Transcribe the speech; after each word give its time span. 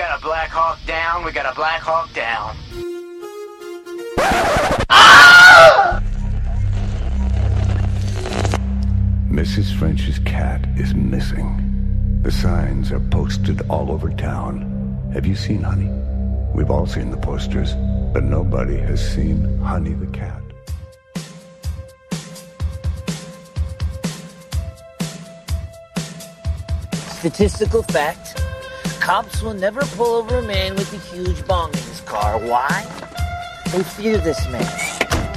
got 0.00 0.18
a 0.18 0.22
Black 0.22 0.48
Hawk 0.48 0.78
down. 0.86 1.24
We 1.26 1.30
got 1.30 1.44
a 1.44 1.54
Black 1.54 1.82
Hawk 1.82 2.10
down. 2.14 2.56
Ah! 4.88 6.02
Mrs. 9.28 9.78
French's 9.78 10.18
cat 10.20 10.66
is 10.78 10.94
missing. 10.94 11.50
The 12.22 12.32
signs 12.32 12.90
are 12.92 13.00
posted 13.10 13.60
all 13.68 13.92
over 13.92 14.08
town. 14.08 15.10
Have 15.12 15.26
you 15.26 15.36
seen 15.36 15.62
Honey? 15.62 15.90
We've 16.54 16.70
all 16.70 16.86
seen 16.86 17.10
the 17.10 17.18
posters, 17.18 17.74
but 18.14 18.24
nobody 18.24 18.78
has 18.78 19.06
seen 19.06 19.58
Honey 19.58 19.92
the 19.92 20.06
cat. 20.06 20.40
Statistical 27.18 27.82
fact 27.82 28.40
cops 29.10 29.42
will 29.42 29.54
never 29.54 29.80
pull 29.96 30.14
over 30.14 30.38
a 30.38 30.42
man 30.42 30.72
with 30.76 30.92
a 30.92 31.12
huge 31.12 31.44
bong 31.44 31.68
in 31.70 31.82
his 31.90 32.00
car. 32.02 32.38
Why? 32.38 32.86
They 33.72 33.82
fear 33.82 34.18
this 34.18 34.38
man. 34.50 34.62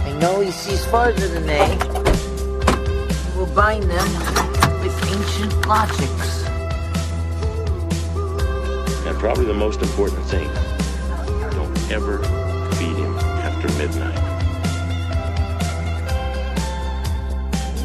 They 0.05 0.15
know 0.19 0.41
he 0.41 0.51
sees 0.51 0.85
farther 0.85 1.27
than 1.27 1.47
they. 1.47 1.69
He 3.31 3.35
will 3.35 3.51
bind 3.55 3.81
them 3.89 4.09
with 4.83 4.95
ancient 5.11 5.65
logics. 5.65 6.45
And 9.07 9.17
probably 9.17 9.45
the 9.45 9.55
most 9.55 9.81
important 9.81 10.23
thing 10.25 10.47
don't 11.49 11.91
ever 11.91 12.19
feed 12.75 12.95
him 12.95 13.17
after 13.41 13.67
midnight. 13.79 14.19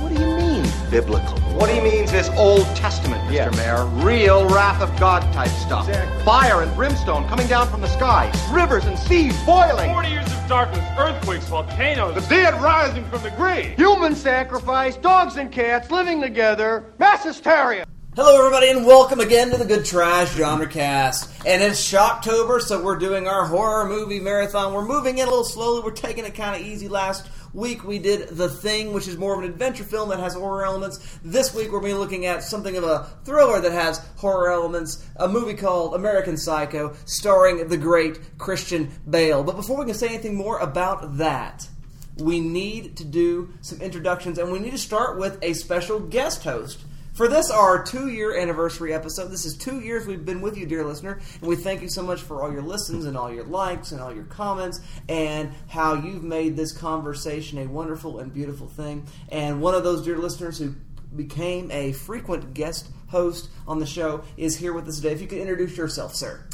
What 0.02 0.14
do 0.14 0.20
you 0.20 0.36
mean, 0.36 0.70
biblical? 0.90 1.37
What 1.58 1.70
he 1.70 1.80
means 1.80 2.12
is 2.12 2.28
Old 2.36 2.66
Testament, 2.76 3.20
Mr. 3.24 3.32
Yeah. 3.32 3.50
Mayor. 3.50 3.84
Real 3.86 4.46
wrath 4.48 4.80
of 4.80 4.96
God 5.00 5.22
type 5.32 5.48
stuff. 5.48 5.88
Exactly. 5.88 6.24
Fire 6.24 6.62
and 6.62 6.72
brimstone 6.76 7.26
coming 7.26 7.48
down 7.48 7.68
from 7.68 7.80
the 7.80 7.88
sky. 7.88 8.30
Rivers 8.52 8.84
and 8.84 8.96
seas 8.96 9.36
boiling. 9.42 9.90
40 9.90 10.08
years 10.08 10.32
of 10.32 10.46
darkness, 10.46 10.84
earthquakes, 10.96 11.48
volcanoes. 11.48 12.14
The 12.14 12.20
dead 12.32 12.54
rising 12.62 13.04
from 13.06 13.24
the 13.24 13.32
grave. 13.32 13.76
Human 13.76 14.14
sacrifice, 14.14 14.96
dogs 14.98 15.36
and 15.36 15.50
cats 15.50 15.90
living 15.90 16.20
together, 16.20 16.94
mass 17.00 17.24
hysteria. 17.24 17.84
Hello, 18.14 18.38
everybody, 18.38 18.68
and 18.70 18.86
welcome 18.86 19.18
again 19.18 19.50
to 19.50 19.56
the 19.56 19.64
Good 19.64 19.84
Trash 19.84 20.34
Genre 20.34 20.66
Cast. 20.68 21.44
And 21.44 21.60
it's 21.60 21.80
Shocktober, 21.80 22.60
so 22.60 22.82
we're 22.82 22.98
doing 22.98 23.26
our 23.26 23.44
horror 23.46 23.88
movie 23.88 24.20
marathon. 24.20 24.74
We're 24.74 24.86
moving 24.86 25.18
in 25.18 25.26
a 25.26 25.30
little 25.30 25.44
slowly. 25.44 25.82
We're 25.82 25.90
taking 25.90 26.24
it 26.24 26.34
kind 26.34 26.60
of 26.60 26.66
easy. 26.66 26.86
Last 26.88 27.28
week 27.52 27.84
we 27.84 27.98
did 27.98 28.28
The 28.28 28.48
Thing, 28.48 28.92
which 28.92 29.08
is 29.08 29.16
more 29.16 29.34
of 29.34 29.44
an 29.44 29.50
adventure 29.50 29.84
film 29.84 30.08
that 30.10 30.20
has 30.20 30.34
horror 30.34 30.64
elements. 30.64 31.18
This 31.24 31.54
week 31.54 31.72
we're 31.72 31.80
going 31.80 31.92
to 31.92 31.96
be 31.96 32.00
looking 32.00 32.26
at 32.26 32.42
something 32.42 32.76
of 32.76 32.84
a 32.84 33.08
thriller 33.24 33.60
that 33.60 33.72
has 33.72 33.98
horror 34.16 34.50
elements. 34.50 35.06
A 35.16 35.28
movie 35.28 35.54
called 35.54 35.94
American 35.94 36.36
Psycho, 36.36 36.94
starring 37.04 37.68
the 37.68 37.76
great 37.76 38.38
Christian 38.38 38.90
Bale. 39.08 39.42
But 39.42 39.56
before 39.56 39.78
we 39.78 39.86
can 39.86 39.94
say 39.94 40.08
anything 40.08 40.36
more 40.36 40.58
about 40.58 41.18
that, 41.18 41.68
we 42.16 42.40
need 42.40 42.96
to 42.96 43.04
do 43.04 43.52
some 43.60 43.80
introductions, 43.80 44.38
and 44.38 44.50
we 44.50 44.58
need 44.58 44.72
to 44.72 44.78
start 44.78 45.18
with 45.18 45.38
a 45.42 45.52
special 45.52 46.00
guest 46.00 46.44
host. 46.44 46.80
For 47.18 47.26
this, 47.26 47.50
our 47.50 47.82
two 47.82 48.10
year 48.10 48.38
anniversary 48.38 48.94
episode, 48.94 49.32
this 49.32 49.44
is 49.44 49.56
two 49.56 49.80
years 49.80 50.06
we've 50.06 50.24
been 50.24 50.40
with 50.40 50.56
you, 50.56 50.66
dear 50.66 50.84
listener, 50.84 51.18
and 51.40 51.48
we 51.48 51.56
thank 51.56 51.82
you 51.82 51.88
so 51.88 52.00
much 52.00 52.22
for 52.22 52.40
all 52.40 52.52
your 52.52 52.62
listens 52.62 53.06
and 53.06 53.16
all 53.16 53.28
your 53.28 53.42
likes 53.42 53.90
and 53.90 54.00
all 54.00 54.14
your 54.14 54.22
comments 54.22 54.80
and 55.08 55.52
how 55.66 55.94
you've 55.94 56.22
made 56.22 56.56
this 56.56 56.70
conversation 56.70 57.58
a 57.58 57.66
wonderful 57.66 58.20
and 58.20 58.32
beautiful 58.32 58.68
thing. 58.68 59.04
And 59.30 59.60
one 59.60 59.74
of 59.74 59.82
those 59.82 60.04
dear 60.04 60.16
listeners 60.16 60.60
who 60.60 60.76
became 61.16 61.72
a 61.72 61.90
frequent 61.90 62.54
guest 62.54 62.88
host 63.08 63.48
on 63.66 63.80
the 63.80 63.86
show 63.86 64.22
is 64.36 64.56
here 64.56 64.72
with 64.72 64.86
us 64.86 65.00
today. 65.00 65.10
If 65.10 65.20
you 65.20 65.26
could 65.26 65.38
introduce 65.38 65.76
yourself, 65.76 66.14
sir. 66.14 66.44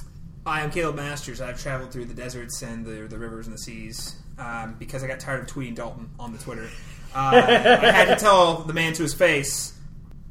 Hi, 0.46 0.62
I'm 0.62 0.70
Caleb 0.70 0.96
Masters. 0.96 1.42
I've 1.42 1.60
traveled 1.60 1.92
through 1.92 2.06
the 2.06 2.14
deserts 2.14 2.62
and 2.62 2.86
the, 2.86 3.06
the 3.06 3.18
rivers 3.18 3.46
and 3.46 3.54
the 3.54 3.60
seas 3.60 4.16
um, 4.38 4.76
because 4.78 5.04
I 5.04 5.08
got 5.08 5.20
tired 5.20 5.42
of 5.42 5.46
tweeting 5.46 5.74
Dalton 5.74 6.08
on 6.18 6.32
the 6.32 6.38
Twitter. 6.38 6.70
Uh, 7.14 7.32
I 7.34 7.90
had 7.90 8.06
to 8.06 8.16
tell 8.16 8.62
the 8.62 8.72
man 8.72 8.94
to 8.94 9.02
his 9.02 9.12
face 9.12 9.73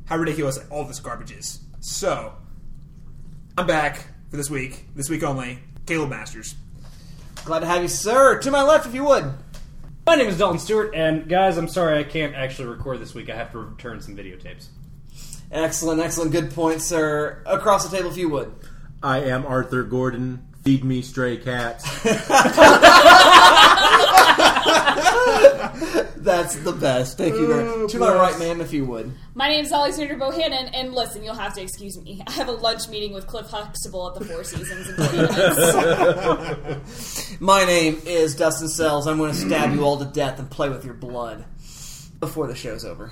how 0.06 0.18
ridiculous 0.18 0.59
all 0.69 0.86
this 0.86 1.00
garbage 1.00 1.31
is. 1.31 1.59
So, 1.80 2.34
I'm 3.58 3.68
back 3.68 4.08
for 4.30 4.38
this 4.38 4.50
week, 4.50 4.86
this 4.96 5.09
week 5.09 5.24
only. 5.24 5.59
Caleb 5.86 6.09
Masters. 6.09 6.56
Glad 7.46 7.59
to 7.59 7.66
have 7.66 7.81
you, 7.81 7.88
sir. 7.88 8.40
To 8.40 8.52
my 8.52 8.62
left, 8.62 8.86
if 8.86 8.94
you 8.94 9.03
would. 9.03 9.34
My 10.06 10.16
name 10.16 10.28
is 10.28 10.38
Dalton 10.38 10.59
Stewart, 10.59 10.94
and 10.94 11.28
guys, 11.30 11.58
I'm 11.58 11.68
sorry 11.68 12.00
I 12.00 12.03
can't 12.03 12.36
actually 12.36 12.68
record 12.68 13.00
this 13.00 13.13
week. 13.13 13.30
I 13.30 13.36
have 13.36 13.52
to 13.52 13.59
return 13.59 14.02
some 14.02 14.16
videotapes. 14.16 14.68
Excellent, 15.52 16.02
excellent. 16.02 16.31
Good 16.31 16.52
point, 16.52 16.81
sir. 16.81 17.44
Across 17.46 17.90
the 17.90 17.97
table, 17.97 18.09
if 18.09 18.18
you 18.18 18.30
would. 18.30 18.53
I 19.02 19.19
am 19.19 19.46
Arthur 19.46 19.84
Gordon. 19.84 20.47
Feed 20.63 20.84
me 20.84 21.02
stray 21.02 21.38
cats. 21.38 21.84
That's 26.24 26.56
the 26.56 26.72
best. 26.72 27.18
Thank 27.18 27.36
you 27.36 27.48
very 27.48 27.88
To 27.90 28.00
my 28.00 28.14
right, 28.14 28.40
ma'am, 28.40 28.62
if 28.62 28.72
you 28.72 28.86
would. 28.86 29.12
My 29.36 29.50
name 29.50 29.66
is 29.66 29.74
Alexander 29.74 30.16
Bohannon, 30.16 30.70
and 30.74 30.94
listen, 30.94 31.22
you'll 31.22 31.36
have 31.36 31.54
to 31.56 31.62
excuse 31.62 32.02
me. 32.02 32.24
I 32.26 32.32
have 32.32 32.48
a 32.48 32.54
lunch 32.54 32.88
meeting 32.88 33.14
with 33.14 33.28
Cliff 33.28 33.48
Huxtable 33.48 34.08
at 34.08 34.16
the 34.16 34.24
Four 34.24 34.46
Seasons 34.46 34.88
in 34.88 34.96
20 34.96 35.18
minutes. 35.18 37.38
My 37.42 37.66
name 37.66 38.02
is 38.06 38.36
Dustin 38.36 38.70
Sells. 38.70 39.06
I'm 39.06 39.18
going 39.18 39.34
to 39.34 39.38
stab 39.38 39.74
you 39.74 39.84
all 39.84 39.98
to 39.98 40.06
death 40.06 40.40
and 40.40 40.50
play 40.50 40.70
with 40.70 40.86
your 40.86 40.94
blood 40.94 41.44
before 42.22 42.48
the 42.48 42.56
show's 42.56 42.86
over. 42.86 43.12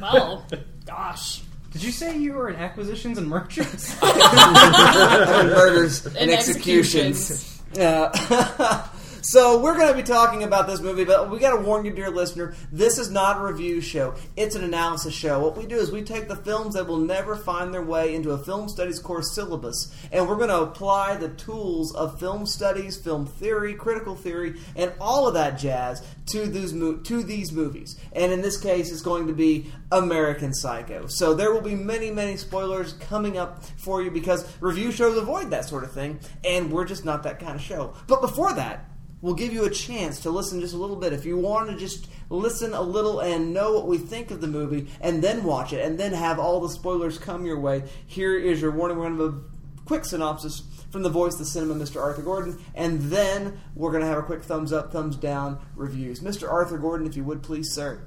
Well, 0.00 0.44
gosh. 0.86 1.42
Did 1.70 1.84
you 1.84 1.92
say 1.92 2.18
you 2.18 2.32
were 2.32 2.50
in 2.50 2.56
acquisitions 2.56 3.16
and 3.16 3.28
mergers? 3.28 3.96
and 4.02 5.50
murders 5.50 6.04
and, 6.04 6.16
And 6.16 6.30
executions. 6.32 7.62
Uh, 7.78 8.88
so 9.22 9.60
we're 9.60 9.76
going 9.76 9.88
to 9.88 9.96
be 9.96 10.02
talking 10.02 10.42
about 10.42 10.66
this 10.66 10.80
movie, 10.80 11.04
but 11.04 11.30
we 11.30 11.38
got 11.38 11.56
to 11.56 11.62
warn 11.62 11.84
you, 11.84 11.92
dear 11.92 12.10
listener, 12.10 12.54
this 12.72 12.98
is 12.98 13.10
not 13.10 13.38
a 13.38 13.44
review 13.44 13.80
show. 13.80 14.14
It's 14.36 14.56
an 14.56 14.64
analysis 14.64 15.14
show. 15.14 15.38
What 15.38 15.56
we 15.56 15.64
do 15.64 15.76
is 15.76 15.92
we 15.92 16.02
take 16.02 16.28
the 16.28 16.36
films 16.36 16.74
that 16.74 16.86
will 16.86 16.98
never 16.98 17.36
find 17.36 17.72
their 17.72 17.82
way 17.82 18.14
into 18.14 18.32
a 18.32 18.38
film 18.38 18.68
studies 18.68 18.98
course 18.98 19.34
syllabus, 19.34 19.94
and 20.10 20.28
we're 20.28 20.36
going 20.36 20.48
to 20.48 20.62
apply 20.62 21.16
the 21.16 21.28
tools 21.30 21.94
of 21.94 22.18
film 22.18 22.46
studies, 22.46 22.96
film 22.96 23.26
theory, 23.26 23.74
critical 23.74 24.16
theory, 24.16 24.60
and 24.76 24.92
all 25.00 25.28
of 25.28 25.34
that 25.34 25.58
jazz 25.58 26.04
to 26.26 26.46
these 26.46 26.72
to 26.72 27.22
these 27.22 27.52
movies. 27.52 27.98
And 28.12 28.32
in 28.32 28.42
this 28.42 28.60
case, 28.60 28.90
it's 28.90 29.02
going 29.02 29.28
to 29.28 29.32
be 29.32 29.70
American 29.90 30.52
Psycho. 30.52 31.06
So 31.06 31.34
there 31.34 31.52
will 31.52 31.60
be 31.60 31.74
many, 31.74 32.10
many 32.10 32.36
spoilers 32.36 32.94
coming 32.94 33.38
up 33.38 33.64
for 33.76 34.02
you 34.02 34.10
because 34.10 34.46
review 34.60 34.90
shows 34.90 35.16
avoid 35.16 35.50
that 35.50 35.64
sort 35.66 35.84
of 35.84 35.92
thing, 35.92 36.18
and 36.44 36.72
we're 36.72 36.86
just 36.86 37.04
not 37.04 37.22
that 37.22 37.38
kind 37.38 37.54
of 37.54 37.60
show. 37.60 37.94
But 38.06 38.20
before 38.20 38.52
that, 38.54 38.88
we'll 39.22 39.34
give 39.34 39.52
you 39.52 39.64
a 39.64 39.70
chance 39.70 40.20
to 40.20 40.30
listen 40.30 40.60
just 40.60 40.74
a 40.74 40.76
little 40.76 40.96
bit. 40.96 41.14
If 41.14 41.24
you 41.24 41.38
want 41.38 41.70
to 41.70 41.76
just 41.76 42.08
listen 42.28 42.74
a 42.74 42.82
little 42.82 43.20
and 43.20 43.54
know 43.54 43.72
what 43.72 43.86
we 43.86 43.96
think 43.96 44.30
of 44.30 44.42
the 44.42 44.46
movie, 44.46 44.88
and 45.00 45.22
then 45.22 45.44
watch 45.44 45.72
it, 45.72 45.82
and 45.82 45.98
then 45.98 46.12
have 46.12 46.38
all 46.38 46.60
the 46.60 46.68
spoilers 46.68 47.18
come 47.18 47.46
your 47.46 47.58
way, 47.58 47.84
here 48.06 48.38
is 48.38 48.60
your 48.60 48.72
warning. 48.72 48.98
We're 48.98 49.04
going 49.04 49.18
to 49.18 49.24
have 49.24 49.34
a 49.34 49.84
quick 49.86 50.04
synopsis 50.04 50.62
from 50.90 51.02
the 51.02 51.08
voice 51.08 51.34
of 51.34 51.38
the 51.40 51.44
cinema, 51.46 51.74
Mr. 51.74 52.02
Arthur 52.02 52.22
Gordon, 52.22 52.62
and 52.74 53.00
then 53.00 53.58
we're 53.74 53.90
going 53.90 54.02
to 54.02 54.08
have 54.08 54.18
a 54.18 54.22
quick 54.22 54.42
thumbs 54.42 54.72
up, 54.72 54.92
thumbs 54.92 55.16
down 55.16 55.58
reviews. 55.74 56.20
Mr. 56.20 56.50
Arthur 56.50 56.76
Gordon, 56.76 57.06
if 57.06 57.16
you 57.16 57.24
would 57.24 57.42
please, 57.42 57.72
sir. 57.72 58.04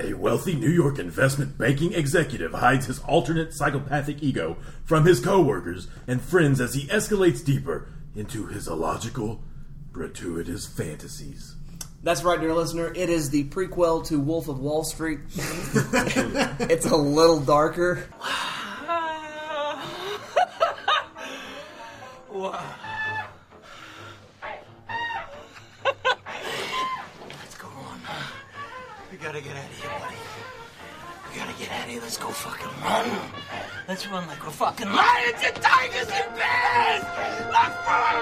A 0.00 0.14
wealthy 0.14 0.56
New 0.56 0.70
York 0.70 0.98
investment 0.98 1.56
banking 1.56 1.92
executive 1.92 2.52
hides 2.52 2.86
his 2.86 2.98
alternate 3.00 3.54
psychopathic 3.54 4.20
ego 4.24 4.56
from 4.84 5.06
his 5.06 5.20
coworkers 5.20 5.86
and 6.08 6.20
friends 6.20 6.60
as 6.60 6.74
he 6.74 6.88
escalates 6.88 7.44
deeper 7.44 7.88
into 8.16 8.46
his 8.46 8.66
illogical, 8.66 9.40
gratuitous 9.94 10.66
fantasies. 10.66 11.54
That's 12.02 12.24
right, 12.24 12.38
dear 12.38 12.52
listener. 12.52 12.92
It 12.94 13.08
is 13.08 13.30
the 13.30 13.44
prequel 13.44 14.04
to 14.08 14.18
Wolf 14.18 14.48
of 14.48 14.58
Wall 14.58 14.82
Street. 14.82 15.20
it's 15.36 16.86
a 16.86 16.96
little 16.96 17.40
darker. 17.40 18.04
Let's 22.32 22.52
go 27.56 27.68
on. 27.68 28.00
We 29.12 29.16
gotta 29.16 29.40
get 29.40 29.56
out 29.56 29.64
of 29.64 29.80
here, 29.80 29.90
buddy. 30.00 30.16
We 31.34 31.40
gotta 31.40 31.58
get 31.58 31.70
out 31.72 31.84
of 31.86 31.90
here. 31.90 32.00
Let's 32.00 32.16
go 32.16 32.28
fucking 32.28 32.70
run. 32.84 33.10
Let's 33.88 34.06
run 34.06 34.28
like 34.28 34.44
we're 34.44 34.52
fucking 34.52 34.86
lions 34.86 35.42
and 35.44 35.56
tigers 35.56 36.06
and 36.06 36.30
bears. 36.38 37.02
Let's 37.50 37.74
run. 37.88 38.16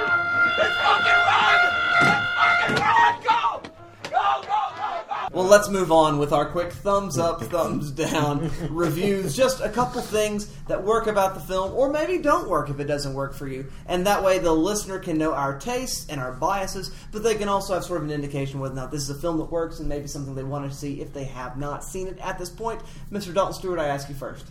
Let's 0.56 0.76
fucking 0.80 1.20
run. 1.28 1.60
Let's 2.08 2.24
fucking 2.40 2.74
run. 2.80 3.12
Go. 3.22 3.60
Go, 4.08 4.40
go, 4.40 4.48
go, 4.48 4.76
go. 4.76 4.81
Well, 5.32 5.44
let's 5.44 5.70
move 5.70 5.90
on 5.90 6.18
with 6.18 6.30
our 6.34 6.44
quick 6.44 6.72
thumbs 6.72 7.16
up, 7.16 7.42
thumbs 7.44 7.90
down 7.90 8.50
reviews. 8.68 9.34
Just 9.34 9.62
a 9.62 9.70
couple 9.70 10.02
things 10.02 10.46
that 10.68 10.84
work 10.84 11.06
about 11.06 11.32
the 11.32 11.40
film, 11.40 11.72
or 11.72 11.90
maybe 11.90 12.18
don't 12.18 12.50
work 12.50 12.68
if 12.68 12.78
it 12.80 12.84
doesn't 12.84 13.14
work 13.14 13.32
for 13.32 13.48
you. 13.48 13.72
And 13.86 14.06
that 14.06 14.22
way 14.22 14.38
the 14.38 14.52
listener 14.52 14.98
can 14.98 15.16
know 15.16 15.32
our 15.32 15.58
tastes 15.58 16.06
and 16.10 16.20
our 16.20 16.32
biases, 16.34 16.94
but 17.12 17.22
they 17.22 17.34
can 17.34 17.48
also 17.48 17.72
have 17.72 17.82
sort 17.82 18.02
of 18.02 18.08
an 18.08 18.14
indication 18.14 18.60
whether 18.60 18.74
or 18.74 18.76
not 18.76 18.90
this 18.90 19.02
is 19.02 19.08
a 19.08 19.14
film 19.14 19.38
that 19.38 19.50
works 19.50 19.80
and 19.80 19.88
maybe 19.88 20.06
something 20.06 20.34
they 20.34 20.44
want 20.44 20.70
to 20.70 20.76
see 20.76 21.00
if 21.00 21.14
they 21.14 21.24
have 21.24 21.56
not 21.56 21.82
seen 21.82 22.08
it 22.08 22.18
at 22.18 22.38
this 22.38 22.50
point. 22.50 22.82
Mr. 23.10 23.32
Dalton 23.32 23.54
Stewart, 23.54 23.78
I 23.78 23.88
ask 23.88 24.10
you 24.10 24.14
first. 24.14 24.44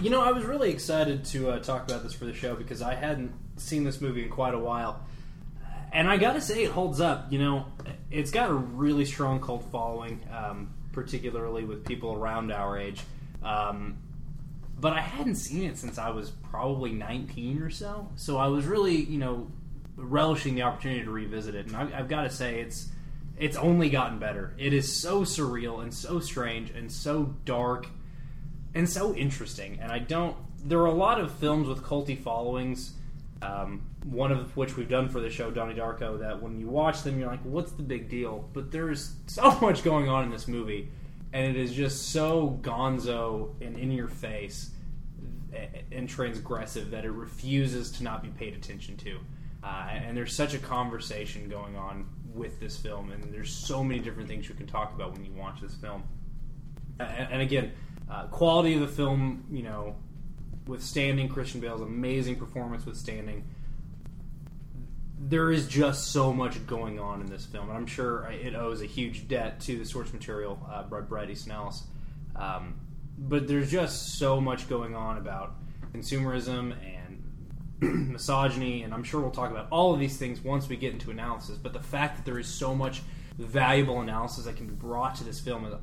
You 0.00 0.10
know, 0.10 0.22
I 0.22 0.30
was 0.30 0.44
really 0.44 0.70
excited 0.70 1.24
to 1.26 1.50
uh, 1.50 1.58
talk 1.58 1.90
about 1.90 2.04
this 2.04 2.14
for 2.14 2.24
the 2.24 2.34
show 2.34 2.54
because 2.54 2.82
I 2.82 2.94
hadn't 2.94 3.32
seen 3.56 3.82
this 3.82 4.00
movie 4.00 4.22
in 4.22 4.30
quite 4.30 4.54
a 4.54 4.58
while. 4.58 5.04
And 5.92 6.08
I 6.08 6.16
gotta 6.16 6.40
say, 6.40 6.62
it 6.62 6.70
holds 6.70 7.00
up. 7.00 7.32
You 7.32 7.38
know, 7.38 7.66
it's 8.10 8.30
got 8.30 8.50
a 8.50 8.54
really 8.54 9.04
strong 9.04 9.40
cult 9.40 9.64
following, 9.70 10.20
um, 10.32 10.72
particularly 10.92 11.64
with 11.64 11.84
people 11.84 12.14
around 12.14 12.52
our 12.52 12.78
age. 12.78 13.02
Um, 13.42 13.98
but 14.78 14.92
I 14.92 15.00
hadn't 15.00 15.34
seen 15.34 15.64
it 15.64 15.78
since 15.78 15.98
I 15.98 16.10
was 16.10 16.30
probably 16.30 16.92
19 16.92 17.62
or 17.62 17.70
so. 17.70 18.08
So 18.16 18.38
I 18.38 18.46
was 18.46 18.66
really, 18.66 18.96
you 18.96 19.18
know, 19.18 19.50
relishing 19.96 20.54
the 20.54 20.62
opportunity 20.62 21.04
to 21.04 21.10
revisit 21.10 21.54
it. 21.54 21.66
And 21.66 21.76
I, 21.76 21.98
I've 21.98 22.08
got 22.08 22.22
to 22.22 22.30
say, 22.30 22.60
it's 22.60 22.88
it's 23.36 23.56
only 23.56 23.88
gotten 23.88 24.18
better. 24.18 24.54
It 24.58 24.74
is 24.74 24.94
so 24.94 25.22
surreal 25.22 25.82
and 25.82 25.92
so 25.92 26.20
strange 26.20 26.70
and 26.70 26.92
so 26.92 27.34
dark 27.46 27.88
and 28.74 28.88
so 28.88 29.14
interesting. 29.14 29.78
And 29.80 29.90
I 29.90 29.98
don't. 29.98 30.36
There 30.62 30.78
are 30.80 30.86
a 30.86 30.94
lot 30.94 31.20
of 31.20 31.32
films 31.32 31.66
with 31.66 31.82
culty 31.82 32.18
followings. 32.18 32.92
Um, 33.40 33.89
one 34.04 34.32
of 34.32 34.56
which 34.56 34.76
we've 34.76 34.88
done 34.88 35.08
for 35.08 35.20
the 35.20 35.30
show, 35.30 35.50
Donnie 35.50 35.74
Darko, 35.74 36.18
that 36.20 36.42
when 36.42 36.58
you 36.58 36.68
watch 36.68 37.02
them, 37.02 37.18
you're 37.18 37.28
like, 37.28 37.42
"What's 37.42 37.72
the 37.72 37.82
big 37.82 38.08
deal?" 38.08 38.48
But 38.52 38.70
there's 38.70 39.14
so 39.26 39.58
much 39.60 39.84
going 39.84 40.08
on 40.08 40.24
in 40.24 40.30
this 40.30 40.48
movie, 40.48 40.88
and 41.32 41.44
it 41.44 41.60
is 41.60 41.72
just 41.72 42.10
so 42.10 42.58
gonzo 42.62 43.54
and 43.60 43.76
in 43.76 43.90
your 43.90 44.08
face 44.08 44.70
and 45.92 46.08
transgressive 46.08 46.90
that 46.90 47.04
it 47.04 47.10
refuses 47.10 47.90
to 47.90 48.04
not 48.04 48.22
be 48.22 48.28
paid 48.28 48.54
attention 48.54 48.96
to. 48.98 49.18
Uh, 49.62 49.88
and 49.90 50.16
there's 50.16 50.32
such 50.32 50.54
a 50.54 50.58
conversation 50.58 51.48
going 51.48 51.76
on 51.76 52.06
with 52.32 52.60
this 52.60 52.76
film, 52.76 53.10
and 53.10 53.34
there's 53.34 53.52
so 53.52 53.82
many 53.82 54.00
different 54.00 54.28
things 54.28 54.48
you 54.48 54.54
can 54.54 54.66
talk 54.66 54.94
about 54.94 55.12
when 55.12 55.24
you 55.24 55.32
watch 55.32 55.60
this 55.60 55.74
film. 55.74 56.02
And, 56.98 57.32
and 57.32 57.42
again, 57.42 57.72
uh, 58.10 58.26
quality 58.26 58.74
of 58.74 58.80
the 58.80 58.88
film, 58.88 59.44
you 59.50 59.62
know, 59.62 59.96
withstanding 60.66 61.28
Christian 61.28 61.60
Bale's 61.60 61.80
amazing 61.80 62.36
performance, 62.36 62.86
withstanding. 62.86 63.44
There 65.22 65.52
is 65.52 65.68
just 65.68 66.12
so 66.12 66.32
much 66.32 66.66
going 66.66 66.98
on 66.98 67.20
in 67.20 67.26
this 67.26 67.44
film, 67.44 67.68
and 67.68 67.76
I'm 67.76 67.86
sure 67.86 68.26
it 68.30 68.54
owes 68.54 68.80
a 68.80 68.86
huge 68.86 69.28
debt 69.28 69.60
to 69.60 69.78
the 69.78 69.84
source 69.84 70.12
material 70.12 70.58
uh, 70.72 70.84
by 70.84 71.00
Bret 71.00 71.28
Easton 71.28 71.52
Ellis. 71.52 71.84
Um, 72.34 72.80
but 73.18 73.46
there's 73.46 73.70
just 73.70 74.18
so 74.18 74.40
much 74.40 74.68
going 74.68 74.94
on 74.94 75.18
about 75.18 75.56
consumerism 75.92 76.74
and 76.82 77.22
misogyny, 78.12 78.82
and 78.82 78.94
I'm 78.94 79.04
sure 79.04 79.20
we'll 79.20 79.30
talk 79.30 79.50
about 79.50 79.68
all 79.70 79.92
of 79.92 80.00
these 80.00 80.16
things 80.16 80.40
once 80.40 80.68
we 80.68 80.76
get 80.76 80.94
into 80.94 81.10
analysis. 81.10 81.58
But 81.58 81.74
the 81.74 81.80
fact 81.80 82.16
that 82.16 82.24
there 82.24 82.38
is 82.38 82.46
so 82.46 82.74
much 82.74 83.02
valuable 83.38 84.00
analysis 84.00 84.44
that 84.44 84.56
can 84.56 84.66
be 84.66 84.74
brought 84.74 85.16
to 85.16 85.24
this 85.24 85.38
film 85.40 85.66
is 85.66 85.74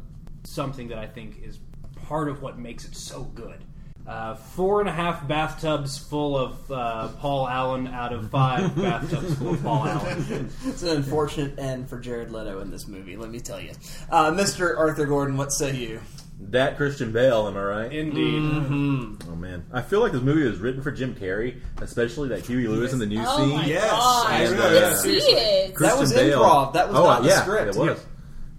something 0.44 0.88
that 0.88 0.98
I 0.98 1.06
think 1.08 1.44
is 1.44 1.60
part 2.08 2.30
of 2.30 2.42
what 2.42 2.58
makes 2.58 2.86
it 2.86 2.96
so 2.96 3.24
good. 3.24 3.64
Uh, 4.08 4.36
four 4.36 4.80
and 4.80 4.88
a 4.88 4.92
half 4.94 5.28
bathtubs 5.28 5.98
full 5.98 6.38
of 6.38 6.72
uh, 6.72 7.10
Paul 7.20 7.46
Allen 7.50 7.88
out 7.88 8.14
of 8.14 8.30
five 8.32 8.74
bathtubs 8.82 9.36
full 9.36 9.50
of 9.56 9.62
Paul 9.64 9.86
Allen. 9.86 10.50
it's 10.66 10.82
an 10.82 10.90
unfortunate 10.98 11.60
end 11.60 11.90
for 11.90 12.00
Jared 12.00 12.32
Leto 12.32 12.62
in 12.62 12.72
this 12.72 12.88
movie, 12.88 13.18
let 13.18 13.30
me 13.30 13.42
tell 13.42 13.60
you. 13.60 13.72
Uh, 14.10 14.32
Mr. 14.32 14.78
Arthur 14.78 15.06
Gordon, 15.06 15.36
what 15.36 15.52
say 15.52 15.76
you? 15.76 16.00
That 16.40 16.78
Christian 16.78 17.12
Bale, 17.12 17.48
am 17.50 17.58
I 17.58 17.64
right? 17.64 17.92
Indeed. 17.92 18.40
Mm-hmm. 18.42 19.30
Oh 19.32 19.36
man, 19.36 19.66
I 19.74 19.82
feel 19.82 20.00
like 20.02 20.12
this 20.14 20.22
movie 20.22 20.44
was 20.48 20.60
written 20.60 20.82
for 20.84 20.92
Jim 20.92 21.14
Carrey, 21.16 21.60
especially 21.82 22.30
that 22.30 22.46
Huey 22.46 22.68
Lewis 22.68 22.94
in 22.94 23.00
the 23.00 23.08
new 23.08 23.22
Oh 23.26 23.38
scene. 23.38 23.50
my 23.58 23.66
Yes. 23.66 23.90
gosh, 23.92 24.30
And, 24.32 24.56
you 24.56 24.62
uh, 24.62 24.70
didn't 24.70 24.98
see 24.98 25.18
it. 25.18 25.76
That 25.80 25.98
was 26.00 26.12
Christian 26.14 26.30
Bale- 26.30 26.44
improv. 26.44 26.74
That 26.74 26.88
was 26.90 26.98
oh, 26.98 27.04
not 27.04 27.24
the 27.24 27.32
script. 27.32 27.76
It 27.76 27.80
was. 27.80 28.06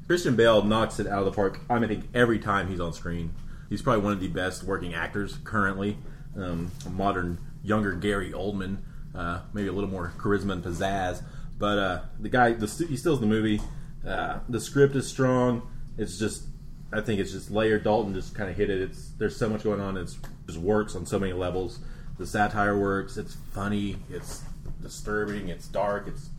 Christian 0.08 0.36
Bale 0.36 0.62
knocks 0.62 0.98
it 1.00 1.06
out 1.06 1.20
of 1.20 1.24
the 1.26 1.32
park. 1.32 1.60
I 1.70 1.78
mean, 1.78 2.06
every 2.12 2.38
time 2.38 2.66
he's 2.68 2.80
on 2.80 2.92
screen, 2.92 3.32
he's 3.68 3.82
probably 3.82 4.02
one 4.02 4.12
of 4.12 4.20
the 4.20 4.28
best 4.28 4.64
working 4.64 4.94
actors 4.94 5.38
currently. 5.44 5.98
Um, 6.36 6.70
a 6.86 6.90
modern, 6.90 7.38
younger 7.62 7.92
Gary 7.92 8.32
Oldman, 8.32 8.78
uh, 9.14 9.40
maybe 9.52 9.68
a 9.68 9.72
little 9.72 9.90
more 9.90 10.12
charisma 10.18 10.52
and 10.52 10.64
pizzazz. 10.64 11.22
But 11.58 11.78
uh, 11.78 12.00
the 12.20 12.28
guy, 12.28 12.52
the, 12.52 12.66
he 12.88 12.96
steals 12.96 13.20
the 13.20 13.26
movie. 13.26 13.60
Uh, 14.06 14.38
the 14.48 14.60
script 14.60 14.94
is 14.94 15.06
strong. 15.06 15.62
It's 15.96 16.18
just, 16.18 16.44
I 16.92 17.00
think 17.00 17.20
it's 17.20 17.32
just 17.32 17.50
layered. 17.50 17.82
Dalton 17.84 18.14
just 18.14 18.34
kind 18.34 18.48
of 18.48 18.56
hit 18.56 18.70
it. 18.70 18.80
It's 18.80 19.10
there's 19.18 19.36
so 19.36 19.48
much 19.48 19.64
going 19.64 19.80
on. 19.80 19.96
It 19.96 20.14
just 20.46 20.58
works 20.58 20.94
on 20.94 21.04
so 21.04 21.18
many 21.18 21.32
levels. 21.32 21.80
The 22.18 22.26
satire 22.26 22.78
works. 22.78 23.16
It's 23.16 23.36
funny. 23.52 23.96
It's 24.10 24.42
disturbing. 24.80 25.48
It's 25.48 25.66
dark. 25.66 26.06
It's 26.06 26.30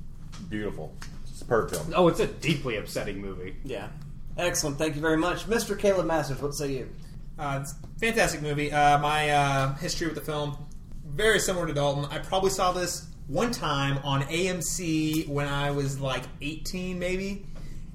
beautiful. 0.50 0.94
It's 1.28 1.42
a 1.42 1.46
perfect 1.46 1.76
film. 1.76 1.94
Oh, 1.96 2.08
it's 2.08 2.20
a 2.20 2.28
deeply 2.28 2.78
upsetting 2.78 3.20
movie. 3.20 3.58
Yeah. 3.64 3.90
Excellent. 4.38 4.78
Thank 4.78 4.96
you 4.96 5.02
very 5.02 5.18
much. 5.18 5.48
Mr. 5.48 5.78
Caleb 5.78 6.08
Masters, 6.08 6.42
what 6.42 6.54
say 6.54 6.72
you? 6.72 6.90
Uh, 7.40 7.64
fantastic 8.00 8.42
movie. 8.42 8.70
Uh, 8.70 9.00
my 9.00 9.30
uh, 9.30 9.74
history 9.76 10.08
with 10.08 10.16
the 10.16 10.22
film 10.22 10.58
very 11.06 11.40
similar 11.40 11.66
to 11.68 11.74
Dalton. 11.74 12.06
I 12.12 12.20
probably 12.20 12.50
saw 12.50 12.72
this 12.72 13.08
one 13.28 13.52
time 13.52 14.00
on 14.04 14.24
AMC 14.24 15.28
when 15.28 15.48
I 15.48 15.72
was 15.72 16.00
like 16.00 16.24
18, 16.42 17.00
maybe. 17.00 17.46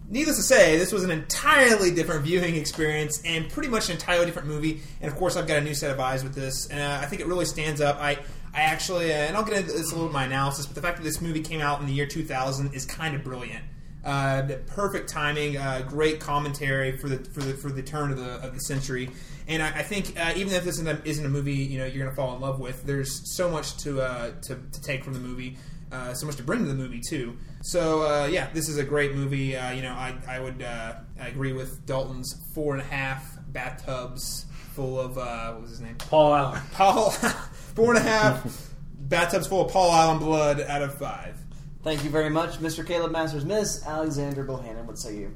Needless 0.09 0.37
to 0.37 0.43
say, 0.43 0.77
this 0.79 0.93
was 0.93 1.05
an 1.05 1.11
entirely 1.11 1.91
different 1.91 2.25
viewing 2.25 2.57
experience 2.57 3.23
and 3.25 3.51
pretty 3.51 3.69
much 3.69 3.89
an 3.89 3.97
entirely 3.97 4.27
different 4.27 4.49
movie. 4.49 4.81
And 5.01 5.11
of 5.11 5.17
course, 5.19 5.37
I've 5.37 5.47
got 5.47 5.59
a 5.59 5.63
new 5.63 5.75
set 5.75 5.91
of 5.91 6.01
eyes 6.01 6.23
with 6.23 6.35
this, 6.35 6.69
and 6.69 6.81
uh, 6.81 6.99
I 7.03 7.07
think 7.07 7.21
it 7.21 7.27
really 7.27 7.47
stands 7.47 7.81
up. 7.81 7.99
I, 7.99 8.19
I 8.55 8.61
actually, 8.61 9.13
uh, 9.13 9.17
and 9.17 9.37
I'll 9.37 9.45
get 9.45 9.57
into 9.57 9.73
this 9.73 9.91
a 9.91 9.95
little 9.95 10.07
in 10.07 10.13
my 10.13 10.25
analysis, 10.25 10.67
but 10.67 10.75
the 10.75 10.83
fact 10.83 10.99
that 10.99 11.05
this 11.05 11.21
movie 11.21 11.41
came 11.41 11.61
out 11.61 11.81
in 11.81 11.87
the 11.87 11.93
year 11.93 12.07
2000 12.07 12.75
is 12.75 12.85
kind 12.85 13.15
of 13.15 13.25
brilliant. 13.25 13.65
Uh, 14.05 14.43
perfect 14.67 15.09
timing, 15.09 15.57
uh, 15.57 15.83
great 15.89 16.21
commentary 16.21 16.99
for 16.99 17.09
the 17.09 17.25
for 17.31 17.41
the 17.41 17.55
for 17.55 17.71
the 17.71 17.83
turn 17.83 18.11
of 18.11 18.19
the 18.19 18.35
of 18.47 18.53
the 18.53 18.61
century, 18.61 19.09
and 19.49 19.63
I, 19.63 19.69
I 19.69 19.83
think 19.83 20.19
uh, 20.21 20.35
even 20.37 20.53
if 20.53 20.65
this 20.65 20.79
isn't 20.79 20.89
a, 20.89 21.09
isn't 21.09 21.25
a 21.25 21.29
movie 21.29 21.55
you 21.55 21.79
know 21.79 21.87
you're 21.87 22.05
going 22.05 22.11
to 22.11 22.15
fall 22.15 22.35
in 22.35 22.41
love 22.43 22.61
with, 22.61 22.85
there's 22.85 23.35
so 23.35 23.49
much 23.49 23.79
to 23.79 24.03
uh, 24.03 24.33
to, 24.43 24.57
to 24.57 24.83
take 24.83 25.05
from 25.05 25.15
the 25.15 25.21
movie, 25.21 25.57
uh, 25.91 26.13
so 26.13 26.27
much 26.27 26.37
to 26.37 26.43
bring 26.43 26.61
to 26.61 26.67
the 26.67 26.75
movie 26.75 27.01
too. 27.01 27.37
So 27.63 28.03
uh, 28.03 28.27
yeah, 28.27 28.51
this 28.53 28.69
is 28.69 28.77
a 28.77 28.85
great 28.85 29.15
movie. 29.15 29.57
Uh, 29.57 29.73
you 29.73 29.81
know, 29.81 29.93
I 29.93 30.15
I 30.29 30.39
would 30.39 30.61
uh, 30.63 30.97
I 31.19 31.29
agree 31.29 31.55
with 31.55 31.87
Dalton's 31.87 32.35
four 32.55 32.75
and 32.75 32.83
a 32.83 32.87
half 32.87 33.39
bathtubs 33.49 34.45
full 34.75 35.01
of 35.01 35.17
uh, 35.17 35.53
what 35.53 35.63
was 35.63 35.71
his 35.71 35.81
name? 35.81 35.95
Paul 35.97 36.35
Allen. 36.35 36.61
Paul 36.73 37.11
four 37.75 37.95
and 37.95 37.99
a 37.99 38.09
half 38.09 38.71
bathtubs 38.99 39.47
full 39.47 39.65
of 39.65 39.73
Paul 39.73 39.93
Allen 39.93 40.19
blood 40.19 40.61
out 40.61 40.83
of 40.83 40.99
five. 40.99 41.39
Thank 41.85 42.03
you 42.03 42.11
very 42.11 42.31
much, 42.31 42.59
Mr. 42.61 42.87
Caleb 42.87 43.13
Masters. 43.13 43.45
Miss 43.45 43.85
Alexander 43.87 44.45
Bohannon, 44.45 44.87
what 44.87 44.99
say 44.99 45.17
you? 45.17 45.35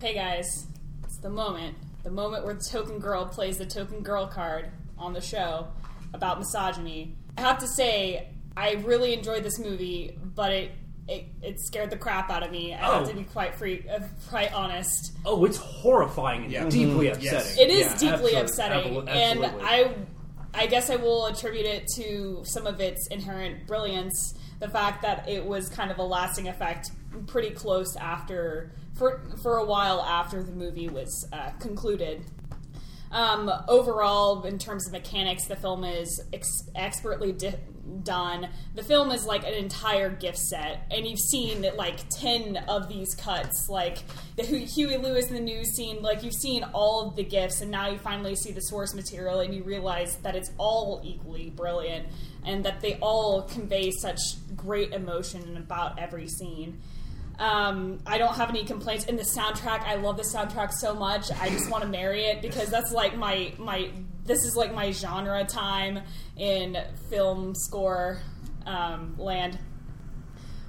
Hey 0.00 0.14
guys, 0.14 0.66
it's 1.04 1.18
the 1.18 1.30
moment. 1.30 1.76
The 2.02 2.10
moment 2.10 2.44
where 2.44 2.54
the 2.54 2.64
token 2.64 2.98
girl 2.98 3.24
plays 3.26 3.58
the 3.58 3.66
token 3.66 4.02
girl 4.02 4.26
card 4.26 4.70
on 4.98 5.12
the 5.12 5.20
show 5.20 5.68
about 6.12 6.38
misogyny. 6.40 7.16
I 7.38 7.42
have 7.42 7.58
to 7.58 7.68
say, 7.68 8.28
I 8.56 8.72
really 8.84 9.14
enjoyed 9.14 9.44
this 9.44 9.58
movie, 9.58 10.18
but 10.34 10.52
it 10.52 10.72
it, 11.06 11.26
it 11.42 11.60
scared 11.60 11.90
the 11.90 11.98
crap 11.98 12.30
out 12.30 12.42
of 12.42 12.50
me. 12.50 12.72
I 12.72 12.78
have 12.78 13.02
Oh. 13.02 13.10
to 13.10 13.14
be 13.14 13.24
quite 13.24 13.54
free, 13.56 13.84
uh, 13.94 14.00
quite 14.30 14.54
honest. 14.54 15.12
Oh, 15.26 15.44
it's 15.44 15.58
horrifying 15.58 16.44
and 16.44 16.50
Yeah. 16.52 16.66
deeply 16.70 17.08
Mhm. 17.08 17.22
Yes. 17.22 17.50
upsetting. 17.52 17.68
It 17.70 17.74
is 17.74 18.02
Yeah, 18.02 18.10
deeply 18.16 18.36
absolute- 18.36 18.40
upsetting, 18.40 18.94
abso- 18.94 19.08
and. 19.10 19.44
I, 19.62 19.94
I 20.54 20.66
guess 20.66 20.88
I 20.88 20.96
will 20.96 21.26
attribute 21.26 21.66
it 21.66 21.86
to 21.96 22.40
some 22.46 22.66
of 22.66 22.80
its 22.80 23.06
inherent 23.08 23.66
brilliance. 23.66 24.32
The 24.60 24.68
fact 24.68 25.02
that 25.02 25.28
it 25.28 25.44
was 25.44 25.68
kind 25.68 25.90
of 25.90 25.98
a 25.98 26.02
lasting 26.02 26.48
effect, 26.48 26.90
pretty 27.26 27.50
close 27.50 27.96
after, 27.96 28.72
for 28.94 29.22
for 29.42 29.58
a 29.58 29.64
while 29.64 30.00
after 30.00 30.42
the 30.42 30.52
movie 30.52 30.88
was 30.88 31.28
uh, 31.32 31.50
concluded. 31.60 32.24
Um, 33.10 33.50
overall, 33.68 34.42
in 34.42 34.58
terms 34.58 34.86
of 34.86 34.92
mechanics, 34.92 35.46
the 35.46 35.54
film 35.54 35.84
is 35.84 36.20
ex- 36.32 36.68
expertly 36.74 37.32
di- 37.32 37.54
done. 38.02 38.48
The 38.74 38.82
film 38.82 39.10
is 39.10 39.24
like 39.24 39.46
an 39.46 39.54
entire 39.54 40.10
gift 40.10 40.38
set, 40.38 40.86
and 40.90 41.06
you've 41.06 41.18
seen 41.18 41.66
like 41.76 42.08
ten 42.20 42.56
of 42.68 42.88
these 42.88 43.14
cuts, 43.14 43.68
like 43.68 43.98
the 44.36 44.44
Hu- 44.44 44.64
Huey 44.64 44.96
Lewis 44.96 45.28
in 45.28 45.34
the 45.34 45.40
news 45.40 45.74
scene. 45.74 46.02
Like 46.02 46.22
you've 46.22 46.34
seen 46.34 46.64
all 46.72 47.08
of 47.08 47.16
the 47.16 47.24
gifts, 47.24 47.60
and 47.60 47.70
now 47.70 47.88
you 47.88 47.98
finally 47.98 48.36
see 48.36 48.52
the 48.52 48.62
source 48.62 48.94
material, 48.94 49.40
and 49.40 49.54
you 49.54 49.62
realize 49.62 50.16
that 50.18 50.34
it's 50.34 50.50
all 50.58 51.00
equally 51.04 51.50
brilliant, 51.50 52.06
and 52.44 52.64
that 52.64 52.80
they 52.80 52.94
all 53.00 53.42
convey 53.42 53.90
such 53.90 54.20
great 54.56 54.92
emotion 54.92 55.56
about 55.56 55.98
every 55.98 56.28
scene. 56.28 56.80
Um, 57.38 57.98
I 58.06 58.18
don't 58.18 58.36
have 58.36 58.50
any 58.50 58.64
complaints. 58.64 59.06
In 59.06 59.16
the 59.16 59.24
soundtrack, 59.24 59.82
I 59.82 59.96
love 59.96 60.16
the 60.16 60.22
soundtrack 60.22 60.72
so 60.72 60.94
much. 60.94 61.32
I 61.32 61.48
just 61.48 61.68
want 61.68 61.82
to 61.82 61.88
marry 61.88 62.24
it 62.26 62.40
because 62.42 62.70
that's 62.70 62.92
like 62.92 63.16
my 63.16 63.52
my. 63.58 63.90
This 64.24 64.44
is 64.44 64.56
like 64.56 64.72
my 64.72 64.90
genre 64.90 65.44
time 65.44 66.00
in 66.36 66.76
film 67.10 67.54
score 67.54 68.20
um, 68.66 69.14
land. 69.18 69.58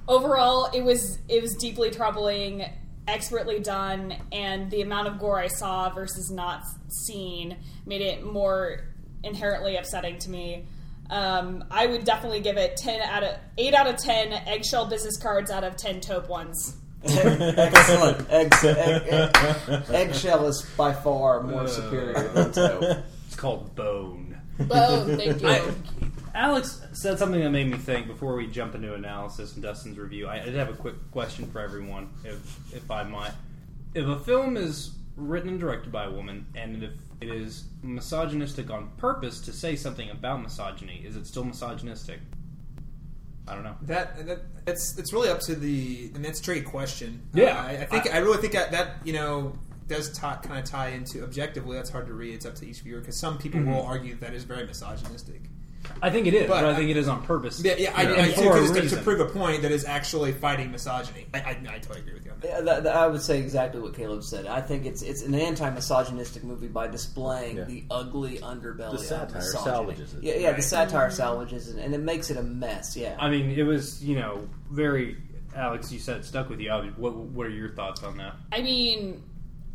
Overall, 0.08 0.70
it 0.72 0.82
was 0.82 1.18
it 1.28 1.42
was 1.42 1.54
deeply 1.56 1.90
troubling, 1.90 2.64
expertly 3.08 3.58
done, 3.58 4.14
and 4.30 4.70
the 4.70 4.82
amount 4.82 5.08
of 5.08 5.18
gore 5.18 5.38
I 5.38 5.48
saw 5.48 5.92
versus 5.92 6.30
not 6.30 6.62
seen 6.88 7.56
made 7.84 8.02
it 8.02 8.24
more 8.24 8.80
inherently 9.24 9.76
upsetting 9.76 10.18
to 10.18 10.30
me. 10.30 10.66
Um, 11.10 11.64
I 11.70 11.86
would 11.86 12.04
definitely 12.04 12.40
give 12.40 12.56
it 12.56 12.76
ten 12.76 13.00
out 13.00 13.24
of 13.24 13.36
eight 13.58 13.74
out 13.74 13.88
of 13.88 13.96
ten 13.96 14.32
eggshell 14.32 14.86
business 14.86 15.16
cards 15.16 15.50
out 15.50 15.64
of 15.64 15.76
ten 15.76 16.00
taupe 16.00 16.28
ones. 16.28 16.76
Excellent. 17.04 18.28
Egg, 18.30 18.52
egg, 18.64 19.02
egg, 19.08 19.82
eggshell 19.90 20.46
is 20.46 20.62
by 20.76 20.92
far 20.92 21.42
more 21.42 21.68
superior 21.68 22.28
than 22.28 22.52
taupe. 22.52 23.04
It's 23.26 23.36
called 23.36 23.74
Bone. 23.74 24.25
Bone, 24.58 25.16
thank 25.16 25.42
you. 25.42 25.48
I- 25.48 25.72
Alex 26.34 26.82
said 26.92 27.18
something 27.18 27.40
that 27.40 27.48
made 27.50 27.70
me 27.70 27.78
think 27.78 28.06
before 28.06 28.36
we 28.36 28.46
jump 28.46 28.74
into 28.74 28.92
analysis 28.92 29.54
and 29.54 29.62
Dustin's 29.62 29.96
review. 29.96 30.28
I 30.28 30.40
did 30.40 30.54
have 30.54 30.68
a 30.68 30.74
quick 30.74 30.94
question 31.10 31.46
for 31.50 31.60
everyone, 31.60 32.10
if 32.24 32.74
if 32.74 32.90
I 32.90 33.04
might. 33.04 33.32
If 33.94 34.06
a 34.06 34.18
film 34.20 34.58
is 34.58 34.90
written 35.16 35.48
and 35.48 35.58
directed 35.60 35.90
by 35.90 36.04
a 36.04 36.10
woman, 36.10 36.44
and 36.54 36.82
if 36.82 36.90
it 37.22 37.28
is 37.30 37.64
misogynistic 37.82 38.70
on 38.70 38.90
purpose 38.98 39.40
to 39.42 39.52
say 39.52 39.76
something 39.76 40.10
about 40.10 40.42
misogyny, 40.42 41.02
is 41.06 41.16
it 41.16 41.26
still 41.26 41.44
misogynistic? 41.44 42.20
I 43.48 43.54
don't 43.54 43.64
know. 43.64 43.76
That, 43.82 44.26
that 44.26 44.40
it's 44.66 44.98
it's 44.98 45.14
really 45.14 45.30
up 45.30 45.40
to 45.42 45.54
the 45.54 46.10
and 46.14 46.22
that's 46.22 46.40
a 46.40 46.42
tricky 46.42 46.60
question. 46.62 47.22
Yeah. 47.32 47.56
Uh, 47.58 47.62
I, 47.62 47.70
I 47.70 47.84
think 47.86 48.12
I, 48.12 48.16
I- 48.16 48.18
really 48.20 48.38
think 48.42 48.52
that, 48.52 48.72
that 48.72 48.96
you 49.04 49.14
know 49.14 49.56
does 49.88 50.12
tie, 50.12 50.36
kind 50.42 50.58
of 50.58 50.64
tie 50.64 50.88
into 50.90 51.22
objectively. 51.22 51.76
That's 51.76 51.90
hard 51.90 52.06
to 52.06 52.12
read. 52.14 52.34
It's 52.34 52.46
up 52.46 52.54
to 52.56 52.66
each 52.68 52.80
viewer 52.80 53.00
because 53.00 53.16
some 53.16 53.38
people 53.38 53.60
Mhm. 53.60 53.66
will 53.74 53.82
argue 53.82 54.16
that 54.16 54.34
is 54.34 54.44
very 54.44 54.66
misogynistic. 54.66 55.42
I 56.02 56.10
think 56.10 56.26
it 56.26 56.34
is, 56.34 56.48
but, 56.48 56.62
But 56.62 56.64
I 56.64 56.74
think 56.74 56.90
it 56.90 56.96
is 56.96 57.06
on 57.06 57.22
purpose. 57.22 57.62
Yeah, 57.62 57.74
yeah, 57.78 57.92
I, 57.94 58.02
And 58.02 58.20
I, 58.22 58.28
for 58.32 58.40
too, 58.42 58.48
a 58.48 58.52
'cause 58.54 58.72
to- 58.72 58.88
to 58.96 59.02
prove 59.02 59.20
a 59.20 59.26
point 59.26 59.62
that 59.62 59.70
is 59.70 59.84
actually 59.84 60.32
fighting 60.32 60.72
misogyny. 60.72 61.26
I, 61.32 61.38
I, 61.38 61.50
I 61.50 61.78
totally 61.78 62.00
agree 62.00 62.14
with 62.14 62.24
you 62.24 62.32
on 62.32 62.40
that. 62.40 62.48
Yeah, 62.48 62.60
that, 62.62 62.82
that- 62.84 62.96
I 62.96 63.06
would 63.06 63.22
say 63.22 63.38
exactly 63.38 63.80
what 63.80 63.94
Caleb 63.94 64.24
said. 64.24 64.46
I 64.48 64.60
think 64.60 64.84
it's 64.84 65.02
it's 65.02 65.22
an 65.22 65.36
anti-misogynistic 65.36 66.42
movie 66.42 66.66
by 66.66 66.88
displaying 66.88 67.58
Yeah. 67.58 67.64
the 67.64 67.84
ugly 67.88 68.38
underbelly 68.38 68.92
The 68.92 68.98
satire 68.98 69.26
of 69.26 69.34
misogyny. 69.34 69.64
salvages 69.64 70.14
it. 70.14 70.22
Yeah, 70.24 70.34
yeah, 70.34 70.46
the 70.48 70.54
Right. 70.54 70.64
satire 70.64 71.10
salvages 71.12 71.68
it, 71.68 71.76
and 71.78 71.94
it 71.94 72.00
makes 72.00 72.30
it 72.30 72.36
a 72.36 72.42
mess. 72.42 72.96
Yeah, 72.96 73.14
I 73.20 73.30
mean, 73.30 73.52
it 73.52 73.62
was 73.62 74.02
you 74.04 74.16
know 74.16 74.48
very. 74.72 75.18
Alex, 75.54 75.90
you 75.92 75.98
said 76.00 76.16
it 76.18 76.24
stuck 76.24 76.50
with 76.50 76.58
you. 76.60 76.70
What 76.96 77.14
What 77.14 77.46
are 77.46 77.50
your 77.50 77.70
thoughts 77.70 78.02
on 78.02 78.16
that? 78.16 78.34
I 78.52 78.60
mean, 78.60 79.22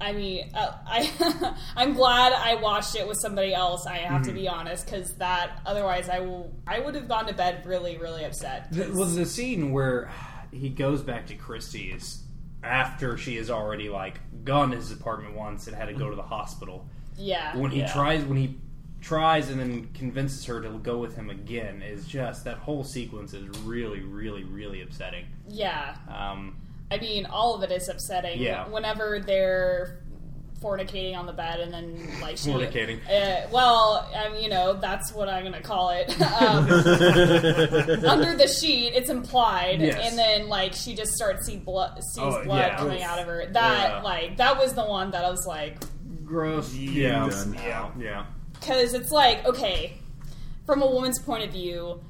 I 0.01 0.11
mean, 0.13 0.49
uh, 0.53 0.73
I 0.85 1.55
I'm 1.75 1.93
glad 1.93 2.33
I 2.33 2.55
watched 2.55 2.95
it 2.95 3.07
with 3.07 3.17
somebody 3.21 3.53
else. 3.53 3.85
I 3.85 3.97
have 3.97 4.23
to 4.23 4.31
Mhm. 4.31 4.35
be 4.35 4.47
honest, 4.47 4.85
because 4.85 5.13
that 5.15 5.61
otherwise 5.65 6.09
I 6.09 6.19
will 6.19 6.51
I 6.67 6.79
would 6.79 6.95
have 6.95 7.07
gone 7.07 7.27
to 7.27 7.33
bed 7.33 7.65
really 7.65 7.97
really 7.97 8.25
upset. 8.25 8.71
The, 8.71 8.89
was 8.91 9.15
the 9.15 9.25
scene 9.25 9.71
where 9.71 10.11
he 10.51 10.69
goes 10.69 11.01
back 11.01 11.27
to 11.27 11.35
Christie's 11.35 12.23
after 12.63 13.17
she 13.17 13.37
has 13.37 13.49
already 13.49 13.89
like 13.89 14.19
gone 14.43 14.71
to 14.71 14.75
his 14.77 14.91
apartment 14.91 15.35
once 15.35 15.67
and 15.67 15.75
had 15.75 15.85
to 15.85 15.93
go 15.93 16.09
to 16.09 16.15
the 16.15 16.21
hospital. 16.23 16.85
Yeah. 17.17 17.55
When 17.57 17.71
he 17.71 17.79
Yeah. 17.79 17.93
tries, 17.93 18.23
when 18.25 18.37
he 18.37 18.57
tries 19.01 19.49
and 19.49 19.59
then 19.59 19.89
convinces 19.95 20.45
her 20.45 20.61
to 20.61 20.69
go 20.79 20.97
with 20.99 21.15
him 21.15 21.29
again, 21.31 21.81
is 21.81 22.05
just 22.05 22.43
that 22.45 22.57
whole 22.57 22.83
sequence 22.83 23.33
is 23.33 23.47
really, 23.59 24.01
really, 24.01 24.43
really 24.43 24.81
upsetting. 24.81 25.25
Yeah. 25.47 25.95
Um, 26.07 26.57
I 26.91 26.97
mean, 26.99 27.25
all 27.25 27.55
of 27.55 27.63
it 27.63 27.71
is 27.73 27.87
upsetting. 27.89 28.39
Yeah. 28.41 28.67
Whenever 28.67 29.19
they're 29.19 29.97
fornicating 30.61 31.17
on 31.17 31.25
the 31.25 31.33
bed 31.33 31.59
and 31.59 31.73
then 31.73 31.97
like 32.21 32.37
she, 32.37 32.51
Fornicating. 32.51 32.99
Uh, 33.09 33.47
well, 33.51 34.07
um, 34.13 34.35
you 34.35 34.47
know 34.47 34.73
that's 34.79 35.11
what 35.11 35.27
I'm 35.27 35.43
gonna 35.43 35.59
call 35.61 35.89
it. 35.89 36.09
um, 36.41 36.65
under 38.05 38.35
the 38.35 38.47
sheet, 38.47 38.93
it's 38.93 39.09
implied, 39.09 39.81
Yes. 39.81 39.97
and 40.09 40.17
then 40.19 40.49
like 40.49 40.73
she 40.73 40.93
just 40.93 41.13
starts 41.13 41.47
see 41.47 41.57
blood, 41.57 41.97
sees 42.03 42.19
Oh, 42.23 42.43
blood 42.43 42.57
yeah. 42.73 42.77
coming 42.77 43.01
out 43.01 43.17
of 43.19 43.25
her. 43.25 43.47
That 43.51 43.89
Yeah. 43.89 44.01
like 44.03 44.37
that 44.37 44.59
was 44.59 44.73
the 44.73 44.85
one 44.85 45.11
that 45.11 45.25
I 45.25 45.31
was 45.31 45.47
like, 45.47 45.77
gross. 46.25 46.73
Yeah, 46.75 47.27
yeah, 47.55 47.89
yeah. 47.97 48.25
because 48.59 48.93
it's 48.93 49.11
like 49.11 49.43
okay, 49.45 49.97
from 50.67 50.83
a 50.83 50.87
woman's 50.91 51.17
point 51.17 51.43
of 51.43 51.51
view, 51.51 52.01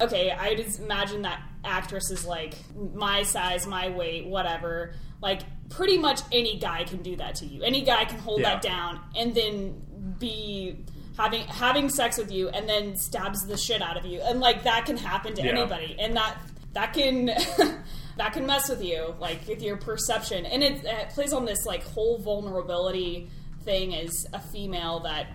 okay, 0.00 0.30
I 0.30 0.54
just 0.54 0.78
imagine 0.78 1.22
that 1.22 1.42
actress 1.64 2.10
is 2.10 2.24
like 2.24 2.54
my 2.94 3.22
size, 3.22 3.66
my 3.66 3.88
weight, 3.90 4.26
whatever. 4.26 4.94
Like 5.20 5.40
pretty 5.70 5.98
much 5.98 6.20
any 6.32 6.58
guy 6.58 6.84
can 6.84 7.02
do 7.02 7.16
that 7.16 7.34
to 7.36 7.46
you. 7.46 7.62
Any 7.62 7.82
guy 7.82 8.04
can 8.04 8.18
hold 8.18 8.40
Yeah. 8.40 8.54
that 8.54 8.62
down 8.62 9.00
and 9.16 9.34
then 9.34 9.82
be 10.18 10.84
having 11.16 11.42
having 11.48 11.88
sex 11.90 12.16
with 12.18 12.30
you 12.30 12.48
and 12.48 12.68
then 12.68 12.96
stabs 12.96 13.44
the 13.46 13.56
shit 13.56 13.82
out 13.82 13.96
of 13.96 14.04
you. 14.06 14.20
And 14.20 14.40
like 14.40 14.62
that 14.64 14.86
can 14.86 14.96
happen 14.96 15.34
to 15.34 15.42
Yeah. 15.42 15.50
anybody. 15.52 15.96
And 15.98 16.16
that 16.16 16.36
that 16.74 16.92
can 16.92 17.26
that 18.16 18.32
can 18.32 18.46
mess 18.46 18.68
with 18.68 18.82
you 18.82 19.14
like 19.20 19.46
with 19.48 19.62
your 19.62 19.76
perception. 19.76 20.46
And 20.46 20.62
it, 20.62 20.84
it 20.84 21.10
plays 21.10 21.32
on 21.32 21.44
this 21.44 21.64
like 21.66 21.82
whole 21.84 22.18
vulnerability 22.18 23.28
thing 23.64 23.94
as 23.94 24.26
a 24.32 24.38
female 24.40 25.00
that 25.00 25.26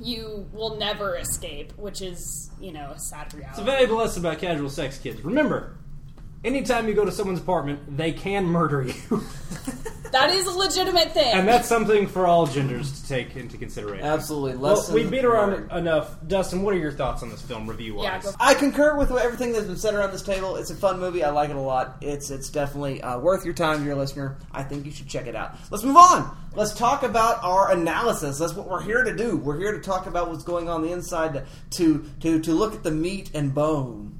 you 0.00 0.46
will 0.52 0.76
never 0.76 1.16
escape, 1.16 1.72
which 1.76 2.02
is, 2.02 2.50
you 2.60 2.72
know, 2.72 2.92
a 2.94 2.98
sad 2.98 3.32
reality. 3.34 3.50
It's 3.50 3.60
a 3.60 3.64
valuable 3.64 3.96
lesson 3.96 4.24
about 4.24 4.38
casual 4.38 4.70
sex, 4.70 4.98
kids. 4.98 5.20
Remember, 5.22 5.76
anytime 6.46 6.88
you 6.88 6.94
go 6.94 7.04
to 7.04 7.12
someone's 7.12 7.40
apartment, 7.40 7.96
they 7.96 8.12
can 8.12 8.44
murder 8.46 8.82
you, 8.82 8.94
That 10.12 10.30
is 10.30 10.46
a 10.46 10.56
legitimate 10.56 11.12
thing. 11.12 11.34
and 11.34 11.46
that's 11.48 11.68
something 11.68 12.06
for 12.06 12.26
all 12.26 12.46
genders 12.46 13.02
to 13.02 13.08
take 13.08 13.36
into 13.36 13.58
consideration. 13.58 14.06
Absolutely. 14.06 14.56
Well, 14.56 14.76
Lesson 14.76 14.94
we 14.94 15.04
beat 15.04 15.24
around 15.24 15.50
learned. 15.50 15.72
enough. 15.72 16.16
Dustin, 16.26 16.62
what 16.62 16.72
are 16.74 16.78
your 16.78 16.92
thoughts 16.92 17.22
on 17.24 17.28
this 17.28 17.42
film 17.42 17.68
review 17.68 17.96
wise? 17.96 18.04
Yeah, 18.04 18.20
go- 18.22 18.36
I 18.38 18.54
concur 18.54 18.96
with 18.96 19.10
everything 19.10 19.52
that's 19.52 19.66
been 19.66 19.76
said 19.76 19.94
around 19.94 20.12
this 20.12 20.22
table. 20.22 20.56
It's 20.56 20.70
a 20.70 20.76
fun 20.76 21.00
movie. 21.00 21.22
I 21.24 21.30
like 21.30 21.50
it 21.50 21.56
a 21.56 21.60
lot. 21.60 21.96
It's 22.00 22.30
it's 22.30 22.48
definitely 22.48 23.02
uh, 23.02 23.18
worth 23.18 23.44
your 23.44 23.52
time, 23.52 23.84
dear 23.84 23.96
listener. 23.96 24.38
I 24.52 24.62
think 24.62 24.86
you 24.86 24.92
should 24.92 25.08
check 25.08 25.26
it 25.26 25.34
out. 25.34 25.56
Let's 25.70 25.84
move 25.84 25.96
on. 25.96 26.34
Let's 26.54 26.72
talk 26.72 27.02
about 27.02 27.42
our 27.42 27.72
analysis. 27.72 28.38
That's 28.38 28.54
what 28.54 28.70
we're 28.70 28.82
here 28.82 29.02
to 29.04 29.14
do. 29.14 29.36
We're 29.36 29.58
here 29.58 29.72
to 29.72 29.80
talk 29.80 30.06
about 30.06 30.30
what's 30.30 30.44
going 30.44 30.70
on 30.70 30.82
the 30.82 30.92
inside, 30.92 31.34
to 31.34 31.44
to 31.72 32.08
to, 32.20 32.40
to 32.40 32.52
look 32.52 32.74
at 32.74 32.84
the 32.84 32.92
meat 32.92 33.32
and 33.34 33.52
bone 33.52 34.15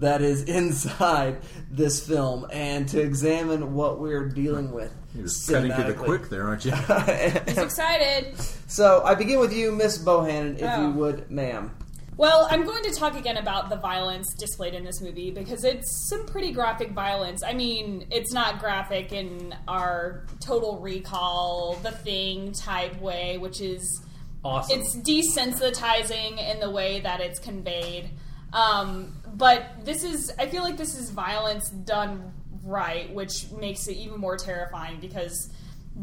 that 0.00 0.22
is 0.22 0.42
inside 0.44 1.38
this 1.70 2.06
film, 2.06 2.46
and 2.52 2.88
to 2.88 3.00
examine 3.00 3.74
what 3.74 3.98
we're 4.00 4.28
dealing 4.28 4.72
with. 4.72 4.92
You're 5.14 5.24
just 5.24 5.48
cutting 5.50 5.72
through 5.72 5.84
the 5.84 5.94
quick 5.94 6.28
there, 6.28 6.46
aren't 6.46 6.64
you? 6.64 6.72
He's 7.46 7.58
excited. 7.58 8.34
So 8.66 9.02
I 9.04 9.14
begin 9.14 9.40
with 9.40 9.52
you, 9.52 9.72
Miss 9.72 9.98
Bohannon, 9.98 10.56
if 10.58 10.62
Oh. 10.70 10.82
you 10.88 10.90
would, 10.94 11.30
ma'am. 11.30 11.74
Well, 12.16 12.48
I'm 12.50 12.64
going 12.64 12.82
to 12.82 12.90
talk 12.90 13.16
again 13.16 13.36
about 13.36 13.70
the 13.70 13.76
violence 13.76 14.34
displayed 14.34 14.74
in 14.74 14.84
this 14.84 15.00
movie 15.00 15.30
because 15.30 15.62
it's 15.62 16.08
some 16.08 16.26
pretty 16.26 16.50
graphic 16.50 16.90
violence. 16.90 17.44
I 17.44 17.52
mean, 17.52 18.06
it's 18.10 18.32
not 18.32 18.58
graphic 18.58 19.12
in 19.12 19.54
our 19.68 20.26
total 20.40 20.78
recall, 20.80 21.78
the 21.84 21.92
thing 21.92 22.50
type 22.52 23.00
way, 23.00 23.38
which 23.38 23.60
is 23.60 24.02
Awesome. 24.44 24.80
it's 24.80 24.96
desensitizing 24.96 26.38
in 26.52 26.60
the 26.60 26.70
way 26.70 27.00
that 27.00 27.20
it's 27.20 27.38
conveyed. 27.38 28.10
Um, 28.52 29.14
but 29.38 29.84
this 29.84 30.04
is, 30.04 30.30
I 30.38 30.46
feel 30.48 30.62
like 30.62 30.76
this 30.76 30.98
is 30.98 31.10
violence 31.10 31.70
done 31.70 32.34
right, 32.64 33.12
which 33.14 33.50
makes 33.52 33.88
it 33.88 33.96
even 33.96 34.20
more 34.20 34.36
terrifying 34.36 35.00
because 35.00 35.50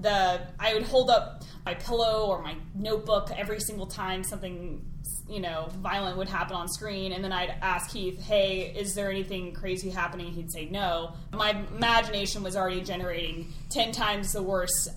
the 0.01 0.41
I 0.59 0.73
would 0.73 0.83
hold 0.83 1.09
up 1.09 1.43
my 1.65 1.73
pillow 1.73 2.27
or 2.27 2.41
my 2.41 2.55
notebook 2.73 3.29
every 3.35 3.59
single 3.59 3.85
time 3.85 4.23
something 4.23 4.85
you 5.29 5.39
know 5.39 5.69
violent 5.79 6.17
would 6.17 6.27
happen 6.27 6.55
on 6.55 6.67
screen, 6.67 7.13
and 7.13 7.23
then 7.23 7.31
I'd 7.31 7.55
ask 7.61 7.91
Keith, 7.91 8.21
"Hey, 8.21 8.73
is 8.75 8.93
there 8.93 9.09
anything 9.09 9.53
crazy 9.53 9.89
happening?" 9.89 10.33
He'd 10.33 10.51
say, 10.51 10.65
"No." 10.65 11.13
My 11.31 11.51
imagination 11.77 12.43
was 12.43 12.55
already 12.55 12.81
generating 12.81 13.53
ten 13.69 13.91
times 13.91 14.33
the 14.33 14.43
worse 14.43 14.89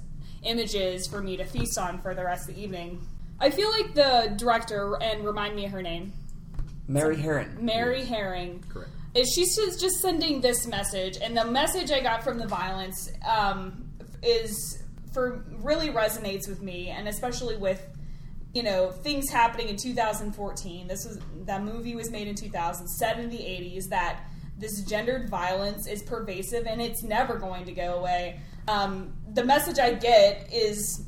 images 0.43 1.07
for 1.07 1.21
me 1.21 1.37
to 1.37 1.45
feast 1.45 1.79
on 1.79 2.01
for 2.01 2.15
the 2.15 2.25
rest 2.25 2.49
of 2.49 2.57
the 2.57 2.63
evening. 2.63 3.07
I 3.41 3.51
feel 3.51 3.71
like 3.71 3.95
the 3.95 4.35
director, 4.37 5.01
and 5.01 5.25
remind 5.25 5.55
me 5.55 5.67
of 5.67 5.71
her 5.73 5.83
name, 5.83 6.13
Mary 6.89 7.17
Harron. 7.17 7.61
Mary 7.61 8.05
Herring. 8.05 8.65
Correct. 8.69 8.91
Is 9.15 9.33
she's 9.33 9.55
just, 9.55 9.81
just 9.81 10.01
sending 10.01 10.41
this 10.41 10.67
message, 10.67 11.19
and 11.23 11.37
the 11.37 11.45
message 11.45 11.91
I 11.91 12.01
got 12.01 12.23
from 12.23 12.39
the 12.39 12.47
violence 12.47 13.11
um, 13.27 13.89
is 14.23 14.83
for 15.13 15.45
really 15.63 15.91
resonates 15.91 16.49
with 16.49 16.63
me, 16.63 16.89
and 16.89 17.09
especially 17.09 17.57
with 17.57 17.83
you 18.55 18.63
know 18.63 18.91
things 18.91 19.31
happening 19.31 19.69
in 19.69 19.77
2014. 19.77 20.89
This 20.89 21.07
was 21.07 21.21
that 21.45 21.63
movie 21.63 21.95
was 21.95 22.11
made 22.11 22.29
in 22.29 22.35
2000, 22.35 22.89
set 22.89 23.19
in 23.19 23.29
the 23.31 23.39
80s. 23.39 23.89
That 23.89 24.21
this 24.59 24.83
gendered 24.83 25.29
violence 25.29 25.87
is 25.87 26.03
pervasive, 26.03 26.67
and 26.67 26.81
it's 26.81 27.03
never 27.03 27.37
going 27.37 27.65
to 27.67 27.73
go 27.73 27.95
away. 27.97 28.41
Um, 28.67 29.15
the 29.33 29.45
message 29.45 29.79
I 29.79 29.95
get 29.95 30.53
is 30.53 31.07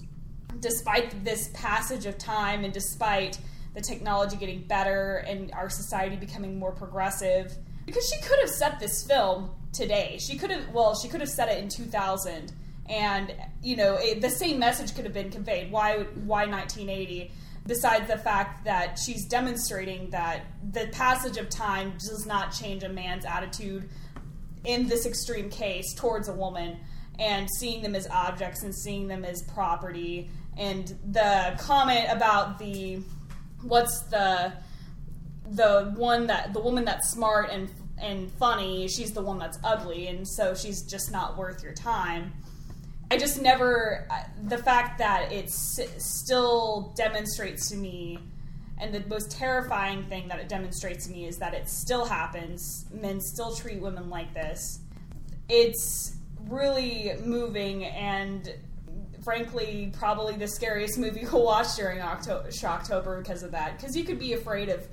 despite 0.60 1.24
this 1.24 1.50
passage 1.54 2.06
of 2.06 2.18
time 2.18 2.64
and 2.64 2.72
despite 2.72 3.38
the 3.74 3.80
technology 3.80 4.36
getting 4.36 4.62
better 4.62 5.24
and 5.26 5.52
our 5.52 5.68
society 5.68 6.16
becoming 6.16 6.58
more 6.58 6.72
progressive. 6.72 7.56
Because 7.86 8.08
she 8.08 8.20
could 8.22 8.38
have 8.40 8.50
set 8.50 8.80
this 8.80 9.04
film 9.06 9.50
today. 9.72 10.18
She 10.20 10.36
could 10.36 10.50
have 10.50 10.68
well 10.70 10.94
she 10.94 11.08
could 11.08 11.20
have 11.20 11.30
set 11.30 11.48
it 11.48 11.62
in 11.62 11.68
2000 11.68 12.52
and 12.88 13.34
you 13.62 13.76
know 13.76 13.96
it, 14.00 14.20
the 14.20 14.30
same 14.30 14.58
message 14.58 14.94
could 14.94 15.04
have 15.04 15.14
been 15.14 15.30
conveyed. 15.30 15.70
Why 15.70 15.98
why 16.24 16.46
1980 16.46 17.30
besides 17.66 18.08
the 18.08 18.18
fact 18.18 18.64
that 18.64 18.98
she's 18.98 19.26
demonstrating 19.26 20.10
that 20.10 20.46
the 20.72 20.88
passage 20.88 21.36
of 21.36 21.48
time 21.48 21.92
does 21.92 22.26
not 22.26 22.52
change 22.52 22.82
a 22.82 22.88
man's 22.88 23.24
attitude 23.24 23.88
in 24.64 24.88
this 24.88 25.06
extreme 25.06 25.48
case 25.50 25.94
towards 25.94 26.28
a 26.28 26.32
woman 26.32 26.78
and 27.18 27.48
seeing 27.58 27.82
them 27.82 27.94
as 27.94 28.08
objects 28.08 28.62
and 28.62 28.74
seeing 28.74 29.06
them 29.06 29.24
as 29.24 29.42
property. 29.42 30.30
And 30.56 30.86
the 31.10 31.54
comment 31.60 32.06
about 32.10 32.58
the 32.58 33.02
what's 33.62 34.00
the 34.02 34.52
the 35.50 35.92
one 35.96 36.26
that 36.26 36.52
the 36.52 36.60
woman 36.60 36.84
that's 36.84 37.10
smart 37.10 37.50
and 37.50 37.68
and 38.00 38.30
funny 38.32 38.88
she's 38.88 39.12
the 39.12 39.22
one 39.22 39.38
that's 39.38 39.58
ugly 39.64 40.06
and 40.08 40.26
so 40.26 40.54
she's 40.54 40.82
just 40.82 41.10
not 41.10 41.36
worth 41.36 41.62
your 41.62 41.74
time 41.74 42.32
I 43.10 43.16
just 43.16 43.42
never 43.42 44.06
the 44.44 44.58
fact 44.58 44.98
that 44.98 45.32
it 45.32 45.50
still 45.50 46.92
demonstrates 46.96 47.68
to 47.70 47.76
me, 47.76 48.20
and 48.78 48.94
the 48.94 49.04
most 49.08 49.32
terrifying 49.32 50.04
thing 50.04 50.28
that 50.28 50.38
it 50.38 50.48
demonstrates 50.48 51.06
to 51.06 51.12
me 51.12 51.26
is 51.26 51.36
that 51.38 51.52
it 51.52 51.68
still 51.68 52.04
happens. 52.04 52.86
Men 52.92 53.20
still 53.20 53.52
treat 53.52 53.80
women 53.80 54.10
like 54.10 54.32
this. 54.32 54.80
It's 55.48 56.16
really 56.48 57.12
moving 57.24 57.84
and. 57.84 58.54
Frankly, 59.24 59.92
probably 59.98 60.36
the 60.36 60.48
scariest 60.48 60.98
movie 60.98 61.26
we'll 61.32 61.44
watch 61.44 61.74
during 61.76 62.00
October, 62.00 62.48
Shocktober 62.48 63.18
because 63.22 63.42
of 63.42 63.50
that. 63.52 63.76
Because 63.76 63.96
you 63.96 64.04
could 64.04 64.18
be 64.18 64.32
afraid 64.32 64.68
of 64.68 64.86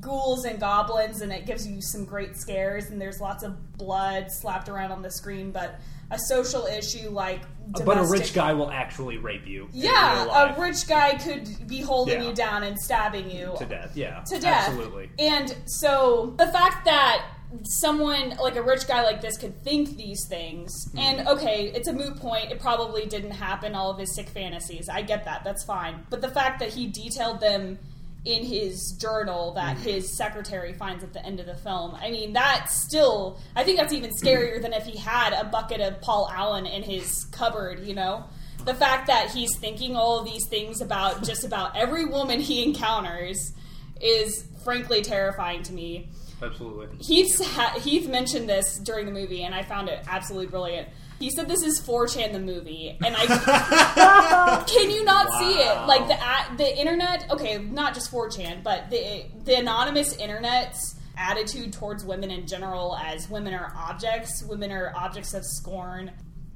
ghouls- 0.00 0.44
and 0.44 0.58
goblins, 0.60 1.20
and 1.20 1.32
it 1.32 1.46
gives 1.46 1.66
you 1.66 1.80
some 1.80 2.04
great 2.04 2.36
scares, 2.36 2.86
and 2.86 3.00
there's 3.00 3.20
lots 3.20 3.42
of 3.42 3.76
blood 3.78 4.30
slapped 4.30 4.68
around 4.68 4.90
on 4.92 5.02
the 5.02 5.10
screen. 5.10 5.50
But 5.52 5.80
a 6.10 6.18
social 6.18 6.66
issue 6.66 7.08
like 7.10 7.40
But 7.84 7.96
a 7.98 8.04
rich 8.04 8.34
guy 8.34 8.52
will 8.52 8.70
actually 8.70 9.16
rape 9.18 9.46
you. 9.46 9.68
yeah, 9.72 10.24
a 10.54 10.60
rich 10.60 10.86
guy 10.86 11.14
could 11.16 11.66
be 11.68 11.80
holding 11.80 12.20
Yeah. 12.22 12.28
you 12.28 12.34
down 12.34 12.62
and 12.64 12.78
stabbing 12.78 13.30
you 13.30 13.54
to 13.58 13.64
death. 13.64 13.92
Yeah, 13.96 14.20
to 14.26 14.38
death. 14.38 14.68
Absolutely. 14.68 15.10
And 15.18 15.54
so 15.66 16.34
the 16.36 16.48
fact 16.48 16.84
that 16.84 17.24
someone 17.64 18.30
like 18.40 18.56
a 18.56 18.62
rich 18.62 18.86
guy 18.86 19.02
like 19.02 19.20
this 19.20 19.36
could 19.36 19.62
think 19.62 19.96
these 19.96 20.26
things, 20.28 20.72
Hmm. 20.92 20.98
and 20.98 21.28
okay, 21.28 21.72
it's 21.74 21.88
a 21.88 21.92
moot 21.92 22.16
point. 22.16 22.50
It 22.50 22.60
probably 22.60 23.06
didn't 23.06 23.32
happen. 23.32 23.74
All 23.74 23.90
of 23.90 23.98
his 23.98 24.14
sick 24.14 24.28
fantasies, 24.28 24.88
I 24.88 25.02
get 25.02 25.24
that. 25.24 25.44
That's 25.44 25.64
fine. 25.64 26.06
But 26.10 26.20
the 26.20 26.28
fact 26.30 26.60
that 26.60 26.70
he 26.70 26.86
detailed 26.86 27.40
them 27.40 27.78
in 28.24 28.44
his 28.44 28.96
journal 29.00 29.52
that 29.54 29.76
Hmm. 29.78 29.82
his 29.82 30.16
secretary 30.16 30.72
finds 30.74 31.02
at 31.02 31.12
the 31.12 31.24
end 31.26 31.40
of 31.40 31.46
the 31.46 31.56
film. 31.56 31.96
I 32.00 32.10
mean, 32.10 32.34
that 32.34 32.70
still, 32.70 33.38
I 33.56 33.64
think 33.64 33.78
that's 33.78 33.92
even 33.92 34.10
scarier 34.12 34.62
than 34.62 34.72
if 34.72 34.84
he 34.84 34.96
had 34.96 35.32
a 35.32 35.42
bucket 35.44 35.80
of 35.80 36.00
Paul 36.00 36.30
Allen 36.32 36.64
in 36.66 36.84
his 36.84 37.24
cupboard, 37.32 37.84
you 37.84 37.94
know? 37.94 38.24
The 38.64 38.74
fact 38.74 39.08
that 39.08 39.32
he's 39.32 39.56
thinking 39.58 39.96
all 39.96 40.20
of 40.20 40.24
these 40.24 40.46
things 40.46 40.80
about 40.80 41.24
just 41.24 41.42
about 41.44 41.76
every 41.76 42.04
woman 42.04 42.38
he 42.38 42.62
encounters 42.62 43.52
is 44.00 44.44
frankly 44.62 45.02
terrifying 45.02 45.64
to 45.64 45.72
me. 45.72 46.08
Absolutely. 46.42 46.88
Heath 47.00 47.40
ha- 47.54 47.78
Heath 47.80 48.08
mentioned 48.08 48.48
this 48.48 48.78
during 48.78 49.06
the 49.06 49.12
movie, 49.12 49.42
and 49.44 49.54
I 49.54 49.62
found 49.62 49.88
it 49.88 50.04
absolutely 50.08 50.48
brilliant. 50.48 50.88
He 51.20 51.30
said 51.30 51.46
this 51.48 51.62
is 51.62 51.80
4chan 51.80 52.32
the 52.32 52.40
movie, 52.40 52.98
and 53.04 53.14
I 53.16 54.64
can 54.68 54.90
you 54.90 55.04
not 55.04 55.30
see 55.38 55.52
it? 55.60 55.86
Like 55.86 56.08
the 56.08 56.14
a- 56.14 56.56
the 56.56 56.78
internet, 56.80 57.30
okay, 57.30 57.58
not 57.58 57.94
just 57.94 58.10
4chan, 58.10 58.62
but 58.64 58.90
the 58.90 59.24
the 59.44 59.54
anonymous 59.56 60.16
internet's 60.16 60.96
attitude 61.16 61.72
towards 61.72 62.04
women 62.04 62.30
in 62.30 62.46
general 62.46 62.96
as 62.96 63.28
women 63.30 63.54
are 63.54 63.72
objects, 63.76 64.42
women 64.42 64.72
are 64.72 64.92
objects 64.96 65.34
of 65.34 65.44
scorn. 65.44 66.10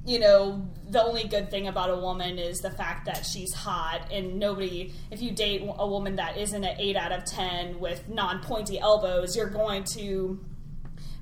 You 0.07 0.19
know, 0.19 0.65
the 0.89 1.03
only 1.03 1.25
good 1.25 1.51
thing 1.51 1.67
about 1.67 1.89
a 1.89 1.97
woman 1.97 2.39
is 2.39 2.59
the 2.59 2.71
fact 2.71 3.05
that 3.05 3.25
she's 3.25 3.53
hot, 3.53 4.09
and 4.09 4.39
nobody, 4.39 4.93
if 5.11 5.21
you 5.21 5.31
date 5.31 5.61
a 5.77 5.87
woman 5.87 6.15
that 6.15 6.37
isn't 6.37 6.63
an 6.63 6.75
8 6.79 6.95
out 6.95 7.11
of 7.11 7.25
10 7.25 7.79
with 7.79 8.07
non 8.07 8.39
pointy 8.39 8.79
elbows, 8.79 9.35
you're 9.35 9.49
going 9.49 9.83
to 9.95 10.39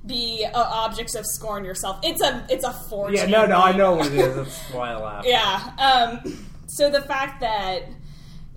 be 0.06 0.46
uh, 0.46 0.62
objects 0.62 1.14
of 1.14 1.26
scorn 1.26 1.64
yourself. 1.64 1.98
It's 2.04 2.22
a 2.22 2.46
it's 2.48 2.64
a 2.64 2.72
fortune. 2.72 3.16
Yeah, 3.16 3.26
no, 3.26 3.46
no, 3.46 3.56
I 3.56 3.72
know 3.72 3.96
what 3.96 4.06
it 4.06 4.14
is. 4.14 4.36
That's 4.36 4.72
why 4.72 4.92
I 4.92 4.96
laugh. 4.96 5.24
Yeah. 5.26 5.72
Um, 5.78 6.46
so 6.68 6.90
the 6.90 7.02
fact 7.02 7.40
that 7.40 7.88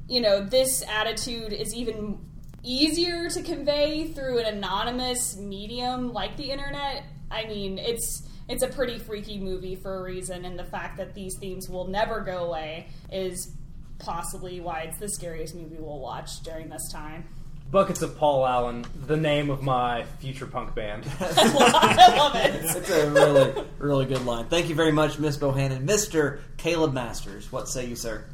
you 0.08 0.22
know 0.22 0.46
this 0.46 0.84
attitude 0.88 1.54
is 1.54 1.74
even 1.74 2.20
easier 2.64 3.30
to 3.30 3.42
convey 3.42 4.08
through 4.10 4.40
an 4.40 4.46
anonymous 4.46 5.38
medium 5.38 6.14
like 6.14 6.38
the 6.38 6.52
internet. 6.52 7.04
I 7.32 7.46
mean, 7.46 7.78
it's 7.78 8.28
it's 8.50 8.64
a 8.64 8.68
pretty 8.68 8.98
freaky 8.98 9.40
movie 9.40 9.76
for 9.76 10.00
a 10.00 10.04
reason, 10.04 10.44
and 10.44 10.58
the 10.58 10.66
fact 10.66 10.98
that 10.98 11.14
these 11.14 11.38
themes 11.38 11.70
will 11.70 11.88
never 11.88 12.20
go 12.20 12.46
away 12.46 12.88
is 13.12 13.52
possibly 14.00 14.60
why 14.60 14.82
it's 14.82 14.98
the 14.98 15.08
scariest 15.10 15.56
movie 15.56 15.78
we'll 15.80 16.00
watch 16.00 16.42
during 16.42 16.70
this 16.70 16.92
time. 16.92 17.28
Buckets 17.70 18.02
of 18.02 18.18
Paul 18.18 18.48
Allen, 18.48 18.84
the 19.06 19.16
name 19.16 19.52
of 19.52 19.62
my 19.62 20.04
future 20.18 20.48
punk 20.48 20.74
band. 20.74 21.06
I 21.20 22.18
love 22.18 22.36
it. 22.36 22.56
It's 22.66 22.90
a 22.90 23.12
really, 23.12 23.64
really 23.78 24.06
good 24.06 24.26
line. 24.26 24.48
Thank 24.48 24.70
you 24.70 24.76
very 24.76 24.92
much, 24.92 25.20
Miss 25.20 25.38
Bohannon. 25.38 25.86
Mr. 25.86 26.40
Caleb 26.58 26.94
Masters, 26.94 27.52
what 27.52 27.68
say 27.68 27.86
you, 27.86 27.96
sir? 27.96 28.26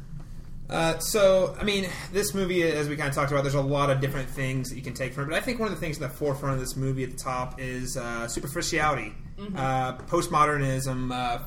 Uh, 0.70 0.98
so, 0.98 1.54
I 1.60 1.64
mean, 1.64 1.88
this 2.12 2.32
movie, 2.34 2.62
as 2.62 2.88
we 2.88 2.96
kind 2.96 3.10
of 3.10 3.14
talked 3.14 3.30
about, 3.30 3.42
there's 3.44 3.54
a 3.54 3.60
lot 3.60 3.90
of 3.90 4.00
different 4.00 4.30
things 4.30 4.70
that 4.70 4.76
you 4.76 4.82
can 4.82 4.94
take 4.94 5.12
from 5.12 5.24
it. 5.24 5.26
But 5.30 5.36
I 5.36 5.40
think 5.40 5.60
one 5.60 5.68
of 5.68 5.74
the 5.74 5.80
things 5.80 5.98
in 5.98 6.02
the 6.02 6.08
forefront 6.08 6.54
of 6.54 6.60
this 6.60 6.74
movie 6.74 7.04
at 7.04 7.10
the 7.10 7.18
top 7.18 7.60
is 7.60 7.98
uh, 7.98 8.26
superficiality, 8.26 9.12
Mhm. 9.38 9.56
uh, 9.58 9.98
postmodernism, 10.08 11.12
uh, 11.12 11.38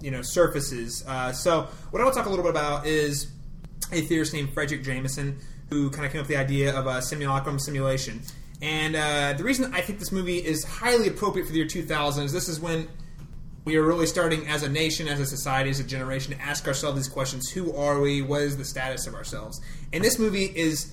you 0.00 0.10
know, 0.10 0.22
surfaces. 0.22 1.04
Uh, 1.06 1.32
so, 1.32 1.68
what 1.90 2.00
I 2.00 2.04
want 2.04 2.14
to 2.14 2.18
talk 2.20 2.26
a 2.26 2.30
little 2.30 2.44
bit 2.44 2.50
about 2.50 2.86
is 2.86 3.28
a 3.92 4.00
theorist 4.00 4.32
named 4.32 4.54
Fredric 4.54 4.82
Jameson, 4.82 5.38
who 5.70 5.90
kind 5.90 6.04
of 6.06 6.12
came 6.12 6.20
up 6.20 6.26
with 6.28 6.36
the 6.36 6.40
idea 6.42 6.74
of 6.76 6.86
a 6.86 7.00
simulacrum 7.02 7.58
simulation. 7.58 8.22
And 8.62 8.96
uh, 8.96 9.34
the 9.36 9.44
reason 9.44 9.72
I 9.74 9.80
think 9.80 9.98
this 9.98 10.10
movie 10.12 10.38
is 10.38 10.64
highly 10.64 11.08
appropriate 11.08 11.44
for 11.46 11.52
the 11.52 11.58
year 11.58 11.66
2000 11.66 12.24
is 12.24 12.32
this 12.32 12.48
is 12.48 12.58
when 12.58 12.88
we 13.64 13.76
are 13.76 13.82
really 13.82 14.06
starting 14.06 14.46
as 14.48 14.62
a 14.62 14.68
nation, 14.68 15.08
as 15.08 15.20
a 15.20 15.26
society, 15.26 15.70
as 15.70 15.80
a 15.80 15.84
generation 15.84 16.32
to 16.34 16.40
ask 16.40 16.66
ourselves 16.66 16.96
these 16.96 17.08
questions: 17.08 17.50
Who 17.50 17.76
are 17.76 18.00
we? 18.00 18.22
What 18.22 18.42
is 18.42 18.56
the 18.56 18.64
status 18.64 19.06
of 19.06 19.14
ourselves? 19.14 19.60
And 19.92 20.02
this 20.02 20.18
movie 20.18 20.46
is 20.46 20.92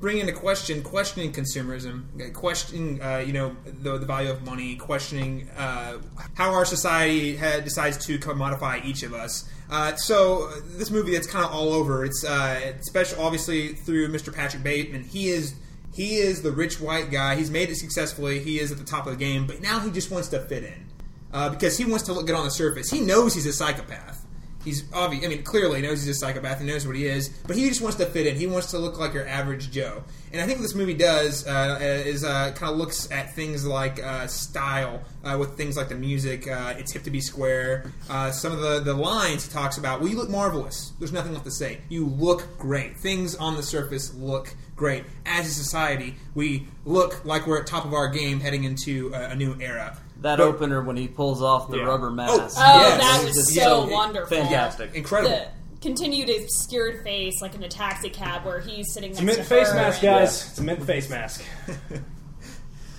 bringing 0.00 0.22
into 0.26 0.32
question, 0.32 0.82
questioning 0.82 1.30
consumerism, 1.30 2.04
uh, 2.20 2.32
questioning, 2.32 3.00
uh, 3.02 3.18
you 3.18 3.34
know, 3.34 3.54
the, 3.64 3.98
the 3.98 4.06
value 4.06 4.30
of 4.30 4.42
money, 4.44 4.74
questioning 4.74 5.48
uh, 5.56 5.98
how 6.34 6.52
our 6.52 6.64
society 6.64 7.36
had, 7.36 7.64
decides 7.64 8.04
to 8.06 8.18
commodify 8.18 8.84
each 8.84 9.02
of 9.02 9.12
us. 9.12 9.48
Uh, 9.70 9.94
so 9.96 10.48
this 10.76 10.90
movie, 10.90 11.12
that's 11.12 11.26
kind 11.26 11.44
of 11.44 11.52
all 11.52 11.72
over. 11.74 12.04
It's 12.04 12.24
uh, 12.24 12.80
special, 12.80 13.22
obviously, 13.22 13.74
through 13.74 14.08
Mr. 14.08 14.34
Patrick 14.34 14.62
Bateman. 14.62 15.04
He 15.04 15.28
is 15.28 15.54
he 15.92 16.16
is 16.16 16.42
the 16.42 16.52
rich 16.52 16.80
white 16.80 17.10
guy. 17.10 17.34
He's 17.34 17.50
made 17.50 17.68
it 17.68 17.76
successfully. 17.76 18.38
He 18.38 18.60
is 18.60 18.70
at 18.70 18.78
the 18.78 18.84
top 18.84 19.06
of 19.06 19.12
the 19.12 19.18
game, 19.18 19.46
but 19.46 19.60
now 19.60 19.80
he 19.80 19.90
just 19.90 20.10
wants 20.10 20.28
to 20.28 20.40
fit 20.40 20.64
in 20.64 20.86
uh, 21.32 21.50
because 21.50 21.76
he 21.76 21.84
wants 21.84 22.04
to 22.04 22.12
look 22.12 22.26
good 22.26 22.36
on 22.36 22.44
the 22.44 22.50
surface. 22.50 22.90
He 22.90 23.00
knows 23.00 23.34
he's 23.34 23.46
a 23.46 23.52
psychopath. 23.52 24.19
He's 24.64 24.84
obvious. 24.92 25.24
I 25.24 25.28
mean, 25.28 25.42
clearly 25.42 25.80
knows 25.80 26.04
he's 26.04 26.16
a 26.16 26.18
psychopath. 26.18 26.60
He 26.60 26.66
knows 26.66 26.86
what 26.86 26.94
he 26.94 27.06
is, 27.06 27.28
but 27.46 27.56
he 27.56 27.68
just 27.68 27.80
wants 27.80 27.96
to 27.96 28.06
fit 28.06 28.26
in. 28.26 28.36
He 28.36 28.46
wants 28.46 28.70
to 28.72 28.78
look 28.78 28.98
like 28.98 29.14
your 29.14 29.26
average 29.26 29.70
Joe. 29.70 30.02
And 30.32 30.40
I 30.40 30.46
think 30.46 30.58
what 30.58 30.62
this 30.62 30.74
movie 30.74 30.94
does 30.94 31.46
uh, 31.46 31.78
is 31.80 32.24
uh, 32.24 32.52
kind 32.52 32.70
of 32.70 32.78
looks 32.78 33.10
at 33.10 33.34
things 33.34 33.66
like 33.66 34.02
uh, 34.02 34.26
style, 34.26 35.02
uh, 35.24 35.36
with 35.40 35.56
things 35.56 35.76
like 35.76 35.88
the 35.88 35.94
music. 35.94 36.46
Uh, 36.46 36.74
it's 36.76 36.92
hip 36.92 37.02
to 37.04 37.10
be 37.10 37.20
square. 37.20 37.90
Uh, 38.08 38.30
some 38.30 38.52
of 38.52 38.60
the 38.60 38.80
the 38.80 38.94
lines 38.94 39.46
he 39.46 39.52
talks 39.52 39.78
about. 39.78 40.00
Well, 40.00 40.10
you 40.10 40.16
look 40.16 40.30
marvelous. 40.30 40.92
There's 40.98 41.12
nothing 41.12 41.32
left 41.32 41.46
to 41.46 41.50
say. 41.50 41.80
You 41.88 42.06
look 42.06 42.58
great. 42.58 42.98
Things 42.98 43.34
on 43.34 43.56
the 43.56 43.62
surface 43.62 44.14
look 44.14 44.54
great. 44.76 45.04
As 45.26 45.46
a 45.46 45.50
society, 45.50 46.16
we 46.34 46.66
look 46.84 47.24
like 47.24 47.46
we're 47.46 47.60
at 47.60 47.66
top 47.66 47.84
of 47.84 47.94
our 47.94 48.08
game, 48.08 48.40
heading 48.40 48.64
into 48.64 49.12
a, 49.14 49.30
a 49.30 49.34
new 49.34 49.56
era. 49.60 49.98
That 50.20 50.36
But- 50.38 50.40
opener 50.40 50.82
when 50.82 50.96
he 50.96 51.08
pulls 51.08 51.40
off 51.42 51.70
the 51.70 51.78
Yeah. 51.78 51.84
rubber 51.84 52.08
Oh, 52.08 52.10
mask. 52.10 52.56
Oh, 52.58 52.80
Yes. 52.80 53.00
that 53.00 53.24
was 53.24 53.34
just 53.36 53.54
so 53.54 53.60
so 53.60 53.88
wonderful. 53.88 54.36
fantastic. 54.36 54.94
Incredible. 54.94 55.30
The 55.34 55.46
continued 55.80 56.28
obscured 56.28 57.02
face, 57.04 57.40
like 57.40 57.54
in 57.54 57.62
a 57.62 57.68
taxi 57.68 58.10
cab 58.10 58.44
where 58.44 58.60
he's 58.60 58.92
sitting 58.92 59.12
It's 59.12 59.20
a 59.20 59.22
mint 59.22 59.38
to 59.38 59.44
face 59.44 59.68
her 59.68 59.74
mask, 59.74 60.02
and- 60.02 60.12
guys. 60.18 60.48
It's 60.50 60.58
a 60.58 60.62
mint 60.62 60.84
face 60.84 61.08
mask. 61.08 61.42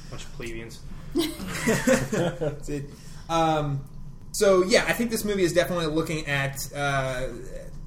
Bunch 0.09 0.23
of 0.23 0.33
plebeians. 0.33 0.79
That's 1.15 2.69
it. 2.69 2.89
Um, 3.29 3.81
so 4.31 4.63
yeah, 4.63 4.85
I 4.87 4.93
think 4.93 5.11
this 5.11 5.23
movie 5.23 5.43
is 5.43 5.53
definitely 5.53 5.87
looking 5.87 6.27
at. 6.27 6.57
Uh, 6.75 7.27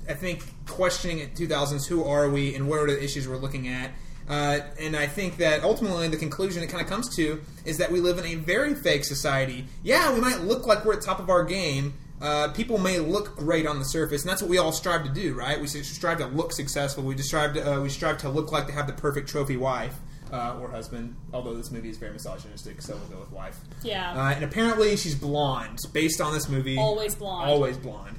I 0.08 0.12
think 0.14 0.42
questioning 0.66 1.22
at 1.22 1.34
2000s 1.34 1.86
who 1.86 2.04
are 2.04 2.28
we 2.28 2.54
and 2.54 2.68
what 2.68 2.78
are 2.78 2.86
the 2.86 3.02
issues 3.02 3.26
we're 3.26 3.36
looking 3.38 3.68
at. 3.68 3.90
Uh, 4.28 4.60
and 4.80 4.96
I 4.96 5.06
think 5.06 5.36
that 5.38 5.62
ultimately 5.62 6.08
the 6.08 6.16
conclusion 6.16 6.62
it 6.62 6.68
kind 6.68 6.82
of 6.82 6.88
comes 6.88 7.14
to 7.16 7.42
is 7.64 7.78
that 7.78 7.92
we 7.92 8.00
live 8.00 8.18
in 8.18 8.24
a 8.24 8.34
very 8.36 8.74
fake 8.74 9.04
society. 9.04 9.66
Yeah, 9.82 10.12
we 10.14 10.20
might 10.20 10.40
look 10.40 10.66
like 10.66 10.84
we're 10.84 10.94
at 10.94 11.02
top 11.02 11.20
of 11.20 11.28
our 11.28 11.44
game. 11.44 11.94
Uh, 12.22 12.48
people 12.52 12.78
may 12.78 12.98
look 12.98 13.36
great 13.36 13.66
on 13.66 13.78
the 13.78 13.84
surface, 13.84 14.22
and 14.22 14.30
that's 14.30 14.40
what 14.40 14.50
we 14.50 14.56
all 14.56 14.72
strive 14.72 15.04
to 15.04 15.10
do, 15.10 15.34
right? 15.34 15.60
We 15.60 15.66
strive 15.66 16.18
to 16.18 16.26
look 16.26 16.52
successful. 16.52 17.04
We 17.04 17.14
just 17.14 17.28
strive 17.28 17.54
to 17.54 17.74
uh, 17.74 17.80
we 17.80 17.90
strive 17.90 18.18
to 18.18 18.30
look 18.30 18.50
like 18.50 18.66
to 18.68 18.72
have 18.72 18.86
the 18.86 18.94
perfect 18.94 19.28
trophy 19.28 19.58
wife 19.58 19.94
uh, 20.32 20.58
or 20.60 20.70
husband. 20.70 21.16
Although 21.32 21.54
this 21.54 21.70
movie 21.70 21.90
is 21.90 21.98
very 21.98 22.12
misogynistic, 22.12 22.82
so 22.82 22.96
we'll 22.96 23.18
go 23.18 23.20
with 23.20 23.32
wife. 23.32 23.58
Yeah. 23.82 24.12
Uh, 24.12 24.32
and 24.34 24.44
apparently 24.44 24.96
she's 24.96 25.14
blonde, 25.14 25.78
based 25.92 26.20
on 26.20 26.32
this 26.32 26.48
movie. 26.48 26.78
Always 26.78 27.14
blonde. 27.14 27.50
Always 27.50 27.76
blonde. 27.76 28.16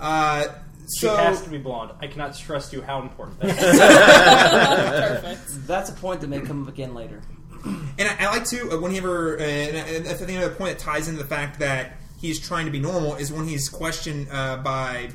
Uh, 0.00 0.46
She 0.94 1.06
so 1.06 1.16
has 1.16 1.40
to 1.42 1.50
be 1.50 1.58
blonde. 1.58 1.92
I 2.00 2.06
cannot 2.06 2.34
stress 2.36 2.70
to 2.70 2.76
you 2.76 2.82
how 2.82 3.02
important 3.02 3.40
that 3.40 3.48
is. 3.50 5.22
Perfect. 5.22 5.66
That's 5.66 5.90
a 5.90 5.94
point 5.94 6.20
that 6.20 6.28
may 6.28 6.40
come 6.40 6.62
up 6.62 6.68
again 6.68 6.94
later. 6.94 7.20
And 7.64 8.08
I, 8.08 8.16
I 8.20 8.26
like 8.26 8.44
to 8.46 8.72
uh, 8.72 8.80
whenever, 8.80 9.38
uh, 9.38 9.42
and, 9.42 9.76
and 9.76 10.08
I 10.08 10.12
think 10.14 10.30
another 10.30 10.54
point 10.54 10.76
that 10.76 10.84
ties 10.84 11.08
into 11.08 11.22
the 11.22 11.28
fact 11.28 11.60
that 11.60 11.98
he's 12.20 12.40
trying 12.40 12.66
to 12.66 12.72
be 12.72 12.80
normal 12.80 13.14
is 13.14 13.32
when 13.32 13.46
he's 13.46 13.68
questioned 13.68 14.28
uh, 14.32 14.56
by 14.58 15.10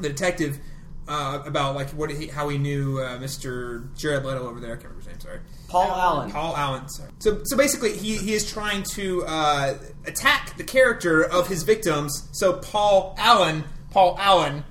the 0.00 0.08
detective. 0.10 0.58
uh, 1.08 1.42
about 1.44 1.74
like 1.74 1.90
what 1.90 2.10
he, 2.10 2.26
how 2.28 2.48
he 2.48 2.58
knew 2.58 2.98
uh, 3.00 3.18
Mr. 3.18 3.92
Jared 3.96 4.24
Leto 4.24 4.46
over 4.48 4.60
there. 4.60 4.72
I 4.72 4.76
can't 4.76 4.84
remember 4.90 5.00
his 5.00 5.08
name. 5.08 5.20
Sorry, 5.20 5.40
Paul 5.68 5.90
Allen. 5.90 6.30
Paul 6.30 6.56
Allen. 6.56 6.88
Sorry. 6.88 7.10
So, 7.18 7.40
so 7.44 7.56
basically, 7.56 7.96
he, 7.96 8.16
he 8.16 8.34
is 8.34 8.50
trying 8.50 8.82
to 8.94 9.24
uh, 9.26 9.74
attack 10.06 10.56
the 10.56 10.64
character 10.64 11.24
of 11.24 11.48
his 11.48 11.64
victims. 11.64 12.28
So 12.32 12.54
Paul 12.54 13.14
Allen, 13.18 13.64
Paul 13.90 14.16
Allen, 14.20 14.64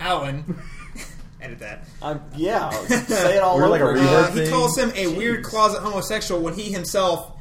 Allen. 0.00 0.58
Edit 1.40 1.58
that. 1.58 1.86
I'm, 2.00 2.22
yeah, 2.36 2.70
say 2.70 3.36
it 3.36 3.42
all 3.42 3.56
We're 3.58 3.68
like 3.68 3.80
over. 3.82 3.90
a 3.92 3.94
again. 3.94 4.06
reverb 4.06 4.22
Uh, 4.24 4.30
he 4.32 4.38
thing. 4.40 4.50
calls 4.50 4.78
him 4.78 4.92
a 4.94 5.08
weird 5.08 5.44
closet 5.44 5.80
homosexual 5.80 6.40
when 6.40 6.54
he 6.54 6.72
himself 6.72 7.32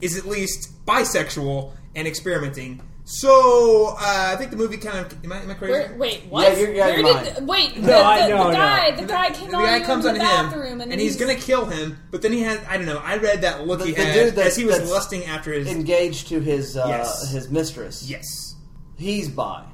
is 0.00 0.16
at 0.18 0.26
least 0.26 0.84
bisexual 0.84 1.72
and 1.94 2.08
experimenting. 2.08 2.80
So 3.04 3.96
uh, 3.98 4.32
I 4.32 4.36
think 4.36 4.50
the 4.52 4.56
movie 4.56 4.78
kind 4.78 4.98
of 5.06 5.24
am 5.24 5.32
I, 5.32 5.42
am 5.42 5.50
I 5.50 5.54
crazy? 5.54 5.72
Where, 5.72 5.94
wait, 5.96 6.22
what? 6.28 6.52
Yeah, 6.52 6.58
you're- 6.58 6.76
yeah, 6.76 6.86
Where 6.86 6.98
you're 7.00 7.22
did 7.24 7.34
mine. 7.34 7.46
wait? 7.46 7.76
No, 7.76 7.86
the, 7.86 7.96
I- 7.96 8.22
the, 8.22 8.28
no, 8.34 8.44
the 8.44 8.50
no. 8.50 8.52
guy, 8.56 8.90
the 8.92 9.06
guy 9.06 9.30
came 9.30 9.50
the 9.50 9.56
on 9.56 9.64
guy 9.64 9.76
you 9.78 9.84
comes 9.84 10.04
in 10.06 10.08
on 10.10 10.14
the 10.14 10.20
bathroom, 10.20 10.66
him, 10.74 10.80
and, 10.80 10.92
and 10.92 11.00
he's 11.00 11.16
gonna 11.16 11.34
kill 11.34 11.66
him. 11.66 11.98
But 12.10 12.22
then 12.22 12.32
he 12.32 12.42
has 12.42 12.60
I 12.68 12.76
don't 12.78 12.86
know. 12.86 12.98
I 12.98 13.16
read 13.18 13.42
that 13.42 13.66
look 13.66 13.80
The- 13.80 13.86
he 13.86 13.92
the 13.92 14.04
had 14.04 14.14
dude 14.14 14.34
that- 14.36 14.46
as 14.46 14.56
he 14.56 14.64
was 14.64 14.78
that's 14.78 14.90
lusting 14.90 15.24
after 15.26 15.52
his. 15.52 15.68
engaged 15.68 16.28
to 16.28 16.40
his 16.40 16.76
uh, 16.76 16.84
Yes. 16.88 17.30
his 17.32 17.48
mistress. 17.50 18.08
yes. 18.08 18.56
He's 18.96 19.28
bi. 19.28 19.64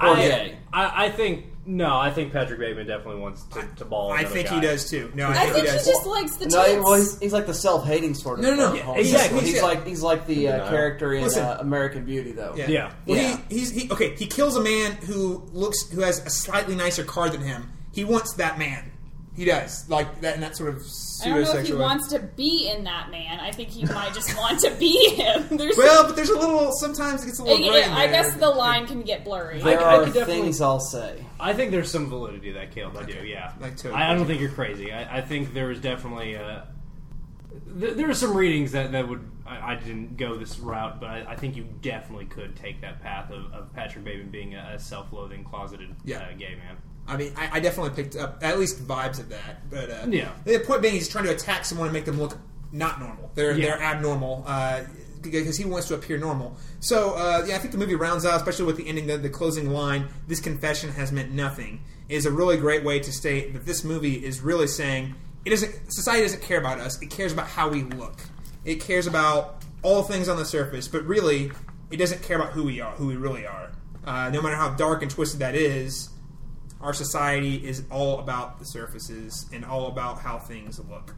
Or 0.00 0.08
I, 0.08 0.14
gay. 0.16 0.58
I, 0.72 1.06
I 1.06 1.10
think 1.10 1.46
no. 1.64 1.96
I 1.96 2.10
think 2.10 2.32
Patrick 2.32 2.60
Bateman 2.60 2.86
definitely 2.86 3.20
wants 3.20 3.42
to, 3.44 3.66
to 3.76 3.84
ball. 3.84 4.12
I 4.12 4.20
another 4.20 4.34
think 4.34 4.48
guy. 4.48 4.54
he 4.56 4.60
does 4.60 4.88
too. 4.90 5.10
No, 5.14 5.26
I, 5.26 5.30
I 5.30 5.34
think, 5.34 5.52
think 5.54 5.64
he 5.66 5.70
he 5.72 5.76
does. 5.78 5.86
just 5.86 6.06
likes 6.06 6.36
the 6.36 6.46
No, 6.46 6.62
he- 6.62 6.72
tits. 6.74 6.84
well, 6.84 6.94
he's, 6.94 7.18
he's 7.20 7.32
like 7.32 7.46
the 7.46 7.54
self-hating 7.54 8.14
sort 8.14 8.38
of. 8.38 8.44
No, 8.44 8.54
no, 8.54 8.68
no. 8.72 8.74
Yeah, 8.74 8.92
exactly. 9.00 9.40
He's 9.40 9.62
like 9.62 9.86
he's 9.86 10.02
like 10.02 10.26
the 10.26 10.48
uh, 10.48 10.68
character 10.68 11.14
in 11.14 11.22
Listen. 11.24 11.44
uh, 11.44 11.56
American 11.60 12.04
Beauty, 12.04 12.32
though. 12.32 12.54
Yeah. 12.56 12.68
Yeah. 12.68 12.92
Well, 13.06 13.16
Yeah. 13.18 13.40
He, 13.48 13.58
he's 13.58 13.70
he, 13.70 13.90
okay. 13.90 14.14
He 14.16 14.26
kills 14.26 14.56
a 14.56 14.60
man 14.62 14.92
who 14.92 15.42
looks 15.52 15.88
who 15.90 16.02
has 16.02 16.24
a 16.24 16.30
slightly 16.30 16.74
nicer 16.76 17.04
car 17.04 17.30
than 17.30 17.40
him. 17.40 17.72
He 17.92 18.04
wants 18.04 18.34
that 18.34 18.58
man. 18.58 18.92
He 19.36 19.44
does 19.44 19.88
like 19.90 20.22
that, 20.22 20.34
and 20.34 20.42
that 20.42 20.56
sort 20.56 20.70
of 20.70 20.76
I 21.22 21.28
don't 21.28 21.42
know 21.44 21.52
if 21.52 21.66
he 21.66 21.72
pseudosexual. 21.74 21.78
wants 21.78 22.08
to 22.08 22.18
be 22.20 22.72
in 22.74 22.84
that 22.84 23.10
man. 23.10 23.38
I 23.38 23.52
think 23.52 23.68
he 23.68 23.84
might 23.84 24.14
just 24.14 24.34
want 24.36 24.60
to 24.60 24.70
be 24.78 25.10
him. 25.14 25.44
There's 25.58 25.76
Well, 25.76 26.04
but 26.06 26.16
there's 26.16 26.30
a 26.30 26.38
little. 26.38 26.72
Sometimes 26.72 27.22
it 27.22 27.26
gets 27.26 27.38
a 27.38 27.42
little 27.44 27.58
Yeah, 27.60 27.70
gray. 27.72 27.82
in 27.84 27.90
I 27.90 28.06
there. 28.06 28.22
guess 28.22 28.34
the 28.36 28.48
line 28.48 28.86
can 28.86 29.02
get 29.02 29.24
blurry. 29.24 29.60
There 29.60 29.78
I 29.80 29.96
are 29.96 30.04
could 30.04 30.14
definitely- 30.14 30.42
things 30.44 30.60
I'll 30.62 30.80
say. 30.80 31.22
I 31.38 31.52
think 31.52 31.70
there's 31.70 31.90
some 31.90 32.08
validity 32.08 32.48
to 32.48 32.54
that, 32.60 32.70
Caleb. 32.74 32.96
I 32.96 33.02
do, 33.04 33.24
yeah. 33.26 33.52
Like 33.60 33.76
totally. 33.76 33.94
I, 34.02 34.12
I 34.12 34.14
don't 34.14 34.26
think 34.26 34.40
you're 34.40 34.50
crazy. 34.50 34.90
I, 34.90 35.18
I 35.18 35.20
think 35.20 35.52
there 35.52 35.70
is 35.70 35.80
definitely 35.80 36.34
uh, 36.36 36.62
th- 37.78 37.94
there 37.94 38.08
are 38.08 38.14
some 38.14 38.34
readings 38.36 38.72
that 38.72 38.92
that 38.92 39.06
would 39.08 39.20
I, 39.46 39.72
I 39.72 39.74
didn't 39.76 40.16
go 40.16 40.36
this 40.36 40.58
route, 40.58 40.98
but 41.00 41.08
I, 41.10 41.24
I 41.28 41.36
think 41.36 41.56
you 41.56 41.68
definitely 41.82 42.24
could 42.26 42.56
take 42.56 42.80
that 42.80 43.02
path 43.02 43.30
of, 43.30 43.52
of 43.52 43.72
Patrick 43.74 44.04
Bateman 44.04 44.30
being 44.30 44.54
a, 44.54 44.72
a 44.74 44.78
self-loathing, 44.78 45.44
closeted 45.44 45.94
Yeah. 46.04 46.18
uh, 46.20 46.32
gay 46.36 46.54
man. 46.56 46.76
I 47.08 47.16
mean, 47.16 47.32
I, 47.36 47.48
I 47.54 47.60
definitely 47.60 47.90
picked 48.02 48.16
up 48.16 48.38
at 48.42 48.58
least 48.58 48.84
vibes 48.86 49.18
of 49.20 49.28
that. 49.28 49.68
But 49.70 49.90
uh, 49.90 50.06
Yeah. 50.08 50.30
the 50.44 50.58
point 50.60 50.82
being, 50.82 50.94
he's 50.94 51.08
trying 51.08 51.24
to 51.24 51.30
attack 51.32 51.64
someone 51.64 51.86
and 51.88 51.92
make 51.94 52.04
them 52.04 52.18
look 52.20 52.36
not 52.72 52.98
normal. 53.00 53.30
They're 53.34 53.52
Yeah. 53.56 53.66
they're 53.76 53.82
abnormal 53.82 54.44
uh, 54.46 54.82
because 55.22 55.56
he 55.56 55.64
wants 55.64 55.88
to 55.88 55.94
appear 55.94 56.18
normal. 56.18 56.56
So 56.80 57.14
uh, 57.14 57.44
yeah, 57.46 57.56
I 57.56 57.58
think 57.58 57.72
the 57.72 57.78
movie 57.78 57.94
rounds 57.94 58.24
out, 58.24 58.36
especially 58.36 58.66
with 58.66 58.76
the 58.76 58.88
ending, 58.88 59.06
the, 59.06 59.18
the 59.18 59.30
closing 59.30 59.70
line. 59.70 60.08
This 60.28 60.40
confession 60.40 60.90
has 60.90 61.12
meant 61.12 61.32
nothing. 61.32 61.80
Is 62.08 62.24
a 62.26 62.30
really 62.30 62.56
great 62.56 62.84
way 62.84 63.00
to 63.00 63.12
state 63.12 63.52
that 63.54 63.66
this 63.66 63.82
movie 63.82 64.24
is 64.24 64.40
really 64.40 64.68
saying 64.68 65.14
it 65.44 65.50
doesn't. 65.50 65.74
Society 65.92 66.22
doesn't 66.22 66.42
care 66.42 66.58
about 66.58 66.78
us. 66.78 67.00
It 67.02 67.10
cares 67.10 67.32
about 67.32 67.48
how 67.48 67.68
we 67.68 67.82
look. 67.82 68.20
It 68.64 68.76
cares 68.80 69.06
about 69.08 69.62
all 69.82 70.02
things 70.04 70.28
on 70.28 70.36
the 70.36 70.44
surface, 70.44 70.86
but 70.86 71.04
really, 71.04 71.50
it 71.90 71.96
doesn't 71.96 72.22
care 72.22 72.36
about 72.36 72.52
who 72.52 72.62
we 72.64 72.80
are, 72.80 72.92
who 72.92 73.06
we 73.08 73.16
really 73.16 73.44
are. 73.46 73.70
Uh, 74.04 74.30
no 74.30 74.40
matter 74.40 74.54
how 74.54 74.70
dark 74.74 75.02
and 75.02 75.10
twisted 75.10 75.40
that 75.40 75.56
is, 75.56 76.10
our 76.80 76.92
society 76.92 77.56
is 77.56 77.84
all 77.90 78.18
about 78.20 78.58
the 78.58 78.64
surfaces 78.64 79.46
and 79.52 79.64
all 79.64 79.88
about 79.88 80.20
how 80.20 80.38
things 80.38 80.78
look. 80.90 81.14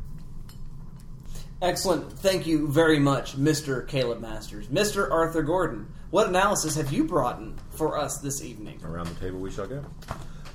Excellent. 1.60 2.12
Thank 2.12 2.46
you 2.46 2.68
very 2.68 3.00
much, 3.00 3.36
Mr. 3.36 3.86
Caleb 3.88 4.20
Masters. 4.20 4.68
Mr. 4.68 5.10
Arthur 5.10 5.42
Gordon, 5.42 5.92
what 6.10 6.28
analysis 6.28 6.76
have 6.76 6.92
you 6.92 7.04
brought 7.04 7.40
in 7.40 7.58
for 7.70 7.98
us 7.98 8.18
this 8.18 8.42
evening? 8.42 8.80
Around 8.84 9.08
the 9.08 9.14
table 9.14 9.40
we 9.40 9.50
shall 9.50 9.66
go. 9.66 9.84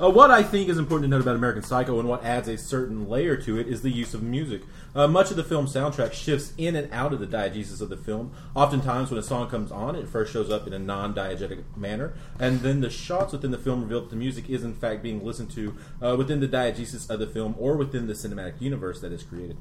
Uh, 0.01 0.09
what 0.09 0.31
I 0.31 0.41
think 0.41 0.69
is 0.69 0.79
important 0.79 1.03
to 1.03 1.15
note 1.15 1.21
about 1.21 1.35
American 1.35 1.61
Psycho 1.61 1.99
and 1.99 2.09
what 2.09 2.23
adds 2.23 2.47
a 2.47 2.57
certain 2.57 3.07
layer 3.07 3.37
to 3.37 3.59
it 3.59 3.67
is 3.67 3.83
the 3.83 3.91
use 3.91 4.15
of 4.15 4.23
music. 4.23 4.63
Uh, 4.95 5.07
much 5.07 5.29
of 5.29 5.37
the 5.37 5.43
film's 5.43 5.71
soundtrack 5.71 6.13
shifts 6.13 6.51
in 6.57 6.75
and 6.75 6.91
out 6.91 7.13
of 7.13 7.19
the 7.19 7.27
diegesis 7.27 7.79
of 7.79 7.89
the 7.89 7.97
film. 7.97 8.31
Oftentimes, 8.55 9.11
when 9.11 9.19
a 9.19 9.23
song 9.23 9.49
comes 9.51 9.71
on, 9.71 9.95
it 9.95 10.07
first 10.07 10.33
shows 10.33 10.49
up 10.49 10.65
in 10.65 10.73
a 10.73 10.79
non 10.79 11.13
diegetic 11.13 11.63
manner, 11.77 12.13
and 12.39 12.61
then 12.61 12.81
the 12.81 12.89
shots 12.89 13.33
within 13.33 13.51
the 13.51 13.57
film 13.57 13.83
reveal 13.83 14.01
that 14.01 14.09
the 14.09 14.15
music 14.15 14.49
is, 14.49 14.63
in 14.63 14.73
fact, 14.73 15.03
being 15.03 15.23
listened 15.23 15.51
to 15.51 15.77
uh, 16.01 16.15
within 16.17 16.39
the 16.39 16.47
diegesis 16.47 17.07
of 17.07 17.19
the 17.19 17.27
film 17.27 17.53
or 17.59 17.77
within 17.77 18.07
the 18.07 18.13
cinematic 18.13 18.59
universe 18.59 18.99
that 18.99 19.11
is 19.11 19.21
created. 19.21 19.57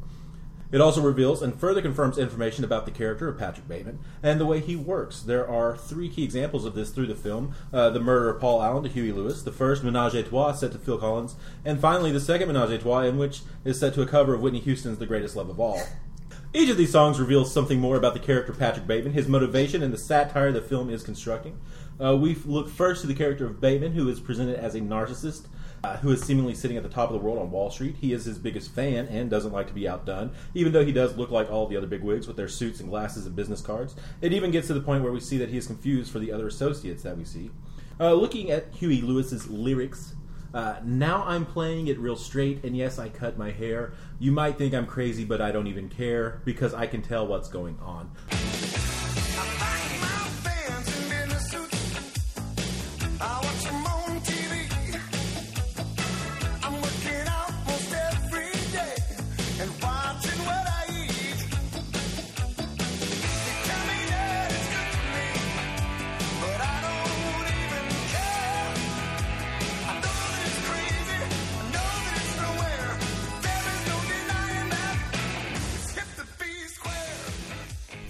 It 0.73 0.81
also 0.81 1.03
reveals 1.03 1.43
and 1.43 1.55
further 1.55 1.83
confirms 1.83 2.17
information 2.17 2.65
about 2.65 2.87
the 2.87 2.91
character 2.91 3.29
of 3.29 3.39
Patrick 3.39 3.69
Bateman 3.69 3.99
and 4.23 4.41
the 4.41 4.47
way 4.47 4.59
he 4.59 4.75
works. 4.75 5.21
There 5.21 5.47
are 5.47 5.77
three 5.77 6.09
key 6.09 6.25
examples 6.25 6.65
of 6.65 6.75
this 6.75 6.89
through 6.89 7.09
the 7.09 7.15
film 7.15 7.55
uh, 7.73 7.91
the 7.91 8.01
murder 8.01 8.31
of 8.31 8.41
Paul 8.41 8.63
Allen 8.63 8.83
to 8.85 8.89
Huey 8.89 9.13
Lewis, 9.13 9.43
the 9.43 9.53
first 9.53 9.85
Menage 9.85 10.15
a 10.15 10.23
Trois 10.23 10.53
set 10.53 10.73
to 10.73 10.79
Phil 10.79 10.99
Collins, 10.99 11.37
and 11.63 11.79
finally 11.79 12.11
the 12.11 12.21
second 12.21 12.49
Menage 12.49 12.71
a 12.71 12.79
Trois, 12.79 13.03
in 13.03 13.19
which 13.19 13.43
is 13.65 13.79
set 13.79 13.93
to 13.95 14.03
a 14.03 14.07
cover 14.07 14.35
of 14.35 14.41
Whitney 14.41 14.61
Houston's 14.61 14.99
The 14.99 15.07
Greatest 15.07 15.37
Love 15.37 15.51
of 15.51 15.61
All. 15.61 15.83
Each 16.55 16.71
of 16.71 16.77
these 16.77 16.93
songs 16.93 17.21
reveals 17.21 17.53
something 17.53 17.81
more 17.81 17.97
about 17.97 18.15
the 18.15 18.21
character 18.21 18.53
Patrick 18.53 18.87
Bateman, 18.87 19.13
his 19.13 19.29
motivation, 19.29 19.83
and 19.83 19.93
the 19.93 19.99
satire 19.99 20.53
the 20.53 20.61
film 20.61 20.91
is 20.91 21.03
constructing. 21.03 21.59
Uh, 22.03 22.17
we 22.17 22.35
look 22.47 22.69
first 22.69 23.03
to 23.03 23.07
the 23.07 23.15
character 23.15 23.47
of 23.47 23.61
Bateman, 23.61 23.93
who 23.93 24.09
is 24.09 24.21
presented 24.21 24.59
as 24.59 24.75
a 24.75 24.81
narcissist 24.81 25.47
uh, 25.85 25.97
who 25.99 26.11
is 26.11 26.23
seemingly 26.23 26.55
sitting 26.55 26.77
at 26.77 26.83
the 26.83 26.89
top 26.89 27.11
of 27.11 27.15
the 27.15 27.25
world 27.25 27.39
on 27.39 27.51
Wall 27.51 27.71
Street. 27.71 27.97
He 28.01 28.13
is 28.13 28.25
his 28.25 28.39
biggest 28.39 28.73
fan 28.75 29.07
and 29.09 29.29
doesn't 29.29 29.53
like 29.53 29.67
to 29.67 29.73
be 29.73 29.89
outdone, 29.89 30.33
even 30.55 30.73
though 30.73 30.85
he 30.85 30.93
does 30.93 31.17
look 31.17 31.31
like 31.31 31.51
all 31.51 31.67
the 31.67 31.77
other 31.77 31.87
bigwigs 31.87 32.27
with 32.27 32.37
their 32.37 32.49
suits 32.49 32.81
and 32.81 32.89
glasses 32.89 33.27
and 33.27 33.35
business 33.35 33.61
cards. 33.61 33.97
It 34.21 34.33
even 34.33 34.51
gets 34.51 34.69
to 34.69 34.75
the 34.75 34.81
point 34.81 35.03
where 35.03 35.13
we 35.13 35.21
see 35.21 35.39
that 35.39 35.49
he 35.49 35.57
is 35.57 35.67
confused 35.67 36.13
for 36.13 36.19
the 36.19 36.33
other 36.33 36.47
associates 36.47 37.03
that 37.03 37.17
we 37.17 37.25
see. 37.25 37.51
Uh, 37.99 38.15
looking 38.15 38.51
at 38.51 38.73
Huey 38.75 39.01
Lewis's 39.01 39.49
lyrics, 39.49 40.15
uh, 40.55 40.77
now 40.85 41.25
I'm 41.25 41.47
playing 41.47 41.87
it 41.89 41.99
real 41.99 42.17
straight, 42.17 42.65
and 42.65 42.77
yes, 42.77 42.99
I 42.99 43.09
cut 43.09 43.39
my 43.39 43.51
hair. 43.51 43.95
You 44.19 44.33
might 44.33 44.59
think 44.59 44.75
I'm 44.75 44.87
crazy, 44.87 45.25
but 45.25 45.41
I 45.41 45.51
don't 45.51 45.67
even 45.67 45.89
care 45.89 46.43
because 46.45 46.75
I 46.75 46.87
can 46.87 47.03
tell 47.03 47.27
what's 47.27 47.49
going 47.49 47.79
on. 47.81 48.11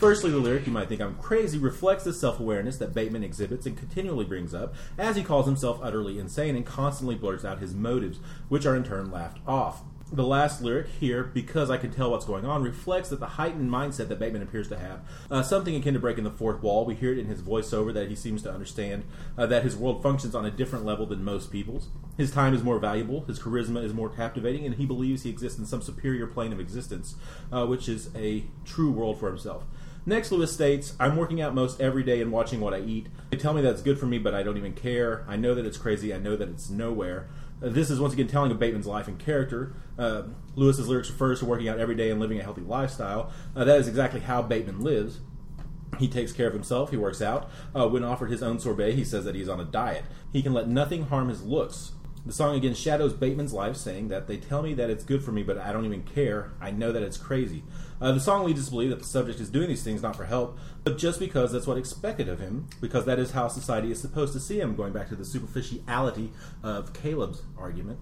Firstly, 0.02 0.32
the 0.32 0.38
lyric, 0.38 0.66
you 0.66 0.72
might 0.72 0.88
think 0.88 1.00
I'm 1.00 1.14
crazy, 1.14 1.58
reflects 1.58 2.02
the 2.02 2.12
self 2.12 2.40
awareness 2.40 2.76
that 2.78 2.92
Bateman 2.92 3.22
exhibits 3.22 3.66
and 3.66 3.78
continually 3.78 4.24
brings 4.24 4.52
up 4.52 4.74
as 4.98 5.14
he 5.14 5.22
calls 5.22 5.46
himself 5.46 5.78
utterly 5.80 6.18
insane 6.18 6.56
and 6.56 6.66
constantly 6.66 7.14
blurts 7.14 7.44
out 7.44 7.60
his 7.60 7.72
motives, 7.72 8.18
which 8.48 8.66
are 8.66 8.74
in 8.74 8.82
turn 8.82 9.12
laughed 9.12 9.38
off. 9.46 9.82
The 10.10 10.24
last 10.24 10.60
lyric 10.60 10.88
here, 10.88 11.22
because 11.22 11.70
I 11.70 11.76
can 11.76 11.92
tell 11.92 12.10
what's 12.10 12.24
going 12.24 12.44
on, 12.44 12.64
reflects 12.64 13.10
that 13.10 13.20
the 13.20 13.26
heightened 13.26 13.70
mindset 13.70 14.08
that 14.08 14.18
Bateman 14.18 14.42
appears 14.42 14.68
to 14.70 14.78
have. 14.78 15.02
Uh, 15.30 15.40
something 15.40 15.76
akin 15.76 15.94
to 15.94 16.00
breaking 16.00 16.24
the 16.24 16.32
fourth 16.32 16.62
wall. 16.62 16.84
We 16.84 16.96
hear 16.96 17.12
it 17.12 17.18
in 17.18 17.26
his 17.26 17.40
voiceover 17.40 17.94
that 17.94 18.08
he 18.08 18.16
seems 18.16 18.42
to 18.42 18.52
understand 18.52 19.04
uh, 19.38 19.46
that 19.46 19.62
his 19.62 19.76
world 19.76 20.02
functions 20.02 20.34
on 20.34 20.44
a 20.44 20.50
different 20.50 20.84
level 20.84 21.06
than 21.06 21.22
most 21.22 21.52
people's. 21.52 21.90
His 22.16 22.32
time 22.32 22.54
is 22.54 22.64
more 22.64 22.80
valuable, 22.80 23.20
his 23.26 23.38
charisma 23.38 23.84
is 23.84 23.94
more 23.94 24.10
captivating, 24.10 24.66
and 24.66 24.74
he 24.74 24.84
believes 24.84 25.22
he 25.22 25.30
exists 25.30 25.60
in 25.60 25.64
some 25.64 25.80
superior 25.80 26.26
plane 26.26 26.52
of 26.52 26.58
existence, 26.58 27.14
uh, 27.52 27.66
which 27.66 27.88
is 27.88 28.10
a 28.16 28.44
true 28.64 28.90
world 28.90 29.20
for 29.20 29.28
himself. 29.28 29.62
Next, 30.04 30.32
Lewis 30.32 30.52
states, 30.52 30.94
I'm 30.98 31.16
working 31.16 31.40
out 31.40 31.54
most 31.54 31.80
every 31.80 32.02
day 32.02 32.20
and 32.20 32.32
watching 32.32 32.60
what 32.60 32.74
I 32.74 32.80
eat. 32.80 33.06
They 33.30 33.36
tell 33.36 33.54
me 33.54 33.62
that's 33.62 33.82
good 33.82 34.00
for 34.00 34.06
me, 34.06 34.18
but 34.18 34.34
I 34.34 34.42
don't 34.42 34.56
even 34.56 34.72
care. 34.72 35.24
I 35.28 35.36
know 35.36 35.54
that 35.54 35.64
it's 35.64 35.78
crazy. 35.78 36.12
I 36.12 36.18
know 36.18 36.34
that 36.34 36.48
it's 36.48 36.68
nowhere. 36.68 37.28
Uh, 37.62 37.68
this 37.68 37.88
is 37.88 38.00
once 38.00 38.12
again 38.12 38.26
telling 38.26 38.50
of 38.50 38.58
Bateman's 38.58 38.86
life 38.86 39.06
and 39.06 39.16
character. 39.16 39.74
Uh, 39.96 40.22
Lewis's 40.56 40.88
lyrics 40.88 41.08
refers 41.08 41.38
to 41.38 41.44
working 41.44 41.68
out 41.68 41.78
every 41.78 41.94
day 41.94 42.10
and 42.10 42.18
living 42.18 42.40
a 42.40 42.42
healthy 42.42 42.62
lifestyle. 42.62 43.32
Uh, 43.54 43.62
that 43.62 43.78
is 43.78 43.86
exactly 43.86 44.20
how 44.20 44.42
Bateman 44.42 44.80
lives. 44.80 45.20
He 46.00 46.08
takes 46.08 46.32
care 46.32 46.48
of 46.48 46.54
himself. 46.54 46.90
He 46.90 46.96
works 46.96 47.22
out. 47.22 47.48
Uh, 47.72 47.86
when 47.86 48.02
offered 48.02 48.30
his 48.30 48.42
own 48.42 48.58
sorbet, 48.58 48.94
he 48.94 49.04
says 49.04 49.24
that 49.24 49.36
he's 49.36 49.48
on 49.48 49.60
a 49.60 49.64
diet. 49.64 50.04
He 50.32 50.42
can 50.42 50.52
let 50.52 50.66
nothing 50.66 51.04
harm 51.04 51.28
his 51.28 51.42
looks. 51.42 51.92
The 52.24 52.32
song 52.32 52.54
again 52.54 52.74
shadows 52.74 53.12
Bateman's 53.12 53.52
life, 53.52 53.76
saying 53.76 54.08
that 54.08 54.28
they 54.28 54.36
tell 54.36 54.62
me 54.62 54.74
that 54.74 54.90
it's 54.90 55.02
good 55.02 55.24
for 55.24 55.32
me, 55.32 55.42
but 55.42 55.58
I 55.58 55.72
don't 55.72 55.84
even 55.84 56.04
care. 56.04 56.52
I 56.60 56.70
know 56.70 56.92
that 56.92 57.02
it's 57.02 57.16
crazy. 57.16 57.64
Uh, 58.00 58.12
the 58.12 58.20
song 58.20 58.44
leads 58.44 58.60
us 58.60 58.66
to 58.66 58.70
believe 58.70 58.90
that 58.90 59.00
the 59.00 59.04
subject 59.04 59.40
is 59.40 59.50
doing 59.50 59.68
these 59.68 59.82
things 59.82 60.02
not 60.02 60.14
for 60.14 60.24
help, 60.24 60.56
but 60.84 60.98
just 60.98 61.18
because 61.18 61.50
that's 61.50 61.66
what 61.66 61.78
expected 61.78 62.28
of 62.28 62.38
him, 62.38 62.68
because 62.80 63.06
that 63.06 63.18
is 63.18 63.32
how 63.32 63.48
society 63.48 63.90
is 63.90 64.00
supposed 64.00 64.32
to 64.34 64.40
see 64.40 64.60
him, 64.60 64.76
going 64.76 64.92
back 64.92 65.08
to 65.08 65.16
the 65.16 65.24
superficiality 65.24 66.30
of 66.62 66.92
Caleb's 66.92 67.42
argument. 67.58 67.98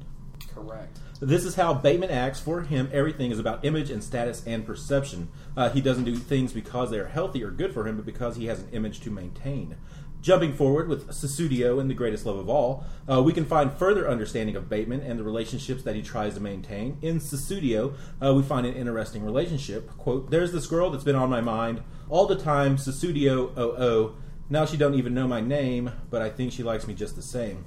Correct. 0.55 0.99
This 1.21 1.45
is 1.45 1.55
how 1.55 1.75
Bateman 1.75 2.11
acts. 2.11 2.41
For 2.41 2.63
him, 2.63 2.89
everything 2.93 3.31
is 3.31 3.39
about 3.39 3.65
image 3.65 3.91
and 3.91 4.03
status 4.03 4.43
and 4.47 4.67
perception. 4.67 5.29
Uh, 5.57 5.69
he 5.71 5.81
doesn't 5.81 6.05
do 6.05 6.17
things 6.17 6.53
because 6.53 6.91
they 6.91 6.99
are 6.99 7.09
healthy 7.09 7.45
or 7.45 7.51
good 7.51 7.73
for 7.73 7.87
him, 7.87 7.97
but 7.97 8.07
because 8.07 8.37
he 8.37 8.47
has 8.47 8.61
an 8.61 8.69
image 8.73 9.01
to 9.01 9.11
maintain. 9.11 9.77
Jumping 10.21 10.53
forward 10.53 10.87
with 10.87 11.09
Sussudio 11.09 11.81
in 11.81 11.89
The 11.89 11.95
Greatest 11.95 12.27
Love 12.27 12.37
of 12.37 12.49
All, 12.51 12.85
uh, 13.11 13.23
we 13.23 13.33
can 13.33 13.47
find 13.47 13.73
further 13.73 14.07
understanding 14.07 14.55
of 14.55 14.69
Bateman 14.69 15.01
and 15.01 15.19
the 15.19 15.25
relationships 15.25 15.83
that 15.85 15.95
he 15.95 16.03
tries 16.03 16.35
to 16.35 16.41
maintain. 16.41 16.99
In 17.01 17.21
Sussudio, 17.21 17.95
uh, 18.23 18.35
we 18.35 18.43
find 18.43 18.67
an 18.67 18.75
interesting 18.75 19.25
relationship. 19.25 19.97
Quote, 19.97 20.31
There's 20.31 20.53
this 20.53 20.67
girl 20.67 20.91
that's 20.91 21.05
been 21.05 21.17
on 21.17 21.31
my 21.31 21.41
mind 21.41 21.83
all 22.11 22.27
the 22.27 22.37
time, 22.37 22.77
Sussudio, 22.77 23.53
oh. 23.57 24.17
Now 24.51 24.67
she 24.67 24.77
don't 24.77 24.95
even 24.95 25.15
know 25.15 25.27
my 25.27 25.41
name, 25.41 25.91
but 26.11 26.21
I 26.21 26.29
think 26.29 26.53
she 26.53 26.63
likes 26.63 26.87
me 26.87 26.93
just 26.93 27.17
the 27.17 27.23
same. 27.23 27.65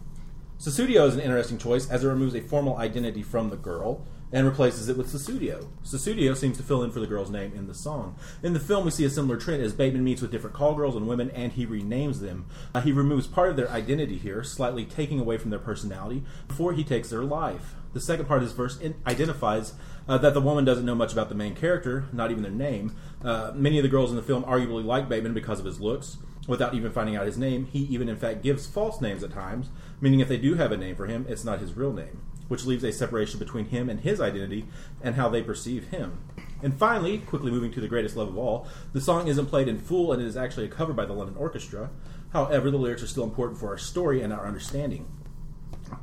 Sussudio 0.59 1.07
is 1.07 1.15
an 1.15 1.21
interesting 1.21 1.57
choice 1.57 1.89
as 1.89 2.03
it 2.03 2.07
removes 2.07 2.35
a 2.35 2.41
formal 2.41 2.77
identity 2.77 3.23
from 3.23 3.49
the 3.49 3.57
girl 3.57 4.05
and 4.33 4.47
replaces 4.47 4.89
it 4.89 4.97
with 4.97 5.07
Sussudio. 5.07 5.67
Sussudio 5.85 6.35
seems 6.35 6.57
to 6.57 6.63
fill 6.63 6.83
in 6.83 6.91
for 6.91 6.99
the 6.99 7.07
girl's 7.07 7.29
name 7.29 7.53
in 7.55 7.67
the 7.67 7.73
song. 7.73 8.17
In 8.41 8.53
the 8.53 8.59
film, 8.59 8.83
we 8.83 8.91
see 8.91 9.05
a 9.05 9.09
similar 9.09 9.37
trend 9.37 9.61
as 9.61 9.73
Bateman 9.73 10.03
meets 10.03 10.23
with 10.23 10.31
different 10.31 10.55
call 10.55 10.73
girls 10.73 10.95
and 10.95 11.07
women 11.07 11.29
and 11.31 11.53
he 11.53 11.67
renames 11.67 12.19
them. 12.19 12.47
Uh, 12.73 12.81
he 12.81 12.91
removes 12.91 13.27
part 13.27 13.51
of 13.51 13.55
their 13.55 13.69
identity 13.69 14.17
here, 14.17 14.43
slightly 14.43 14.85
taking 14.85 15.19
away 15.19 15.37
from 15.37 15.51
their 15.51 15.59
personality, 15.59 16.23
before 16.47 16.73
he 16.73 16.83
takes 16.83 17.11
their 17.11 17.23
life. 17.23 17.75
The 17.93 18.01
second 18.01 18.25
part 18.25 18.41
of 18.41 18.47
this 18.47 18.57
verse 18.57 18.79
in- 18.79 18.95
identifies 19.05 19.75
uh, 20.07 20.17
that 20.17 20.33
the 20.33 20.41
woman 20.41 20.65
doesn't 20.65 20.85
know 20.85 20.95
much 20.95 21.13
about 21.13 21.29
the 21.29 21.35
main 21.35 21.53
character, 21.55 22.05
not 22.11 22.31
even 22.31 22.41
their 22.41 22.51
name. 22.51 22.95
Uh, 23.23 23.51
many 23.53 23.77
of 23.77 23.83
the 23.83 23.89
girls 23.89 24.09
in 24.09 24.15
the 24.15 24.23
film 24.23 24.43
arguably 24.45 24.83
like 24.83 25.07
Bateman 25.07 25.35
because 25.35 25.59
of 25.59 25.65
his 25.65 25.79
looks. 25.79 26.17
Without 26.47 26.73
even 26.73 26.91
finding 26.91 27.15
out 27.15 27.25
his 27.25 27.37
name, 27.37 27.67
he 27.71 27.79
even 27.83 28.09
in 28.09 28.17
fact 28.17 28.41
gives 28.41 28.65
false 28.65 28.99
names 28.99 29.23
at 29.23 29.31
times, 29.31 29.69
meaning 30.01 30.19
if 30.19 30.27
they 30.27 30.37
do 30.37 30.55
have 30.55 30.73
a 30.73 30.77
name 30.77 30.95
for 30.95 31.05
him, 31.05 31.25
it's 31.29 31.45
not 31.45 31.59
his 31.59 31.73
real 31.73 31.93
name, 31.93 32.21
which 32.53 32.65
leaves 32.65 32.83
a 32.83 32.93
separation 32.93 33.39
between 33.39 33.65
him 33.65 33.89
and 33.89 34.01
his 34.01 34.21
identity 34.21 34.63
and 35.01 35.15
how 35.15 35.27
they 35.27 35.41
perceive 35.41 35.87
him. 35.87 36.19
And 36.61 36.77
finally, 36.77 37.17
quickly 37.17 37.49
moving 37.49 37.71
to 37.71 37.81
the 37.81 37.87
greatest 37.87 38.15
love 38.15 38.27
of 38.27 38.37
all, 38.37 38.67
the 38.93 39.01
song 39.01 39.27
isn't 39.27 39.47
played 39.47 39.67
in 39.67 39.79
full 39.79 40.13
and 40.13 40.21
it 40.21 40.27
is 40.27 40.37
actually 40.37 40.67
a 40.67 40.69
cover 40.69 40.93
by 40.93 41.05
the 41.05 41.13
London 41.13 41.35
Orchestra. 41.35 41.89
However, 42.31 42.69
the 42.69 42.77
lyrics 42.77 43.01
are 43.01 43.07
still 43.07 43.23
important 43.23 43.59
for 43.59 43.69
our 43.69 43.79
story 43.79 44.21
and 44.21 44.31
our 44.31 44.45
understanding. 44.45 45.07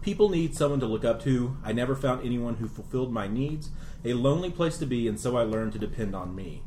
People 0.03 0.29
need 0.29 0.57
someone 0.57 0.81
to 0.81 0.87
look 0.87 1.05
up 1.05 1.23
to. 1.23 1.57
I 1.63 1.71
never 1.71 1.95
found 1.95 2.27
anyone 2.27 2.57
who 2.57 2.67
fulfilled 2.67 3.13
my 3.13 3.29
needs. 3.29 3.71
A 4.05 4.15
lonely 4.15 4.51
place 4.51 4.77
to 4.79 4.87
be, 4.87 5.07
and 5.07 5.21
so 5.21 5.37
I 5.37 5.45
learned 5.45 5.75
to 5.75 5.79
depend 5.79 6.17
on 6.17 6.35
me. 6.35 6.65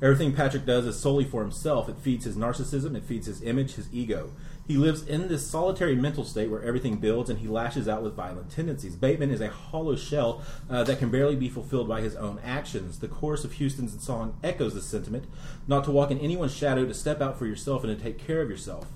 Everything 0.00 0.32
Patrick 0.32 0.64
does 0.64 0.86
is 0.86 1.00
solely 1.00 1.24
for 1.24 1.40
himself. 1.40 1.88
It 1.88 1.98
feeds 1.98 2.24
his 2.24 2.36
narcissism, 2.36 2.96
it 2.96 3.04
feeds 3.04 3.26
his 3.26 3.42
image, 3.42 3.74
his 3.74 3.92
ego. 3.92 4.30
He 4.66 4.76
lives 4.78 5.06
in 5.06 5.28
this 5.28 5.46
solitary 5.46 5.94
mental 5.94 6.24
state 6.24 6.50
where 6.50 6.62
everything 6.62 6.96
builds 6.96 7.28
and 7.28 7.38
he 7.38 7.48
lashes 7.48 7.86
out 7.86 8.02
with 8.02 8.14
violent 8.14 8.50
tendencies. 8.50 8.96
Bateman 8.96 9.30
is 9.30 9.42
a 9.42 9.50
hollow 9.50 9.94
shell 9.94 10.42
uh, 10.70 10.82
that 10.84 10.98
can 10.98 11.10
barely 11.10 11.36
be 11.36 11.50
fulfilled 11.50 11.86
by 11.86 12.00
his 12.00 12.16
own 12.16 12.40
actions. 12.42 12.98
The 12.98 13.08
chorus 13.08 13.44
of 13.44 13.52
Houston's 13.52 14.02
song 14.02 14.38
echoes 14.42 14.74
this 14.74 14.86
sentiment 14.86 15.26
not 15.68 15.84
to 15.84 15.90
walk 15.90 16.10
in 16.10 16.18
anyone's 16.18 16.54
shadow, 16.54 16.86
to 16.86 16.94
step 16.94 17.20
out 17.20 17.38
for 17.38 17.46
yourself 17.46 17.84
and 17.84 17.96
to 17.96 18.02
take 18.02 18.18
care 18.18 18.40
of 18.40 18.48
yourself. 18.48 18.86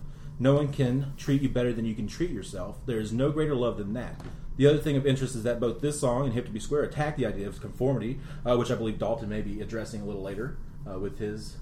No 0.40 0.54
one 0.54 0.72
can 0.72 1.12
treat 1.18 1.42
you 1.42 1.48
better 1.48 1.72
than 1.72 1.84
you 1.84 1.94
can 1.94 2.06
treat 2.06 2.30
yourself. 2.30 2.78
There 2.86 3.00
is 3.00 3.12
no 3.12 3.30
greater 3.30 3.54
love 3.54 3.76
than 3.76 3.92
that. 3.94 4.20
The 4.56 4.66
other 4.66 4.78
thing 4.78 4.96
of 4.96 5.06
interest 5.06 5.34
is 5.34 5.42
that 5.42 5.60
both 5.60 5.80
this 5.80 6.00
song 6.00 6.24
and 6.24 6.32
Hip 6.32 6.46
to 6.46 6.50
Be 6.50 6.60
Square 6.60 6.84
attack 6.84 7.16
the 7.16 7.26
idea 7.26 7.46
of 7.46 7.60
conformity, 7.60 8.20
uh, 8.46 8.56
which 8.56 8.70
I 8.70 8.74
believe 8.74 8.98
Dalton 8.98 9.28
may 9.28 9.42
be 9.42 9.60
addressing 9.60 10.00
a 10.00 10.04
little 10.04 10.22
later 10.22 10.56
uh, 10.88 10.98
with 10.98 11.18
his 11.18 11.56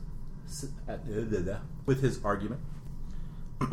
uh, 0.88 0.96
with 1.86 2.02
his 2.02 2.24
argument. 2.24 2.60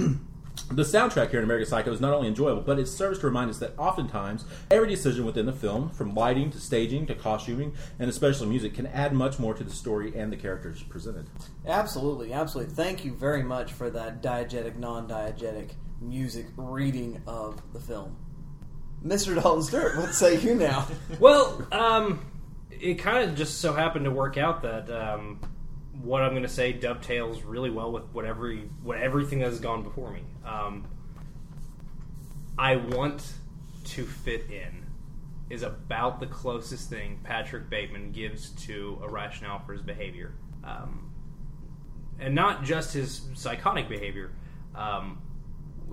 the 0.72 0.84
soundtrack 0.84 1.30
here 1.30 1.39
in 1.39 1.46
American 1.46 1.67
Psycho 1.67 1.91
is 1.91 2.02
not 2.02 2.13
only 2.13 2.28
enjoyable, 2.28 2.62
but 2.62 2.80
it 2.80 2.88
serves 2.88 3.19
to 3.19 3.26
remind 3.26 3.50
us 3.50 3.60
that 3.60 3.74
oftentimes 3.78 4.46
every 4.72 4.88
decision 4.88 5.26
within 5.26 5.46
the 5.46 5.54
film, 5.54 5.89
from 5.89 6.13
lighting 6.13 6.52
to 6.52 6.60
staging 6.60 7.06
to 7.08 7.15
costuming 7.15 7.74
and 8.00 8.10
especially 8.10 8.48
music, 8.48 8.74
can 8.74 8.88
add 8.88 9.13
much 9.13 9.39
more 9.39 9.54
to 9.54 9.63
the 9.63 9.72
story 9.72 10.13
and 10.15 10.32
the 10.32 10.38
characters 10.38 10.84
presented. 10.84 11.28
Absolutely, 11.67 12.34
absolutely. 12.34 12.74
Thank 12.74 13.06
you 13.06 13.13
very 13.13 13.43
much 13.43 13.72
for 13.74 13.89
that 13.89 14.22
diegetic, 14.22 14.78
non-diegetic 14.78 15.72
music 16.02 16.48
reading 16.58 17.22
of 17.28 17.62
the 17.74 17.80
film. 17.80 18.17
Mr. 19.06 19.36
Dalton 19.36 19.63
Stewart, 19.63 19.98
what 19.98 20.13
say 20.13 20.39
you 20.39 20.56
now? 20.56 20.88
well, 21.19 21.67
um, 21.72 22.26
it 22.72 22.96
kind 22.96 23.30
of 23.30 23.36
just 23.36 23.60
so 23.60 23.74
happened 23.74 24.06
to 24.06 24.12
work 24.12 24.38
out 24.38 24.62
that 24.62 24.89
um, 24.89 25.39
what 26.04 26.22
I'm 26.22 26.32
going 26.32 26.44
to 26.44 26.50
say 26.50 26.74
dovetails 26.74 27.44
really 27.44 27.70
well 27.70 27.92
with 27.92 28.04
whatever 28.12 28.54
what 28.84 28.98
everything 28.98 29.39
that 29.39 29.50
has 29.50 29.60
gone 29.60 29.84
before 29.84 30.12
me. 30.12 30.22
Um, 30.46 30.86
I 32.58 32.76
want 32.76 33.34
to 33.86 34.06
fit 34.06 34.50
in 34.52 34.86
is 35.50 35.63
about 35.63 36.20
the 36.20 36.26
closest 36.26 36.89
thing 36.89 37.20
Patrick 37.24 37.70
Bateman 37.70 38.12
gives 38.12 38.50
to 38.66 39.00
a 39.02 39.10
rationale 39.10 39.60
for 39.60 39.74
his 39.74 39.82
behavior, 39.82 40.34
um, 40.63 41.10
and 42.20 42.36
not 42.36 42.63
just 42.63 42.94
his 42.94 43.22
psychotic 43.34 43.88
behavior. 43.88 44.32
Um, 44.76 45.22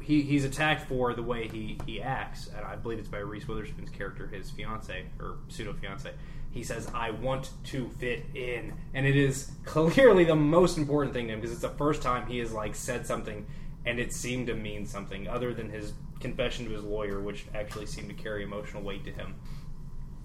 he, 0.03 0.23
he's 0.23 0.45
attacked 0.45 0.89
for 0.89 1.15
the 1.15 1.23
way 1.23 1.47
he, 1.47 1.79
he 1.87 2.01
acts, 2.01 2.49
and 2.49 2.65
I 2.65 2.75
believe 2.75 2.99
it's 2.99 3.09
by 3.09 3.19
Reese 3.19 3.47
Witherspoon's 3.47 3.91
character, 3.91 4.27
his 4.27 4.51
fiance 4.51 5.05
or 5.21 5.39
pseudo 5.49 5.75
fiance 5.75 6.11
he 6.51 6.65
says, 6.65 6.89
I 6.93 7.11
want 7.11 7.51
to 7.67 7.89
fit 7.89 8.25
in. 8.35 8.75
And 8.93 9.07
it 9.07 9.17
is 9.17 9.53
clearly 9.65 10.25
the 10.25 10.37
most 10.37 10.79
important 10.79 11.15
thing 11.15 11.29
to 11.29 11.35
him 11.35 11.41
because 11.41 11.53
it's 11.53 11.63
the 11.63 11.71
first 11.71 12.03
time 12.03 12.27
he 12.27 12.39
has 12.39 12.53
like 12.53 12.75
said 12.75 13.07
something 13.07 13.47
and 13.87 13.99
it 13.99 14.13
seemed 14.13 14.49
to 14.49 14.55
mean 14.55 14.85
something 14.85 15.29
other 15.29 15.55
than 15.55 15.71
his 15.71 15.93
confession 16.21 16.67
to 16.67 16.73
his 16.73 16.83
lawyer, 16.83 17.21
which 17.21 17.47
actually 17.55 17.87
seemed 17.87 18.09
to 18.09 18.15
carry 18.15 18.43
emotional 18.43 18.83
weight 18.83 19.05
to 19.05 19.13
him. 19.13 19.37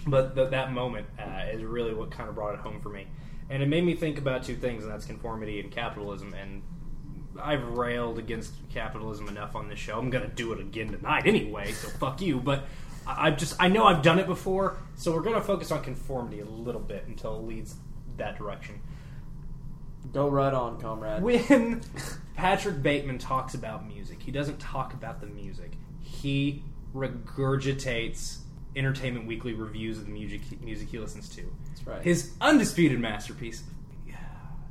But 0.07 0.35
th- 0.35 0.49
that 0.51 0.71
moment 0.71 1.07
uh, 1.19 1.45
is 1.51 1.63
really 1.63 1.93
what 1.93 2.11
kind 2.11 2.27
of 2.27 2.35
brought 2.35 2.55
it 2.55 2.59
home 2.59 2.81
for 2.81 2.89
me. 2.89 3.07
And 3.49 3.63
it 3.63 3.67
made 3.67 3.85
me 3.85 3.95
think 3.95 4.17
about 4.17 4.43
two 4.43 4.55
things, 4.55 4.83
and 4.83 4.91
that's 4.91 5.05
conformity 5.05 5.59
and 5.59 5.71
capitalism. 5.71 6.33
And 6.33 6.63
I've 7.41 7.63
railed 7.63 8.17
against 8.19 8.53
capitalism 8.69 9.27
enough 9.27 9.55
on 9.55 9.69
this 9.69 9.79
show. 9.79 9.97
I'm 9.97 10.09
going 10.09 10.27
to 10.27 10.35
do 10.35 10.51
it 10.53 10.59
again 10.59 10.91
tonight 10.91 11.25
anyway, 11.25 11.71
so 11.71 11.87
fuck 11.89 12.21
you. 12.21 12.39
But 12.39 12.65
I 13.07 13.31
just 13.31 13.55
I 13.59 13.67
know 13.67 13.85
I've 13.85 14.01
done 14.01 14.19
it 14.19 14.27
before, 14.27 14.77
so 14.95 15.11
we're 15.11 15.21
going 15.21 15.35
to 15.35 15.41
focus 15.41 15.71
on 15.71 15.83
conformity 15.83 16.39
a 16.39 16.45
little 16.45 16.81
bit 16.81 17.05
until 17.07 17.35
it 17.37 17.43
leads 17.43 17.75
that 18.17 18.37
direction. 18.37 18.81
Go 20.13 20.29
right 20.29 20.53
on, 20.53 20.79
comrade. 20.79 21.21
When 21.21 21.81
Patrick 22.35 22.81
Bateman 22.81 23.17
talks 23.17 23.53
about 23.53 23.87
music, 23.87 24.21
he 24.21 24.31
doesn't 24.31 24.59
talk 24.59 24.93
about 24.93 25.19
the 25.21 25.27
music. 25.27 25.73
He 26.01 26.63
regurgitates 26.93 28.37
Entertainment 28.75 29.25
Weekly 29.25 29.53
reviews 29.53 29.97
of 29.97 30.05
the 30.05 30.11
music 30.11 30.61
music 30.61 30.89
he 30.89 30.99
listens 30.99 31.29
to. 31.29 31.43
That's 31.69 31.87
right. 31.87 32.01
His 32.01 32.31
undisputed 32.41 32.99
masterpiece. 32.99 33.63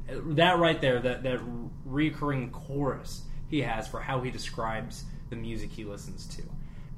That 0.07 0.59
right 0.59 0.81
there, 0.81 1.01
that 1.01 1.23
that 1.23 1.41
recurring 1.87 2.51
chorus 2.51 3.23
he 3.49 3.63
has 3.63 3.89
for 3.89 4.01
how 4.01 4.21
he 4.21 4.31
describes 4.31 5.05
the 5.31 5.37
music 5.37 5.71
he 5.71 5.85
listens 5.85 6.27
to. 6.37 6.43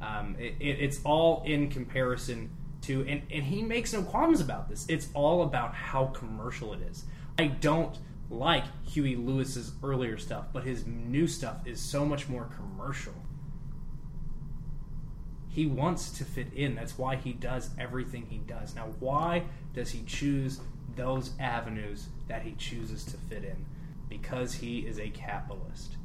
Um, 0.01 0.37
it, 0.39 0.55
it, 0.61 0.79
it's 0.81 1.01
all 1.05 1.43
in 1.45 1.71
comparison 1.71 2.51
to, 2.83 3.07
and, 3.09 3.23
and 3.31 3.45
he 3.45 3.63
makes 3.63 3.93
no 3.93 4.03
qualms 4.03 4.41
about 4.41 4.69
this. 4.69 4.87
It's 4.89 5.09
all 5.15 5.43
about 5.43 5.75
how 5.75 6.07
commercial 6.07 6.73
it 6.73 6.81
is. 6.83 7.05
I 7.39 7.47
don't 7.47 7.99
like 8.31 8.65
Huey 8.89 9.17
Lewis's 9.17 9.73
earlier 9.83 10.19
stuff, 10.19 10.47
but 10.53 10.65
his 10.65 10.87
new 10.87 11.27
stuff 11.27 11.67
is 11.67 11.81
so 11.81 12.05
much 12.05 12.29
more 12.29 12.49
commercial. 12.57 13.15
He 15.49 15.67
wants 15.67 16.11
to 16.19 16.25
fit 16.25 16.53
in. 16.55 16.75
That's 16.75 16.99
why 16.99 17.17
he 17.17 17.33
does 17.33 17.71
everything 17.79 18.27
he 18.29 18.39
does. 18.39 18.75
Now, 18.75 18.89
why 19.01 19.45
does 19.75 19.91
he 19.91 20.03
choose 20.03 20.61
those 20.95 21.33
avenues 21.41 22.09
that 22.29 22.43
he 22.43 22.53
chooses 22.53 23.05
to 23.05 23.17
fit 23.17 23.45
in? 23.45 23.65
Because 24.09 24.55
he 24.55 24.81
is 24.81 24.99
a 24.99 25.09
capitalist 25.09 25.97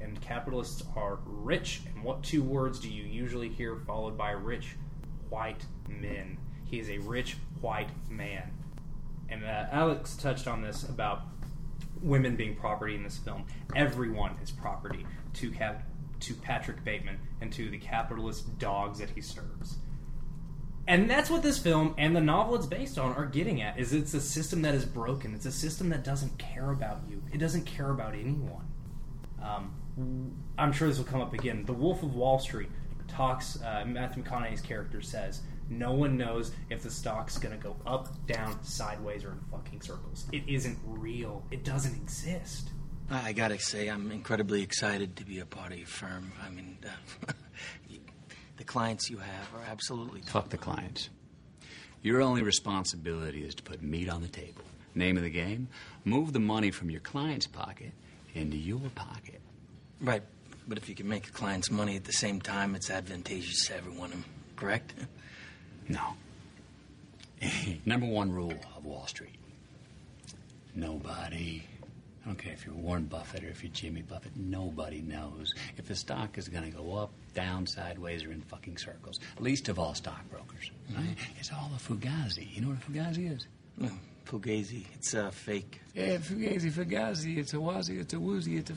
and 0.00 0.20
capitalists 0.20 0.82
are 0.96 1.18
rich. 1.24 1.82
And 1.86 2.02
what 2.02 2.22
two 2.22 2.42
words 2.42 2.78
do 2.78 2.88
you 2.88 3.04
usually 3.04 3.48
hear 3.48 3.76
followed 3.86 4.16
by 4.16 4.30
rich? 4.30 4.76
White 5.28 5.64
men. 5.88 6.38
He 6.64 6.78
is 6.78 6.88
a 6.88 6.98
rich 6.98 7.36
white 7.60 7.90
man. 8.08 8.50
And 9.28 9.44
uh, 9.44 9.66
Alex 9.70 10.16
touched 10.16 10.46
on 10.46 10.62
this 10.62 10.84
about 10.84 11.22
women 12.00 12.36
being 12.36 12.54
property 12.56 12.94
in 12.94 13.02
this 13.02 13.18
film. 13.18 13.44
Everyone 13.74 14.36
is 14.42 14.50
property 14.50 15.06
to 15.34 15.50
Cap- 15.50 15.82
to 16.20 16.34
Patrick 16.34 16.82
Bateman 16.84 17.18
and 17.40 17.52
to 17.52 17.70
the 17.70 17.78
capitalist 17.78 18.58
dogs 18.58 18.98
that 19.00 19.10
he 19.10 19.20
serves. 19.20 19.76
And 20.88 21.10
that's 21.10 21.28
what 21.28 21.42
this 21.42 21.58
film 21.58 21.94
and 21.98 22.14
the 22.14 22.20
novel 22.20 22.54
it's 22.54 22.66
based 22.66 22.96
on 22.96 23.14
are 23.16 23.26
getting 23.26 23.60
at 23.60 23.78
is 23.78 23.92
it's 23.92 24.14
a 24.14 24.20
system 24.20 24.62
that 24.62 24.74
is 24.74 24.84
broken. 24.84 25.34
It's 25.34 25.46
a 25.46 25.52
system 25.52 25.88
that 25.88 26.04
doesn't 26.04 26.38
care 26.38 26.70
about 26.70 27.00
you. 27.08 27.22
It 27.32 27.38
doesn't 27.38 27.64
care 27.66 27.90
about 27.90 28.14
anyone. 28.14 28.66
Um, 29.42 29.74
I'm 30.58 30.72
sure 30.72 30.88
this 30.88 30.98
will 30.98 31.04
come 31.04 31.20
up 31.20 31.32
again. 31.32 31.64
The 31.64 31.72
Wolf 31.72 32.02
of 32.02 32.14
Wall 32.14 32.38
Street 32.38 32.68
talks. 33.08 33.60
Uh, 33.62 33.84
Matthew 33.86 34.22
McConaughey's 34.22 34.60
character 34.60 35.00
says, 35.00 35.40
"No 35.70 35.92
one 35.92 36.16
knows 36.16 36.52
if 36.70 36.82
the 36.82 36.90
stock's 36.90 37.38
going 37.38 37.56
to 37.56 37.62
go 37.62 37.76
up, 37.86 38.26
down, 38.26 38.62
sideways, 38.62 39.24
or 39.24 39.30
in 39.32 39.40
fucking 39.50 39.80
circles. 39.80 40.26
It 40.32 40.42
isn't 40.46 40.78
real. 40.84 41.44
It 41.50 41.64
doesn't 41.64 41.94
exist." 41.94 42.70
I 43.08 43.32
gotta 43.32 43.58
say, 43.60 43.86
I'm 43.88 44.10
incredibly 44.10 44.62
excited 44.62 45.14
to 45.16 45.24
be 45.24 45.38
a 45.38 45.46
part 45.46 45.70
of 45.70 45.78
your 45.78 45.86
firm. 45.86 46.32
I 46.44 46.50
mean, 46.50 46.76
uh, 46.84 47.32
you- 47.88 48.00
the 48.56 48.64
clients 48.64 49.08
you 49.08 49.18
have 49.18 49.54
are 49.54 49.64
absolutely. 49.70 50.22
Fuck 50.22 50.48
the 50.50 50.58
clients. 50.58 51.08
Your 52.02 52.20
only 52.20 52.42
responsibility 52.42 53.44
is 53.44 53.54
to 53.54 53.62
put 53.62 53.82
meat 53.82 54.08
on 54.08 54.22
the 54.22 54.28
table. 54.28 54.62
Name 54.94 55.16
of 55.16 55.22
the 55.22 55.30
game? 55.30 55.68
Move 56.04 56.32
the 56.32 56.40
money 56.40 56.70
from 56.70 56.90
your 56.90 57.00
client's 57.00 57.46
pocket 57.46 57.92
into 58.34 58.56
your 58.56 58.90
pocket. 58.94 59.40
Right, 60.00 60.22
but 60.68 60.78
if 60.78 60.88
you 60.88 60.94
can 60.94 61.08
make 61.08 61.24
the 61.24 61.32
clients 61.32 61.70
money 61.70 61.96
at 61.96 62.04
the 62.04 62.12
same 62.12 62.40
time, 62.40 62.74
it's 62.74 62.90
advantageous 62.90 63.66
to 63.66 63.76
everyone. 63.76 64.24
Correct? 64.56 64.92
No. 65.88 66.16
Number 67.86 68.06
one 68.06 68.32
rule 68.32 68.54
of 68.76 68.84
Wall 68.84 69.06
Street 69.06 69.36
nobody, 70.76 71.62
I 72.22 72.28
don't 72.28 72.36
care 72.36 72.52
if 72.52 72.66
you're 72.66 72.74
Warren 72.74 73.04
Buffett 73.04 73.42
or 73.42 73.48
if 73.48 73.62
you're 73.62 73.72
Jimmy 73.72 74.02
Buffett, 74.02 74.36
nobody 74.36 75.00
knows 75.00 75.54
if 75.76 75.86
the 75.86 75.94
stock 75.96 76.38
is 76.38 76.48
going 76.48 76.70
to 76.70 76.76
go 76.76 76.96
up, 76.96 77.10
down, 77.34 77.66
sideways, 77.66 78.24
or 78.24 78.30
in 78.30 78.42
fucking 78.42 78.76
circles. 78.76 79.18
Least 79.40 79.68
of 79.68 79.78
all 79.78 79.94
stockbrokers. 79.94 80.70
Right? 80.94 81.16
It's 81.38 81.50
all 81.52 81.70
a 81.74 81.78
fugazi. 81.78 82.54
You 82.54 82.62
know 82.62 82.68
what 82.68 82.78
a 82.78 82.90
fugazi 82.90 83.34
is? 83.34 83.46
Mm, 83.80 83.96
Fugazi, 84.24 84.84
it's 84.94 85.14
uh, 85.14 85.30
fake. 85.30 85.80
Yeah, 85.94 86.16
fugazi, 86.16 86.70
fugazi. 86.70 87.38
It's 87.38 87.54
a 87.54 87.58
wazi, 87.58 88.00
it's 88.00 88.14
a 88.14 88.20
woozy, 88.20 88.56
it's 88.56 88.70
a 88.70 88.74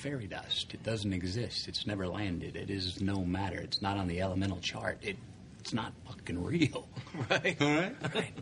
fairy 0.00 0.26
dust. 0.26 0.72
It 0.72 0.82
doesn't 0.82 1.12
exist. 1.12 1.68
It's 1.68 1.86
never 1.86 2.08
landed. 2.08 2.56
It 2.56 2.70
is 2.70 3.00
no 3.02 3.24
matter. 3.24 3.58
It's 3.58 3.82
not 3.82 3.98
on 3.98 4.08
the 4.08 4.20
elemental 4.22 4.58
chart. 4.58 4.98
It, 5.02 5.16
it's 5.58 5.74
not 5.74 5.92
fucking 6.06 6.42
real. 6.42 6.88
Right. 7.30 7.56
All 7.60 7.68
right. 7.68 8.14
Right. 8.14 8.38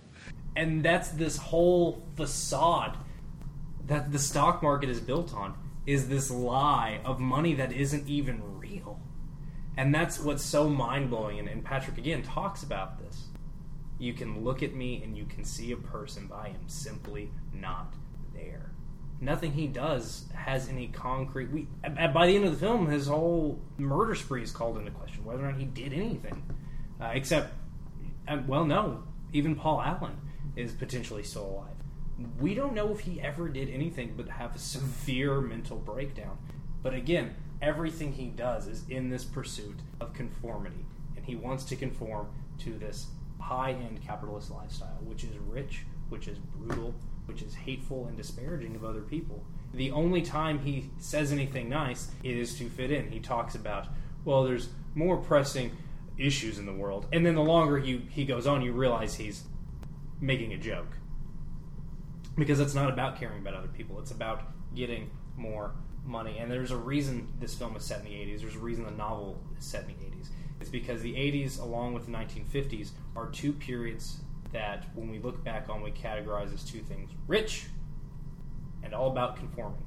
And 0.55 0.85
that's 0.85 1.09
this 1.11 1.37
whole 1.37 2.03
facade 2.17 2.97
that 3.87 4.13
the 4.13 4.19
stock 4.19 4.63
market 4.63 4.89
is 4.89 5.01
built 5.01 5.35
on 5.35 5.55
is 5.87 6.09
this 6.09 6.31
lie 6.31 7.01
of 7.05 7.19
money 7.19 7.55
that 7.55 7.73
isn't 7.73 8.07
even 8.07 8.59
real. 8.59 9.01
And 9.77 9.95
that's 9.95 10.21
what's 10.21 10.45
so 10.45 10.69
mind 10.69 11.11
blowing. 11.11 11.39
And, 11.39 11.49
and 11.49 11.65
Patrick, 11.65 11.99
again, 11.99 12.23
talks 12.23 12.63
about 12.63 12.99
this. 12.99 13.25
You 13.99 14.13
can 14.13 14.45
look 14.45 14.63
at 14.63 14.75
me 14.75 15.03
and 15.03 15.17
you 15.17 15.25
can 15.25 15.45
see 15.45 15.73
a 15.73 15.77
person, 15.77 16.27
but 16.29 16.37
I 16.37 16.49
am 16.49 16.69
simply 16.69 17.31
not. 17.53 17.95
Nothing 19.21 19.53
he 19.53 19.67
does 19.67 20.27
has 20.35 20.69
any 20.69 20.89
concrete. 20.89 21.51
We 21.51 21.67
by 22.15 22.27
the 22.27 22.37
end 22.37 22.45
of 22.45 22.53
the 22.53 22.59
film, 22.59 22.87
his 22.87 23.09
whole 23.09 23.61
murder 23.77 24.15
spree 24.15 24.43
is 24.43 24.53
called 24.53 24.79
into 24.79 24.93
question, 24.93 25.25
whether 25.25 25.45
or 25.45 25.51
not 25.51 25.59
he 25.59 25.65
did 25.65 25.93
anything, 25.93 26.43
uh, 27.01 27.11
except, 27.13 27.53
uh, 28.29 28.39
well, 28.47 28.65
no, 28.65 29.03
even 29.33 29.57
Paul 29.57 29.83
Allen 29.83 30.17
is 30.55 30.73
potentially 30.73 31.25
still 31.25 31.47
alive. 31.47 31.75
We 32.41 32.55
don't 32.55 32.75
know 32.75 32.93
if 32.93 33.01
he 33.01 33.21
ever 33.21 33.49
did 33.49 33.69
anything 33.71 34.15
but 34.17 34.29
have 34.29 34.55
a 34.55 34.59
severe 34.59 35.41
mental 35.41 35.79
breakdown. 35.79 36.39
But 36.83 36.95
again, 36.95 37.35
everything 37.61 38.13
he 38.13 38.27
does 38.27 38.67
is 38.69 38.85
in 38.89 39.11
this 39.11 39.25
pursuit 39.25 39.81
of 40.01 40.13
conformity, 40.15 40.87
and 41.17 41.25
he 41.25 41.35
wants 41.35 41.65
to 41.65 41.77
conform 41.77 42.29
to 42.61 42.79
this 42.79 43.09
high 43.41 43.73
end 43.73 44.01
capitalist 44.05 44.51
lifestyle, 44.51 44.99
which 45.03 45.25
is 45.25 45.37
rich, 45.39 45.85
which 46.09 46.29
is 46.29 46.39
brutal, 46.39 46.95
which 47.29 47.43
is 47.43 47.55
hateful 47.55 48.07
and 48.07 48.17
disparaging 48.17 48.75
of 48.75 48.85
other 48.85 49.03
people. 49.03 49.45
The 49.75 49.91
only 49.91 50.23
time 50.23 50.61
he 50.61 50.91
says 50.99 51.31
anything 51.31 51.69
nice 51.69 52.11
is 52.25 52.57
to 52.59 52.69
fit 52.71 52.91
in. 52.91 53.11
He 53.11 53.21
talks 53.21 53.55
about, 53.55 53.89
well, 54.25 54.45
there's 54.45 54.71
more 54.95 55.19
pressing 55.19 55.77
issues 56.17 56.59
in 56.59 56.65
the 56.65 56.73
world. 56.73 57.07
And 57.13 57.25
then 57.25 57.35
the 57.35 57.43
longer 57.43 57.79
he, 57.79 57.99
he 58.11 58.25
goes 58.25 58.47
on, 58.47 58.63
you 58.63 58.73
realize 58.73 59.15
he's 59.15 59.45
making 60.21 60.55
a 60.55 60.57
joke. 60.57 60.97
Because 62.37 62.61
it's 62.61 62.75
not 62.75 62.89
about 62.89 63.21
caring 63.21 63.41
about 63.41 63.55
other 63.55 63.69
people, 63.69 63.99
it's 64.01 64.11
about 64.11 64.43
getting 64.75 65.11
more 65.37 65.73
money. 66.05 66.39
And 66.39 66.51
there's 66.51 66.71
a 66.71 66.77
reason 66.77 67.29
this 67.39 67.55
film 67.55 67.77
is 67.77 67.85
set 67.85 68.01
in 68.01 68.07
the 68.07 68.13
80s, 68.13 68.41
there's 68.41 68.57
a 68.57 68.61
reason 68.61 68.85
the 68.85 68.91
novel 68.91 69.39
is 69.59 69.65
set 69.65 69.83
in 69.83 69.89
the 69.89 69.95
80s. 69.95 70.29
It's 70.61 70.71
because 70.71 71.03
the 71.03 71.15
80s, 71.15 71.61
along 71.61 71.95
with 71.95 72.07
the 72.07 72.13
1950s, 72.13 72.91
are 73.15 73.29
two 73.29 73.53
periods 73.53 74.19
that, 74.53 74.85
when 74.95 75.11
we 75.11 75.19
look 75.19 75.43
back 75.45 75.69
on, 75.69 75.83
we 75.83 75.91
categorize 75.91 76.53
as 76.53 76.65
two 76.65 76.81
things 76.81 77.11
rich 77.27 77.67
and 78.83 78.95
all 78.95 79.11
about 79.11 79.37
conforming. 79.37 79.83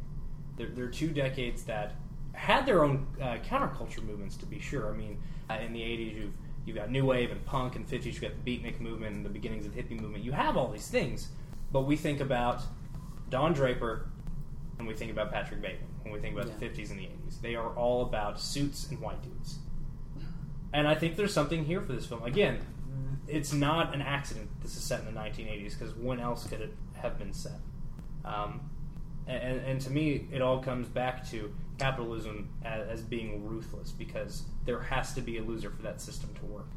They're, 0.58 0.70
they're 0.70 0.88
two 0.88 1.10
decades 1.10 1.64
that 1.64 1.94
had 2.34 2.66
their 2.66 2.84
own 2.84 3.08
uh, 3.22 3.38
counterculture 3.48 4.04
movements, 4.04 4.38
to 4.38 4.46
be 4.46 4.60
sure. 4.60 4.94
I 4.94 4.98
mean, 4.98 5.18
uh, 5.50 5.56
in 5.56 5.74
the 5.74 5.82
80s, 5.82 6.16
you've, 6.16 6.34
you've 6.66 6.76
got 6.76 6.92
New 6.92 7.06
Wave 7.06 7.32
and 7.32 7.44
punk, 7.46 7.76
and 7.76 7.88
50s, 7.88 8.06
you've 8.06 8.22
got 8.22 8.32
the 8.44 8.58
beatnik 8.58 8.80
movement 8.80 9.16
and 9.16 9.26
the 9.26 9.30
beginnings 9.30 9.66
of 9.66 9.74
the 9.74 9.82
hippie 9.82 10.00
movement. 10.00 10.24
You 10.24 10.32
have 10.32 10.58
all 10.58 10.70
these 10.70 10.88
things, 10.88 11.30
but 11.72 11.82
we 11.82 11.96
think 11.96 12.20
about 12.20 12.62
Don 13.30 13.54
Draper 13.54 14.10
and 14.78 14.88
we 14.88 14.94
think 14.96 15.12
about 15.12 15.32
Patrick 15.32 15.62
Bateman 15.62 15.88
when 16.04 16.14
we 16.14 16.20
think 16.20 16.38
about 16.38 16.60
the 16.60 16.66
50s 16.66 16.90
and 16.90 17.00
the 17.00 17.04
80s. 17.04 17.42
They 17.42 17.56
are 17.56 17.70
all 17.76 18.02
about 18.02 18.40
suits 18.40 18.90
and 18.90 19.00
white 19.00 19.22
dudes. 19.22 19.60
And 20.74 20.88
I 20.88 20.96
think 20.96 21.16
there's 21.16 21.34
something 21.34 21.66
here 21.66 21.82
for 21.82 21.94
this 21.94 22.06
film. 22.06 22.24
Again, 22.24 22.60
it's 23.32 23.54
not 23.54 23.94
an 23.94 24.02
accident 24.02 24.50
this 24.62 24.76
is 24.76 24.84
set 24.84 25.00
in 25.00 25.06
the 25.06 25.20
1980s 25.20 25.78
because 25.78 25.96
when 25.96 26.20
else 26.20 26.46
could 26.48 26.62
it 26.62 26.74
have 26.96 27.18
been 27.18 27.34
set? 27.34 27.60
Um, 28.26 28.62
and, 29.28 29.60
and 29.62 29.82
to 29.82 29.90
me, 29.90 30.28
it 30.32 30.42
all 30.42 30.62
comes 30.62 30.88
back 30.88 31.28
to 31.32 31.54
capitalism 31.80 32.50
as, 32.64 32.88
as 32.88 33.02
being 33.02 33.48
ruthless 33.48 33.92
because 33.92 34.44
there 34.66 34.82
has 34.82 35.14
to 35.14 35.22
be 35.22 35.38
a 35.38 35.42
loser 35.44 35.70
for 35.70 35.82
that 35.84 36.02
system 36.02 36.30
to 36.40 36.46
work. 36.46 36.68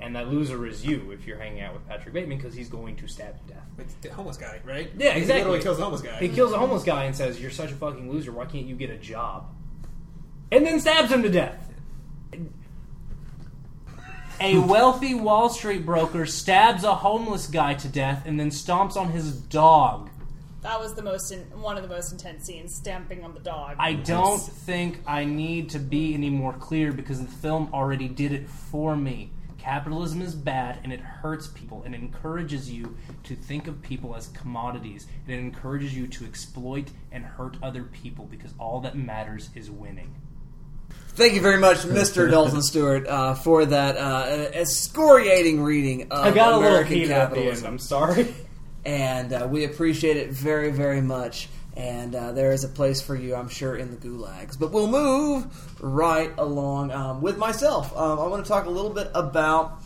And 0.00 0.16
that 0.16 0.28
loser 0.28 0.66
is 0.66 0.84
you 0.86 1.10
if 1.10 1.26
you're 1.26 1.36
hanging 1.36 1.60
out 1.60 1.74
with 1.74 1.86
Patrick 1.86 2.14
Bateman 2.14 2.38
because 2.38 2.54
he's 2.54 2.70
going 2.70 2.96
to 2.96 3.06
stab 3.06 3.34
you 3.42 3.48
to 3.48 3.54
death. 3.54 3.66
It's 3.78 3.94
the 3.94 4.08
homeless 4.10 4.38
guy, 4.38 4.60
right? 4.64 4.90
Yeah, 4.96 5.12
He 5.12 5.20
exactly. 5.20 5.38
literally 5.42 5.62
kills 5.62 5.76
the 5.76 5.84
homeless 5.84 6.00
guy. 6.02 6.18
He 6.18 6.28
kills 6.28 6.52
a 6.52 6.58
homeless 6.58 6.84
guy 6.84 7.04
and 7.04 7.14
says, 7.14 7.38
"You're 7.38 7.50
such 7.50 7.70
a 7.70 7.74
fucking 7.74 8.10
loser. 8.10 8.32
Why 8.32 8.46
can't 8.46 8.64
you 8.64 8.76
get 8.76 8.88
a 8.88 8.96
job?" 8.96 9.52
And 10.50 10.64
then 10.64 10.80
stabs 10.80 11.12
him 11.12 11.22
to 11.22 11.28
death. 11.28 11.68
A 14.42 14.56
wealthy 14.56 15.12
Wall 15.12 15.50
Street 15.50 15.84
broker 15.84 16.24
stabs 16.24 16.82
a 16.82 16.94
homeless 16.94 17.46
guy 17.46 17.74
to 17.74 17.88
death 17.88 18.22
and 18.24 18.40
then 18.40 18.48
stomps 18.48 18.96
on 18.96 19.10
his 19.10 19.32
dog. 19.38 20.08
That 20.62 20.80
was 20.80 20.94
the 20.94 21.02
most 21.02 21.30
in, 21.30 21.40
one 21.60 21.76
of 21.76 21.82
the 21.82 21.94
most 21.94 22.10
intense 22.10 22.46
scenes, 22.46 22.74
stamping 22.74 23.22
on 23.22 23.34
the 23.34 23.40
dog. 23.40 23.76
I 23.78 23.92
don't 23.92 24.40
think 24.40 25.00
I 25.06 25.26
need 25.26 25.68
to 25.70 25.78
be 25.78 26.14
any 26.14 26.30
more 26.30 26.54
clear 26.54 26.90
because 26.90 27.20
the 27.20 27.30
film 27.30 27.68
already 27.74 28.08
did 28.08 28.32
it 28.32 28.48
for 28.48 28.96
me. 28.96 29.30
Capitalism 29.58 30.22
is 30.22 30.34
bad 30.34 30.80
and 30.84 30.90
it 30.90 31.00
hurts 31.00 31.48
people 31.48 31.82
and 31.84 31.94
encourages 31.94 32.72
you 32.72 32.96
to 33.24 33.36
think 33.36 33.66
of 33.66 33.82
people 33.82 34.16
as 34.16 34.28
commodities 34.28 35.06
and 35.26 35.34
it 35.34 35.38
encourages 35.38 35.94
you 35.94 36.06
to 36.06 36.24
exploit 36.24 36.88
and 37.12 37.26
hurt 37.26 37.58
other 37.62 37.82
people 37.82 38.24
because 38.24 38.54
all 38.58 38.80
that 38.80 38.96
matters 38.96 39.50
is 39.54 39.70
winning. 39.70 40.14
Thank 41.14 41.34
you 41.34 41.40
very 41.40 41.58
much, 41.58 41.78
Mr. 41.78 42.30
Dalton 42.30 42.62
Stewart, 42.62 43.06
uh, 43.06 43.34
for 43.34 43.66
that 43.66 43.96
uh, 43.96 44.50
excoriating 44.54 45.62
reading 45.62 46.10
of 46.10 46.24
I 46.24 46.30
got 46.30 46.52
a 46.52 46.56
little 46.56 46.68
American 46.68 46.94
heated 46.94 47.10
at 47.10 47.20
end. 47.22 47.28
capitalism. 47.30 47.66
I'm 47.66 47.78
sorry. 47.78 48.34
and 48.84 49.32
uh, 49.32 49.48
we 49.50 49.64
appreciate 49.64 50.16
it 50.16 50.30
very, 50.30 50.70
very 50.70 51.00
much. 51.02 51.48
And 51.76 52.14
uh, 52.14 52.32
there 52.32 52.52
is 52.52 52.64
a 52.64 52.68
place 52.68 53.00
for 53.00 53.14
you, 53.14 53.34
I'm 53.34 53.48
sure, 53.48 53.76
in 53.76 53.90
the 53.90 53.96
gulags. 53.96 54.58
But 54.58 54.72
we'll 54.72 54.88
move 54.88 55.46
right 55.82 56.32
along 56.38 56.90
um, 56.90 57.22
with 57.22 57.38
myself. 57.38 57.96
Um, 57.96 58.18
I 58.18 58.26
want 58.26 58.44
to 58.44 58.48
talk 58.48 58.66
a 58.66 58.70
little 58.70 58.90
bit 58.90 59.10
about 59.14 59.80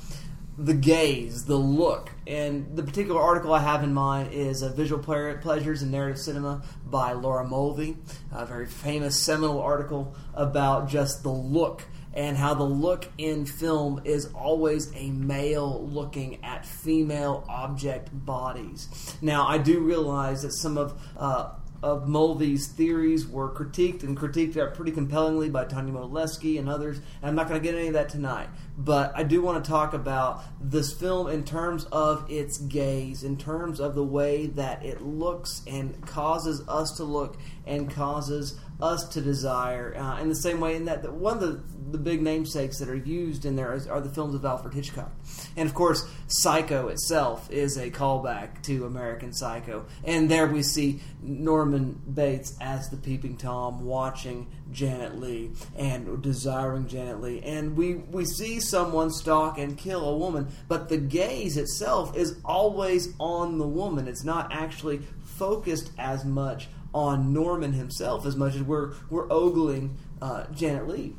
the 0.56 0.74
gaze, 0.74 1.44
the 1.44 1.56
look. 1.56 2.10
And 2.26 2.76
the 2.76 2.82
particular 2.82 3.20
article 3.20 3.52
I 3.52 3.60
have 3.60 3.82
in 3.82 3.92
mind 3.92 4.32
is 4.32 4.62
uh, 4.62 4.70
Visual 4.70 5.02
Pleasures 5.02 5.82
in 5.82 5.90
Narrative 5.90 6.18
Cinema 6.18 6.62
by 6.86 7.12
Laura 7.12 7.44
Mulvey, 7.44 7.96
a 8.32 8.46
very 8.46 8.66
famous 8.66 9.20
seminal 9.20 9.60
article 9.60 10.14
about 10.34 10.88
just 10.88 11.22
the 11.22 11.30
look 11.30 11.82
and 12.14 12.36
how 12.36 12.54
the 12.54 12.64
look 12.64 13.08
in 13.18 13.44
film 13.44 14.00
is 14.04 14.26
always 14.34 14.94
a 14.94 15.10
male 15.10 15.84
looking 15.88 16.42
at 16.44 16.64
female 16.64 17.44
object 17.48 18.08
bodies. 18.12 19.16
Now, 19.20 19.46
I 19.46 19.58
do 19.58 19.80
realize 19.80 20.42
that 20.42 20.52
some 20.52 20.78
of 20.78 21.00
uh, 21.16 21.50
of 21.84 22.08
Mulvey's 22.08 22.66
theories 22.66 23.26
were 23.26 23.50
critiqued 23.50 24.04
and 24.04 24.16
critiqued 24.16 24.74
pretty 24.74 24.90
compellingly 24.90 25.50
by 25.50 25.66
Tania 25.66 25.92
Modleski 25.92 26.58
and 26.58 26.66
others. 26.66 26.96
And 26.96 27.28
I'm 27.28 27.34
not 27.34 27.46
going 27.46 27.60
to 27.60 27.62
get 27.64 27.76
any 27.78 27.88
of 27.88 27.92
that 27.92 28.08
tonight, 28.08 28.48
but 28.78 29.12
I 29.14 29.22
do 29.22 29.42
want 29.42 29.62
to 29.62 29.70
talk 29.70 29.92
about 29.92 30.42
this 30.58 30.94
film 30.94 31.28
in 31.28 31.44
terms 31.44 31.84
of 31.92 32.24
its 32.30 32.56
gaze, 32.56 33.22
in 33.22 33.36
terms 33.36 33.80
of 33.80 33.94
the 33.94 34.02
way 34.02 34.46
that 34.46 34.82
it 34.82 35.02
looks 35.02 35.60
and 35.66 36.00
causes 36.06 36.66
us 36.68 36.92
to 36.92 37.04
look 37.04 37.36
and 37.66 37.90
causes 37.90 38.58
us 38.84 39.08
to 39.08 39.20
desire. 39.20 39.94
Uh, 39.96 40.20
in 40.20 40.28
the 40.28 40.36
same 40.36 40.60
way, 40.60 40.76
in 40.76 40.84
that, 40.84 41.12
one 41.12 41.34
of 41.34 41.40
the 41.40 41.62
the 41.90 41.98
big 41.98 42.22
namesakes 42.22 42.78
that 42.80 42.88
are 42.88 42.96
used 42.96 43.44
in 43.44 43.54
there 43.54 43.72
is, 43.72 43.86
are 43.86 44.00
the 44.00 44.08
films 44.08 44.34
of 44.34 44.44
Alfred 44.44 44.74
Hitchcock, 44.74 45.12
and 45.56 45.68
of 45.68 45.74
course, 45.74 46.08
Psycho 46.26 46.88
itself 46.88 47.50
is 47.50 47.76
a 47.76 47.90
callback 47.90 48.62
to 48.64 48.84
American 48.86 49.32
Psycho, 49.32 49.86
and 50.04 50.28
there 50.28 50.46
we 50.48 50.62
see 50.62 51.00
Norman 51.22 51.64
Norman 51.64 52.00
Bates 52.12 52.56
as 52.60 52.90
the 52.90 52.96
peeping 52.96 53.36
tom 53.38 53.84
watching 53.84 54.46
Janet 54.70 55.18
Leigh 55.18 55.50
and 55.76 56.22
desiring 56.22 56.86
Janet 56.86 57.22
Leigh 57.22 57.42
and 57.42 57.76
we 57.76 57.94
we 57.94 58.24
see 58.24 58.60
someone 58.60 59.10
stalk 59.10 59.58
and 59.58 59.78
kill 59.78 60.06
a 60.08 60.16
woman 60.16 60.48
but 60.68 60.88
the 60.88 60.98
gaze 60.98 61.56
itself 61.56 62.16
is 62.16 62.38
always 62.44 63.14
on 63.18 63.58
the 63.58 63.66
woman. 63.66 64.06
It's 64.06 64.24
not 64.24 64.52
actually 64.52 65.00
focused 65.22 65.90
as 65.98 66.24
much 66.24 66.68
on 66.94 67.32
Norman 67.32 67.72
himself 67.72 68.24
as 68.24 68.36
much 68.36 68.54
as 68.54 68.62
we're 68.62 68.92
we're 69.10 69.30
ogling 69.30 69.96
uh, 70.22 70.44
Janet 70.52 70.88
Leigh 70.88 71.12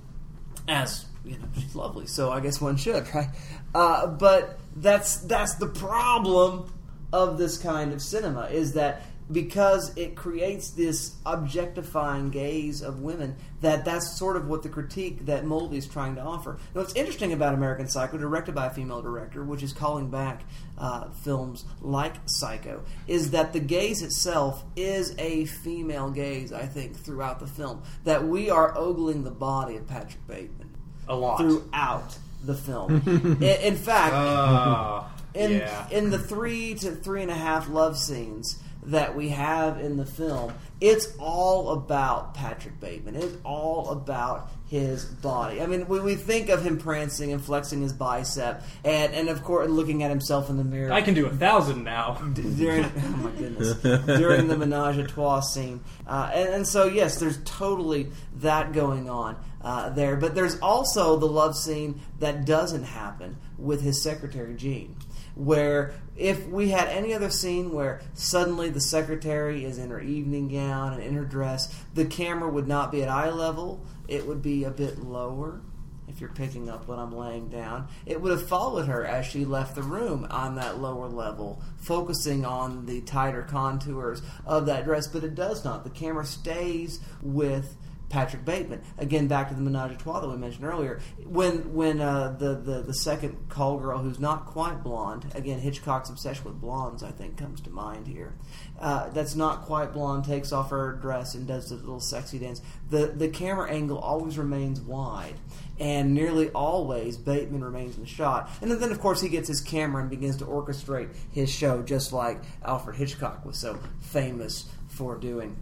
as 0.67 1.05
you 1.23 1.37
know 1.37 1.45
she's 1.53 1.75
lovely 1.75 2.07
so 2.07 2.31
I 2.31 2.39
guess 2.39 2.59
one 2.59 2.77
should 2.77 3.07
right? 3.13 3.29
Uh, 3.75 4.07
but 4.07 4.57
that's 4.77 5.17
that's 5.17 5.55
the 5.55 5.67
problem 5.67 6.71
of 7.11 7.37
this 7.37 7.57
kind 7.57 7.93
of 7.93 8.01
cinema 8.01 8.45
is 8.45 8.73
that 8.73 9.03
because 9.31 9.95
it 9.97 10.15
creates 10.15 10.69
this 10.71 11.15
objectifying 11.25 12.29
gaze 12.29 12.81
of 12.81 12.99
women 13.01 13.35
that 13.61 13.83
that's 13.83 14.17
sort 14.17 14.35
of 14.37 14.47
what 14.47 14.61
the 14.61 14.69
critique 14.69 15.25
that 15.25 15.45
Mulvey 15.45 15.77
is 15.77 15.87
trying 15.87 16.15
to 16.15 16.21
offer. 16.21 16.59
Now, 16.75 16.81
what's 16.81 16.93
interesting 16.93 17.33
about 17.33 17.53
American 17.55 17.87
Psycho, 17.87 18.17
directed 18.17 18.53
by 18.53 18.67
a 18.67 18.69
female 18.69 19.01
director, 19.01 19.43
which 19.43 19.63
is 19.63 19.73
calling 19.73 20.09
back 20.11 20.43
uh, 20.77 21.09
films 21.09 21.65
like 21.81 22.13
Psycho, 22.25 22.83
is 23.07 23.31
that 23.31 23.53
the 23.53 23.59
gaze 23.59 24.03
itself 24.03 24.63
is 24.75 25.15
a 25.17 25.45
female 25.45 26.11
gaze. 26.11 26.53
I 26.53 26.67
think 26.67 26.95
throughout 26.95 27.39
the 27.39 27.47
film 27.47 27.81
that 28.03 28.27
we 28.27 28.49
are 28.51 28.77
ogling 28.77 29.23
the 29.23 29.31
body 29.31 29.75
of 29.77 29.87
Patrick 29.87 30.25
Bateman 30.27 30.69
a 31.07 31.15
lot 31.15 31.37
throughout 31.39 32.17
the 32.43 32.53
film. 32.55 33.01
in, 33.41 33.43
in 33.43 33.75
fact, 33.75 34.13
Ah, 34.13 35.11
in 35.33 35.51
yeah. 35.51 35.89
in 35.89 36.11
the 36.11 36.19
three 36.19 36.75
to 36.75 36.91
three 36.91 37.23
and 37.23 37.31
a 37.31 37.35
half 37.35 37.67
love 37.69 37.97
scenes 37.97 38.61
that 38.85 39.15
we 39.15 39.29
have 39.29 39.79
in 39.79 39.97
the 39.97 40.05
film, 40.05 40.53
it's 40.81 41.15
all 41.19 41.71
about 41.71 42.33
Patrick 42.33 42.79
Bateman. 42.79 43.15
It's 43.15 43.37
all 43.43 43.89
about 43.89 44.49
his 44.67 45.05
body. 45.05 45.61
I 45.61 45.67
mean, 45.67 45.87
when 45.87 46.03
we 46.03 46.15
think 46.15 46.49
of 46.49 46.63
him 46.65 46.77
prancing 46.77 47.31
and 47.31 47.43
flexing 47.43 47.81
his 47.81 47.93
bicep, 47.93 48.63
and 48.83 49.13
and 49.13 49.29
of 49.29 49.43
course 49.43 49.69
looking 49.69 50.03
at 50.03 50.09
himself 50.09 50.49
in 50.49 50.57
the 50.57 50.63
mirror, 50.63 50.91
I 50.91 51.01
can 51.01 51.13
do 51.13 51.27
a 51.27 51.29
thousand 51.29 51.83
now. 51.83 52.15
during 52.33 52.85
oh 52.97 53.17
my 53.17 53.31
goodness 53.31 53.73
during 54.17 54.47
the 54.47 54.57
menage 54.57 54.97
a 54.97 55.03
trois 55.03 55.41
scene 55.41 55.81
uh, 56.07 56.31
and, 56.33 56.49
and 56.49 56.67
so 56.67 56.85
yes 56.85 57.19
there's 57.19 57.39
totally 57.43 58.07
that 58.37 58.73
going 58.73 59.09
on 59.09 59.35
uh, 59.61 59.89
there 59.89 60.15
but 60.15 60.35
there's 60.35 60.59
also 60.59 61.17
the 61.17 61.25
love 61.25 61.55
scene 61.55 61.99
that 62.19 62.45
doesn't 62.45 62.83
happen 62.83 63.37
with 63.57 63.81
his 63.81 64.01
secretary 64.01 64.55
Jean 64.55 64.95
where 65.35 65.93
if 66.15 66.47
we 66.47 66.69
had 66.69 66.87
any 66.87 67.13
other 67.13 67.29
scene 67.29 67.71
where 67.71 68.01
suddenly 68.13 68.69
the 68.69 68.79
secretary 68.79 69.65
is 69.65 69.77
in 69.77 69.89
her 69.89 69.99
evening 69.99 70.47
gown 70.47 70.93
and 70.93 71.03
in 71.03 71.13
her 71.13 71.25
dress 71.25 71.73
the 71.93 72.05
camera 72.05 72.49
would 72.49 72.67
not 72.67 72.91
be 72.91 73.03
at 73.03 73.09
eye 73.09 73.29
level 73.29 73.85
it 74.07 74.25
would 74.25 74.41
be 74.41 74.63
a 74.63 74.71
bit 74.71 74.97
lower 74.99 75.61
if 76.07 76.21
you're 76.21 76.29
picking 76.29 76.69
up 76.69 76.87
what 76.87 76.99
I'm 76.99 77.15
laying 77.15 77.49
down, 77.49 77.87
it 78.05 78.21
would 78.21 78.31
have 78.31 78.47
followed 78.47 78.87
her 78.87 79.03
as 79.03 79.25
she 79.25 79.43
left 79.43 79.75
the 79.75 79.83
room 79.83 80.25
on 80.29 80.55
that 80.55 80.79
lower 80.79 81.07
level, 81.07 81.61
focusing 81.77 82.45
on 82.45 82.85
the 82.85 83.01
tighter 83.01 83.41
contours 83.41 84.21
of 84.45 84.67
that 84.67 84.85
dress, 84.85 85.07
but 85.07 85.23
it 85.23 85.35
does 85.35 85.65
not. 85.65 85.83
The 85.83 85.89
camera 85.89 86.25
stays 86.25 86.99
with 87.21 87.75
Patrick 88.09 88.45
Bateman. 88.45 88.81
Again, 88.97 89.27
back 89.27 89.49
to 89.49 89.55
the 89.55 89.61
menage 89.61 89.91
a 89.91 89.95
trois 89.95 90.21
that 90.21 90.29
we 90.29 90.37
mentioned 90.37 90.65
earlier. 90.65 91.01
When 91.25 91.73
when 91.73 92.01
uh, 92.01 92.35
the, 92.37 92.55
the 92.55 92.81
the 92.81 92.93
second 92.93 93.49
call 93.49 93.79
girl, 93.79 93.99
who's 93.99 94.19
not 94.19 94.45
quite 94.45 94.83
blonde, 94.83 95.31
again 95.35 95.59
Hitchcock's 95.59 96.09
obsession 96.09 96.45
with 96.45 96.61
blondes, 96.61 97.03
I 97.03 97.11
think, 97.11 97.37
comes 97.37 97.61
to 97.61 97.69
mind 97.69 98.07
here. 98.07 98.35
Uh, 98.79 99.09
that's 99.09 99.35
not 99.35 99.63
quite 99.63 99.93
blonde. 99.93 100.25
Takes 100.25 100.51
off 100.51 100.69
her 100.69 100.93
dress 100.93 101.35
and 101.35 101.47
does 101.47 101.69
the 101.69 101.75
little 101.75 101.99
sexy 101.99 102.39
dance. 102.39 102.61
The 102.89 103.07
the 103.07 103.29
camera 103.29 103.69
angle 103.69 103.97
always 103.97 104.37
remains 104.37 104.79
wide, 104.79 105.35
and 105.79 106.13
nearly 106.13 106.49
always 106.49 107.17
Bateman 107.17 107.63
remains 107.63 107.95
in 107.95 108.03
the 108.03 108.07
shot. 108.07 108.49
And 108.61 108.69
then, 108.69 108.79
then 108.79 108.91
of 108.91 108.99
course, 108.99 109.21
he 109.21 109.29
gets 109.29 109.47
his 109.47 109.61
camera 109.61 110.01
and 110.01 110.09
begins 110.09 110.37
to 110.37 110.45
orchestrate 110.45 111.09
his 111.31 111.49
show, 111.49 111.81
just 111.81 112.13
like 112.13 112.41
Alfred 112.63 112.97
Hitchcock 112.97 113.45
was 113.45 113.57
so 113.57 113.79
famous 113.99 114.69
for 114.87 115.17
doing. 115.17 115.57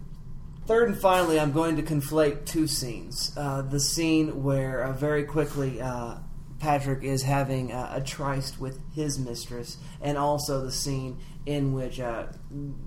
Third 0.66 0.88
and 0.88 0.98
finally, 0.98 1.38
I'm 1.38 1.52
going 1.52 1.76
to 1.76 1.82
conflate 1.82 2.46
two 2.46 2.66
scenes. 2.66 3.34
Uh, 3.36 3.60
the 3.60 3.78
scene 3.78 4.42
where 4.42 4.84
uh, 4.84 4.92
very 4.92 5.24
quickly 5.24 5.78
uh, 5.78 6.16
Patrick 6.58 7.04
is 7.04 7.22
having 7.22 7.70
uh, 7.70 7.92
a 7.94 8.00
tryst 8.00 8.58
with 8.58 8.80
his 8.94 9.18
mistress, 9.18 9.76
and 10.00 10.16
also 10.16 10.62
the 10.62 10.72
scene 10.72 11.18
in 11.44 11.74
which 11.74 12.00
uh, 12.00 12.28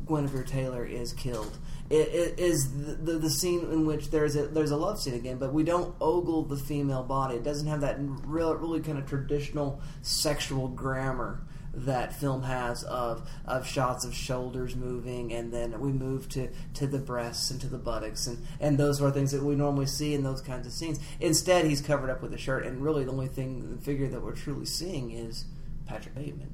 Guinevere 0.08 0.44
Taylor 0.44 0.84
is 0.84 1.14
killed. 1.14 1.56
It, 1.92 2.08
it 2.08 2.40
is 2.40 2.72
the, 2.72 2.94
the, 2.96 3.20
the 3.20 3.30
scene 3.30 3.60
in 3.60 3.86
which 3.86 4.10
there's 4.10 4.36
a 4.36 4.48
there's 4.48 4.72
a 4.72 4.78
love 4.78 5.00
scene 5.00 5.14
again, 5.14 5.38
but 5.38 5.54
we 5.54 5.64
don't 5.64 5.94
ogle 6.02 6.46
the 6.46 6.58
female 6.58 7.04
body. 7.04 7.36
It 7.36 7.44
doesn't 7.44 7.68
have 7.68 7.82
that 7.82 7.98
real, 8.26 8.56
really 8.56 8.82
kind 8.82 8.98
of 8.98 9.08
traditional 9.08 9.82
sexual 10.02 10.68
grammar 10.68 11.47
that 11.86 12.14
film 12.14 12.42
has 12.42 12.84
of 12.84 13.30
of 13.46 13.68
shots 13.68 14.04
of 14.04 14.14
shoulders 14.14 14.76
moving 14.76 15.32
and 15.32 15.54
then 15.54 15.80
we 15.80 15.92
move 15.92 16.28
to 16.28 16.50
to 16.74 16.88
the 16.88 16.98
breasts 16.98 17.52
and 17.52 17.62
to 17.62 17.68
the 17.68 17.78
buttocks 17.78 18.26
and 18.26 18.44
and 18.60 18.78
those 18.78 19.02
are 19.02 19.12
things 19.12 19.32
that 19.32 19.44
we 19.44 19.56
normally 19.56 19.86
see 19.86 20.14
in 20.14 20.24
those 20.24 20.42
kinds 20.42 20.66
of 20.66 20.74
scenes. 20.74 21.00
Instead 21.20 21.66
he's 21.66 21.82
covered 21.82 22.10
up 22.10 22.22
with 22.22 22.34
a 22.34 22.38
shirt 22.38 22.66
and 22.66 22.82
really 22.82 23.04
the 23.04 23.12
only 23.12 23.28
thing 23.28 23.70
the 23.76 23.82
figure 23.82 24.08
that 24.08 24.22
we're 24.22 24.36
truly 24.36 24.66
seeing 24.66 25.12
is 25.12 25.46
Patrick 25.86 26.16
Bateman 26.16 26.52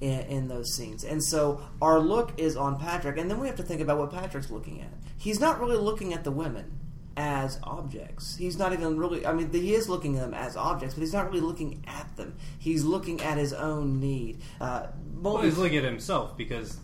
in, 0.00 0.20
in 0.20 0.48
those 0.48 0.74
scenes. 0.74 1.04
And 1.04 1.22
so 1.22 1.60
our 1.82 1.98
look 2.00 2.32
is 2.38 2.56
on 2.56 2.78
Patrick 2.78 3.18
and 3.18 3.30
then 3.30 3.38
we 3.38 3.46
have 3.46 3.56
to 3.56 3.62
think 3.62 3.82
about 3.82 3.98
what 3.98 4.10
Patrick's 4.10 4.50
looking 4.50 4.80
at. 4.80 4.92
He's 5.18 5.40
not 5.40 5.60
really 5.60 5.76
looking 5.76 6.14
at 6.14 6.24
the 6.24 6.32
women 6.32 6.80
as 7.16 7.58
objects. 7.62 8.36
He's 8.36 8.58
not 8.58 8.72
even 8.72 8.98
really. 8.98 9.26
I 9.26 9.32
mean, 9.32 9.52
he 9.52 9.74
is 9.74 9.88
looking 9.88 10.16
at 10.16 10.22
them 10.22 10.34
as 10.34 10.56
objects, 10.56 10.94
but 10.94 11.00
he's 11.02 11.12
not 11.12 11.26
really 11.28 11.40
looking 11.40 11.84
at 11.86 12.16
them. 12.16 12.36
He's 12.58 12.84
looking 12.84 13.20
at 13.20 13.38
his 13.38 13.52
own 13.52 14.00
need. 14.00 14.40
Uh, 14.60 14.88
Well, 15.20 15.38
he's 15.42 15.58
looking 15.58 15.78
at 15.78 15.84
himself 15.84 16.36
because 16.36 16.78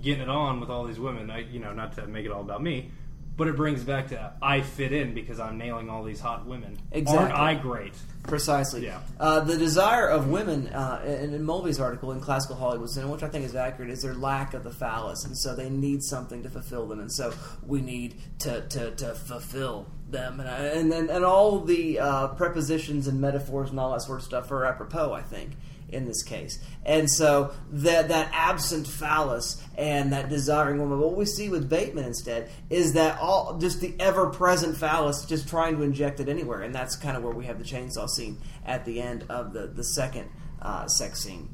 getting 0.00 0.22
it 0.22 0.28
on 0.28 0.60
with 0.60 0.70
all 0.70 0.84
these 0.84 0.98
women, 1.00 1.30
I, 1.30 1.40
you 1.40 1.60
know, 1.60 1.72
not 1.72 1.92
to 1.96 2.06
make 2.06 2.26
it 2.26 2.32
all 2.32 2.40
about 2.42 2.62
me, 2.62 2.90
but 3.36 3.48
it 3.48 3.56
brings 3.56 3.82
back 3.82 4.08
to 4.08 4.32
I 4.40 4.60
fit 4.60 4.92
in 4.92 5.14
because 5.14 5.40
I'm 5.40 5.58
nailing 5.58 5.90
all 5.90 6.04
these 6.04 6.20
hot 6.20 6.46
women. 6.46 6.78
Exactly. 6.92 7.18
Aren't 7.18 7.34
I 7.34 7.54
great? 7.54 7.94
Precisely. 8.22 8.84
Yeah. 8.84 9.00
Uh, 9.18 9.40
the 9.40 9.56
desire 9.56 10.08
of 10.08 10.28
women, 10.28 10.68
uh, 10.68 11.02
in, 11.04 11.34
in 11.34 11.42
Mulvey's 11.42 11.80
article 11.80 12.12
in 12.12 12.20
Classical 12.20 12.56
Hollywood 12.56 12.90
Cinema, 12.90 13.12
which 13.12 13.22
I 13.22 13.28
think 13.28 13.44
is 13.44 13.54
accurate, 13.54 13.90
is 13.90 14.02
their 14.02 14.14
lack 14.14 14.54
of 14.54 14.64
the 14.64 14.70
phallus, 14.70 15.24
and 15.24 15.36
so 15.36 15.54
they 15.54 15.68
need 15.68 16.02
something 16.02 16.42
to 16.42 16.50
fulfill 16.50 16.86
them, 16.86 17.00
and 17.00 17.12
so 17.12 17.34
we 17.66 17.80
need 17.80 18.14
to 18.40 18.62
to, 18.68 18.92
to 18.92 19.14
fulfill 19.14 19.86
them, 20.10 20.40
and 20.40 20.48
and 20.48 20.92
then 20.92 21.10
and 21.10 21.24
all 21.24 21.60
the 21.60 21.98
uh, 21.98 22.28
prepositions 22.28 23.08
and 23.08 23.20
metaphors 23.20 23.70
and 23.70 23.80
all 23.80 23.92
that 23.92 24.02
sort 24.02 24.20
of 24.20 24.24
stuff 24.24 24.50
are 24.50 24.64
apropos, 24.64 25.12
I 25.12 25.22
think. 25.22 25.52
In 25.94 26.06
this 26.06 26.22
case, 26.22 26.58
and 26.84 27.10
so 27.10 27.52
that 27.70 28.08
that 28.08 28.30
absent 28.32 28.86
phallus 28.86 29.62
and 29.78 30.12
that 30.12 30.28
desiring 30.28 30.78
woman, 30.78 30.98
what 30.98 31.16
we 31.16 31.24
see 31.24 31.48
with 31.48 31.68
Bateman 31.68 32.04
instead 32.04 32.50
is 32.68 32.94
that 32.94 33.18
all 33.18 33.58
just 33.58 33.80
the 33.80 33.94
ever 34.00 34.30
present 34.30 34.76
phallus, 34.76 35.24
just 35.24 35.48
trying 35.48 35.76
to 35.76 35.82
inject 35.82 36.20
it 36.20 36.28
anywhere, 36.28 36.62
and 36.62 36.74
that's 36.74 36.96
kind 36.96 37.16
of 37.16 37.22
where 37.22 37.34
we 37.34 37.46
have 37.46 37.58
the 37.58 37.64
chainsaw 37.64 38.08
scene 38.08 38.38
at 38.66 38.84
the 38.84 39.00
end 39.00 39.24
of 39.28 39.52
the 39.52 39.68
the 39.68 39.84
second 39.84 40.28
uh, 40.60 40.86
sex 40.88 41.20
scene 41.20 41.48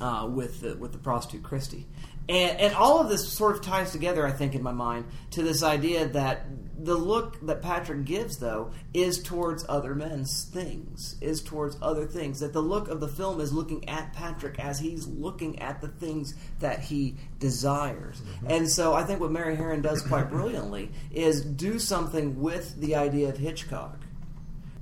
uh, 0.00 0.28
with 0.30 0.60
the, 0.60 0.76
with 0.76 0.92
the 0.92 0.98
prostitute 0.98 1.42
Christie. 1.42 1.86
And, 2.28 2.60
and 2.60 2.74
all 2.74 3.00
of 3.00 3.08
this 3.08 3.28
sort 3.28 3.56
of 3.56 3.62
ties 3.62 3.92
together, 3.92 4.26
I 4.26 4.32
think, 4.32 4.54
in 4.54 4.62
my 4.62 4.72
mind, 4.72 5.06
to 5.32 5.42
this 5.42 5.62
idea 5.62 6.06
that 6.08 6.46
the 6.78 6.94
look 6.96 7.38
that 7.46 7.62
Patrick 7.62 8.04
gives, 8.04 8.38
though, 8.38 8.72
is 8.92 9.22
towards 9.22 9.64
other 9.68 9.94
men's 9.94 10.44
things, 10.44 11.16
is 11.20 11.40
towards 11.40 11.76
other 11.80 12.06
things. 12.06 12.40
That 12.40 12.52
the 12.52 12.60
look 12.60 12.88
of 12.88 13.00
the 13.00 13.08
film 13.08 13.40
is 13.40 13.52
looking 13.52 13.88
at 13.88 14.12
Patrick 14.12 14.58
as 14.58 14.78
he's 14.78 15.06
looking 15.06 15.60
at 15.60 15.80
the 15.80 15.88
things 15.88 16.34
that 16.60 16.80
he 16.80 17.16
desires. 17.38 18.20
Mm-hmm. 18.20 18.50
And 18.50 18.68
so 18.68 18.94
I 18.94 19.04
think 19.04 19.20
what 19.20 19.30
Mary 19.30 19.56
Harron 19.56 19.82
does 19.82 20.02
quite 20.02 20.28
brilliantly 20.30 20.90
is 21.12 21.44
do 21.44 21.78
something 21.78 22.40
with 22.40 22.76
the 22.80 22.96
idea 22.96 23.28
of 23.28 23.36
Hitchcock 23.36 24.01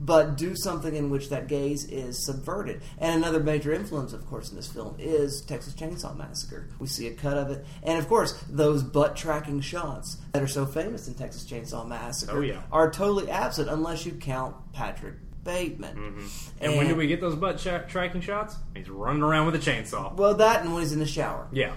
but 0.01 0.37
do 0.37 0.57
something 0.57 0.95
in 0.97 1.11
which 1.11 1.29
that 1.29 1.47
gaze 1.47 1.85
is 1.85 2.25
subverted. 2.25 2.83
And 2.99 3.23
another 3.23 3.41
major 3.41 3.73
influence, 3.73 4.13
of 4.13 4.27
course, 4.27 4.51
in 4.51 4.57
this 4.57 4.67
film 4.67 4.97
is 4.99 5.43
Texas 5.43 5.75
Chainsaw 5.75 6.17
Massacre. 6.17 6.69
We 6.79 6.87
see 6.87 7.07
a 7.07 7.13
cut 7.15 7.37
of 7.37 7.51
it, 7.51 7.65
and 7.83 7.99
of 7.99 8.09
course, 8.09 8.33
those 8.49 8.83
butt 8.83 9.15
tracking 9.17 9.61
shots 9.61 10.17
that 10.33 10.43
are 10.43 10.49
so 10.49 10.65
famous 10.67 11.07
in 11.09 11.15
Texas 11.15 11.45
Chainsaw 11.49 11.87
Massacre 11.87 12.39
Oh, 12.39 12.41
yeah. 12.41 12.63
are 12.73 12.91
totally 12.91 13.31
absent 13.31 13.69
unless 13.69 14.07
you 14.07 14.13
count 14.13 14.57
Patrick 14.73 15.15
Bateman. 15.45 15.97
Mm-hmm. 15.97 16.27
And, 16.65 16.77
when 16.77 16.89
do 16.89 16.95
we 16.95 17.07
get 17.07 17.21
those 17.21 17.35
butt 17.35 17.59
tra- 17.59 17.87
tracking 17.89 18.21
shots? 18.21 18.57
He's 18.75 18.89
running 18.91 19.23
around 19.23 19.47
with 19.47 19.55
a 19.55 19.59
chainsaw. 19.59 20.15
Well, 20.15 20.35
that 20.35 20.63
and 20.63 20.73
when 20.73 20.83
he's 20.83 20.93
in 20.93 20.99
the 20.99 21.07
shower. 21.07 21.49
Yeah. 21.53 21.73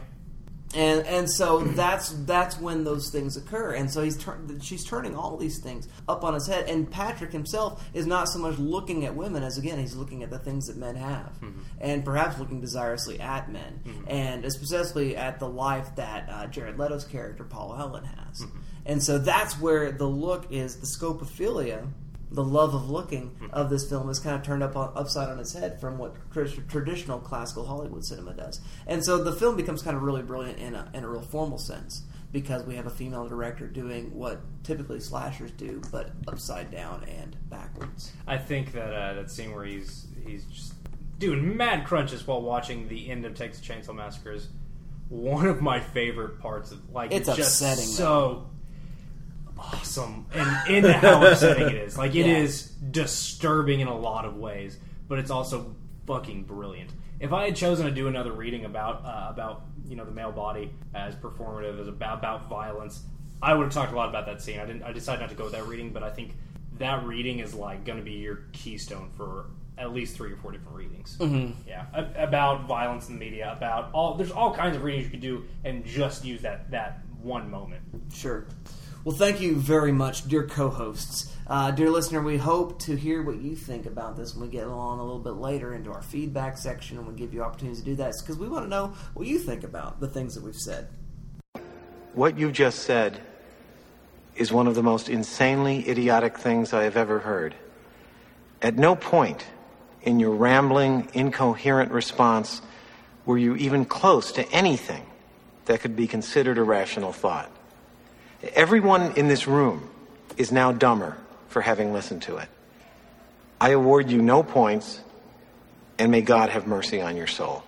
And 0.75 1.05
and 1.05 1.29
so 1.29 1.59
hmm. 1.59 1.75
that's 1.75 2.09
that's 2.25 2.59
when 2.59 2.83
those 2.83 3.09
things 3.09 3.37
occur. 3.37 3.73
And 3.73 3.91
so 3.91 4.01
he's 4.01 4.17
tur- 4.17 4.39
she's 4.61 4.83
turning 4.83 5.15
all 5.15 5.37
these 5.37 5.59
things 5.59 5.87
up 6.07 6.23
on 6.23 6.33
his 6.33 6.47
head. 6.47 6.67
And 6.67 6.89
patrick 6.89 7.31
himself 7.31 7.87
is 7.93 8.05
not 8.05 8.27
so 8.29 8.39
much 8.39 8.57
looking 8.57 9.05
at 9.05 9.15
women 9.15 9.43
as 9.43 9.57
again 9.57 9.79
he's 9.79 9.95
looking 9.95 10.23
at 10.23 10.29
the 10.29 10.39
things 10.39 10.67
that 10.67 10.77
men 10.77 10.95
have. 10.95 11.37
Hmm. 11.39 11.51
And 11.79 12.05
perhaps 12.05 12.39
looking 12.39 12.61
desirously 12.61 13.19
at 13.19 13.51
men. 13.51 13.81
Hmm. 13.83 14.03
And 14.07 14.45
especially 14.45 15.15
at 15.15 15.39
the 15.39 15.47
life 15.47 15.95
that 15.95 16.29
uh, 16.29 16.47
jared 16.47 16.77
leto's 16.77 17.05
character 17.05 17.43
paul 17.43 17.75
allen 17.77 18.03
has. 18.03 18.45
And 18.85 19.01
so 19.01 19.17
that's 19.17 19.59
where 19.59 19.91
the 19.91 20.07
look 20.07 20.51
is 20.51 20.77
the 20.77 20.85
scopophilia 20.85 21.87
the 22.33 22.43
love 22.43 22.73
of 22.73 22.89
looking 22.89 23.35
of 23.53 23.69
this 23.69 23.87
film 23.87 24.09
is 24.09 24.19
kind 24.19 24.35
of 24.35 24.43
turned 24.43 24.63
up 24.63 24.75
on, 24.75 24.91
upside 24.95 25.29
on 25.29 25.39
its 25.39 25.53
head 25.53 25.79
from 25.79 25.97
what 25.97 26.15
tr- 26.31 26.45
traditional 26.67 27.19
classical 27.19 27.65
Hollywood 27.65 28.03
cinema 28.03 28.33
does. 28.33 28.59
And 28.87 29.05
so 29.05 29.23
the 29.23 29.31
film 29.31 29.55
becomes 29.55 29.83
kind 29.83 29.95
of 29.95 30.01
really 30.01 30.23
brilliant 30.23 30.57
in 30.59 30.73
a, 30.73 30.89
in 30.93 31.03
a 31.03 31.07
real 31.07 31.21
formal 31.21 31.59
sense 31.59 32.03
because 32.31 32.63
we 32.63 32.75
have 32.75 32.87
a 32.87 32.89
female 32.89 33.27
director 33.27 33.67
doing 33.67 34.13
what 34.15 34.41
typically 34.63 34.99
slashers 34.99 35.51
do, 35.51 35.81
but 35.91 36.09
upside 36.27 36.71
down 36.71 37.03
and 37.03 37.37
backwards. 37.49 38.11
I 38.27 38.39
think 38.39 38.71
that 38.73 38.91
uh, 38.91 39.13
that 39.13 39.29
scene 39.29 39.53
where 39.53 39.65
he's 39.65 40.07
he's 40.25 40.43
just 40.45 40.73
doing 41.19 41.55
mad 41.55 41.85
crunches 41.85 42.25
while 42.25 42.41
watching 42.41 42.87
the 42.87 43.11
end 43.11 43.25
of 43.25 43.35
Texas 43.35 43.65
Chainsaw 43.65 43.93
Massacre 43.93 44.31
is 44.31 44.47
one 45.09 45.45
of 45.45 45.61
my 45.61 45.79
favorite 45.79 46.39
parts 46.39 46.71
of 46.71 46.89
like 46.89 47.11
It's 47.13 47.27
just 47.27 47.61
upsetting, 47.61 47.85
so 47.85 48.49
awesome 49.63 50.25
and 50.33 50.69
in 50.69 50.83
how 50.91 51.25
upsetting 51.25 51.67
it 51.69 51.75
is. 51.75 51.97
Like 51.97 52.15
it 52.15 52.25
is 52.25 52.73
Yeah. 52.81 52.87
disturbing 52.91 53.79
in 53.79 53.87
a 53.87 53.97
lot 53.97 54.25
of 54.25 54.35
ways, 54.37 54.77
but 55.07 55.19
it's 55.19 55.31
also 55.31 55.75
fucking 56.05 56.43
brilliant. 56.43 56.91
If 57.19 57.31
I 57.31 57.45
had 57.45 57.55
chosen 57.55 57.85
to 57.85 57.91
do 57.91 58.07
another 58.07 58.31
reading 58.33 58.65
about 58.65 59.05
uh, 59.05 59.27
about 59.29 59.63
you 59.87 59.95
know 59.95 60.05
the 60.05 60.11
male 60.11 60.31
body 60.31 60.71
as 60.93 61.15
performative 61.15 61.79
as 61.79 61.87
about 61.87 62.19
about 62.19 62.49
violence, 62.49 63.03
I 63.41 63.53
would 63.53 63.63
have 63.65 63.73
talked 63.73 63.93
a 63.93 63.95
lot 63.95 64.09
about 64.09 64.25
that 64.25 64.41
scene. 64.41 64.59
I 64.59 64.65
didn't. 64.65 64.83
I 64.83 64.91
decided 64.91 65.21
not 65.21 65.29
to 65.29 65.35
go 65.35 65.45
with 65.45 65.53
that 65.53 65.65
reading, 65.67 65.91
but 65.93 66.03
I 66.03 66.09
think 66.09 66.33
that 66.79 67.05
reading 67.05 67.39
is 67.39 67.53
like 67.53 67.85
going 67.85 67.99
to 67.99 68.03
be 68.03 68.13
your 68.13 68.39
keystone 68.51 69.09
for 69.15 69.45
at 69.77 69.91
least 69.93 70.15
three 70.15 70.31
or 70.31 70.35
four 70.37 70.51
different 70.51 70.75
readings. 70.75 71.17
Mhm. 71.19 71.53
Yeah, 71.67 71.85
a- 71.93 72.23
about 72.25 72.67
violence 72.67 73.07
in 73.07 73.15
the 73.15 73.19
media, 73.19 73.53
about 73.55 73.89
all. 73.93 74.15
There's 74.15 74.31
all 74.31 74.53
kinds 74.53 74.75
of 74.75 74.83
readings 74.83 75.05
you 75.05 75.11
could 75.11 75.21
do, 75.21 75.45
and 75.63 75.85
just 75.85 76.25
use 76.25 76.41
that 76.41 76.69
that 76.71 76.99
one 77.21 77.49
moment. 77.49 77.81
Sure. 78.13 78.45
Well, 79.05 79.13
thank 79.13 79.41
you 79.41 79.55
very 79.57 79.91
much, 79.91 80.29
dear 80.29 80.47
co-hosts. 80.47 81.29
Uh, 81.45 81.71
dear 81.71 81.89
listener, 81.89 82.21
we 82.21 82.37
hope 82.37 82.79
to 82.83 82.95
hear 82.95 83.21
what 83.21 83.35
you 83.35 83.53
think 83.53 83.85
about 83.85 84.15
this 84.15 84.33
when 84.33 84.47
we 84.47 84.49
get 84.49 84.65
along 84.65 84.99
a 84.99 85.03
little 85.03 85.19
bit 85.19 85.33
later 85.33 85.73
into 85.73 85.91
our 85.91 86.01
feedback 86.01 86.57
section, 86.57 86.97
and 86.97 87.05
we 87.05 87.13
give 87.13 87.33
you 87.33 87.43
opportunities 87.43 87.79
to 87.79 87.85
do 87.85 87.95
that 87.97 88.13
because 88.21 88.37
we 88.37 88.47
want 88.47 88.63
to 88.63 88.69
know 88.69 88.93
what 89.13 89.27
you 89.27 89.39
think 89.39 89.65
about 89.65 89.99
the 89.99 90.07
things 90.07 90.35
that 90.35 90.43
we've 90.43 90.55
said. 90.55 90.87
What 92.13 92.37
you 92.37 92.49
just 92.49 92.83
said 92.83 93.19
is 94.37 94.53
one 94.53 94.67
of 94.67 94.75
the 94.75 94.83
most 94.83 95.09
insanely 95.09 95.89
idiotic 95.89 96.37
things 96.37 96.71
I 96.71 96.83
have 96.83 96.95
ever 96.95 97.19
heard. 97.19 97.55
At 98.61 98.77
no 98.77 98.95
point 98.95 99.45
in 100.03 100.17
your 100.21 100.31
rambling, 100.31 101.09
incoherent 101.13 101.91
response 101.91 102.61
were 103.25 103.37
you 103.37 103.57
even 103.57 103.83
close 103.83 104.31
to 104.31 104.49
anything 104.53 105.05
that 105.65 105.81
could 105.81 105.97
be 105.97 106.07
considered 106.07 106.57
a 106.57 106.63
rational 106.63 107.11
thought. 107.11 107.51
Everyone 108.51 109.13
in 109.13 109.29
this 109.29 109.47
room 109.47 109.89
is 110.35 110.51
now 110.51 110.73
dumber 110.73 111.15
for 111.47 111.61
having 111.61 111.93
listened 111.93 112.23
to 112.23 112.37
it. 112.37 112.49
I 113.61 113.69
award 113.69 114.11
you 114.11 114.21
no 114.21 114.43
points, 114.43 114.99
and 115.97 116.11
may 116.11 116.21
God 116.21 116.49
have 116.49 116.67
mercy 116.67 116.99
on 116.99 117.15
your 117.15 117.27
soul. 117.27 117.63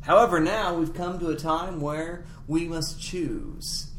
However, 0.00 0.40
now 0.40 0.74
we've 0.74 0.92
come 0.92 1.20
to 1.20 1.28
a 1.28 1.36
time 1.36 1.80
where 1.80 2.24
we 2.48 2.66
must 2.66 3.00
choose. 3.00 3.90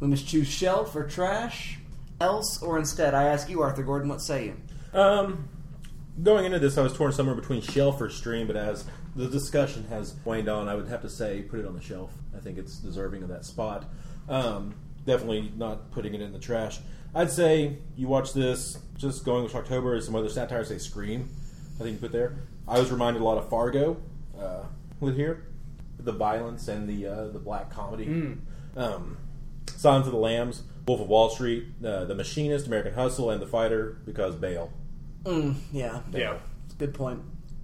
We 0.00 0.08
must 0.08 0.26
choose 0.26 0.48
shelf 0.48 0.96
or 0.96 1.06
trash, 1.06 1.78
else 2.20 2.60
or 2.60 2.76
instead. 2.76 3.14
I 3.14 3.24
ask 3.24 3.48
you, 3.48 3.62
Arthur 3.62 3.84
Gordon, 3.84 4.08
what 4.08 4.20
say 4.20 4.46
you? 4.46 4.98
Um, 4.98 5.48
going 6.20 6.44
into 6.44 6.58
this, 6.58 6.76
I 6.76 6.82
was 6.82 6.92
torn 6.92 7.12
somewhere 7.12 7.36
between 7.36 7.60
shelf 7.60 8.00
or 8.00 8.10
stream, 8.10 8.48
but 8.48 8.56
as 8.56 8.84
the 9.14 9.28
discussion 9.28 9.84
has 9.90 10.16
waned 10.24 10.48
on, 10.48 10.68
I 10.68 10.74
would 10.74 10.88
have 10.88 11.02
to 11.02 11.08
say 11.08 11.42
put 11.42 11.60
it 11.60 11.66
on 11.66 11.74
the 11.74 11.80
shelf. 11.80 12.10
I 12.36 12.40
think 12.40 12.58
it's 12.58 12.78
deserving 12.78 13.22
of 13.22 13.28
that 13.28 13.44
spot. 13.44 13.84
Um, 14.28 14.74
definitely 15.04 15.52
not 15.56 15.90
putting 15.90 16.14
it 16.14 16.20
in 16.20 16.32
the 16.32 16.38
trash. 16.38 16.80
I'd 17.14 17.30
say 17.30 17.76
you 17.96 18.08
watch 18.08 18.32
this, 18.32 18.78
just 18.96 19.24
going 19.24 19.44
with 19.44 19.54
October, 19.54 19.94
and 19.94 20.02
some 20.02 20.14
other 20.14 20.28
satires 20.28 20.68
say 20.68 20.78
Scream. 20.78 21.28
I 21.78 21.82
think 21.82 21.94
you 21.94 21.98
put 21.98 22.12
there. 22.12 22.38
I 22.66 22.78
was 22.78 22.90
reminded 22.90 23.20
a 23.20 23.24
lot 23.24 23.38
of 23.38 23.48
Fargo 23.48 23.98
uh, 24.38 24.64
with 25.00 25.16
here, 25.16 25.46
the 25.98 26.12
violence 26.12 26.68
and 26.68 26.88
the 26.88 27.06
uh, 27.06 27.28
the 27.28 27.38
black 27.38 27.70
comedy. 27.70 28.06
Mm. 28.06 28.38
Um, 28.76 29.18
Silence 29.66 30.06
of 30.06 30.12
the 30.12 30.18
Lambs, 30.18 30.62
Wolf 30.86 31.00
of 31.00 31.08
Wall 31.08 31.28
Street, 31.28 31.66
uh, 31.84 32.04
The 32.04 32.14
Machinist, 32.14 32.66
American 32.66 32.94
Hustle, 32.94 33.30
and 33.30 33.40
The 33.40 33.46
Fighter 33.46 33.98
because 34.04 34.34
Bale. 34.36 34.72
Mm, 35.24 35.56
yeah. 35.72 36.02
Yeah. 36.12 36.38
It's 36.64 36.74
a 36.74 36.76
good 36.76 36.94
point. 36.94 37.20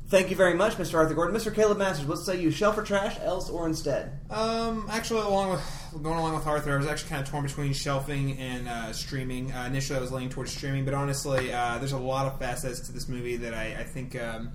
Thank 0.08 0.30
you 0.30 0.36
very 0.36 0.54
much, 0.54 0.76
Mr. 0.76 0.94
Arthur 0.94 1.12
Gordon. 1.12 1.36
Mr. 1.36 1.54
Caleb 1.54 1.76
Masters, 1.76 2.06
what 2.06 2.16
say 2.16 2.40
you? 2.40 2.50
Shelf 2.50 2.78
or 2.78 2.82
trash, 2.82 3.18
else 3.20 3.50
or 3.50 3.66
instead? 3.66 4.18
Um, 4.30 4.88
actually, 4.90 5.20
along 5.20 5.50
with 5.50 6.02
going 6.02 6.18
along 6.18 6.34
with 6.34 6.46
Arthur, 6.46 6.72
I 6.72 6.78
was 6.78 6.86
actually 6.86 7.10
kind 7.10 7.22
of 7.22 7.28
torn 7.28 7.42
between 7.42 7.74
shelving 7.74 8.38
and 8.38 8.68
uh, 8.68 8.92
streaming. 8.94 9.52
Uh, 9.52 9.64
initially, 9.66 9.98
I 9.98 10.00
was 10.00 10.10
leaning 10.10 10.30
towards 10.30 10.50
streaming, 10.50 10.86
but 10.86 10.94
honestly, 10.94 11.52
uh, 11.52 11.76
there's 11.76 11.92
a 11.92 11.98
lot 11.98 12.26
of 12.26 12.38
facets 12.38 12.80
to 12.86 12.92
this 12.92 13.06
movie 13.06 13.36
that 13.36 13.52
I, 13.52 13.76
I 13.80 13.84
think 13.84 14.18
um, 14.18 14.52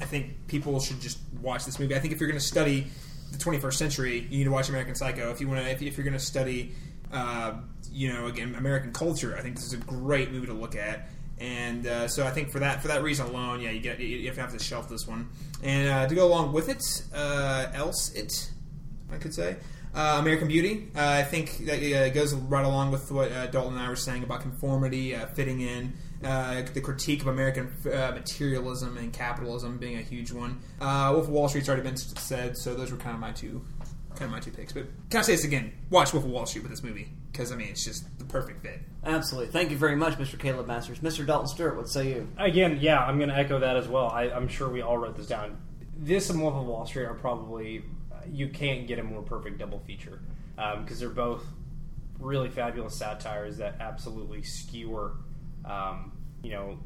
I 0.00 0.04
think 0.04 0.46
people 0.46 0.78
should 0.78 1.00
just 1.00 1.18
watch 1.42 1.64
this 1.64 1.80
movie. 1.80 1.96
I 1.96 1.98
think 1.98 2.14
if 2.14 2.20
you're 2.20 2.28
going 2.28 2.40
to 2.40 2.46
study 2.46 2.86
the 3.32 3.38
21st 3.38 3.74
century, 3.74 4.28
you 4.30 4.38
need 4.38 4.44
to 4.44 4.52
watch 4.52 4.68
American 4.68 4.94
Psycho. 4.94 5.32
If 5.32 5.40
you 5.40 5.48
want 5.48 5.60
to, 5.60 5.70
if, 5.70 5.82
if 5.82 5.96
you're 5.96 6.04
going 6.04 6.16
to 6.16 6.24
study, 6.24 6.72
uh, 7.12 7.54
you 7.90 8.12
know, 8.12 8.26
again, 8.26 8.54
American 8.54 8.92
culture, 8.92 9.36
I 9.36 9.42
think 9.42 9.56
this 9.56 9.66
is 9.66 9.72
a 9.72 9.78
great 9.78 10.30
movie 10.30 10.46
to 10.46 10.54
look 10.54 10.76
at. 10.76 11.08
And 11.40 11.86
uh, 11.86 12.08
so 12.08 12.26
I 12.26 12.30
think 12.30 12.50
for 12.50 12.58
that 12.60 12.82
for 12.82 12.88
that 12.88 13.02
reason 13.02 13.26
alone, 13.26 13.60
yeah, 13.60 13.70
you 13.70 13.80
get 13.80 14.00
you 14.00 14.26
have 14.26 14.34
to 14.36 14.40
have 14.40 14.52
to 14.52 14.58
shelf 14.58 14.88
this 14.88 15.06
one. 15.06 15.28
And 15.62 15.88
uh, 15.88 16.08
to 16.08 16.14
go 16.14 16.26
along 16.26 16.52
with 16.52 16.68
it, 16.68 16.82
uh, 17.14 17.66
else 17.72 18.12
it, 18.14 18.50
I 19.12 19.16
could 19.16 19.34
say. 19.34 19.56
Uh, 19.94 20.18
American 20.20 20.48
Beauty. 20.48 20.88
Uh, 20.94 21.00
I 21.00 21.22
think 21.22 21.58
that 21.64 22.12
goes 22.14 22.34
right 22.34 22.64
along 22.64 22.92
with 22.92 23.10
what 23.10 23.32
uh, 23.32 23.46
Dalton 23.46 23.74
and 23.74 23.82
I 23.82 23.88
were 23.88 23.96
saying 23.96 24.22
about 24.22 24.42
conformity, 24.42 25.16
fitting 25.34 25.60
in, 25.60 25.94
the 26.20 26.80
critique 26.82 27.22
of 27.22 27.28
American 27.28 27.72
materialism 27.84 28.98
and 28.98 29.12
capitalism 29.12 29.78
being 29.78 29.96
a 29.96 30.02
huge 30.02 30.30
one. 30.30 30.60
Wolf 30.80 31.24
of 31.24 31.28
Wall 31.30 31.48
Street's 31.48 31.68
already 31.68 31.84
been 31.84 31.96
said, 31.96 32.56
so 32.58 32.74
those 32.74 32.92
were 32.92 32.98
kind 32.98 33.14
of 33.14 33.20
my 33.20 33.32
two, 33.32 33.64
kind 34.10 34.24
of 34.24 34.30
my 34.30 34.40
two 34.40 34.50
picks. 34.50 34.72
But 34.72 34.86
can 35.08 35.20
I 35.20 35.22
say 35.22 35.32
this 35.32 35.44
again? 35.44 35.72
Watch 35.90 36.12
Wolf 36.12 36.24
of 36.24 36.30
Wall 36.30 36.44
Street 36.44 36.62
with 36.62 36.70
this 36.70 36.82
movie 36.82 37.08
because 37.38 37.52
I 37.52 37.56
mean 37.56 37.68
it's 37.68 37.84
just 37.84 38.18
the 38.18 38.24
perfect 38.24 38.62
fit. 38.62 38.80
Absolutely. 39.04 39.52
Thank 39.52 39.70
you 39.70 39.76
very 39.76 39.94
much, 39.94 40.18
Mr. 40.18 40.36
Caleb 40.36 40.66
Masters. 40.66 40.98
Mr. 40.98 41.24
Dalton 41.24 41.46
Stewart, 41.46 41.76
what 41.76 41.88
say 41.88 42.08
you? 42.08 42.28
Again, 42.36 42.78
yeah, 42.80 42.98
I'm 42.98 43.16
going 43.16 43.28
to 43.28 43.36
echo 43.36 43.60
that 43.60 43.76
as 43.76 43.86
well. 43.86 44.08
I, 44.08 44.24
I'm 44.24 44.48
sure 44.48 44.68
we 44.68 44.82
all 44.82 44.98
wrote 44.98 45.16
this 45.16 45.28
down. 45.28 45.56
This 45.96 46.30
and 46.30 46.42
Wolf 46.42 46.56
of 46.56 46.66
Wall 46.66 46.84
Street 46.84 47.04
are 47.04 47.14
probably 47.14 47.84
you 48.28 48.48
can't 48.48 48.88
get 48.88 48.98
a 48.98 49.04
more 49.04 49.22
perfect 49.22 49.58
double 49.58 49.78
feature 49.78 50.20
because 50.80 50.98
they're 50.98 51.10
both 51.10 51.44
really 52.18 52.50
fabulous 52.50 52.96
satires 52.96 53.58
that 53.58 53.76
absolutely 53.78 54.42
skewer, 54.42 55.12
um, 55.64 56.10
you 56.42 56.50
know, 56.50 56.80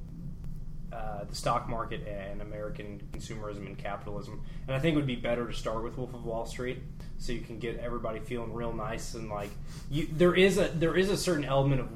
uh, 0.93 1.25
the 1.25 1.35
stock 1.35 1.69
market 1.69 2.07
and 2.07 2.43
American 2.43 3.01
consumerism 3.13 3.67
and 3.67 3.79
capitalism. 3.79 4.43
And 4.67 4.77
I 4.77 4.79
think 4.79 4.95
it 4.95 4.97
would 4.97 5.07
be 5.07 5.17
better 5.17 5.47
to 5.47 5.53
start 5.53 5.83
with 5.83 5.97
Wolf 5.97 6.13
of 6.15 6.25
Wall 6.25 6.45
Street 6.45 6.83
so 7.19 7.33
you 7.33 7.41
can 7.41 7.59
get 7.59 7.79
everybody 7.79 8.21
feeling 8.21 8.53
real 8.53 8.73
nice 8.73 9.15
and 9.15 9.31
like 9.31 9.51
you. 9.91 10.09
There 10.13 10.35
is 10.35 10.59
a 10.59 10.69
there 10.69 10.97
is 10.97 11.11
a 11.11 11.17
certain 11.17 11.45
element 11.45 11.81
of 11.81 11.89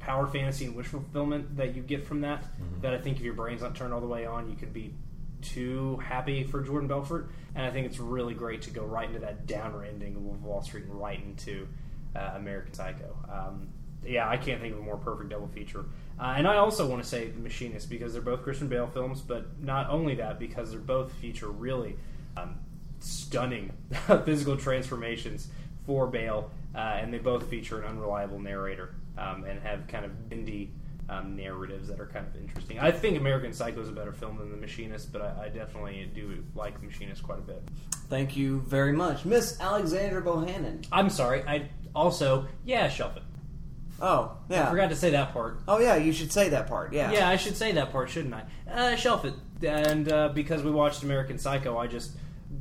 power 0.00 0.26
fantasy 0.26 0.64
and 0.64 0.74
wish 0.74 0.86
fulfillment 0.86 1.56
that 1.56 1.76
you 1.76 1.82
get 1.82 2.04
from 2.04 2.22
that. 2.22 2.44
That 2.82 2.94
I 2.94 2.98
think 2.98 3.18
if 3.18 3.22
your 3.22 3.34
brain's 3.34 3.62
not 3.62 3.76
turned 3.76 3.94
all 3.94 4.00
the 4.00 4.06
way 4.06 4.26
on, 4.26 4.50
you 4.50 4.56
could 4.56 4.72
be 4.72 4.94
too 5.42 5.96
happy 5.98 6.44
for 6.44 6.60
Jordan 6.62 6.88
Belfort. 6.88 7.30
And 7.54 7.64
I 7.64 7.70
think 7.70 7.86
it's 7.86 7.98
really 7.98 8.34
great 8.34 8.62
to 8.62 8.70
go 8.70 8.84
right 8.84 9.06
into 9.06 9.20
that 9.20 9.46
downer 9.46 9.84
ending 9.84 10.16
of 10.16 10.22
Wolf 10.22 10.36
of 10.36 10.44
Wall 10.44 10.62
Street 10.62 10.84
and 10.84 11.00
right 11.00 11.22
into 11.22 11.68
uh, 12.16 12.32
American 12.34 12.74
Psycho. 12.74 13.16
Um, 13.30 13.68
yeah, 14.04 14.28
I 14.28 14.36
can't 14.36 14.60
think 14.60 14.74
of 14.74 14.80
a 14.80 14.82
more 14.82 14.96
perfect 14.96 15.30
double 15.30 15.48
feature. 15.48 15.84
Uh, 16.20 16.34
and 16.36 16.46
I 16.46 16.56
also 16.56 16.86
want 16.86 17.02
to 17.02 17.08
say 17.08 17.28
The 17.28 17.40
Machinist 17.40 17.88
because 17.88 18.12
they're 18.12 18.20
both 18.20 18.42
Christian 18.42 18.68
Bale 18.68 18.86
films, 18.86 19.22
but 19.22 19.58
not 19.58 19.88
only 19.88 20.16
that, 20.16 20.38
because 20.38 20.70
they're 20.70 20.78
both 20.78 21.10
feature 21.14 21.48
really 21.48 21.96
um, 22.36 22.56
stunning 22.98 23.72
physical 24.24 24.56
transformations 24.56 25.48
for 25.86 26.06
Bale, 26.06 26.50
uh, 26.74 26.78
and 26.78 27.12
they 27.12 27.18
both 27.18 27.48
feature 27.48 27.80
an 27.80 27.88
unreliable 27.88 28.38
narrator 28.38 28.94
um, 29.16 29.44
and 29.44 29.60
have 29.62 29.86
kind 29.88 30.04
of 30.04 30.28
bendy 30.28 30.70
um, 31.08 31.34
narratives 31.36 31.88
that 31.88 31.98
are 31.98 32.06
kind 32.06 32.26
of 32.26 32.36
interesting. 32.36 32.78
I 32.78 32.90
think 32.92 33.18
American 33.18 33.54
Psycho 33.54 33.80
is 33.80 33.88
a 33.88 33.92
better 33.92 34.12
film 34.12 34.36
than 34.36 34.50
The 34.50 34.58
Machinist, 34.58 35.12
but 35.12 35.22
I, 35.22 35.44
I 35.44 35.48
definitely 35.48 36.08
do 36.14 36.44
like 36.54 36.82
Machinist 36.82 37.22
quite 37.22 37.38
a 37.38 37.42
bit. 37.42 37.62
Thank 38.10 38.36
you 38.36 38.60
very 38.60 38.92
much. 38.92 39.24
Miss 39.24 39.58
Alexandra 39.58 40.20
Bohannon. 40.20 40.86
I'm 40.92 41.08
sorry. 41.08 41.42
I 41.44 41.70
also, 41.94 42.46
yeah, 42.64 42.88
shelf 42.88 43.16
it. 43.16 43.22
Oh, 44.00 44.36
yeah. 44.48 44.66
I 44.66 44.70
forgot 44.70 44.90
to 44.90 44.96
say 44.96 45.10
that 45.10 45.32
part. 45.32 45.60
Oh, 45.68 45.78
yeah, 45.78 45.96
you 45.96 46.12
should 46.12 46.32
say 46.32 46.48
that 46.50 46.66
part. 46.68 46.92
Yeah. 46.92 47.12
Yeah, 47.12 47.28
I 47.28 47.36
should 47.36 47.56
say 47.56 47.72
that 47.72 47.92
part, 47.92 48.08
shouldn't 48.10 48.34
I? 48.34 48.44
Uh, 48.70 48.96
shelf 48.96 49.24
it. 49.24 49.34
And 49.62 50.10
uh, 50.10 50.28
because 50.30 50.62
we 50.62 50.70
watched 50.70 51.02
American 51.02 51.38
Psycho, 51.38 51.76
I 51.76 51.86
just 51.86 52.12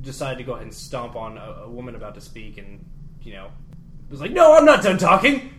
decided 0.01 0.37
to 0.39 0.43
go 0.43 0.53
ahead 0.53 0.63
and 0.63 0.73
stomp 0.73 1.15
on 1.15 1.37
a, 1.37 1.63
a 1.63 1.69
woman 1.69 1.95
about 1.95 2.15
to 2.15 2.21
speak, 2.21 2.57
and 2.57 2.85
you 3.23 3.33
know, 3.33 3.51
was 4.09 4.21
like, 4.21 4.31
"No, 4.31 4.53
I'm 4.53 4.65
not 4.65 4.83
done 4.83 4.97
talking." 4.97 5.53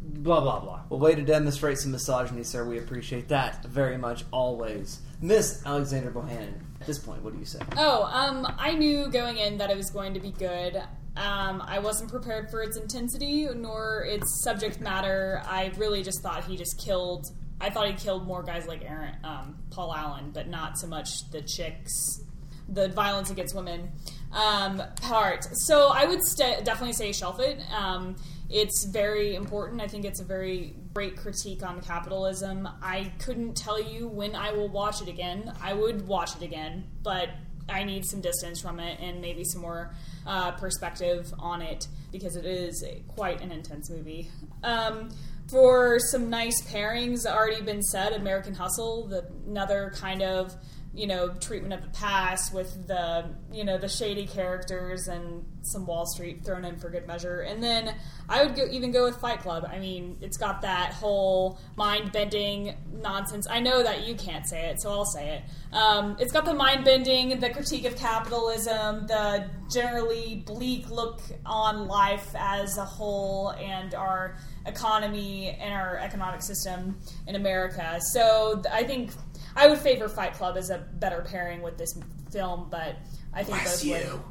Blah 0.00 0.40
blah 0.40 0.60
blah. 0.60 0.82
Well, 0.88 1.00
way 1.00 1.14
to 1.14 1.22
demonstrate 1.22 1.78
some 1.78 1.92
misogyny, 1.92 2.42
sir. 2.42 2.64
We 2.64 2.78
appreciate 2.78 3.28
that 3.28 3.64
very 3.64 3.98
much, 3.98 4.24
always. 4.30 5.00
Miss 5.20 5.62
Alexandra 5.66 6.12
Bohannon, 6.12 6.54
at 6.80 6.86
this 6.86 6.98
point, 6.98 7.22
what 7.22 7.32
do 7.32 7.38
you 7.38 7.44
say? 7.44 7.60
Oh, 7.76 8.04
um, 8.04 8.46
I 8.58 8.74
knew 8.74 9.08
going 9.08 9.36
in 9.38 9.58
that 9.58 9.70
it 9.70 9.76
was 9.76 9.90
going 9.90 10.14
to 10.14 10.20
be 10.20 10.30
good. 10.30 10.82
Um, 11.18 11.62
I 11.66 11.80
wasn't 11.80 12.10
prepared 12.10 12.48
for 12.48 12.62
its 12.62 12.76
intensity 12.76 13.48
nor 13.54 14.04
its 14.04 14.42
subject 14.44 14.80
matter. 14.80 15.42
I 15.44 15.72
really 15.76 16.02
just 16.04 16.22
thought 16.22 16.44
he 16.44 16.56
just 16.56 16.78
killed. 16.78 17.26
I 17.60 17.70
thought 17.70 17.88
he 17.88 17.94
killed 17.94 18.24
more 18.26 18.44
guys 18.44 18.66
like 18.68 18.84
Aaron, 18.84 19.16
um, 19.24 19.56
Paul 19.70 19.92
Allen, 19.92 20.30
but 20.32 20.46
not 20.48 20.78
so 20.78 20.86
much 20.86 21.28
the 21.32 21.42
chicks, 21.42 22.20
the 22.68 22.88
violence 22.88 23.30
against 23.30 23.56
women 23.56 23.90
um, 24.32 24.80
part. 25.02 25.44
So 25.66 25.88
I 25.88 26.04
would 26.04 26.22
st- 26.22 26.64
definitely 26.64 26.92
say 26.92 27.10
shelf 27.12 27.40
it. 27.40 27.60
Um, 27.76 28.14
it's 28.48 28.84
very 28.84 29.34
important. 29.34 29.80
I 29.80 29.88
think 29.88 30.04
it's 30.04 30.20
a 30.20 30.24
very 30.24 30.76
great 30.94 31.16
critique 31.16 31.62
on 31.62 31.80
capitalism. 31.80 32.68
I 32.80 33.12
couldn't 33.18 33.56
tell 33.56 33.82
you 33.82 34.06
when 34.06 34.36
I 34.36 34.52
will 34.52 34.68
watch 34.68 35.02
it 35.02 35.08
again. 35.08 35.52
I 35.60 35.74
would 35.74 36.06
watch 36.06 36.36
it 36.36 36.42
again, 36.42 36.86
but 37.02 37.28
I 37.68 37.84
need 37.84 38.04
some 38.04 38.20
distance 38.20 38.60
from 38.60 38.80
it 38.80 38.98
and 39.00 39.20
maybe 39.20 39.44
some 39.44 39.62
more 39.62 39.94
uh, 40.26 40.52
perspective 40.52 41.32
on 41.38 41.62
it 41.62 41.86
because 42.12 42.36
it 42.36 42.44
is 42.44 42.84
quite 43.08 43.40
an 43.40 43.52
intense 43.52 43.90
movie. 43.90 44.30
Um, 44.62 45.10
for 45.48 45.98
some 45.98 46.28
nice 46.28 46.60
pairings, 46.62 47.24
already 47.24 47.62
been 47.62 47.82
said. 47.82 48.12
American 48.12 48.54
Hustle, 48.54 49.06
the, 49.06 49.26
another 49.46 49.92
kind 49.96 50.22
of 50.22 50.54
you 50.94 51.06
know 51.06 51.28
treatment 51.34 51.74
of 51.74 51.82
the 51.82 51.98
past 51.98 52.52
with 52.52 52.86
the 52.86 53.30
you 53.52 53.64
know 53.64 53.78
the 53.78 53.88
shady 53.88 54.26
characters 54.26 55.08
and 55.08 55.44
some 55.62 55.86
Wall 55.86 56.06
Street 56.06 56.44
thrown 56.44 56.64
in 56.64 56.78
for 56.78 56.90
good 56.90 57.06
measure. 57.06 57.40
And 57.40 57.62
then 57.62 57.94
I 58.28 58.44
would 58.44 58.56
go, 58.56 58.66
even 58.70 58.90
go 58.90 59.04
with 59.04 59.16
Fight 59.16 59.40
Club. 59.40 59.68
I 59.70 59.78
mean, 59.78 60.16
it's 60.20 60.36
got 60.36 60.62
that 60.62 60.92
whole 60.92 61.58
mind 61.76 62.12
bending 62.12 62.74
nonsense. 62.92 63.46
I 63.48 63.60
know 63.60 63.82
that 63.82 64.06
you 64.06 64.14
can't 64.14 64.46
say 64.46 64.66
it, 64.66 64.80
so 64.80 64.90
I'll 64.90 65.04
say 65.04 65.36
it. 65.36 65.74
Um, 65.74 66.16
it's 66.18 66.32
got 66.32 66.44
the 66.44 66.54
mind 66.54 66.84
bending, 66.84 67.38
the 67.38 67.50
critique 67.50 67.84
of 67.84 67.96
capitalism, 67.96 69.06
the 69.06 69.48
generally 69.70 70.42
bleak 70.46 70.90
look 70.90 71.20
on 71.44 71.86
life 71.86 72.34
as 72.34 72.78
a 72.78 72.84
whole, 72.84 73.50
and 73.50 73.94
our 73.94 74.36
economy 74.66 75.50
and 75.60 75.74
our 75.74 75.98
economic 75.98 76.42
system 76.42 76.98
in 77.26 77.34
America. 77.34 77.98
So 78.00 78.62
I 78.72 78.84
think 78.84 79.10
I 79.58 79.66
would 79.66 79.78
favor 79.78 80.08
Fight 80.08 80.34
Club 80.34 80.56
as 80.56 80.70
a 80.70 80.78
better 80.78 81.20
pairing 81.28 81.62
with 81.62 81.76
this 81.78 81.98
film, 82.30 82.68
but 82.70 82.94
I 83.34 83.42
think 83.42 83.60
Bless 83.62 83.82
both 83.82 83.84
you. 83.84 84.22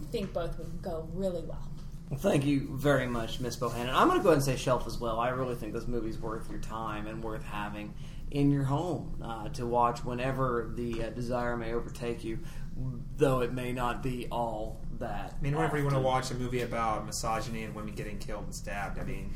would 0.00 0.10
think 0.10 0.32
both 0.32 0.58
would 0.58 0.80
go 0.80 1.06
really 1.12 1.42
well. 1.42 1.68
Well, 2.08 2.18
thank 2.18 2.46
you 2.46 2.68
very 2.72 3.06
much, 3.06 3.40
Miss 3.40 3.56
Bohannon. 3.56 3.92
I'm 3.92 4.08
going 4.08 4.20
to 4.20 4.22
go 4.22 4.30
ahead 4.30 4.38
and 4.38 4.44
say 4.44 4.56
shelf 4.56 4.86
as 4.86 4.98
well. 4.98 5.20
I 5.20 5.28
really 5.30 5.54
think 5.54 5.74
this 5.74 5.86
movie's 5.86 6.18
worth 6.18 6.50
your 6.50 6.60
time 6.60 7.06
and 7.06 7.22
worth 7.22 7.44
having 7.44 7.92
in 8.30 8.50
your 8.50 8.64
home 8.64 9.22
uh, 9.22 9.48
to 9.50 9.66
watch 9.66 10.02
whenever 10.02 10.72
the 10.74 11.04
uh, 11.04 11.10
desire 11.10 11.56
may 11.56 11.74
overtake 11.74 12.24
you, 12.24 12.38
though 13.16 13.40
it 13.40 13.52
may 13.52 13.72
not 13.72 14.02
be 14.02 14.28
all 14.30 14.80
that. 14.98 15.34
I 15.38 15.42
mean, 15.42 15.54
whenever 15.54 15.76
you 15.76 15.84
want 15.84 15.96
to 15.96 16.02
watch 16.02 16.30
a 16.30 16.34
movie 16.34 16.62
about 16.62 17.04
misogyny 17.06 17.64
and 17.64 17.74
women 17.74 17.94
getting 17.94 18.18
killed 18.18 18.44
and 18.44 18.54
stabbed, 18.54 18.98
I 18.98 19.04
mean, 19.04 19.34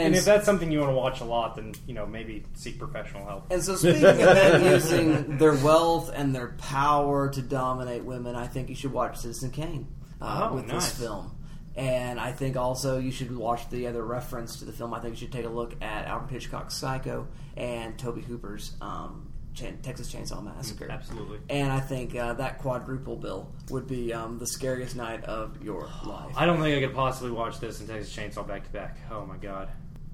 And, 0.00 0.14
if 0.16 0.24
that's 0.24 0.44
something 0.46 0.70
you 0.70 0.80
want 0.80 0.90
to 0.90 0.96
watch 0.96 1.20
a 1.20 1.24
lot, 1.24 1.56
then 1.56 1.74
you 1.86 1.94
know 1.94 2.06
maybe 2.06 2.44
seek 2.54 2.78
professional 2.78 3.24
help. 3.26 3.50
And 3.50 3.62
so, 3.62 3.76
speaking 3.76 4.04
of 4.04 4.16
men 4.18 4.64
using 4.72 5.36
their 5.38 5.54
wealth 5.54 6.10
and 6.14 6.34
their 6.34 6.54
power 6.58 7.28
to 7.30 7.42
dominate 7.42 8.04
women, 8.04 8.34
I 8.36 8.46
think 8.46 8.68
you 8.68 8.74
should 8.74 8.92
watch 8.92 9.18
Citizen 9.18 9.50
Kane 9.50 9.86
uh, 10.20 10.48
Oh, 10.50 10.54
with 10.56 10.66
nice. 10.66 10.90
this 10.90 10.98
film. 11.06 11.36
And 11.76 12.18
I 12.18 12.32
think 12.32 12.56
also 12.56 12.98
you 12.98 13.12
should 13.12 13.34
watch 13.34 13.70
the 13.70 13.86
other 13.86 14.04
reference 14.04 14.56
to 14.58 14.64
the 14.64 14.72
film. 14.72 14.92
I 14.92 14.98
think 15.00 15.14
you 15.14 15.18
should 15.20 15.32
take 15.32 15.46
a 15.46 15.48
look 15.50 15.74
at 15.82 16.06
Alfred 16.06 16.30
Hitchcock's 16.32 16.74
Psycho 16.74 17.28
and 17.56 17.96
Tobe 17.96 18.22
Hooper's 18.24 18.72
um, 18.82 19.32
Chain- 19.54 19.78
Texas 19.80 20.12
Chainsaw 20.12 20.42
Massacre. 20.42 20.86
Mm, 20.88 20.92
Absolutely. 20.92 21.38
And 21.48 21.70
I 21.72 21.78
think 21.80 22.14
uh, 22.16 22.34
that 22.34 22.58
quadruple 22.58 23.16
bill 23.16 23.52
would 23.70 23.86
be 23.86 24.12
um, 24.12 24.38
the 24.38 24.46
scariest 24.48 24.96
night 24.96 25.24
of 25.24 25.62
your 25.62 25.88
life. 26.04 26.34
I 26.36 26.44
don't 26.44 26.60
think 26.60 26.76
I 26.76 26.86
could 26.86 26.94
possibly 26.94 27.30
watch 27.30 27.60
this 27.60 27.78
and 27.80 27.88
Texas 27.88 28.14
Chainsaw 28.14 28.46
back 28.46 28.64
to 28.64 28.70
back. 28.72 28.98
Oh 29.10 29.24
my 29.24 29.36
god, 29.36 29.68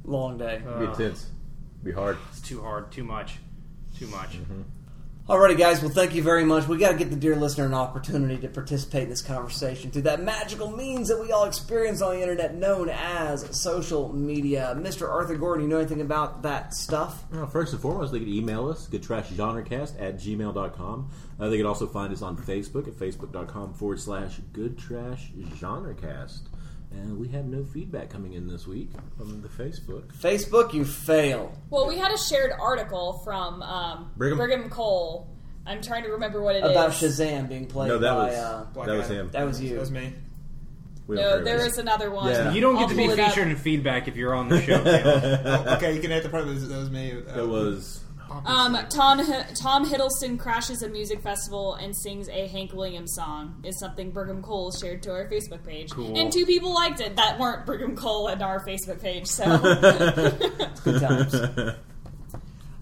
Long 0.06 0.38
day. 0.38 0.62
Be 0.78 0.84
intense. 0.84 1.26
Be 1.82 1.92
hard. 1.92 2.16
It's 2.30 2.40
too 2.40 2.62
hard. 2.62 2.90
Too 2.90 3.04
much. 3.04 3.38
Too 3.98 4.06
much. 4.06 4.38
Alrighty, 5.28 5.58
guys. 5.58 5.82
Well, 5.82 5.90
thank 5.90 6.14
you 6.14 6.22
very 6.22 6.44
much. 6.44 6.68
We 6.68 6.78
got 6.78 6.92
to 6.92 6.98
get 6.98 7.10
the 7.10 7.16
dear 7.16 7.34
listener 7.34 7.66
an 7.66 7.74
opportunity 7.74 8.38
to 8.42 8.48
participate 8.48 9.02
in 9.04 9.08
this 9.08 9.22
conversation 9.22 9.90
through 9.90 10.02
that 10.02 10.22
magical 10.22 10.70
means 10.70 11.08
that 11.08 11.20
we 11.20 11.32
all 11.32 11.46
experience 11.46 12.00
on 12.00 12.14
the 12.14 12.22
internet, 12.22 12.54
known 12.54 12.88
as 12.88 13.60
social 13.60 14.12
media. 14.12 14.76
Mr. 14.78 15.10
Arthur 15.10 15.34
Gordon, 15.34 15.64
you 15.64 15.68
know 15.68 15.78
anything 15.78 16.00
about 16.00 16.42
that 16.42 16.74
stuff? 16.74 17.24
Well, 17.32 17.48
first 17.48 17.72
and 17.72 17.82
foremost, 17.82 18.12
they 18.12 18.20
can 18.20 18.28
email 18.28 18.68
us, 18.68 18.86
goodtrashgenrecast 18.86 20.00
at 20.00 20.16
gmail.com. 20.16 21.10
Uh, 21.40 21.48
they 21.48 21.56
can 21.56 21.66
also 21.66 21.88
find 21.88 22.12
us 22.12 22.22
on 22.22 22.36
Facebook 22.36 22.86
at 22.86 22.94
facebook.com 22.94 23.74
forward 23.74 23.98
slash 23.98 24.38
goodtrashgenrecast. 24.52 26.42
And 26.92 27.18
we 27.18 27.28
have 27.28 27.44
no 27.44 27.64
feedback 27.64 28.08
coming 28.10 28.32
in 28.32 28.46
this 28.48 28.66
week 28.66 28.90
from 29.18 29.42
the 29.42 29.48
Facebook. 29.48 30.06
Facebook, 30.14 30.72
you 30.72 30.84
fail. 30.84 31.52
Well, 31.68 31.86
we 31.86 31.98
had 31.98 32.10
a 32.12 32.16
shared 32.18 32.52
article 32.58 33.20
from 33.24 33.62
um, 33.62 34.10
Brigham? 34.16 34.70
Cole. 34.70 35.28
I'm 35.66 35.82
trying 35.82 36.04
to 36.04 36.10
remember 36.10 36.40
what 36.42 36.54
it 36.56 36.64
is. 36.64 36.70
About 36.70 36.92
Shazam 36.92 37.48
being 37.48 37.66
played 37.66 37.88
No, 37.88 37.98
that 37.98 38.10
by. 38.14 38.26
was- 38.26 38.34
uh, 38.36 38.66
that 38.86 38.96
was 38.96 39.08
him. 39.08 39.30
That 39.32 39.44
was 39.46 39.60
you. 39.60 39.70
that 39.74 39.80
was 39.80 39.90
me. 39.90 40.12
We 41.08 41.16
No, 41.16 41.22
care 41.22 41.44
there 41.44 41.54
about 41.56 41.66
is 41.66 41.72
this. 41.74 41.78
another 41.78 42.10
one. 42.10 42.30
Yeah. 42.30 42.52
You 42.52 42.60
don't 42.60 42.74
get 42.74 42.82
I'll 42.84 42.88
to 42.88 42.94
be 42.96 43.08
pull 43.08 43.20
up. 43.20 43.28
featured 43.30 43.48
in 43.48 43.56
feedback 43.56 44.08
if 44.08 44.16
you're 44.16 44.34
on 44.34 44.48
the 44.48 44.60
show. 44.62 44.82
Oh, 45.68 45.74
okay, 45.76 45.94
you 45.94 46.00
can 46.00 46.10
add 46.12 46.22
the 46.24 46.28
part 46.28 46.44
that 46.46 46.50
was, 46.52 46.68
that 46.68 46.76
was 46.76 46.90
me. 46.90 47.12
Uh, 47.12 47.42
It 47.42 47.48
was. 47.48 48.00
Um, 48.30 48.76
Tom 48.88 49.20
Tom 49.54 49.86
Hiddleston 49.88 50.38
crashes 50.38 50.82
a 50.82 50.88
music 50.88 51.22
festival 51.22 51.74
and 51.74 51.96
sings 51.96 52.28
a 52.28 52.46
Hank 52.48 52.72
Williams 52.72 53.14
song. 53.14 53.62
Is 53.64 53.78
something 53.78 54.10
Brigham 54.10 54.42
Cole 54.42 54.72
shared 54.72 55.02
to 55.04 55.12
our 55.12 55.28
Facebook 55.28 55.64
page, 55.64 55.90
Cool. 55.92 56.18
and 56.18 56.32
two 56.32 56.44
people 56.44 56.74
liked 56.74 57.00
it 57.00 57.16
that 57.16 57.38
weren't 57.38 57.64
Brigham 57.66 57.96
Cole 57.96 58.28
and 58.28 58.42
our 58.42 58.64
Facebook 58.64 59.00
page. 59.00 59.26
So 59.26 59.44
Good 60.84 61.00
times. 61.00 61.34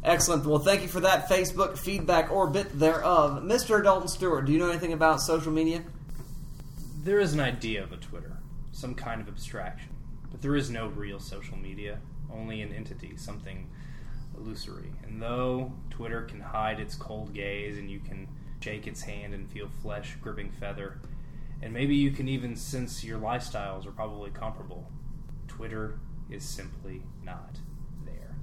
Excellent. 0.05 0.45
Well, 0.45 0.59
thank 0.59 0.82
you 0.82 0.88
for 0.88 1.01
that 1.01 1.28
Facebook 1.28 1.78
feedback 1.78 2.30
or 2.30 2.47
bit 2.49 2.78
thereof. 2.78 3.42
Mr. 3.42 3.82
Dalton 3.82 4.09
Stewart, 4.09 4.45
do 4.45 4.53
you 4.53 4.59
know 4.59 4.68
anything 4.68 4.92
about 4.92 5.20
social 5.20 5.53
media? 5.53 5.82
there 7.05 7.20
is 7.20 7.34
an 7.34 7.40
idea 7.40 7.82
of 7.82 7.92
a 7.92 7.99
Twitter, 7.99 8.38
some 8.72 8.95
kind 8.95 9.20
of 9.20 9.28
abstraction, 9.28 9.90
but 10.30 10.40
there 10.40 10.57
is 10.57 10.70
no 10.70 10.86
real 10.88 11.20
social 11.20 11.59
media, 11.59 11.99
only 12.32 12.62
an 12.62 12.72
entity, 12.72 13.14
something 13.18 13.68
illusory. 14.38 14.90
And 15.07 15.20
though 15.20 15.72
Twitter 15.90 16.22
can 16.22 16.40
hide 16.40 16.80
its 16.80 16.94
cold 16.94 17.34
gaze 17.34 17.78
and 17.78 17.90
you 17.90 18.00
can 18.00 18.28
shake 18.61 18.86
its 18.86 19.02
hand 19.02 19.34
and 19.34 19.50
feel 19.50 19.68
flesh 19.82 20.16
gripping 20.20 20.50
feather, 20.50 20.98
and 21.62 21.72
maybe 21.72 21.94
you 21.94 22.11
can 22.11 22.28
even 22.28 22.57
sense 22.57 23.05
your 23.05 23.18
lifestyles 23.18 23.86
are 23.86 23.92
probably 23.92 24.30
comparable, 24.30 24.90
Twitter 25.46 25.98
is 26.30 26.42
simply 26.42 27.02
not 27.22 27.59
there. 28.07 28.34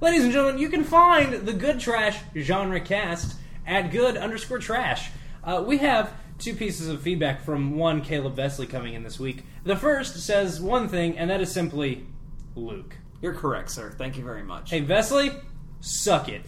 Ladies 0.00 0.24
and 0.24 0.32
gentlemen, 0.32 0.60
you 0.60 0.68
can 0.68 0.84
find 0.84 1.46
the 1.46 1.52
Good 1.52 1.80
Trash 1.80 2.18
genre 2.36 2.80
cast 2.80 3.36
at 3.66 3.90
good 3.90 4.16
underscore 4.16 4.58
trash. 4.58 5.10
Uh, 5.42 5.64
we 5.66 5.78
have 5.78 6.12
two 6.38 6.54
pieces 6.54 6.88
of 6.88 7.00
feedback 7.00 7.42
from 7.42 7.76
one 7.76 8.02
Caleb 8.02 8.36
Vesley 8.36 8.68
coming 8.68 8.94
in 8.94 9.02
this 9.02 9.18
week. 9.18 9.44
The 9.64 9.76
first 9.76 10.18
says 10.18 10.60
one 10.60 10.88
thing, 10.88 11.16
and 11.16 11.30
that 11.30 11.40
is 11.40 11.50
simply 11.50 12.06
Luke. 12.54 12.96
You're 13.24 13.32
correct, 13.32 13.70
sir. 13.70 13.90
Thank 13.90 14.18
you 14.18 14.22
very 14.22 14.42
much. 14.42 14.68
Hey, 14.68 14.82
Vesley, 14.82 15.34
suck 15.80 16.28
it. 16.28 16.42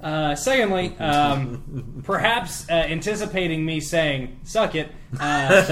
Uh, 0.00 0.36
secondly, 0.36 0.96
um, 0.98 2.00
perhaps 2.04 2.70
uh, 2.70 2.74
anticipating 2.74 3.66
me 3.66 3.80
saying 3.80 4.38
"suck 4.44 4.76
it," 4.76 4.92
uh, 5.18 5.64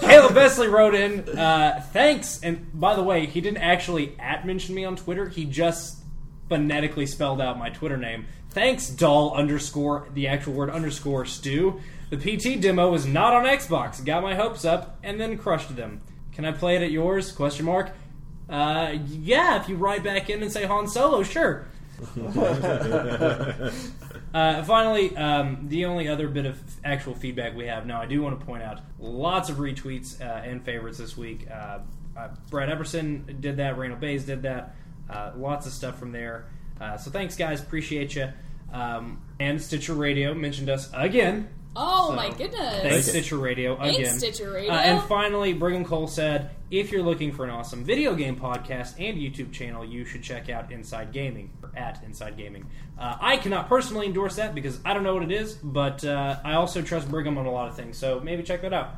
Caleb 0.00 0.32
Vesley 0.32 0.68
wrote 0.68 0.96
in, 0.96 1.28
uh, 1.38 1.80
"Thanks." 1.92 2.40
And 2.42 2.68
by 2.74 2.96
the 2.96 3.04
way, 3.04 3.26
he 3.26 3.40
didn't 3.40 3.58
actually 3.58 4.16
at 4.18 4.44
mention 4.44 4.74
me 4.74 4.84
on 4.84 4.96
Twitter. 4.96 5.28
He 5.28 5.44
just 5.44 5.98
phonetically 6.48 7.06
spelled 7.06 7.40
out 7.40 7.56
my 7.56 7.70
Twitter 7.70 7.96
name. 7.96 8.26
Thanks, 8.50 8.90
doll 8.90 9.32
underscore 9.36 10.08
the 10.12 10.26
actual 10.26 10.54
word 10.54 10.70
underscore 10.70 11.24
stew. 11.24 11.80
The 12.10 12.16
PT 12.16 12.60
demo 12.60 12.90
was 12.90 13.06
not 13.06 13.32
on 13.32 13.44
Xbox. 13.44 14.04
Got 14.04 14.24
my 14.24 14.34
hopes 14.34 14.64
up 14.64 14.98
and 15.04 15.20
then 15.20 15.38
crushed 15.38 15.76
them. 15.76 16.00
Can 16.32 16.44
I 16.44 16.52
play 16.52 16.76
it 16.76 16.82
at 16.82 16.90
yours? 16.92 17.32
Question 17.32 17.66
mark. 17.66 17.92
Uh, 18.48 18.96
yeah, 19.06 19.60
if 19.60 19.68
you 19.68 19.76
write 19.76 20.02
back 20.02 20.30
in 20.30 20.42
and 20.42 20.50
say 20.50 20.64
Han 20.64 20.88
Solo, 20.88 21.22
sure. 21.22 21.66
Uh, 24.34 24.62
finally, 24.64 25.16
um, 25.16 25.66
the 25.68 25.86
only 25.86 26.06
other 26.06 26.28
bit 26.28 26.44
of 26.44 26.60
actual 26.84 27.14
feedback 27.14 27.56
we 27.56 27.66
have 27.66 27.86
now, 27.86 28.00
I 28.00 28.06
do 28.06 28.20
want 28.20 28.38
to 28.38 28.44
point 28.44 28.62
out 28.62 28.80
lots 28.98 29.48
of 29.48 29.56
retweets 29.56 30.20
uh, 30.20 30.24
and 30.44 30.62
favorites 30.62 30.98
this 30.98 31.16
week. 31.16 31.46
Uh, 31.50 31.78
uh, 32.16 32.28
Brad 32.50 32.68
Epperson 32.68 33.40
did 33.40 33.56
that, 33.56 33.78
Randall 33.78 33.98
Bays 33.98 34.26
did 34.26 34.42
that, 34.42 34.74
uh, 35.08 35.32
lots 35.34 35.66
of 35.66 35.72
stuff 35.72 35.98
from 35.98 36.12
there. 36.12 36.46
Uh, 36.78 36.96
so 36.98 37.10
thanks, 37.10 37.36
guys, 37.36 37.62
appreciate 37.62 38.14
you. 38.16 38.28
Um, 38.72 39.22
and 39.40 39.60
Stitcher 39.62 39.94
Radio 39.94 40.34
mentioned 40.34 40.68
us 40.68 40.90
again. 40.92 41.48
Oh 41.76 42.08
So, 42.08 42.16
my 42.16 42.30
goodness! 42.30 42.82
Thanks, 42.82 43.06
Stitcher 43.08 43.36
Radio 43.38 43.76
Thanks, 43.76 43.98
again. 43.98 44.18
Stitcher 44.18 44.50
Radio. 44.50 44.72
Uh, 44.72 44.76
and 44.76 45.02
finally, 45.04 45.52
Brigham 45.52 45.84
Cole 45.84 46.08
said, 46.08 46.50
if 46.70 46.90
you're 46.90 47.02
looking 47.02 47.32
for 47.32 47.44
an 47.44 47.50
awesome 47.50 47.84
video 47.84 48.14
game 48.14 48.36
podcast 48.36 48.94
and 48.98 49.16
YouTube 49.16 49.52
channel, 49.52 49.84
you 49.84 50.04
should 50.04 50.22
check 50.22 50.48
out 50.48 50.72
Inside 50.72 51.12
Gaming 51.12 51.50
or 51.62 51.70
at 51.76 52.02
Inside 52.04 52.36
Gaming. 52.36 52.66
Uh, 52.98 53.16
I 53.20 53.36
cannot 53.36 53.68
personally 53.68 54.06
endorse 54.06 54.36
that 54.36 54.54
because 54.54 54.80
I 54.84 54.92
don't 54.94 55.02
know 55.04 55.14
what 55.14 55.22
it 55.22 55.32
is, 55.32 55.54
but 55.54 56.04
uh, 56.04 56.40
I 56.44 56.54
also 56.54 56.82
trust 56.82 57.08
Brigham 57.10 57.38
on 57.38 57.46
a 57.46 57.52
lot 57.52 57.68
of 57.68 57.76
things, 57.76 57.96
so 57.96 58.20
maybe 58.20 58.42
check 58.42 58.62
that 58.62 58.72
out. 58.72 58.90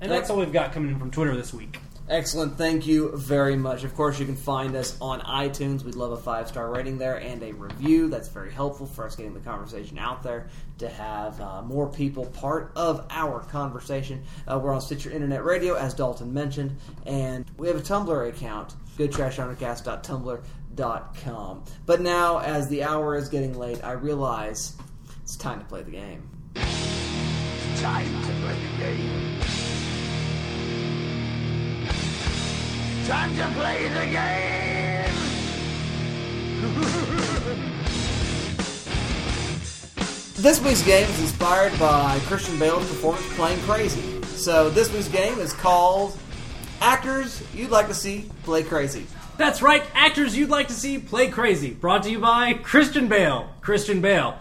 And 0.00 0.10
that's 0.10 0.30
all 0.30 0.38
we've 0.38 0.52
got 0.52 0.72
coming 0.72 0.90
in 0.92 0.98
from 0.98 1.10
Twitter 1.10 1.36
this 1.36 1.52
week. 1.52 1.78
Excellent. 2.06 2.58
Thank 2.58 2.86
you 2.86 3.16
very 3.16 3.56
much. 3.56 3.82
Of 3.82 3.94
course, 3.94 4.20
you 4.20 4.26
can 4.26 4.36
find 4.36 4.76
us 4.76 4.94
on 5.00 5.20
iTunes. 5.20 5.84
We'd 5.84 5.94
love 5.94 6.12
a 6.12 6.18
five 6.18 6.48
star 6.48 6.70
rating 6.70 6.98
there 6.98 7.16
and 7.16 7.42
a 7.42 7.52
review. 7.52 8.10
That's 8.10 8.28
very 8.28 8.52
helpful 8.52 8.84
for 8.86 9.06
us 9.06 9.16
getting 9.16 9.32
the 9.32 9.40
conversation 9.40 9.96
out 9.96 10.22
there 10.22 10.50
to 10.78 10.90
have 10.90 11.40
uh, 11.40 11.62
more 11.62 11.88
people 11.88 12.26
part 12.26 12.72
of 12.76 13.06
our 13.08 13.40
conversation. 13.40 14.22
Uh, 14.46 14.60
we're 14.62 14.74
on 14.74 14.82
Stitcher 14.82 15.10
Internet 15.10 15.44
Radio, 15.44 15.76
as 15.76 15.94
Dalton 15.94 16.34
mentioned, 16.34 16.76
and 17.06 17.46
we 17.56 17.68
have 17.68 17.78
a 17.78 17.82
Tumblr 17.82 18.28
account, 18.28 18.74
goodtrashgenrecast.tumblr.com. 18.98 21.64
But 21.86 22.02
now, 22.02 22.38
as 22.38 22.68
the 22.68 22.82
hour 22.82 23.16
is 23.16 23.30
getting 23.30 23.58
late, 23.58 23.82
I 23.82 23.92
realize 23.92 24.76
it's 25.22 25.36
time 25.36 25.60
to 25.60 25.64
play 25.64 25.82
the 25.82 25.92
game. 25.92 26.28
Time 27.76 28.22
to 28.24 28.32
play 28.42 28.58
the 28.60 28.68
game. 28.78 29.40
Time 33.06 33.36
to 33.36 33.46
play 33.58 33.86
the 33.88 34.06
game. 34.06 35.12
This 40.36 40.58
week's 40.62 40.82
game 40.82 41.06
is 41.08 41.20
inspired 41.20 41.78
by 41.78 42.18
Christian 42.20 42.58
Bale's 42.58 42.88
performance 42.88 43.26
playing 43.36 43.60
crazy. 43.60 44.22
So 44.24 44.70
this 44.70 44.90
week's 44.90 45.08
game 45.08 45.38
is 45.38 45.52
called 45.52 46.16
Actors 46.80 47.42
You'd 47.54 47.70
Like 47.70 47.88
to 47.88 47.94
See 47.94 48.30
Play 48.42 48.62
Crazy. 48.62 49.06
That's 49.36 49.60
right, 49.60 49.82
actors 49.94 50.34
you'd 50.34 50.48
like 50.48 50.68
to 50.68 50.74
see 50.74 50.98
play 50.98 51.28
crazy. 51.28 51.72
Brought 51.72 52.04
to 52.04 52.10
you 52.10 52.20
by 52.20 52.54
Christian 52.54 53.08
Bale. 53.08 53.50
Christian 53.60 54.00
Bale. 54.00 54.38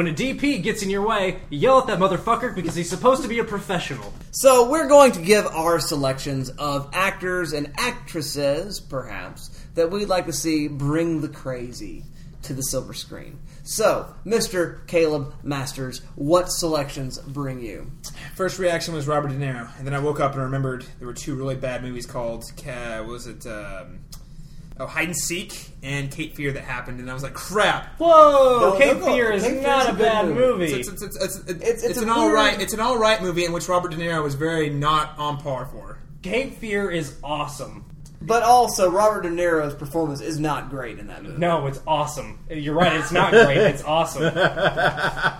When 0.00 0.08
a 0.08 0.14
DP 0.14 0.62
gets 0.62 0.82
in 0.82 0.88
your 0.88 1.06
way, 1.06 1.42
you 1.50 1.58
yell 1.58 1.78
at 1.78 1.86
that 1.88 1.98
motherfucker 1.98 2.54
because 2.54 2.74
he's 2.74 2.88
supposed 2.88 3.20
to 3.20 3.28
be 3.28 3.38
a 3.38 3.44
professional. 3.44 4.14
So 4.30 4.70
we're 4.70 4.88
going 4.88 5.12
to 5.12 5.20
give 5.20 5.46
our 5.48 5.78
selections 5.78 6.48
of 6.48 6.88
actors 6.94 7.52
and 7.52 7.70
actresses, 7.76 8.80
perhaps, 8.80 9.50
that 9.74 9.90
we'd 9.90 10.08
like 10.08 10.24
to 10.24 10.32
see 10.32 10.68
bring 10.68 11.20
the 11.20 11.28
crazy 11.28 12.04
to 12.44 12.54
the 12.54 12.62
silver 12.62 12.94
screen. 12.94 13.40
So, 13.62 14.14
Mr. 14.24 14.86
Caleb 14.86 15.34
Masters, 15.42 16.00
what 16.14 16.50
selections 16.50 17.18
bring 17.18 17.60
you? 17.60 17.90
First 18.34 18.58
reaction 18.58 18.94
was 18.94 19.06
Robert 19.06 19.28
De 19.28 19.34
Niro, 19.34 19.68
and 19.76 19.86
then 19.86 19.92
I 19.92 19.98
woke 19.98 20.18
up 20.18 20.32
and 20.32 20.44
remembered 20.44 20.86
there 20.98 21.08
were 21.08 21.12
two 21.12 21.34
really 21.34 21.56
bad 21.56 21.82
movies 21.82 22.06
called 22.06 22.50
uh, 22.66 23.00
what 23.00 23.06
was 23.06 23.26
it 23.26 23.46
um, 23.46 23.98
oh 24.80 24.86
Hide 24.86 25.06
and 25.08 25.16
Seek 25.16 25.54
and 25.82 26.10
Cape 26.10 26.34
Fear 26.34 26.52
that 26.52 26.64
happened, 26.64 26.98
and 27.00 27.08
I 27.10 27.14
was 27.14 27.22
like, 27.22 27.34
crap. 27.34 27.96
Whoa, 27.98 28.72
No, 28.72 28.78
Cape 28.78 28.98
no, 28.98 29.06
no, 29.06 29.12
Fear 29.14 29.32
is 29.32 29.42
Cape 29.44 29.52
Fear 29.54 29.62
not 29.62 29.86
a 29.86 29.88
a 29.90 29.92
good 29.92 29.98
bad 30.02 30.24
movie. 30.28 30.40
movie. 30.40 30.72
It's, 30.72 30.88
it's, 30.88 31.02
it's, 31.02 31.16
it's, 31.16 31.36
it's, 31.48 31.50
It's- 31.62 31.82
it's 31.84 31.98
an 32.00 32.08
a 32.08 32.12
all 32.12 32.22
weird- 32.24 32.34
right. 32.34 32.60
It's 32.60 32.72
an 32.72 32.80
all 32.80 32.98
right 32.98 33.22
movie 33.22 33.44
in 33.44 33.52
which 33.52 33.68
Robert 33.68 33.90
De 33.92 33.96
Niro 33.96 34.22
was 34.22 34.34
very 34.34 34.70
not 34.70 35.16
on 35.18 35.36
par 35.38 35.66
for. 35.66 35.98
Cape 36.22 36.56
Fear 36.56 36.90
is 36.90 37.16
awesome. 37.22 37.84
But 38.22 38.42
also, 38.42 38.90
Robert 38.90 39.22
De 39.22 39.30
Niro's 39.30 39.72
performance 39.74 40.20
is 40.20 40.38
not 40.38 40.68
great 40.68 40.98
in 40.98 41.06
that 41.06 41.22
movie. 41.22 41.38
No, 41.38 41.66
it's 41.66 41.80
awesome. 41.86 42.38
You're 42.50 42.74
right, 42.74 42.92
it's 42.96 43.10
not 43.10 43.30
great, 43.30 43.56
it's 43.56 43.82
awesome. 43.82 44.24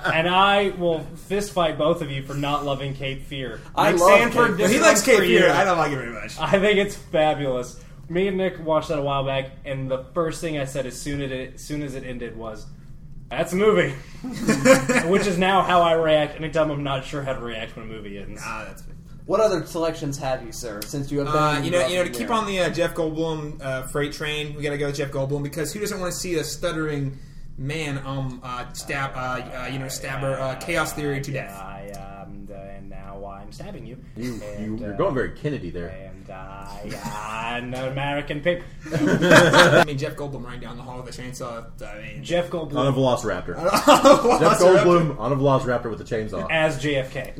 and 0.04 0.26
I 0.28 0.72
will 0.78 1.00
fist 1.28 1.52
fight 1.52 1.76
both 1.76 2.00
of 2.00 2.10
you 2.10 2.22
for 2.22 2.32
not 2.32 2.64
loving 2.64 2.94
Cape 2.94 3.24
Fear. 3.24 3.60
I 3.76 3.92
Nick 3.92 4.00
love 4.00 4.18
Sanford, 4.20 4.48
Cape 4.48 4.56
this 4.56 4.70
He 4.70 4.76
one's 4.78 4.86
likes 4.86 5.02
Cape 5.02 5.16
for 5.18 5.24
Fear. 5.24 5.50
I 5.50 5.64
don't 5.64 5.76
like 5.76 5.92
it 5.92 5.96
very 5.96 6.12
much. 6.12 6.38
I 6.38 6.58
think 6.58 6.78
it's 6.78 6.96
fabulous. 6.96 7.78
Me 8.10 8.26
and 8.28 8.36
Nick 8.36 8.62
watched 8.64 8.88
that 8.88 8.98
a 8.98 9.02
while 9.02 9.24
back, 9.24 9.50
and 9.64 9.90
the 9.90 10.04
first 10.12 10.40
thing 10.40 10.58
I 10.58 10.64
said 10.64 10.84
as 10.84 11.00
soon 11.00 11.22
as 11.22 11.30
it, 11.30 11.54
as 11.54 11.60
soon 11.62 11.82
as 11.82 11.94
it 11.94 12.04
ended 12.04 12.36
was, 12.36 12.66
"That's 13.30 13.52
a 13.52 13.56
movie," 13.56 13.94
which 15.08 15.26
is 15.26 15.38
now 15.38 15.62
how 15.62 15.80
I 15.80 15.92
react 15.92 16.34
anytime 16.36 16.70
I'm 16.70 16.82
not 16.82 17.04
sure 17.04 17.22
how 17.22 17.34
to 17.34 17.40
react 17.40 17.76
when 17.76 17.86
a 17.86 17.88
movie 17.88 18.18
ends. 18.18 18.42
Ah, 18.44 18.64
that's 18.66 18.82
What 19.26 19.38
other 19.40 19.64
selections 19.64 20.18
have 20.18 20.44
you, 20.44 20.50
sir? 20.50 20.80
Since 20.84 21.12
you 21.12 21.20
have 21.20 21.28
Uh, 21.28 21.60
you 21.62 21.70
know, 21.70 21.86
you 21.86 21.96
know, 21.96 22.04
to 22.04 22.10
keep 22.10 22.26
Niro? 22.26 22.38
on 22.38 22.46
the 22.46 22.58
uh, 22.60 22.70
Jeff 22.70 22.94
Goldblum 22.94 23.62
uh, 23.62 23.82
freight 23.86 24.12
train, 24.12 24.56
we 24.56 24.62
got 24.62 24.70
to 24.70 24.78
go 24.78 24.86
with 24.86 24.96
Jeff 24.96 25.12
Goldblum 25.12 25.44
because 25.44 25.72
who 25.72 25.78
doesn't 25.78 26.00
want 26.00 26.12
to 26.12 26.18
see 26.18 26.34
a 26.34 26.42
stuttering 26.42 27.16
man, 27.60 27.98
um, 28.04 28.40
uh, 28.42 28.72
stab, 28.72 29.12
uh, 29.14 29.64
uh, 29.64 29.68
you 29.70 29.78
know, 29.78 29.88
stabber, 29.88 30.32
uh, 30.40 30.56
chaos 30.56 30.92
theory 30.94 31.20
to 31.20 31.30
death. 31.30 31.52
I 31.52 31.90
um, 31.90 32.48
and 32.50 32.88
now 32.90 33.24
I'm 33.24 33.52
stabbing 33.52 33.86
you. 33.86 33.98
You, 34.16 34.34
you, 34.34 34.42
And, 34.42 34.80
you're 34.80 34.94
uh, 34.94 34.96
going 34.96 35.14
very 35.14 35.30
Kennedy 35.32 35.70
there. 35.70 35.88
And 35.88 36.30
I, 36.30 37.58
am 37.58 37.74
an 37.74 37.92
American 37.92 38.40
paper. 38.40 38.64
I 38.92 39.84
mean, 39.84 39.98
Jeff 39.98 40.16
Goldblum 40.16 40.44
running 40.44 40.60
down 40.60 40.76
the 40.76 40.82
hall 40.82 41.02
with 41.02 41.18
a 41.18 41.22
chainsaw. 41.22 41.66
I 41.82 42.00
mean, 42.00 42.24
Jeff 42.24 42.50
Goldblum 42.50 42.76
On 42.76 42.86
a 42.86 42.92
Goldblum 42.92 43.20
Velociraptor. 43.20 43.54
Velociraptor. 43.56 44.40
Jeff 44.40 44.58
Goldblum 44.58 45.18
on 45.18 45.32
a 45.32 45.36
Velociraptor 45.36 45.90
with 45.90 46.00
a 46.00 46.04
chainsaw. 46.04 46.46
as 46.50 46.82
JFK. 46.82 47.36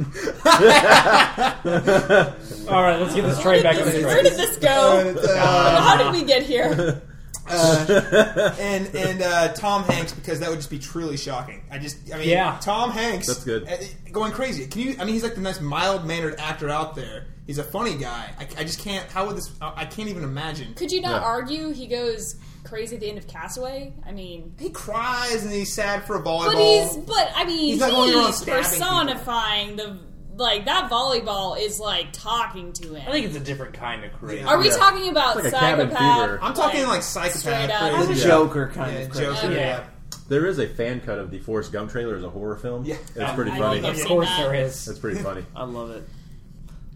All 2.71 2.83
right, 2.83 3.01
let's 3.01 3.15
get 3.15 3.23
this 3.23 3.41
train 3.41 3.63
back 3.63 3.79
on 3.79 3.87
the 3.87 4.05
Where 4.05 4.23
did 4.23 4.35
this 4.35 4.57
go? 4.59 5.15
Uh, 5.17 5.81
How 5.81 5.97
did 5.97 6.13
we 6.13 6.27
get 6.27 6.43
here? 6.43 7.03
uh, 7.51 8.55
and 8.61 8.95
and 8.95 9.23
uh, 9.23 9.49
Tom 9.55 9.85
Hanks 9.85 10.13
because 10.13 10.41
that 10.41 10.49
would 10.51 10.57
just 10.59 10.71
be 10.71 10.79
truly 10.79 11.17
shocking. 11.17 11.63
I 11.71 11.79
just, 11.79 12.13
I 12.15 12.19
mean, 12.19 12.29
Yeah. 12.29 12.59
Tom 12.61 12.91
Hanks. 12.91 13.27
That's 13.27 13.45
good. 13.45 13.69
uh, 13.69 13.77
going 14.13 14.33
crazy. 14.33 14.67
Can 14.67 14.83
you? 14.83 14.97
I 14.99 15.05
mean, 15.05 15.15
he's 15.15 15.23
like 15.23 15.35
the 15.35 15.41
most 15.41 15.61
mild 15.61 16.05
mannered 16.07 16.39
actor 16.39 16.69
out 16.69 16.95
there. 16.95 17.27
He's 17.47 17.59
a 17.59 17.65
funny 17.65 17.97
guy. 17.97 18.31
I, 18.39 18.47
I 18.59 18.65
just 18.65 18.81
can't. 18.81 19.11
How 19.11 19.27
would 19.27 19.37
this? 19.37 19.51
I 19.61 19.73
I 19.79 19.85
can't 19.85 20.09
even 20.09 20.23
imagine. 20.25 20.75
Could 20.75 20.93
you 20.93 21.01
not 21.01 21.23
Yeah. 21.23 21.27
argue 21.29 21.73
he 21.73 21.87
goes 21.89 22.37
crazy 22.63 22.95
at 22.97 23.01
the 23.01 23.09
end 23.09 23.19
of 23.19 23.27
Castaway? 23.27 23.93
I 24.07 24.13
mean, 24.13 24.55
He 24.61 24.71
cries 24.71 25.43
and 25.43 25.53
he's 25.53 25.73
sad 25.73 26.05
for 26.05 26.17
a 26.17 26.23
volleyball. 26.23 26.53
but 26.53 26.59
he's 26.59 26.97
but 26.99 27.33
I 27.35 27.45
mean 27.45 27.59
He's 27.73 27.81
not 27.81 27.91
going 27.91 28.15
around 28.15 28.27
he's 28.27 28.37
stabbing 28.37 28.63
personifying 28.63 29.77
the 29.77 29.99
like 30.41 30.65
that 30.65 30.91
volleyball 30.91 31.61
is 31.61 31.79
like 31.79 32.09
talking 32.13 32.73
to 32.75 32.95
him. 32.95 33.09
I 33.09 33.13
think 33.13 33.27
it's 33.27 33.37
a 33.37 33.41
different 33.41 33.75
kind 33.75 34.05
of 34.05 34.13
crazy. 34.15 34.43
Are 34.43 34.59
we 34.59 34.69
Yeah. 34.69 34.77
talking 34.77 35.09
about 35.09 35.37
It's 35.37 35.45
like 35.45 35.55
a 35.55 35.59
cabin 35.59 35.91
psychopath? 35.91 36.21
fever. 36.27 36.39
I'm 36.43 36.55
talking 36.55 36.87
like 36.87 37.03
psychopath 37.03 37.39
straight 37.41 37.71
up. 37.71 37.95
crazy. 37.95 38.15
The 38.15 38.19
Yeah. 38.21 38.27
Joker 38.27 38.69
kind 38.75 38.93
Yeah, 38.95 38.99
of 39.01 39.11
crazy. 39.11 39.25
Joker. 39.27 39.47
Okay. 39.47 39.57
Yeah. 39.57 39.85
There 40.29 40.47
is 40.47 40.59
a 40.59 40.67
fan 40.69 41.01
cut 41.01 41.19
of 41.19 41.31
the 41.31 41.39
Forrest 41.41 41.73
Gump 41.73 41.91
trailer 41.91 42.17
as 42.17 42.25
a 42.25 42.31
horror 42.31 42.57
film. 42.57 42.85
Yeah. 42.85 42.97
It's 43.15 43.33
pretty 43.35 43.51
I 43.53 43.59
funny. 43.59 43.81
love 43.83 43.95
Of 43.95 44.01
I've 44.01 44.07
course 44.07 44.29
there 44.37 44.55
is. 44.55 44.89
It's 44.89 44.99
pretty 44.99 45.21
funny. 45.21 45.45
I 45.57 45.65
love 45.65 45.91
it. 45.91 46.09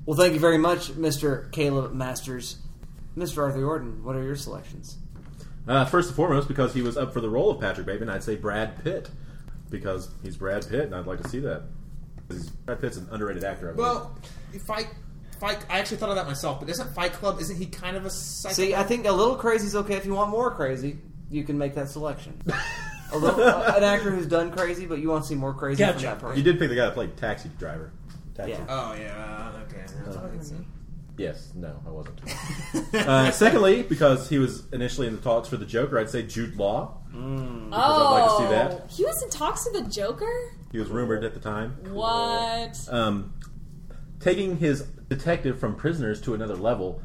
Well, 0.07 0.17
thank 0.17 0.35
you 0.35 0.41
very 0.41 0.59
much, 0.59 0.91
Mr. 0.93 1.51
Caleb 1.53 1.93
Masters. 1.95 2.57
Mr. 3.17 3.39
Arthur 3.43 3.61
Gordon, 3.61 4.05
what 4.05 4.17
are 4.17 4.23
your 4.23 4.37
selections? 4.37 4.97
Uh, 5.69 5.85
first 5.85 6.09
and 6.09 6.17
foremost, 6.17 6.47
because 6.49 6.75
he 6.75 6.83
was 6.83 6.97
up 6.97 7.13
for 7.15 7.21
the 7.21 7.29
role 7.29 7.51
of 7.51 7.61
Patrick 7.61 7.87
Bateman, 7.87 8.09
I'd 8.11 8.23
say 8.23 8.37
Brad 8.37 8.83
Pitt. 8.83 9.09
Because 9.71 10.09
he's 10.23 10.37
Brad 10.37 10.69
Pitt, 10.69 10.83
and 10.87 10.95
I'd 10.95 11.07
like 11.07 11.23
to 11.23 11.29
see 11.29 11.41
that. 11.41 11.63
'Cause 12.39 12.51
Brad 12.51 12.81
Pitt's 12.81 12.97
an 12.97 13.09
underrated 13.11 13.45
actor, 13.45 13.71
I 13.71 13.73
believe. 13.73 13.79
Well, 13.93 14.19
Fight. 14.67 14.89
Fight. 15.41 15.65
I 15.69 15.79
actually 15.81 15.97
thought 15.97 16.11
of 16.11 16.17
that 16.17 16.27
myself, 16.27 16.61
but 16.61 16.69
isn't 16.71 16.95
Fight 16.95 17.13
Club? 17.13 17.41
Isn't 17.41 17.57
he 17.57 17.67
kind 17.67 17.97
of 17.97 18.05
a 18.07 18.11
psychopath? 18.11 18.57
See, 18.57 18.75
I 18.75 18.83
think 18.85 19.07
a 19.07 19.13
little 19.13 19.35
crazy 19.35 19.67
is 19.67 19.75
okay. 19.77 19.95
If 19.95 20.07
you 20.07 20.15
want 20.15 20.31
more 20.31 20.51
crazy, 20.55 20.99
you 21.31 21.43
can 21.45 21.59
make 21.59 21.75
that 21.75 21.89
selection. 21.89 22.41
A 23.13 23.19
little, 23.19 23.43
uh, 23.43 23.75
an 23.77 23.83
actor 23.83 24.11
who's 24.11 24.27
done 24.27 24.53
crazy, 24.53 24.87
but 24.87 25.01
you 25.01 25.09
want 25.11 25.25
to 25.25 25.29
see 25.29 25.35
more 25.35 25.53
crazy 25.53 25.83
from 25.85 26.01
that 26.03 26.19
person. 26.21 26.37
you 26.39 26.43
did 26.45 26.59
pick 26.59 26.69
the 26.69 26.77
guy 26.77 26.85
that 26.87 26.95
played 26.95 27.17
Taxi 27.17 27.51
Driver. 27.59 27.91
Taxi. 28.35 28.53
Yeah. 28.53 28.65
Oh 28.69 28.95
yeah. 28.95 29.51
uh, 29.57 29.59
Okay. 29.69 29.85
Yes, 31.17 31.53
no, 31.55 31.81
I 31.87 31.91
wasn't. 31.91 32.21
uh, 33.09 33.31
secondly, 33.31 33.83
because 33.85 34.29
he 34.29 34.39
was 34.39 34.65
initially 34.73 35.07
in 35.07 35.15
the 35.15 35.23
talks 35.23 35.49
for 35.49 35.57
the 35.57 35.65
Joker, 35.65 35.97
I'd 35.99 36.11
say 36.11 36.23
Jude 36.25 36.57
Law. 36.57 36.99
Oh, 37.15 37.69
I'd 37.73 38.21
like 38.21 38.31
to 38.31 38.37
see 38.37 38.51
that. 38.51 38.91
He 38.91 39.05
was 39.05 39.23
in 39.23 39.31
talks 39.31 39.65
for 39.69 39.73
the 39.81 39.89
Joker. 39.89 40.53
He 40.75 40.81
was 40.81 40.89
rumored 40.89 41.23
at 41.23 41.35
the 41.35 41.39
time. 41.39 41.77
What? 41.93 42.89
Um, 42.91 43.35
taking 44.19 44.57
his 44.57 44.83
detective 45.09 45.61
from 45.61 45.77
prisoners 45.77 46.21
to 46.23 46.35
another 46.35 46.57
level, 46.57 47.01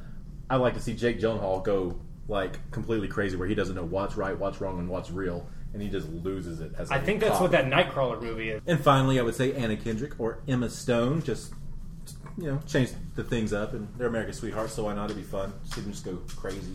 I 0.50 0.56
like 0.56 0.74
to 0.74 0.80
see 0.80 0.96
Jake 0.96 1.20
Gyllenhaal 1.20 1.64
go 1.64 2.02
like 2.28 2.72
completely 2.72 3.08
crazy, 3.08 3.38
where 3.38 3.48
he 3.48 3.54
doesn't 3.54 3.76
know 3.76 3.86
what's 3.86 4.18
right, 4.18 4.36
what's 4.36 4.60
wrong, 4.60 4.80
and 4.80 4.90
what's 4.90 5.12
real, 5.12 5.48
and 5.72 5.84
he 5.84 5.88
just 5.88 6.10
loses 6.10 6.62
it. 6.62 6.72
As 6.80 6.90
a 6.90 6.96
I 6.96 7.00
think 7.00 7.20
that's 7.20 7.34
cop. 7.34 7.42
what 7.42 7.52
that 7.52 7.66
Nightcrawler 7.66 8.20
movie 8.20 8.50
is. 8.50 8.64
And 8.66 8.80
finally, 8.80 9.20
I 9.20 9.22
would 9.22 9.36
say 9.36 9.54
Anna 9.54 9.78
Kendrick 9.78 10.20
or 10.20 10.40
Emma 10.48 10.68
Stone. 10.72 11.22
Just 11.22 11.54
you 12.40 12.46
know, 12.46 12.60
change 12.66 12.90
the 13.14 13.24
things 13.24 13.54
up, 13.54 13.74
and 13.74 13.88
they're 14.00 14.08
America's 14.08 14.38
sweethearts, 14.38 14.74
so 14.74 14.86
why 14.86 14.96
not? 14.96 15.12
It'd 15.12 15.18
be 15.18 15.22
fun. 15.22 15.54
See 15.66 15.82
them 15.82 15.92
just 15.92 16.06
go 16.06 16.18
crazy, 16.36 16.74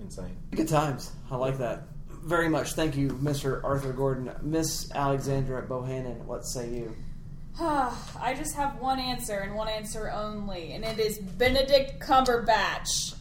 insane. 0.00 0.36
Good 0.50 0.68
times. 0.68 1.12
I 1.30 1.36
like 1.36 1.56
that 1.56 1.84
very 2.26 2.48
much. 2.48 2.72
Thank 2.74 2.96
you, 2.96 3.08
Mr. 3.10 3.62
Arthur 3.64 3.92
Gordon. 3.92 4.30
Miss 4.42 4.90
Alexandra 4.92 5.66
Bohannon, 5.66 6.24
what 6.24 6.44
say 6.44 6.68
you? 6.70 6.96
I 7.60 8.34
just 8.36 8.54
have 8.56 8.78
one 8.80 8.98
answer 8.98 9.38
and 9.38 9.54
one 9.54 9.68
answer 9.68 10.10
only, 10.10 10.72
and 10.72 10.84
it 10.84 10.98
is 10.98 11.18
Benedict 11.18 12.00
Cumberbatch. 12.00 13.14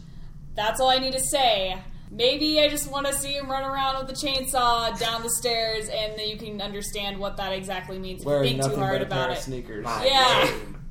That's 0.55 0.79
all 0.81 0.89
I 0.89 0.99
need 0.99 1.13
to 1.13 1.19
say. 1.21 1.77
Maybe 2.11 2.61
I 2.61 2.69
just 2.69 2.89
want 2.89 3.07
to 3.07 3.13
see 3.13 3.33
him 3.33 3.49
run 3.49 3.63
around 3.63 3.97
with 3.97 4.07
the 4.07 4.27
chainsaw 4.27 4.97
down 4.99 5.23
the 5.23 5.29
stairs, 5.29 5.89
and 5.89 6.17
then 6.17 6.27
you 6.29 6.37
can 6.37 6.61
understand 6.61 7.17
what 7.19 7.37
that 7.37 7.51
exactly 7.53 7.99
means 7.99 8.21
if 8.21 8.25
you 8.25 8.31
Wearing 8.31 8.43
think 8.49 8.61
too 8.61 8.67
nothing 8.69 8.79
hard 8.79 8.93
but 8.99 9.01
a 9.01 9.05
about 9.05 9.23
pair 9.27 9.29
it. 9.31 9.37
of 9.37 9.43
sneakers. 9.43 9.85
yeah. 10.03 10.49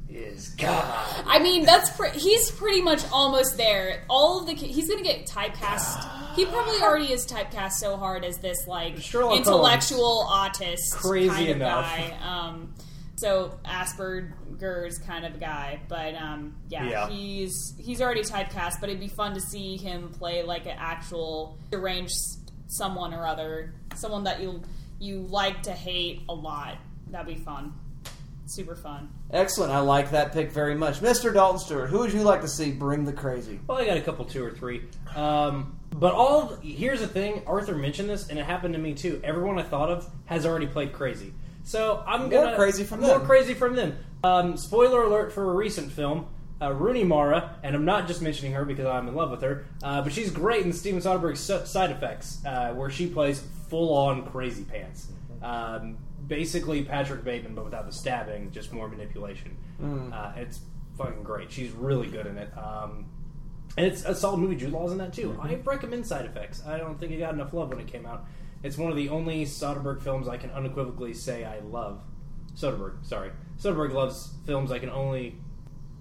Is 0.09 0.51
God. 0.51 1.25
I 1.27 1.39
mean, 1.41 1.65
that's 1.65 1.91
pre- 1.97 2.11
he's 2.11 2.51
pretty 2.53 2.83
much 2.83 3.03
almost 3.13 3.57
there. 3.57 4.05
All 4.09 4.41
of 4.41 4.47
the 4.47 4.55
he's 4.55 4.89
gonna 4.89 5.03
get 5.03 5.27
typecast. 5.27 6.35
He 6.35 6.45
probably 6.47 6.81
already 6.83 7.13
is 7.13 7.27
typecast 7.27 7.73
so 7.73 7.97
hard 7.97 8.25
as 8.25 8.39
this 8.39 8.67
like 8.67 8.97
Sherlock 8.99 9.37
intellectual 9.37 10.27
autist 10.31 10.93
Crazy 10.93 11.29
kind 11.29 11.49
of 11.51 11.57
enough. 11.57 11.85
guy. 11.85 12.17
Um, 12.23 12.75
so 13.17 13.59
Asperger's 13.65 14.99
kind 14.99 15.25
of 15.25 15.41
guy, 15.41 15.81
but 15.89 16.15
um, 16.15 16.55
yeah, 16.69 16.89
Yeah. 16.89 17.09
he's 17.09 17.75
he's 17.79 18.01
already 18.01 18.23
typecast. 18.23 18.75
But 18.81 18.89
it'd 18.91 19.01
be 19.01 19.09
fun 19.09 19.35
to 19.35 19.41
see 19.41 19.77
him 19.77 20.11
play 20.11 20.43
like 20.43 20.67
an 20.67 20.77
actual 20.79 21.57
deranged 21.71 22.15
someone 22.67 23.15
or 23.15 23.27
other, 23.27 23.75
someone 23.95 24.25
that 24.25 24.41
you 24.41 24.63
you 25.01 25.23
like 25.29 25.63
to 25.65 25.73
hate 25.73 26.23
a 26.29 26.35
lot. 26.35 26.77
That'd 27.11 27.27
be 27.27 27.41
fun. 27.43 27.75
Super 28.47 28.75
fun. 28.77 29.09
Excellent. 29.31 29.73
I 29.73 29.79
like 29.81 30.11
that 30.11 30.33
pick 30.33 30.53
very 30.53 30.75
much. 30.75 31.01
Mr. 31.01 31.33
Dalton 31.33 31.59
Stewart, 31.59 31.89
who 31.89 31.99
would 32.01 32.13
you 32.13 32.23
like 32.23 32.43
to 32.43 32.49
see 32.49 32.71
bring 32.73 33.05
the 33.05 33.13
crazy? 33.13 33.59
Well, 33.67 33.79
I 33.79 33.87
got 33.87 33.97
a 33.97 34.03
couple, 34.03 34.25
two 34.27 34.45
or 34.45 34.51
three. 34.51 34.83
Um, 35.17 35.79
but 35.91 36.13
all 36.13 36.43
of, 36.53 36.63
here's 36.63 37.01
the 37.01 37.07
thing: 37.07 37.43
Arthur 37.47 37.75
mentioned 37.75 38.11
this, 38.11 38.29
and 38.29 38.39
it 38.39 38.45
happened 38.45 38.75
to 38.75 38.81
me 38.81 38.95
too. 38.95 39.21
Everyone 39.25 39.59
I 39.59 39.63
thought 39.63 39.89
of 39.91 40.09
has 40.27 40.45
already 40.45 40.67
played 40.67 40.93
crazy, 40.93 41.33
so 41.63 42.03
I'm 42.07 42.23
More 42.29 42.31
gonna 42.45 42.57
crazy 42.57 42.85
from 42.85 43.01
more 43.01 43.19
them. 43.19 43.27
crazy 43.27 43.55
from 43.55 43.77
them. 43.77 43.97
Um, 44.23 44.57
spoiler 44.57 45.03
alert 45.05 45.33
for 45.33 45.51
a 45.51 45.55
recent 45.55 45.91
film. 45.93 46.27
Uh, 46.63 46.73
Rooney 46.73 47.05
Mara, 47.05 47.57
and 47.63 47.75
I'm 47.75 47.85
not 47.85 48.07
just 48.07 48.23
mentioning 48.23 48.53
her 48.53 48.65
because 48.65 48.87
I'm 48.87 49.09
in 49.09 49.15
love 49.15 49.31
with 49.31 49.43
her, 49.43 49.67
uh, 49.83 50.03
but 50.03 50.13
she's 50.13 50.31
great 50.31 50.65
in 50.65 50.73
Steven 50.73 51.01
Soderbergh's 51.01 51.41
Side 51.71 51.91
Effects, 51.91 52.45
uh, 52.47 52.73
where 52.75 52.91
she 52.91 53.07
plays 53.09 53.43
full-on 53.69 54.25
crazy 54.27 54.65
pants. 54.65 55.09
Um, 55.43 55.99
basically, 56.27 56.85
Patrick 56.85 57.25
Bateman, 57.25 57.55
but 57.55 57.65
without 57.65 57.87
the 57.87 57.93
stabbing, 57.93 58.51
just 58.51 58.73
more 58.73 58.89
manipulation. 58.89 59.57
Mm. 59.83 60.13
Uh, 60.13 60.33
it's 60.37 60.61
fucking 60.97 61.23
great. 61.23 61.51
She's 61.51 61.73
really 61.73 62.09
good 62.09 62.27
in 62.27 62.39
it. 62.39 62.51
Um, 62.57 63.07
and 63.77 63.87
it's 63.87 64.05
a 64.05 64.15
solid 64.15 64.39
movie. 64.39 64.57
Jude 64.57 64.73
Law's 64.73 64.93
in 64.93 64.99
that 64.99 65.13
too. 65.13 65.37
I 65.41 65.55
recommend 65.65 66.07
Side 66.07 66.27
Effects. 66.27 66.63
I 66.67 66.79
don't 66.79 66.99
think 66.99 67.13
it 67.13 67.19
got 67.19 67.35
enough 67.35 67.53
love 67.53 67.71
when 67.71 67.81
it 67.81 67.87
came 67.87 68.07
out. 68.07 68.27
It's 68.63 68.79
one 68.79 68.91
of 68.91 68.97
the 68.97 69.09
only 69.09 69.45
Soderbergh 69.45 70.03
films 70.03 70.29
I 70.29 70.37
can 70.37 70.51
unequivocally 70.51 71.13
say 71.13 71.45
I 71.45 71.59
love. 71.61 72.01
Soderbergh, 72.55 73.05
sorry. 73.05 73.31
Soderbergh 73.61 73.93
loves 73.93 74.35
films 74.47 74.71
I 74.71 74.79
can 74.79 74.91
only. 74.91 75.37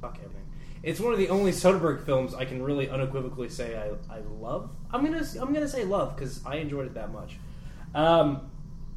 Fuck 0.01 0.17
everything. 0.19 0.43
It's 0.83 0.99
one 0.99 1.13
of 1.13 1.19
the 1.19 1.29
only 1.29 1.51
Soderbergh 1.51 2.05
films 2.05 2.33
I 2.33 2.45
can 2.45 2.61
really 2.61 2.89
unequivocally 2.89 3.49
say 3.49 3.75
I, 3.77 4.13
I 4.13 4.19
love. 4.39 4.69
I'm 4.91 5.03
gonna 5.03 5.25
I'm 5.41 5.53
gonna 5.53 5.67
say 5.67 5.85
love 5.85 6.15
because 6.15 6.45
I 6.45 6.57
enjoyed 6.57 6.85
it 6.85 6.93
that 6.93 7.11
much. 7.11 7.37
Um, 7.95 8.51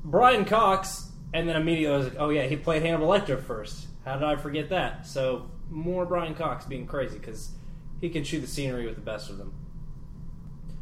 Brian 0.04 0.44
Cox, 0.44 1.10
and 1.32 1.48
then 1.48 1.56
immediately 1.56 1.94
I 1.94 1.98
was 1.98 2.06
like, 2.08 2.16
oh 2.18 2.30
yeah, 2.30 2.44
he 2.44 2.56
played 2.56 2.82
Hannibal 2.82 3.08
Lecter 3.08 3.42
first. 3.42 3.86
How 4.04 4.14
did 4.14 4.24
I 4.24 4.36
forget 4.36 4.68
that? 4.70 5.06
So 5.06 5.50
more 5.70 6.06
Brian 6.06 6.34
Cox 6.34 6.64
being 6.64 6.86
crazy 6.86 7.18
because 7.18 7.50
he 8.00 8.08
can 8.08 8.24
chew 8.24 8.40
the 8.40 8.46
scenery 8.46 8.86
with 8.86 8.94
the 8.94 9.00
best 9.00 9.30
of 9.30 9.38
them. 9.38 9.52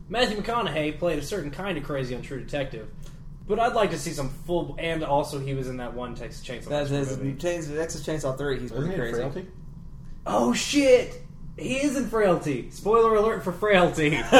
Matthew 0.09 0.37
McConaughey 0.37 0.99
played 0.99 1.19
a 1.19 1.23
certain 1.23 1.51
kind 1.51 1.79
of 1.79 1.85
crazy 1.85 2.15
on 2.15 2.23
True 2.23 2.39
Detective, 2.39 2.89
but 3.49 3.59
I'd 3.59 3.73
like 3.73 3.91
to 3.91 3.99
see 3.99 4.11
some 4.11 4.29
full. 4.29 4.77
And 4.79 5.03
also, 5.03 5.39
he 5.39 5.55
was 5.55 5.69
in 5.69 5.79
that 5.79 5.95
one 5.95 6.15
Texas 6.15 6.47
Chainsaw 6.47 6.69
That's 6.69 6.91
his 6.91 7.17
movie. 7.17 7.39
Chains, 7.39 7.69
Texas 7.69 8.07
Chainsaw 8.07 8.37
3. 8.37 8.61
He's 8.61 8.73
pretty 8.73 8.95
crazy. 8.95 9.47
Oh 10.27 10.53
shit! 10.53 11.23
He 11.57 11.77
is 11.77 11.97
in 11.97 12.07
Frailty. 12.09 12.71
Spoiler 12.71 13.15
alert 13.15 13.45
for 13.45 13.53
Frailty. 13.53 14.11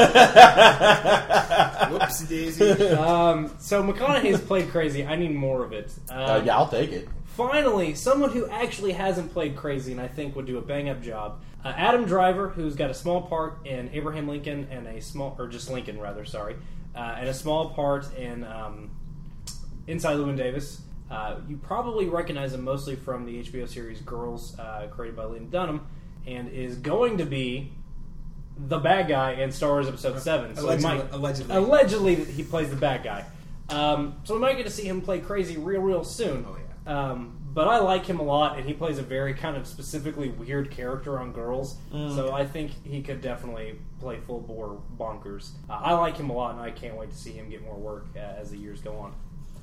Whoopsie 1.91 2.29
daisy. 2.29 2.71
um, 2.91 3.53
so 3.59 3.83
McConaughey's 3.83 4.41
played 4.41 4.71
crazy. 4.71 5.07
I 5.07 5.17
need 5.17 5.33
more 5.35 5.65
of 5.65 5.73
it. 5.73 5.93
Um, 6.11 6.19
Uh, 6.19 6.43
yeah, 6.45 6.57
I'll 6.57 6.69
take 6.69 6.91
it. 6.93 7.09
Finally, 7.37 7.95
someone 7.95 8.31
who 8.31 8.47
actually 8.49 8.93
hasn't 8.93 9.33
played 9.33 9.57
crazy 9.57 9.93
and 9.93 10.01
I 10.01 10.09
think 10.09 10.35
would 10.37 10.47
do 10.47 10.59
a 10.59 10.63
bang 10.63 10.89
up 10.89 11.03
job. 11.03 11.41
Uh, 11.65 11.73
Adam 11.77 12.05
Driver, 12.05 12.49
who's 12.49 12.75
got 12.77 12.91
a 12.91 12.95
small 12.95 13.23
part 13.23 13.67
in 13.67 13.91
Abraham 13.93 14.29
Lincoln 14.29 14.69
and 14.71 14.87
a 14.87 15.01
small, 15.01 15.35
or 15.39 15.49
just 15.49 15.71
Lincoln 15.71 15.99
rather, 15.99 16.25
sorry, 16.25 16.57
uh, 16.95 17.17
and 17.19 17.29
a 17.29 17.35
small 17.35 17.71
part 17.71 18.13
in 18.17 18.45
um, 18.45 18.91
Inside 19.87 20.17
Llewyn 20.17 20.37
Davis. 20.37 20.81
Uh, 21.11 21.37
you 21.49 21.57
probably 21.57 22.07
recognize 22.07 22.53
him 22.55 22.63
mostly 22.65 22.97
from 22.97 23.25
the 23.25 23.43
HBO 23.43 23.69
series 23.69 24.01
Girls, 24.01 24.59
uh, 24.59 24.87
created 24.91 25.17
by 25.17 25.25
Lena 25.25 25.47
Dunham, 25.47 25.87
and 26.27 26.49
is 26.51 26.77
going 26.77 27.19
to 27.19 27.25
be 27.27 27.73
the 28.57 28.79
bad 28.79 29.09
guy 29.09 29.33
in 29.33 29.51
Star 29.53 29.71
Wars 29.71 29.89
Episode 29.89 30.19
Seven. 30.21 30.55
So 30.57 30.63
Allegedly- 30.67 30.97
might- 30.99 31.13
allegedly. 31.13 31.57
allegedly 31.57 32.15
he 32.25 32.43
plays 32.43 32.71
the 32.71 32.77
bad 32.77 33.03
guy. 33.03 33.25
Um, 33.71 34.17
so 34.25 34.35
we 34.35 34.41
might 34.41 34.57
get 34.57 34.65
to 34.67 34.71
see 34.73 34.87
him 34.87 35.01
play 35.01 35.19
crazy 35.21 35.57
real, 35.57 35.81
real 35.81 36.05
soon. 36.05 36.47
Oh 36.49 36.57
yeah. 36.87 37.11
Um, 37.11 37.39
but 37.55 37.69
I 37.69 37.79
like 37.79 38.05
him 38.05 38.19
a 38.19 38.23
lot, 38.23 38.59
and 38.59 38.67
he 38.67 38.75
plays 38.75 38.99
a 38.99 39.03
very 39.03 39.33
kind 39.33 39.57
of 39.57 39.67
specifically 39.67 40.29
weird 40.29 40.71
character 40.73 41.21
on 41.21 41.33
Girls. 41.33 41.77
Mm. 41.93 42.15
So 42.15 42.33
I 42.33 42.45
think 42.45 42.73
he 42.85 43.01
could 43.01 43.21
definitely 43.23 43.79
play 44.01 44.19
full 44.27 44.41
bore 44.41 44.83
bonkers. 44.99 45.51
Uh, 45.71 45.75
I 45.75 45.93
like 45.95 46.17
him 46.17 46.31
a 46.31 46.33
lot, 46.33 46.53
and 46.57 46.61
I 46.61 46.73
can't 46.73 46.97
wait 46.97 47.11
to 47.13 47.17
see 47.17 47.31
him 47.33 47.49
get 47.49 47.63
more 47.63 47.77
work 47.77 48.07
uh, 48.17 48.19
as 48.19 48.51
the 48.51 48.59
years 48.59 48.81
go 48.81 48.97
on. 48.97 49.15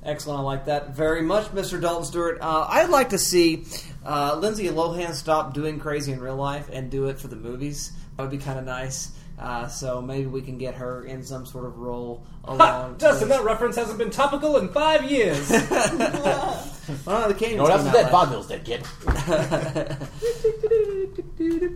Excellent. 0.04 0.40
I 0.40 0.42
like 0.42 0.64
that 0.66 0.90
very 0.96 1.22
much, 1.22 1.46
Mr. 1.52 1.80
Dalton 1.80 2.04
Stewart. 2.04 2.38
Uh, 2.40 2.66
I'd 2.68 2.88
like 2.90 3.10
to 3.10 3.18
see 3.18 3.64
uh, 4.04 4.36
Lindsay 4.40 4.68
Lohan 4.68 5.12
stop 5.14 5.54
doing 5.54 5.78
crazy 5.78 6.10
in 6.12 6.20
real 6.20 6.34
life 6.36 6.68
and 6.72 6.90
do 6.90 7.06
it 7.06 7.20
for 7.20 7.28
the 7.28 7.36
movies. 7.36 7.92
That 8.16 8.24
would 8.24 8.32
be 8.32 8.38
kind 8.38 8.58
of 8.58 8.64
nice. 8.64 9.12
Uh, 9.38 9.66
so 9.68 10.02
maybe 10.02 10.26
we 10.26 10.42
can 10.42 10.58
get 10.58 10.74
her 10.74 11.04
in 11.04 11.22
some 11.24 11.46
sort 11.46 11.64
of 11.66 11.78
role 11.78 12.24
along. 12.44 12.96
Dustin, 12.98 13.28
with- 13.28 13.38
that 13.38 13.44
reference 13.44 13.76
hasn't 13.76 13.98
been 13.98 14.10
topical 14.10 14.56
in 14.58 14.68
five 14.68 15.04
years. 15.10 15.50
Oh, 17.06 17.28
the 17.28 17.34
Canyons 17.34 17.58
No, 17.58 17.66
that's 17.68 17.84
came 17.84 17.92
the 17.92 17.98
out 17.98 18.02
dead 18.02 18.02
last- 18.02 18.10
vaudeville's 18.10 18.48
dead, 18.48 18.64
kid. 18.64 18.82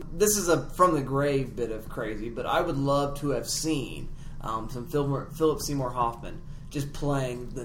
this 0.13 0.37
is 0.37 0.49
a 0.49 0.69
from 0.71 0.95
the 0.95 1.01
grave 1.03 1.55
bit 1.55 1.71
of 1.71 1.89
crazy, 1.89 2.29
but 2.29 2.45
I 2.45 2.61
would 2.61 2.77
love 2.77 3.21
to 3.21 3.31
have 3.31 3.49
seen 3.49 4.09
um, 4.41 4.69
some 4.69 4.87
Philip 4.89 5.61
Seymour 5.63 5.91
Hoffman 5.91 6.43
just 6.77 6.93
playing 6.93 7.49
the 7.55 7.63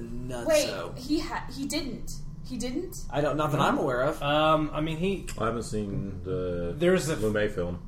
Wait, 0.48 0.68
nutso. 0.70 0.98
he 0.98 1.20
ha- 1.20 1.46
he 1.54 1.66
didn't. 1.66 2.14
He 2.48 2.58
didn't. 2.58 3.00
I 3.10 3.20
don't, 3.20 3.36
not 3.36 3.52
that 3.52 3.60
I'm 3.60 3.78
aware 3.78 4.04
of. 4.04 4.24
Um, 4.24 4.72
I 4.74 4.80
mean, 4.80 4.96
he. 4.98 5.26
I 5.38 5.48
haven't 5.48 5.64
seen 5.64 6.22
the 6.24 6.74
There's 6.78 7.10
a- 7.10 7.18
Lumet 7.18 7.52
film. 7.52 7.80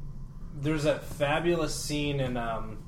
There's 0.54 0.84
that 0.84 1.06
fabulous 1.06 1.74
scene 1.74 2.20
in 2.20 2.36
um, 2.36 2.84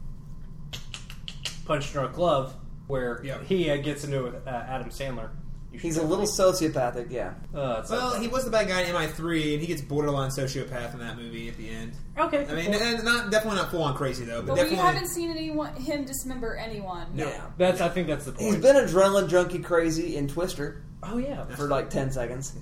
Punch 1.65 1.93
Drunk 1.93 2.17
Love 2.17 2.53
where 2.87 3.21
he 3.47 3.69
uh, 3.69 3.77
gets 3.77 4.03
into 4.03 4.25
it 4.25 4.33
with 4.33 4.47
uh, 4.47 4.49
Adam 4.67 4.89
Sandler. 4.89 5.29
You 5.75 5.79
should 5.79 5.85
He's 5.85 5.97
a 5.97 6.03
little 6.03 6.25
sociopathic, 6.25 7.11
yeah. 7.11 7.33
Uh, 7.53 7.83
Well, 7.89 8.11
like- 8.11 8.21
he 8.21 8.27
was 8.27 8.45
the 8.45 8.51
bad 8.51 8.67
guy 8.67 8.81
in 8.81 8.95
MI3, 8.95 9.53
and 9.53 9.61
he 9.61 9.67
gets 9.67 9.81
borderline 9.81 10.29
sociopath 10.31 10.93
in 10.93 10.99
that 10.99 11.17
movie 11.17 11.49
at 11.49 11.57
the 11.57 11.69
end. 11.69 11.93
Okay, 12.17 12.45
I 12.49 12.55
mean, 12.55 12.73
and 12.73 13.03
not 13.03 13.29
definitely 13.29 13.59
not 13.59 13.71
full 13.71 13.83
on 13.83 13.95
crazy 13.95 14.23
though, 14.23 14.41
but, 14.41 14.55
But 14.55 14.69
we 14.69 14.75
haven't 14.75 15.07
seen 15.07 15.29
anyone 15.31 15.75
him 15.75 16.05
dismember 16.05 16.55
anyone. 16.55 17.07
Yeah. 17.13 17.41
That's 17.57 17.81
I 17.81 17.89
think 17.89 18.07
that's 18.07 18.23
the 18.25 18.31
point. 18.31 18.45
He's 18.45 18.55
been 18.55 18.77
adrenaline 18.77 19.27
junkie 19.29 19.59
crazy 19.59 20.15
in 20.15 20.27
Twister. 20.29 20.81
Oh 21.03 21.17
yeah, 21.17 21.45
for 21.45 21.67
like 21.67 21.89
ten 21.89 22.11
seconds. 22.11 22.53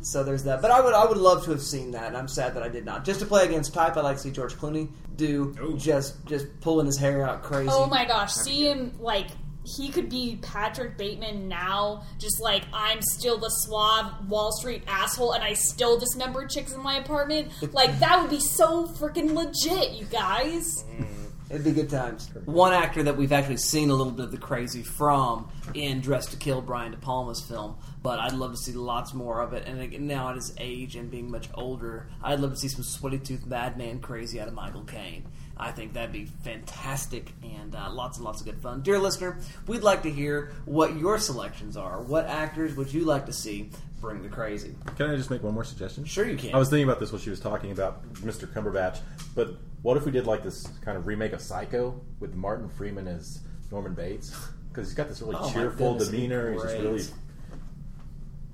So 0.00 0.24
there's 0.24 0.44
that. 0.44 0.62
But 0.62 0.70
I 0.70 0.80
would 0.80 0.94
I 0.94 1.04
would 1.04 1.18
love 1.18 1.44
to 1.44 1.50
have 1.50 1.62
seen 1.62 1.90
that, 1.92 2.06
and 2.08 2.16
I'm 2.16 2.26
sad 2.26 2.54
that 2.54 2.62
I 2.62 2.68
did 2.68 2.84
not. 2.84 3.04
Just 3.04 3.20
to 3.20 3.26
play 3.26 3.44
against 3.44 3.74
type, 3.74 3.96
I 3.96 4.00
like 4.00 4.16
to 4.16 4.22
see 4.22 4.30
George 4.30 4.54
Clooney 4.54 4.88
do 5.16 5.54
just 5.78 6.24
just 6.26 6.46
pulling 6.62 6.86
his 6.86 6.96
hair 6.98 7.22
out 7.28 7.42
crazy. 7.42 7.70
Oh 7.70 7.86
my 7.86 8.04
gosh, 8.06 8.32
see 8.32 8.66
him 8.68 8.92
like 8.98 9.28
he 9.64 9.90
could 9.90 10.08
be 10.08 10.38
Patrick 10.42 10.96
Bateman 10.96 11.48
now, 11.48 12.04
just 12.18 12.40
like 12.40 12.64
I'm 12.72 13.00
still 13.02 13.38
the 13.38 13.48
suave 13.48 14.28
Wall 14.28 14.52
Street 14.52 14.82
asshole 14.86 15.32
and 15.32 15.44
I 15.44 15.54
still 15.54 15.98
dismember 15.98 16.46
chicks 16.46 16.72
in 16.72 16.82
my 16.82 16.96
apartment. 16.98 17.50
Like 17.72 18.00
that 18.00 18.20
would 18.20 18.30
be 18.30 18.40
so 18.40 18.86
freaking 18.86 19.34
legit, 19.34 19.92
you 19.92 20.04
guys. 20.06 20.84
Mm. 20.90 21.06
It'd 21.52 21.64
be 21.64 21.72
good 21.72 21.90
times. 21.90 22.30
One 22.46 22.72
actor 22.72 23.02
that 23.02 23.18
we've 23.18 23.30
actually 23.30 23.58
seen 23.58 23.90
a 23.90 23.94
little 23.94 24.12
bit 24.12 24.24
of 24.24 24.30
the 24.30 24.38
crazy 24.38 24.82
from 24.82 25.50
in 25.74 26.00
Dressed 26.00 26.30
to 26.30 26.38
Kill, 26.38 26.62
Brian 26.62 26.92
De 26.92 26.96
Palma's 26.96 27.42
film, 27.42 27.76
but 28.02 28.18
I'd 28.18 28.32
love 28.32 28.52
to 28.52 28.56
see 28.56 28.72
lots 28.72 29.12
more 29.12 29.42
of 29.42 29.52
it. 29.52 29.66
And 29.66 29.78
again, 29.78 30.06
now 30.06 30.30
at 30.30 30.36
his 30.36 30.54
age 30.58 30.96
and 30.96 31.10
being 31.10 31.30
much 31.30 31.48
older, 31.52 32.08
I'd 32.22 32.40
love 32.40 32.52
to 32.52 32.56
see 32.56 32.68
some 32.68 32.82
sweaty 32.82 33.18
tooth 33.18 33.44
madman 33.44 34.00
crazy 34.00 34.40
out 34.40 34.48
of 34.48 34.54
Michael 34.54 34.84
Caine. 34.84 35.26
I 35.56 35.70
think 35.70 35.92
that'd 35.92 36.12
be 36.12 36.24
fantastic 36.26 37.32
and 37.42 37.74
uh, 37.74 37.90
lots 37.90 38.16
and 38.18 38.24
lots 38.24 38.40
of 38.40 38.46
good 38.46 38.60
fun. 38.60 38.82
Dear 38.82 38.98
listener, 38.98 39.38
we'd 39.66 39.82
like 39.82 40.02
to 40.02 40.10
hear 40.10 40.52
what 40.64 40.96
your 40.96 41.18
selections 41.18 41.76
are. 41.76 42.00
What 42.02 42.26
actors 42.26 42.74
would 42.76 42.92
you 42.92 43.04
like 43.04 43.26
to 43.26 43.32
see 43.32 43.70
bring 44.00 44.22
the 44.22 44.28
crazy? 44.28 44.74
Can 44.96 45.10
I 45.10 45.16
just 45.16 45.30
make 45.30 45.42
one 45.42 45.54
more 45.54 45.64
suggestion? 45.64 46.04
Sure, 46.04 46.26
you 46.28 46.36
can. 46.36 46.54
I 46.54 46.58
was 46.58 46.68
thinking 46.70 46.88
about 46.88 46.98
this 47.00 47.12
when 47.12 47.20
she 47.20 47.30
was 47.30 47.38
talking 47.38 47.70
about 47.70 48.02
Mr. 48.14 48.46
Cumberbatch, 48.46 48.98
but 49.34 49.54
what 49.82 49.96
if 49.96 50.04
we 50.04 50.10
did 50.10 50.26
like 50.26 50.42
this 50.42 50.66
kind 50.84 50.96
of 50.96 51.06
remake 51.06 51.32
of 51.32 51.40
Psycho 51.40 52.00
with 52.18 52.34
Martin 52.34 52.68
Freeman 52.68 53.06
as 53.06 53.40
Norman 53.70 53.94
Bates? 53.94 54.34
Because 54.70 54.88
he's 54.88 54.96
got 54.96 55.08
this 55.08 55.20
really 55.20 55.36
Oh, 55.38 55.52
cheerful 55.52 55.92
goodness, 55.92 56.08
demeanor. 56.08 56.52
He's 56.52 56.62
just 56.62 56.76
really 56.78 57.02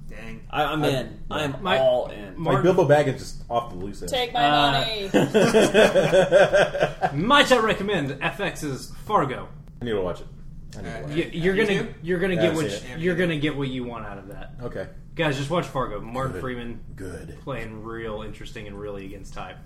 Dang. 0.08 0.40
I, 0.50 0.64
I'm 0.64 0.82
in. 0.84 1.18
I 1.30 1.44
am 1.44 1.62
My- 1.62 1.78
all 1.78 2.08
in. 2.08 2.42
Like 2.42 2.62
Bilbo 2.62 2.88
Baggins 2.88 3.18
just 3.18 3.42
off 3.50 3.70
the 3.70 3.76
loose 3.76 4.00
end. 4.02 4.10
Take 4.10 4.32
my 4.32 4.44
Uh, 4.44 4.72
money. 4.72 5.08
Might 7.14 7.50
I 7.52 7.58
recommend 7.58 8.10
FX's 8.20 8.92
Fargo? 9.06 9.48
I 9.80 9.84
need 9.84 9.92
to 9.92 10.00
watch 10.00 10.20
it. 10.20 10.26
I 10.76 10.82
need 10.82 10.92
to 10.94 11.02
watch 11.02 11.12
You, 11.16 11.22
it. 11.24 11.34
you're 11.34 11.56
gonna 11.56 11.82
do? 11.84 11.94
you're 12.02 12.18
gonna 12.18 12.34
Yeah, 12.34 12.42
get 12.42 12.50
I've 12.52 12.56
what 12.56 12.70
seen 12.70 12.90
it. 12.92 12.98
you're 13.00 13.16
gonna 13.16 13.38
get 13.38 13.56
what 13.56 13.68
you 13.68 13.84
want 13.84 14.06
out 14.06 14.18
of 14.18 14.28
that. 14.28 14.54
Okay. 14.62 14.86
Guys, 15.14 15.36
just 15.36 15.50
watch 15.50 15.66
Fargo. 15.66 16.00
Martin 16.00 16.32
Good. 16.32 16.40
Freeman 16.40 16.80
Good. 16.96 17.38
playing 17.42 17.82
real 17.82 18.22
interesting 18.22 18.66
and 18.66 18.78
really 18.78 19.04
against 19.04 19.34
type. 19.34 19.56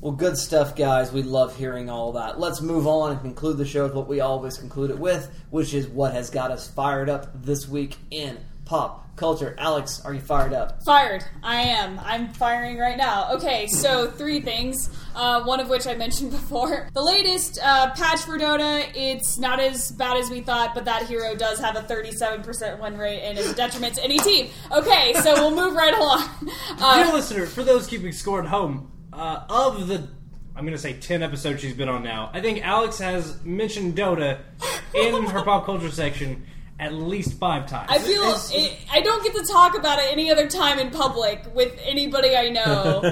Well, 0.00 0.12
good 0.12 0.36
stuff, 0.36 0.76
guys. 0.76 1.10
We 1.12 1.22
love 1.22 1.56
hearing 1.56 1.88
all 1.90 2.12
that. 2.12 2.38
Let's 2.38 2.60
move 2.60 2.86
on 2.86 3.12
and 3.12 3.20
conclude 3.20 3.56
the 3.56 3.64
show 3.66 3.84
with 3.84 3.94
what 3.94 4.08
we 4.08 4.20
always 4.20 4.58
conclude 4.58 4.90
it 4.90 4.98
with, 4.98 5.30
which 5.50 5.74
is 5.74 5.86
what 5.88 6.12
has 6.12 6.30
got 6.30 6.50
us 6.50 6.68
fired 6.68 7.08
up 7.08 7.42
this 7.42 7.66
week 7.68 7.96
in 8.10 8.38
pop 8.66 9.05
culture. 9.16 9.54
Alex, 9.58 10.00
are 10.04 10.12
you 10.14 10.20
fired 10.20 10.52
up? 10.52 10.82
Fired. 10.84 11.24
I 11.42 11.56
am. 11.62 11.98
I'm 12.00 12.32
firing 12.34 12.78
right 12.78 12.96
now. 12.96 13.32
Okay, 13.34 13.66
so 13.66 14.10
three 14.10 14.40
things. 14.40 14.90
Uh, 15.14 15.42
one 15.44 15.60
of 15.60 15.68
which 15.68 15.86
I 15.86 15.94
mentioned 15.94 16.30
before. 16.40 16.88
The 16.92 17.02
latest 17.02 17.58
uh, 17.62 17.90
patch 17.94 18.20
for 18.20 18.38
Dota. 18.38 18.86
It's 18.94 19.38
not 19.38 19.58
as 19.60 19.90
bad 19.92 20.16
as 20.18 20.30
we 20.30 20.40
thought, 20.40 20.74
but 20.74 20.84
that 20.84 21.06
hero 21.06 21.34
does 21.34 21.58
have 21.58 21.76
a 21.76 21.82
37% 21.82 22.78
win 22.80 22.98
rate 22.98 23.22
and 23.22 23.38
is 23.38 23.50
a 23.50 23.54
detriment 23.54 23.94
to 23.96 24.04
any 24.04 24.18
team. 24.18 24.50
Okay, 24.70 25.14
so 25.22 25.34
we'll 25.34 25.54
move 25.54 25.74
right 25.74 25.94
along. 25.94 26.28
Dear 26.78 27.06
Uh, 27.06 27.12
listener, 27.12 27.46
for 27.46 27.62
those 27.64 27.86
keeping 27.86 28.12
score 28.12 28.40
at 28.42 28.46
home, 28.48 28.92
uh, 29.12 29.44
of 29.48 29.88
the 29.88 30.08
I'm 30.54 30.64
going 30.64 30.72
to 30.74 30.78
say 30.80 30.94
10 30.94 31.22
episodes 31.22 31.60
she's 31.60 31.74
been 31.74 31.90
on 31.90 32.02
now, 32.02 32.30
I 32.32 32.40
think 32.40 32.64
Alex 32.66 32.98
has 32.98 33.42
mentioned 33.44 33.94
Dota 33.94 34.40
in 34.94 35.24
her 35.26 35.42
pop 35.42 35.66
culture 35.66 35.90
section 35.90 36.46
at 36.78 36.92
least 36.92 37.38
five 37.38 37.66
times. 37.68 37.88
I 37.90 37.98
feel 37.98 38.22
it, 38.52 38.78
I 38.92 39.00
don't 39.00 39.24
get 39.24 39.34
to 39.34 39.44
talk 39.50 39.76
about 39.76 39.98
it 39.98 40.12
any 40.12 40.30
other 40.30 40.46
time 40.48 40.78
in 40.78 40.90
public 40.90 41.42
with 41.54 41.76
anybody 41.84 42.36
I 42.36 42.50
know. 42.50 43.02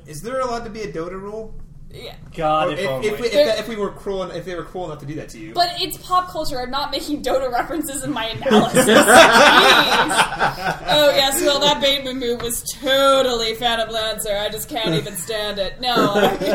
Is 0.06 0.22
there 0.22 0.38
allowed 0.40 0.64
to 0.64 0.70
be 0.70 0.82
a 0.82 0.92
Dota 0.92 1.20
rule? 1.20 1.54
Yeah. 1.88 2.14
God, 2.36 2.72
if, 2.74 2.78
if, 2.80 3.04
if, 3.14 3.20
we, 3.20 3.26
if, 3.28 3.32
that- 3.32 3.58
if 3.60 3.68
we 3.68 3.76
were 3.76 3.90
cruel, 3.90 4.24
if 4.24 4.44
they 4.44 4.54
were 4.54 4.64
cruel 4.64 4.84
enough 4.86 4.98
to 4.98 5.06
do 5.06 5.14
that 5.14 5.30
to 5.30 5.38
you. 5.38 5.54
But 5.54 5.80
it's 5.80 5.96
pop 5.96 6.28
culture. 6.28 6.60
I'm 6.60 6.70
not 6.70 6.90
making 6.90 7.22
Dota 7.22 7.50
references 7.50 8.04
in 8.04 8.12
my 8.12 8.26
analysis. 8.46 8.86
Oh 8.88 8.92
yes, 11.14 11.40
well 11.40 11.58
that 11.60 11.80
Bateman 11.80 12.18
move 12.20 12.42
was 12.42 12.62
totally 12.64 13.54
Phantom 13.54 13.88
Lancer. 13.88 14.36
I 14.36 14.50
just 14.50 14.68
can't 14.68 14.94
even 14.94 15.16
stand 15.16 15.58
it. 15.58 15.80
No. 15.80 16.36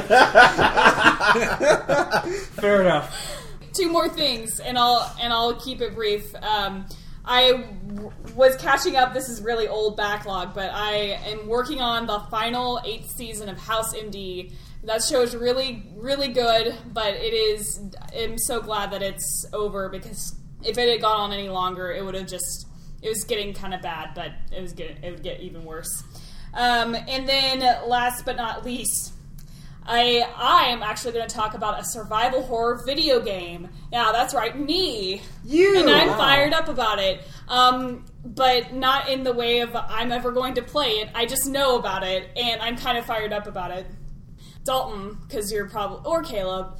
Fair 2.61 2.81
enough. 2.81 3.40
Two 3.73 3.89
more 3.91 4.09
things, 4.09 4.59
and 4.59 4.77
I'll 4.77 5.15
and 5.21 5.31
I'll 5.31 5.55
keep 5.55 5.81
it 5.81 5.95
brief. 5.95 6.33
Um, 6.43 6.85
I 7.23 7.51
w- 7.87 8.11
was 8.35 8.55
catching 8.57 8.95
up. 8.95 9.13
This 9.13 9.29
is 9.29 9.41
really 9.41 9.67
old 9.67 9.95
backlog, 9.95 10.53
but 10.53 10.71
I 10.73 11.19
am 11.25 11.47
working 11.47 11.79
on 11.79 12.07
the 12.07 12.19
final 12.31 12.81
eighth 12.83 13.11
season 13.11 13.47
of 13.47 13.57
House 13.57 13.93
MD. 13.93 14.53
That 14.83 15.03
show 15.03 15.21
is 15.21 15.35
really, 15.35 15.85
really 15.95 16.29
good, 16.29 16.75
but 16.91 17.13
it 17.13 17.33
is. 17.33 17.79
I'm 18.17 18.37
so 18.39 18.59
glad 18.59 18.91
that 18.91 19.01
it's 19.01 19.45
over 19.53 19.89
because 19.89 20.35
if 20.63 20.77
it 20.77 20.89
had 20.89 21.01
gone 21.01 21.21
on 21.21 21.31
any 21.31 21.49
longer, 21.49 21.91
it 21.91 22.03
would 22.03 22.15
have 22.15 22.27
just. 22.27 22.67
It 23.01 23.09
was 23.09 23.23
getting 23.23 23.53
kind 23.53 23.73
of 23.73 23.81
bad, 23.81 24.11
but 24.13 24.31
it 24.55 24.61
was 24.61 24.73
good. 24.73 24.97
It 25.01 25.11
would 25.11 25.23
get 25.23 25.39
even 25.41 25.65
worse. 25.65 26.03
Um, 26.53 26.93
and 26.95 27.27
then, 27.27 27.59
last 27.87 28.25
but 28.25 28.35
not 28.35 28.63
least, 28.65 29.13
I 29.83 30.25
I 30.35 30.65
am 30.65 30.83
actually 30.83 31.13
going 31.13 31.27
to 31.27 31.33
talk 31.35 31.53
about 31.53 31.79
a 31.79 31.83
survival 31.85 32.43
horror 32.43 32.81
video 32.85 33.19
game. 33.19 33.69
Yeah, 33.91 34.11
that's 34.11 34.33
right, 34.33 34.57
me. 34.57 35.21
You! 35.43 35.79
and 35.79 35.89
I'm 35.89 36.09
Wow. 36.09 36.17
fired 36.17 36.53
up 36.53 36.67
about 36.67 36.99
it. 36.99 37.21
Um, 37.47 38.05
but 38.23 38.73
not 38.73 39.09
in 39.09 39.23
the 39.23 39.33
way 39.33 39.59
of 39.61 39.75
I'm 39.75 40.11
ever 40.11 40.31
going 40.31 40.53
to 40.55 40.61
play 40.61 40.89
it. 40.99 41.09
I 41.15 41.25
just 41.25 41.47
know 41.47 41.77
about 41.79 42.03
it, 42.03 42.29
and 42.35 42.61
I'm 42.61 42.77
kind 42.77 42.97
of 42.97 43.05
fired 43.05 43.33
up 43.33 43.47
about 43.47 43.71
it. 43.71 43.87
Dalton, 44.63 45.17
because 45.27 45.51
you're 45.51 45.67
probably 45.69 46.01
or 46.09 46.21
Caleb. 46.23 46.77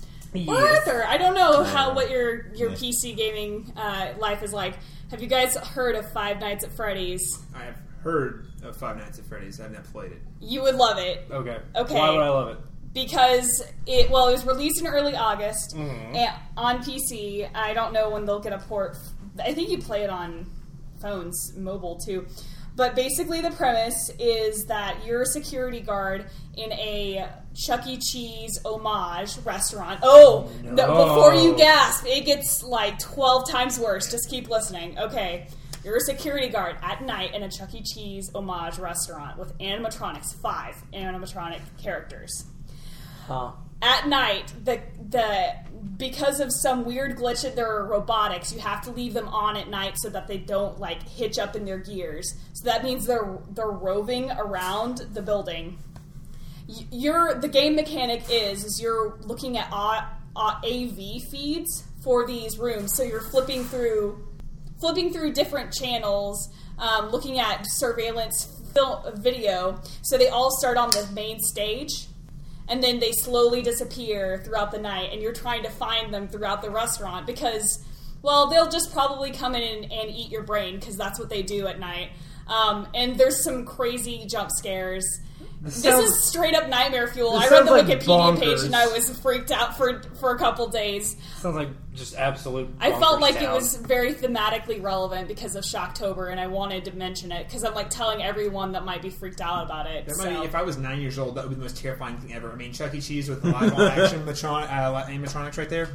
Or 0.47 0.55
Arthur, 0.55 1.03
I 1.05 1.17
don't 1.17 1.33
know 1.35 1.63
how 1.63 1.93
what 1.93 2.09
your 2.09 2.53
your 2.53 2.69
PC 2.69 3.17
gaming 3.17 3.73
uh, 3.75 4.13
life 4.17 4.43
is 4.43 4.53
like. 4.53 4.75
Have 5.09 5.21
you 5.21 5.27
guys 5.27 5.57
heard 5.57 5.95
of 5.95 6.09
Five 6.13 6.39
Nights 6.39 6.63
at 6.63 6.71
Freddy's? 6.71 7.37
I 7.53 7.63
have 7.65 7.75
heard 8.01 8.45
of 8.63 8.77
Five 8.77 8.95
Nights 8.95 9.19
at 9.19 9.25
Freddy's. 9.25 9.59
I 9.59 9.63
have 9.63 9.73
not 9.73 9.83
played 9.91 10.13
it. 10.13 10.21
You 10.39 10.61
would 10.61 10.75
love 10.75 10.99
it. 10.99 11.25
Okay. 11.29 11.57
Okay. 11.75 11.95
Why 11.95 12.11
would 12.11 12.21
I 12.21 12.29
love 12.29 12.47
it? 12.49 12.57
Because 12.93 13.63
it 13.85 14.09
well 14.09 14.27
it 14.27 14.33
was 14.33 14.45
released 14.45 14.81
in 14.81 14.87
early 14.87 15.15
August 15.15 15.75
Mhm. 15.75 16.15
and 16.15 16.33
on 16.57 16.83
PC. 16.83 17.47
I 17.53 17.73
don't 17.73 17.93
know 17.93 18.09
when 18.09 18.25
they'll 18.25 18.39
get 18.39 18.53
a 18.53 18.57
port. 18.59 18.97
I 19.43 19.53
think 19.53 19.69
you 19.69 19.77
play 19.77 20.03
it 20.03 20.09
on 20.09 20.47
phones, 21.01 21.53
mobile 21.55 21.97
too. 22.05 22.27
But 22.75 22.95
basically, 22.95 23.41
the 23.41 23.51
premise 23.51 24.09
is 24.17 24.65
that 24.67 25.05
you're 25.05 25.23
a 25.23 25.25
security 25.25 25.81
guard 25.81 26.27
in 26.55 26.71
a 26.71 27.27
Chuck 27.53 27.85
E. 27.85 27.97
Cheese 27.97 28.57
homage 28.63 29.37
restaurant. 29.39 29.99
Oh, 30.03 30.49
no, 30.63 30.71
No. 30.87 31.05
before 31.05 31.33
you 31.33 31.53
gasp, 31.57 32.05
it 32.07 32.25
gets 32.25 32.63
like 32.63 32.97
12 32.97 33.49
times 33.49 33.77
worse. 33.77 34.09
Just 34.09 34.29
keep 34.29 34.49
listening. 34.49 34.97
Okay. 34.97 35.47
You're 35.83 35.97
a 35.97 36.01
security 36.01 36.47
guard 36.47 36.77
at 36.81 37.01
night 37.03 37.33
in 37.35 37.43
a 37.43 37.49
Chuck 37.51 37.73
E. 37.73 37.81
Cheese 37.83 38.31
homage 38.33 38.77
restaurant 38.79 39.37
with 39.37 39.57
animatronics, 39.57 40.33
five 40.41 40.75
animatronic 40.93 41.59
characters 41.81 42.45
Huh. 43.27 43.51
at 43.81 44.07
night 44.07 44.53
the 44.63 44.81
the 45.09 45.55
because 45.97 46.39
of 46.39 46.51
some 46.51 46.85
weird 46.85 47.17
glitch 47.17 47.47
in 47.47 47.55
their 47.55 47.83
robotics 47.83 48.53
you 48.53 48.59
have 48.59 48.81
to 48.81 48.91
leave 48.91 49.13
them 49.13 49.27
on 49.29 49.55
at 49.55 49.69
night 49.69 49.95
so 49.97 50.09
that 50.09 50.27
they 50.27 50.37
don't 50.37 50.79
like 50.79 51.01
hitch 51.03 51.37
up 51.37 51.55
in 51.55 51.65
their 51.65 51.79
gears 51.79 52.33
so 52.53 52.65
that 52.65 52.83
means 52.83 53.05
they're 53.05 53.37
they're 53.51 53.67
roving 53.67 54.31
around 54.31 54.97
the 55.13 55.21
building 55.21 55.77
your 56.91 57.33
the 57.35 57.47
game 57.47 57.75
mechanic 57.75 58.23
is 58.29 58.63
is 58.63 58.81
you're 58.81 59.17
looking 59.21 59.57
at 59.57 59.67
AV 60.35 61.21
feeds 61.29 61.83
for 62.03 62.25
these 62.25 62.57
rooms 62.57 62.95
so 62.95 63.03
you're 63.03 63.21
flipping 63.21 63.63
through 63.63 64.27
flipping 64.81 65.13
through 65.13 65.31
different 65.31 65.71
channels, 65.71 66.49
um, 66.79 67.09
looking 67.11 67.39
at 67.39 67.63
surveillance 67.67 68.59
film 68.73 68.99
video. 69.15 69.79
So 70.01 70.17
they 70.17 70.27
all 70.27 70.51
start 70.57 70.75
on 70.75 70.89
the 70.89 71.07
main 71.13 71.39
stage, 71.39 72.07
and 72.67 72.83
then 72.83 72.99
they 72.99 73.11
slowly 73.11 73.61
disappear 73.61 74.41
throughout 74.43 74.71
the 74.71 74.79
night, 74.79 75.09
and 75.11 75.21
you're 75.21 75.33
trying 75.33 75.63
to 75.63 75.69
find 75.69 76.13
them 76.13 76.27
throughout 76.27 76.61
the 76.61 76.69
restaurant 76.69 77.27
because, 77.27 77.83
well, 78.21 78.47
they'll 78.47 78.69
just 78.69 78.93
probably 78.93 79.31
come 79.31 79.55
in 79.55 79.83
and, 79.85 80.09
eat 80.09 80.31
your 80.31 80.43
brain 80.43 80.79
because 80.79 80.97
that's 80.97 81.19
what 81.19 81.29
they 81.29 81.41
do 81.41 81.67
at 81.67 81.79
night. 81.79 82.11
Um, 82.47 82.87
and 82.93 83.17
there's 83.17 83.43
some 83.43 83.65
crazy 83.65 84.25
jump 84.29 84.51
scares. 84.51 85.05
This 85.63 85.83
sounds- 85.83 86.09
is 86.09 86.23
straight 86.23 86.55
up 86.55 86.69
nightmare 86.69 87.07
fuel. 87.07 87.35
I 87.35 87.47
read 87.47 87.67
the 87.67 87.71
like 87.71 87.85
Wikipedia 87.85 88.39
page 88.39 88.63
and 88.63 88.75
I 88.75 88.87
was 88.87 89.09
freaked 89.19 89.51
out 89.51 89.77
for 89.77 90.01
for 90.19 90.31
a 90.31 90.37
couple 90.39 90.67
days. 90.69 91.15
Sounds 91.37 91.55
like 91.55 91.69
just 91.93 92.15
absolute. 92.15 92.69
I 92.79 92.91
felt 92.91 93.19
bonkers 93.19 93.21
like 93.21 93.41
it 93.41 93.49
was 93.51 93.75
very 93.75 94.13
thematically 94.13 94.81
relevant 94.81 95.27
because 95.27 95.55
of 95.55 95.63
Shocktober, 95.63 96.31
and 96.31 96.39
I 96.39 96.47
wanted 96.47 96.85
to 96.85 96.95
mention 96.95 97.31
it 97.31 97.45
because 97.47 97.63
I'm 97.63 97.75
like 97.75 97.91
telling 97.91 98.23
everyone 98.23 98.71
that 98.71 98.85
might 98.85 99.03
be 99.03 99.11
freaked 99.11 99.41
out 99.41 99.65
about 99.65 99.85
it. 99.85 100.07
That 100.07 100.15
so. 100.15 100.23
might 100.23 100.39
be, 100.39 100.45
if 100.47 100.55
I 100.55 100.63
was 100.63 100.77
nine 100.77 100.99
years 100.99 101.19
old, 101.19 101.35
that 101.35 101.43
would 101.43 101.49
be 101.49 101.55
the 101.55 101.61
most 101.61 101.77
terrifying 101.77 102.17
thing 102.17 102.33
ever. 102.33 102.51
I 102.51 102.55
mean, 102.55 102.73
Chuck 102.73 102.95
E. 102.95 103.01
Cheese 103.01 103.29
with 103.29 103.43
live 103.43 103.73
on 103.73 103.81
action 103.81 104.21
animatron- 104.25 104.67
uh, 104.71 105.05
animatronics 105.05 105.57
right 105.57 105.69
there. 105.69 105.89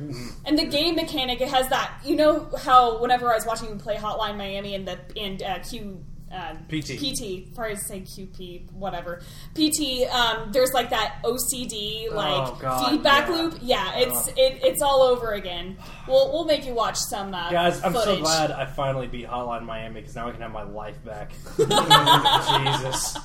and 0.44 0.56
the 0.56 0.66
game 0.66 0.94
mechanic, 0.94 1.40
it 1.40 1.48
has 1.48 1.68
that. 1.70 1.92
You 2.04 2.14
know 2.14 2.48
how 2.62 3.00
whenever 3.00 3.32
I 3.32 3.34
was 3.34 3.46
watching 3.46 3.68
you 3.70 3.74
play 3.76 3.96
Hotline 3.96 4.36
Miami 4.36 4.76
and 4.76 4.86
the 4.86 4.98
and 5.16 5.42
uh, 5.42 5.58
Q. 5.60 6.04
Uh, 6.32 6.54
PT. 6.68 6.98
PT, 6.98 7.54
probably 7.54 7.76
say 7.76 8.00
QP, 8.00 8.72
whatever. 8.72 9.20
PT, 9.54 10.08
um, 10.12 10.50
there's 10.50 10.72
like 10.72 10.90
that 10.90 11.20
OCD 11.22 12.10
like 12.12 12.48
Oh, 12.48 12.58
God, 12.60 12.90
feedback 12.90 13.28
yeah. 13.28 13.34
loop. 13.36 13.58
Yeah, 13.62 13.92
it's 13.98 14.28
Ugh. 14.28 14.34
it, 14.36 14.58
it's 14.64 14.82
all 14.82 15.02
over 15.02 15.34
again. 15.34 15.76
We'll 16.08 16.32
we'll 16.32 16.44
make 16.44 16.66
you 16.66 16.74
watch 16.74 16.96
some 16.98 17.32
uh, 17.32 17.50
Guys, 17.52 17.80
I'm 17.84 17.94
so 17.94 18.18
glad 18.20 18.50
I 18.50 18.66
finally 18.66 19.06
beat 19.06 19.28
Hotline 19.28 19.62
Miami 19.64 20.00
because 20.00 20.16
now 20.16 20.26
I 20.28 20.32
can 20.32 20.40
have 20.40 20.50
my 20.50 20.64
life 20.64 21.02
back. 21.04 21.30
Jesus, 21.56 23.16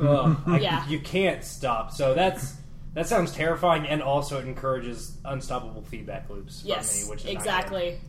Ugh, 0.00 0.36
I- 0.46 0.58
Yeah. 0.60 0.86
you 0.88 0.98
can't 1.00 1.44
stop. 1.44 1.92
So 1.92 2.14
that's 2.14 2.56
that 2.94 3.06
sounds 3.06 3.32
terrifying, 3.32 3.86
and 3.86 4.02
also 4.02 4.38
it 4.38 4.46
encourages 4.46 5.16
unstoppable 5.24 5.82
feedback 5.82 6.28
loops. 6.28 6.62
Yes, 6.64 6.98
from 6.98 7.06
me, 7.06 7.10
which 7.14 7.24
is 7.24 7.30
exactly. 7.30 8.00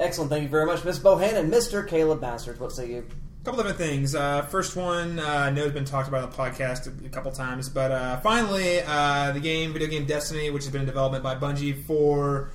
Excellent. 0.00 0.30
Thank 0.30 0.42
you 0.42 0.48
very 0.48 0.66
much, 0.66 0.84
Miss 0.84 0.98
Bohannon. 0.98 1.48
Mr. 1.48 1.86
Caleb 1.86 2.20
Masters, 2.20 2.58
what 2.60 2.72
say 2.72 2.90
you? 2.90 3.06
Couple 3.46 3.62
different 3.62 3.78
things. 3.78 4.14
Uh, 4.14 4.42
first 4.42 4.76
one, 4.76 5.18
uh, 5.18 5.22
I 5.24 5.50
know 5.50 5.62
has 5.62 5.72
been 5.72 5.84
talked 5.84 6.08
about 6.08 6.22
on 6.24 6.30
the 6.30 6.36
podcast 6.36 6.86
a, 7.02 7.06
a 7.06 7.08
couple 7.08 7.30
times, 7.32 7.68
but 7.68 7.90
uh, 7.92 8.16
finally, 8.18 8.80
uh, 8.86 9.32
the 9.32 9.40
game, 9.40 9.72
video 9.72 9.88
game 9.88 10.04
Destiny, 10.04 10.50
which 10.50 10.64
has 10.64 10.72
been 10.72 10.82
in 10.82 10.86
development 10.86 11.22
by 11.24 11.34
Bungie 11.34 11.84
for. 11.86 12.50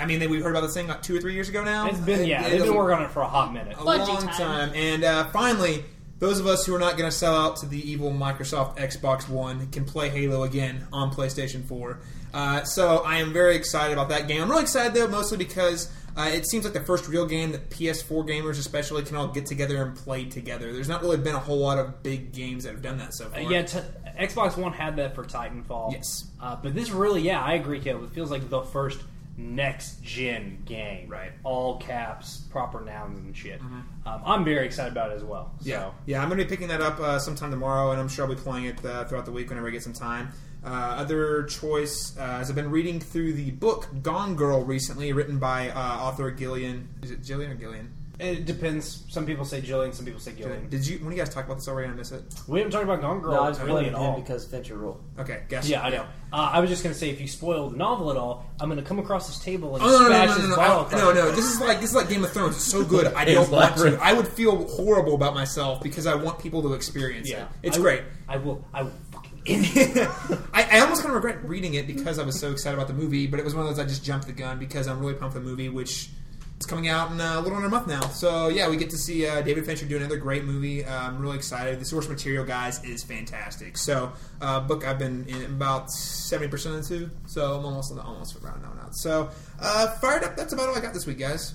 I 0.00 0.06
mean, 0.06 0.28
we've 0.30 0.42
heard 0.42 0.50
about 0.56 0.62
this 0.62 0.74
thing 0.74 0.88
like 0.88 1.02
two 1.02 1.16
or 1.16 1.20
three 1.20 1.34
years 1.34 1.48
ago 1.48 1.62
now. 1.64 1.86
It's 1.88 1.98
been 2.00 2.24
yeah, 2.26 2.46
It- 2.46 2.50
they've 2.50 2.64
been 2.64 2.74
working 2.74 2.98
on 2.98 3.04
it 3.04 3.10
for 3.10 3.20
a 3.22 3.28
hot 3.28 3.52
minute. 3.52 3.74
a 3.74 3.80
Bungie 3.80 4.08
long 4.08 4.22
time. 4.22 4.32
time. 4.32 4.72
And 4.74 5.04
uh, 5.04 5.24
finally, 5.28 5.84
those 6.18 6.40
of 6.40 6.46
us 6.46 6.64
who 6.64 6.74
are 6.74 6.78
not 6.78 6.96
going 6.96 7.08
to 7.10 7.16
sell 7.16 7.36
out 7.36 7.56
to 7.58 7.66
the 7.66 7.78
evil 7.90 8.10
Microsoft 8.10 8.78
Xbox 8.78 9.28
One 9.28 9.66
can 9.70 9.84
play 9.84 10.08
Halo 10.08 10.44
again 10.44 10.86
on 10.92 11.12
PlayStation 11.12 11.64
4. 11.68 11.98
Uh, 12.32 12.64
so 12.64 12.98
I 13.04 13.16
am 13.18 13.32
very 13.34 13.54
excited 13.56 13.92
about 13.92 14.08
that 14.10 14.28
game. 14.28 14.42
I'm 14.42 14.50
really 14.50 14.62
excited 14.62 14.94
though, 14.94 15.08
mostly 15.08 15.36
because 15.38 15.90
Uh, 16.16 16.30
it 16.32 16.48
seems 16.48 16.64
like 16.64 16.72
the 16.72 16.80
first 16.80 17.08
real 17.08 17.26
game 17.26 17.52
that 17.52 17.68
PS4 17.68 18.26
gamers, 18.26 18.58
especially, 18.58 19.02
can 19.02 19.16
all 19.16 19.28
get 19.28 19.44
together 19.44 19.82
and 19.82 19.94
play 19.94 20.24
together. 20.24 20.72
There's 20.72 20.88
not 20.88 21.02
really 21.02 21.18
been 21.18 21.34
a 21.34 21.40
whole 21.40 21.58
lot 21.58 21.78
of 21.78 22.02
big 22.02 22.32
games 22.32 22.64
that 22.64 22.72
have 22.72 22.82
done 22.82 22.98
that 22.98 23.14
so 23.14 23.28
far. 23.28 23.40
Uh, 23.40 23.48
yeah, 23.50 23.62
t- 23.62 23.80
Xbox 24.18 24.56
One 24.56 24.72
had 24.72 24.96
that 24.96 25.14
for 25.14 25.24
Titanfall. 25.24 25.92
Yes. 25.92 26.24
Uh, 26.40 26.56
but 26.56 26.74
this 26.74 26.90
really, 26.90 27.20
yeah, 27.20 27.42
I 27.42 27.54
agree, 27.54 27.80
Caleb. 27.80 28.04
It 28.04 28.10
feels 28.10 28.30
like 28.30 28.48
the 28.48 28.62
first 28.62 29.00
next 29.36 30.02
gen 30.02 30.62
game. 30.64 31.08
Right. 31.08 31.32
All 31.44 31.76
caps, 31.76 32.38
proper 32.50 32.80
nouns 32.80 33.18
and 33.18 33.36
shit. 33.36 33.60
Um, 33.60 33.84
I'm 34.06 34.44
very 34.44 34.64
excited 34.64 34.92
about 34.92 35.10
it 35.10 35.16
as 35.16 35.24
well. 35.24 35.52
So. 35.60 35.68
Yeah, 35.68 35.90
yeah, 36.06 36.22
I'm 36.22 36.28
going 36.28 36.38
to 36.38 36.44
be 36.44 36.48
picking 36.48 36.68
that 36.68 36.80
up 36.80 36.98
uh, 36.98 37.18
sometime 37.18 37.50
tomorrow, 37.50 37.90
and 37.92 38.00
I'm 38.00 38.08
sure 38.08 38.24
I'll 38.24 38.34
be 38.34 38.40
playing 38.40 38.64
it 38.64 38.84
uh, 38.84 39.04
throughout 39.04 39.26
the 39.26 39.32
week 39.32 39.50
whenever 39.50 39.68
I 39.68 39.70
get 39.70 39.82
some 39.82 39.92
time. 39.92 40.32
Uh, 40.66 40.70
other 40.98 41.44
choice, 41.44 42.16
uh, 42.18 42.38
as 42.40 42.50
I've 42.50 42.56
been 42.56 42.70
reading 42.72 42.98
through 42.98 43.34
the 43.34 43.52
book 43.52 43.86
Gone 44.02 44.34
Girl 44.34 44.64
recently, 44.64 45.12
written 45.12 45.38
by 45.38 45.70
uh, 45.70 45.78
author 45.78 46.28
Gillian. 46.32 46.88
Is 47.02 47.12
it 47.12 47.22
Gillian 47.22 47.52
or 47.52 47.54
Gillian? 47.54 47.92
It 48.18 48.46
depends. 48.46 49.04
Some 49.10 49.26
people 49.26 49.44
say 49.44 49.60
Jillian, 49.60 49.94
some 49.94 50.04
people 50.06 50.18
say 50.20 50.32
Gillian. 50.32 50.68
Did 50.70 50.84
you? 50.86 50.98
When 51.00 51.12
you 51.12 51.18
guys 51.18 51.28
talk 51.32 51.44
about 51.44 51.58
this 51.58 51.68
already? 51.68 51.88
I 51.90 51.94
miss 51.94 52.10
it. 52.12 52.22
We 52.48 52.58
haven't 52.60 52.72
talked 52.72 52.82
about 52.84 53.00
Gone 53.02 53.20
Girl 53.20 53.34
No, 53.34 53.42
I 53.44 53.50
just 53.50 53.60
really 53.60 53.82
blamed 53.82 53.94
at 53.94 54.00
all. 54.00 54.18
because 54.18 54.44
Fincher 54.46 54.74
rule. 54.76 54.98
Okay, 55.20 55.42
gotcha. 55.48 55.68
Yeah, 55.68 55.82
I 55.84 55.90
know. 55.90 56.02
Uh, 56.32 56.50
I 56.54 56.60
was 56.60 56.68
just 56.70 56.82
going 56.82 56.94
to 56.94 56.98
say, 56.98 57.10
if 57.10 57.20
you 57.20 57.28
spoil 57.28 57.68
the 57.70 57.76
novel 57.76 58.10
at 58.10 58.16
all, 58.16 58.46
I'm 58.58 58.68
going 58.68 58.82
to 58.82 58.88
come 58.88 58.98
across 58.98 59.26
this 59.28 59.38
table 59.38 59.76
and 59.76 59.84
Oh 59.84 59.86
no 59.88 59.98
no 60.00 60.06
smash 60.08 60.28
no 60.30 60.34
no 60.34 60.40
this 60.40 60.48
no! 60.50 60.56
bottle 60.56 60.98
I- 60.98 61.00
No 61.00 61.12
no! 61.12 61.30
This 61.30 61.44
is 61.44 61.60
like 61.60 61.80
this 61.80 61.90
is 61.90 61.94
like 61.96 62.08
Game 62.08 62.24
of 62.24 62.32
Thrones. 62.32 62.56
It's 62.56 62.64
so 62.64 62.82
good. 62.94 63.12
I 63.14 63.24
don't 63.26 63.50
want 63.50 63.76
to. 63.76 63.98
I 64.02 64.14
would 64.14 64.26
feel 64.26 64.66
horrible 64.66 65.14
about 65.14 65.34
myself 65.34 65.80
because 65.82 66.06
I 66.06 66.14
want 66.16 66.38
people 66.40 66.62
to 66.62 66.72
experience 66.72 67.30
Yeah. 67.30 67.42
it. 67.42 67.48
It's 67.68 67.76
I 67.78 67.80
great. 67.82 68.02
I 68.28 68.38
will. 68.38 68.64
I 68.74 68.82
will 68.82 68.92
fucking. 69.12 69.35
I, 70.52 70.68
I 70.72 70.80
almost 70.80 71.02
kind 71.02 71.14
of 71.14 71.22
regret 71.22 71.44
reading 71.44 71.74
it 71.74 71.86
because 71.86 72.18
I 72.18 72.24
was 72.24 72.38
so 72.38 72.50
excited 72.50 72.74
about 72.74 72.88
the 72.88 72.94
movie, 72.94 73.26
but 73.26 73.38
it 73.38 73.44
was 73.44 73.54
one 73.54 73.66
of 73.66 73.70
those 73.74 73.84
I 73.84 73.86
just 73.88 74.04
jumped 74.04 74.26
the 74.26 74.32
gun 74.32 74.58
because 74.58 74.88
I'm 74.88 74.98
really 74.98 75.14
pumped 75.14 75.34
for 75.34 75.40
the 75.40 75.44
movie, 75.44 75.68
which 75.68 76.10
is 76.58 76.66
coming 76.66 76.88
out 76.88 77.12
in 77.12 77.20
uh, 77.20 77.34
a 77.38 77.40
little 77.40 77.54
under 77.56 77.68
a 77.68 77.70
month 77.70 77.86
now. 77.86 78.00
So 78.08 78.48
yeah, 78.48 78.68
we 78.68 78.76
get 78.76 78.90
to 78.90 78.96
see 78.98 79.26
uh, 79.26 79.42
David 79.42 79.64
Fincher 79.64 79.86
do 79.86 79.96
another 79.96 80.16
great 80.16 80.44
movie. 80.44 80.84
Uh, 80.84 80.92
I'm 80.92 81.20
really 81.20 81.36
excited. 81.36 81.78
The 81.80 81.84
source 81.84 82.08
material, 82.08 82.44
guys, 82.44 82.82
is 82.82 83.04
fantastic. 83.04 83.76
So 83.76 84.12
uh, 84.40 84.60
book 84.60 84.84
I've 84.86 84.98
been 84.98 85.26
in 85.28 85.44
about 85.44 85.90
seventy 85.92 86.50
percent 86.50 86.74
into, 86.76 87.10
so 87.26 87.58
I'm 87.58 87.64
almost 87.64 87.92
on 87.92 87.98
the 87.98 88.02
almost 88.02 88.36
around 88.42 88.62
now. 88.62 88.72
now. 88.72 88.88
So 88.92 89.30
uh, 89.60 89.88
fired 89.98 90.24
up. 90.24 90.36
That's 90.36 90.52
about 90.52 90.68
all 90.68 90.76
I 90.76 90.80
got 90.80 90.94
this 90.94 91.06
week, 91.06 91.18
guys. 91.18 91.54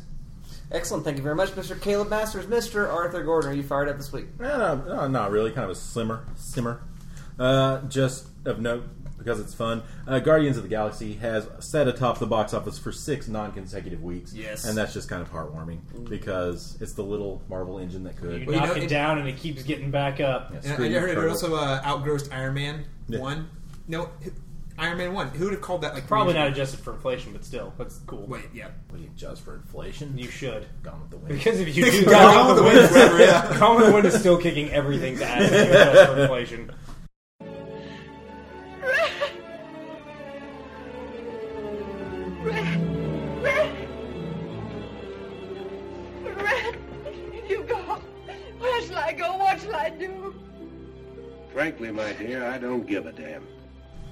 Excellent. 0.72 1.04
Thank 1.04 1.18
you 1.18 1.24
very 1.24 1.36
much, 1.36 1.50
Mr. 1.50 1.80
Caleb 1.80 2.10
Masters. 2.10 2.46
Mr. 2.46 2.90
Arthur 2.90 3.24
Gordon, 3.24 3.52
are 3.52 3.54
you 3.54 3.64
fired 3.64 3.90
up 3.90 3.98
this 3.98 4.14
week? 4.14 4.28
No, 4.40 4.58
no, 4.58 4.96
no, 4.96 5.08
not 5.08 5.32
really. 5.32 5.52
Kind 5.52 5.66
of 5.66 5.72
a 5.72 5.76
simmer, 5.76 6.26
simmer. 6.38 6.82
Uh, 7.42 7.82
just 7.88 8.28
of 8.46 8.60
note 8.60 8.84
because 9.18 9.40
it's 9.40 9.54
fun. 9.54 9.84
Uh, 10.08 10.18
Guardians 10.20 10.58
of 10.58 10.64
the 10.64 10.70
Galaxy 10.70 11.14
has 11.16 11.48
set 11.60 11.88
atop 11.88 12.18
the 12.20 12.26
box 12.26 12.54
office 12.56 12.80
for 12.80 12.92
six 12.92 13.28
non-consecutive 13.28 14.02
weeks. 14.02 14.34
Yes. 14.34 14.66
and 14.66 14.76
that's 14.78 14.94
just 14.94 15.10
kind 15.10 15.22
of 15.22 15.32
heartwarming 15.32 16.10
because 16.10 16.76
it's 16.82 16.94
the 16.94 17.04
little 17.04 17.42
Marvel 17.50 17.78
engine 17.78 18.04
that 18.06 18.18
could. 18.18 18.42
You 18.42 18.46
Well, 18.48 18.56
you 18.56 18.62
knock 18.62 18.70
know, 18.70 18.76
it 18.76 18.84
it- 18.86 18.90
down 18.90 19.20
and 19.20 19.28
it 19.28 19.38
keeps 19.38 19.62
getting 19.64 19.92
back 19.92 20.20
up. 20.20 20.50
Yeah, 20.52 20.56
And 20.58 20.66
screw 20.66 20.86
I 20.86 20.88
you, 20.90 21.00
heard 21.00 21.10
it 21.12 21.16
Turtle. 21.16 21.30
also 21.32 21.56
uh, 21.56 21.82
outgrossed 21.86 22.32
Iron 22.34 22.54
Man 22.56 22.86
Yeah. 23.08 23.20
one. 23.20 23.50
No, 23.88 24.10
Iron 24.80 24.98
Man 24.98 25.14
one. 25.14 25.28
Who 25.30 25.44
would 25.46 25.54
have 25.54 25.62
called 25.62 25.82
that 25.82 25.94
like 25.94 26.08
Probably 26.08 26.34
three 26.34 26.40
not 26.40 26.48
years 26.48 26.58
adjusted 26.58 26.80
for 26.80 26.94
inflation, 26.94 27.34
but 27.34 27.46
still, 27.46 27.74
that's 27.78 28.00
cool. 28.08 28.24
ago? 28.24 28.28
Wait, 28.34 28.46
yeah. 28.56 28.70
What 28.90 28.98
do 28.98 29.04
you 29.04 29.10
adjust 29.16 29.44
for 29.44 29.54
inflation? 29.56 30.18
You 30.18 30.30
should. 30.30 30.66
Gone 30.82 31.00
with 31.02 31.12
the 31.12 31.18
wind. 31.18 31.30
Because 31.38 31.60
if 31.60 31.76
you 31.78 31.86
do 31.92 32.06
Gone 32.06 32.48
with 32.48 32.56
the 32.58 32.64
Wind 32.80 32.90
forever, 32.90 33.20
yeah. 33.20 33.60
Gone 33.60 33.76
with 33.76 33.86
the 33.86 33.92
Wind 33.94 34.06
is 34.08 34.16
still 34.20 34.38
kicking 34.38 34.72
everything's 34.72 35.22
ass 35.22 35.44
if 35.44 35.52
you 35.52 35.58
adjust 35.80 36.12
for 36.14 36.22
inflation. 36.22 36.72
Red! 42.44 43.44
Red! 43.44 43.88
Red! 46.24 46.78
You 47.48 47.64
go. 47.64 47.76
Where 48.58 48.82
shall 48.82 48.98
I 48.98 49.14
go? 49.14 49.38
What 49.38 49.62
shall 49.62 49.76
I 49.76 49.90
do? 49.92 50.34
Frankly, 51.54 51.92
my 51.92 52.14
dear, 52.14 52.48
I 52.48 52.58
don't 52.58 52.88
give 52.88 53.06
a 53.06 53.12
damn. 53.12 53.46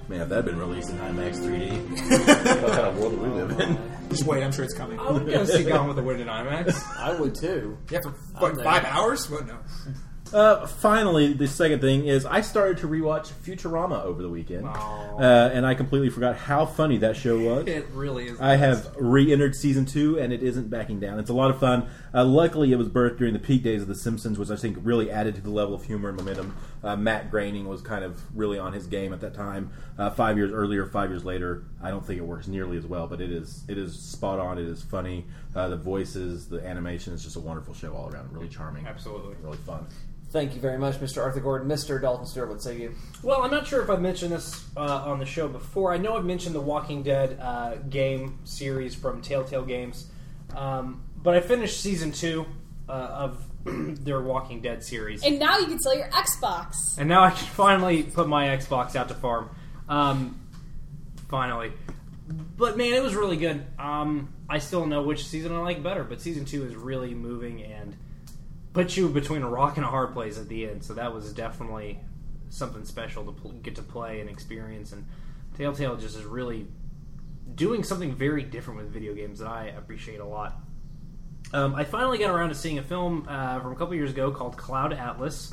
Man, 0.08 0.20
if 0.20 0.28
that 0.28 0.36
had 0.36 0.44
been 0.44 0.58
released 0.58 0.90
in 0.90 0.98
IMAX 0.98 1.38
3D, 1.38 2.60
what 2.62 2.72
kind 2.72 2.86
of 2.86 2.98
world 2.98 3.18
would 3.18 3.32
we 3.32 3.42
live 3.42 3.60
in? 3.60 3.78
Just 4.10 4.24
wait, 4.24 4.42
I'm 4.42 4.52
sure 4.52 4.64
it's 4.64 4.74
coming. 4.74 4.98
I 4.98 5.10
would 5.10 5.26
go 5.26 5.44
see 5.44 5.62
Gone 5.68 5.86
with 5.86 5.96
the 5.96 6.02
Wind 6.02 6.20
in 6.20 6.26
IMAX. 6.26 6.96
I 6.96 7.18
would 7.18 7.34
too. 7.34 7.78
Yeah, 7.90 8.00
for 8.02 8.14
I'm 8.36 8.56
what, 8.56 8.64
five 8.64 8.84
hours? 8.84 9.30
What? 9.30 9.46
No. 9.46 9.58
Uh, 10.32 10.66
finally, 10.66 11.32
the 11.32 11.46
second 11.46 11.80
thing 11.80 12.06
is 12.06 12.24
I 12.24 12.40
started 12.40 12.78
to 12.78 12.86
rewatch 12.88 13.32
Futurama 13.44 14.04
over 14.04 14.22
the 14.22 14.28
weekend, 14.28 14.66
uh, 14.66 15.50
and 15.52 15.66
I 15.66 15.74
completely 15.74 16.10
forgot 16.10 16.36
how 16.36 16.66
funny 16.66 16.98
that 16.98 17.16
show 17.16 17.38
was. 17.38 17.66
It 17.66 17.86
really 17.92 18.28
is. 18.28 18.40
I 18.40 18.56
have 18.56 18.94
re-entered 18.96 19.56
season 19.56 19.86
two, 19.86 20.18
and 20.18 20.32
it 20.32 20.42
isn't 20.42 20.70
backing 20.70 21.00
down. 21.00 21.18
It's 21.18 21.30
a 21.30 21.34
lot 21.34 21.50
of 21.50 21.58
fun. 21.58 21.88
Uh, 22.14 22.24
luckily, 22.24 22.72
it 22.72 22.76
was 22.76 22.88
birthed 22.88 23.18
during 23.18 23.32
the 23.32 23.38
peak 23.38 23.62
days 23.62 23.82
of 23.82 23.88
The 23.88 23.94
Simpsons, 23.94 24.38
which 24.38 24.50
I 24.50 24.56
think 24.56 24.78
really 24.82 25.10
added 25.10 25.34
to 25.36 25.40
the 25.40 25.50
level 25.50 25.74
of 25.74 25.84
humor 25.84 26.08
and 26.10 26.18
momentum. 26.18 26.56
Uh, 26.82 26.96
Matt 26.96 27.30
Groening 27.30 27.66
was 27.66 27.82
kind 27.82 28.04
of 28.04 28.20
really 28.34 28.58
on 28.58 28.72
his 28.72 28.86
game 28.86 29.12
at 29.12 29.20
that 29.20 29.34
time. 29.34 29.70
Uh, 29.98 30.10
five 30.10 30.36
years 30.36 30.50
earlier, 30.52 30.86
five 30.86 31.10
years 31.10 31.24
later, 31.24 31.64
I 31.82 31.90
don't 31.90 32.04
think 32.04 32.18
it 32.18 32.24
works 32.24 32.46
nearly 32.48 32.76
as 32.76 32.86
well, 32.86 33.06
but 33.06 33.20
it 33.20 33.30
is 33.30 33.64
it 33.68 33.76
is 33.76 33.98
spot 33.98 34.38
on. 34.38 34.58
It 34.58 34.66
is 34.66 34.82
funny. 34.82 35.26
Uh, 35.54 35.68
the 35.68 35.76
voices, 35.76 36.48
the 36.48 36.64
animation 36.66 37.12
is 37.12 37.22
just 37.22 37.36
a 37.36 37.40
wonderful 37.40 37.74
show 37.74 37.92
all 37.94 38.08
around. 38.08 38.32
Really 38.32 38.48
charming. 38.48 38.86
Absolutely. 38.86 39.34
Really 39.42 39.58
fun. 39.58 39.86
Thank 40.30 40.54
you 40.54 40.60
very 40.60 40.78
much, 40.78 41.00
Mr. 41.00 41.20
Arthur 41.22 41.40
Gordon. 41.40 41.68
Mr. 41.68 42.00
Dalton 42.00 42.24
Stewart, 42.24 42.48
what 42.50 42.62
say 42.62 42.78
you? 42.78 42.94
Well, 43.22 43.42
I'm 43.42 43.50
not 43.50 43.66
sure 43.66 43.82
if 43.82 43.90
I've 43.90 44.00
mentioned 44.00 44.30
this 44.32 44.64
uh, 44.76 44.80
on 44.80 45.18
the 45.18 45.26
show 45.26 45.48
before. 45.48 45.92
I 45.92 45.96
know 45.96 46.16
I've 46.16 46.24
mentioned 46.24 46.54
the 46.54 46.60
Walking 46.60 47.02
Dead 47.02 47.36
uh, 47.40 47.76
game 47.88 48.38
series 48.44 48.94
from 48.94 49.22
Telltale 49.22 49.64
Games, 49.64 50.08
um, 50.56 51.02
but 51.16 51.34
I 51.34 51.40
finished 51.40 51.80
season 51.80 52.12
two 52.12 52.46
uh, 52.88 52.92
of 52.92 53.44
their 54.04 54.20
Walking 54.22 54.60
Dead 54.60 54.84
series, 54.84 55.24
And 55.24 55.40
now 55.40 55.58
you 55.58 55.66
can 55.66 55.80
sell 55.80 55.96
your 55.96 56.08
Xbox. 56.10 56.96
and 56.96 57.08
now 57.08 57.24
I 57.24 57.30
can 57.30 57.46
finally 57.48 58.04
put 58.04 58.28
my 58.28 58.46
Xbox 58.56 58.94
out 58.94 59.08
to 59.08 59.14
farm. 59.14 59.50
Um, 59.88 60.40
finally, 61.28 61.72
but 62.56 62.76
man, 62.76 62.94
it 62.94 63.02
was 63.02 63.16
really 63.16 63.36
good. 63.36 63.66
Um, 63.80 64.32
I 64.48 64.58
still 64.58 64.80
don't 64.80 64.90
know 64.90 65.02
which 65.02 65.26
season 65.26 65.52
I 65.52 65.58
like 65.58 65.82
better, 65.82 66.04
but 66.04 66.20
season 66.20 66.44
two 66.44 66.64
is 66.64 66.76
really 66.76 67.14
moving 67.14 67.64
and 67.64 67.96
put 68.72 68.96
you 68.96 69.08
between 69.08 69.42
a 69.42 69.48
rock 69.48 69.76
and 69.76 69.84
a 69.84 69.88
hard 69.88 70.12
place 70.12 70.38
at 70.38 70.48
the 70.48 70.68
end. 70.68 70.84
So 70.84 70.94
that 70.94 71.12
was 71.12 71.32
definitely 71.32 72.00
something 72.48 72.84
special 72.84 73.24
to 73.24 73.32
pl- 73.32 73.52
get 73.52 73.76
to 73.76 73.82
play 73.82 74.20
and 74.20 74.28
experience. 74.28 74.92
And 74.92 75.06
Telltale 75.56 75.96
just 75.96 76.16
is 76.16 76.24
really 76.24 76.66
doing 77.54 77.82
something 77.82 78.14
very 78.14 78.42
different 78.42 78.80
with 78.80 78.90
video 78.92 79.14
games 79.14 79.38
that 79.40 79.48
I 79.48 79.66
appreciate 79.66 80.20
a 80.20 80.24
lot. 80.24 80.56
Um, 81.52 81.74
I 81.74 81.84
finally 81.84 82.18
got 82.18 82.30
around 82.30 82.50
to 82.50 82.54
seeing 82.54 82.78
a 82.78 82.82
film 82.82 83.26
uh, 83.28 83.58
from 83.60 83.72
a 83.72 83.74
couple 83.74 83.94
years 83.96 84.10
ago 84.10 84.30
called 84.30 84.56
Cloud 84.56 84.92
Atlas, 84.92 85.50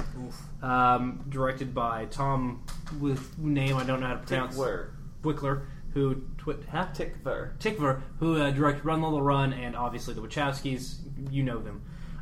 um, 0.62 1.26
directed 1.30 1.74
by 1.74 2.06
Tom 2.06 2.64
with 3.00 3.38
name 3.40 3.78
I 3.78 3.84
don't 3.84 4.02
know 4.02 4.08
how 4.08 4.14
to 4.14 4.20
pronounce. 4.20 4.56
Tickwer. 4.56 4.90
Wickler, 5.24 5.66
who 5.94 6.22
twi- 6.38 6.58
huh? 6.70 6.88
Tykwer. 6.94 7.58
Tykwer, 7.58 8.02
who 8.20 8.40
uh, 8.40 8.52
directed 8.52 8.86
Run 8.86 9.02
Lola 9.02 9.22
Run 9.22 9.54
and 9.54 9.76
obviously 9.76 10.14
the 10.14 10.22
Wachowskis. 10.22 11.00
You 11.32 11.42
know 11.42 11.60
them. 11.60 11.82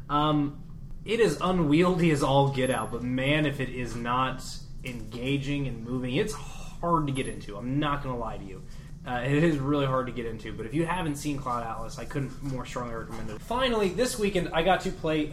Um, 0.09 0.63
it 1.05 1.19
is 1.19 1.37
unwieldy 1.39 2.11
as 2.11 2.23
all 2.23 2.49
get 2.49 2.71
out, 2.71 2.91
but 2.91 3.03
man, 3.03 3.45
if 3.45 3.59
it 3.59 3.69
is 3.69 3.95
not 3.95 4.43
engaging 4.83 5.67
and 5.67 5.85
moving, 5.85 6.15
it's 6.15 6.33
hard 6.33 7.07
to 7.07 7.13
get 7.13 7.27
into. 7.27 7.55
I'm 7.55 7.79
not 7.79 8.03
going 8.03 8.15
to 8.15 8.19
lie 8.19 8.37
to 8.37 8.43
you. 8.43 8.63
Uh, 9.07 9.21
it 9.23 9.43
is 9.43 9.57
really 9.59 9.85
hard 9.85 10.07
to 10.07 10.11
get 10.11 10.25
into, 10.25 10.51
but 10.51 10.65
if 10.65 10.73
you 10.73 10.83
haven't 10.83 11.15
seen 11.15 11.37
Cloud 11.37 11.63
Atlas, 11.63 11.99
I 11.99 12.05
couldn't 12.05 12.41
more 12.41 12.65
strongly 12.65 12.95
recommend 12.95 13.29
it. 13.29 13.39
Finally, 13.39 13.89
this 13.89 14.17
weekend, 14.17 14.49
I 14.51 14.63
got 14.63 14.81
to 14.81 14.91
play 14.91 15.31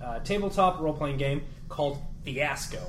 a 0.00 0.04
uh, 0.04 0.18
tabletop 0.20 0.78
role 0.80 0.94
playing 0.94 1.16
game 1.16 1.42
called 1.68 2.00
Fiasco. 2.24 2.80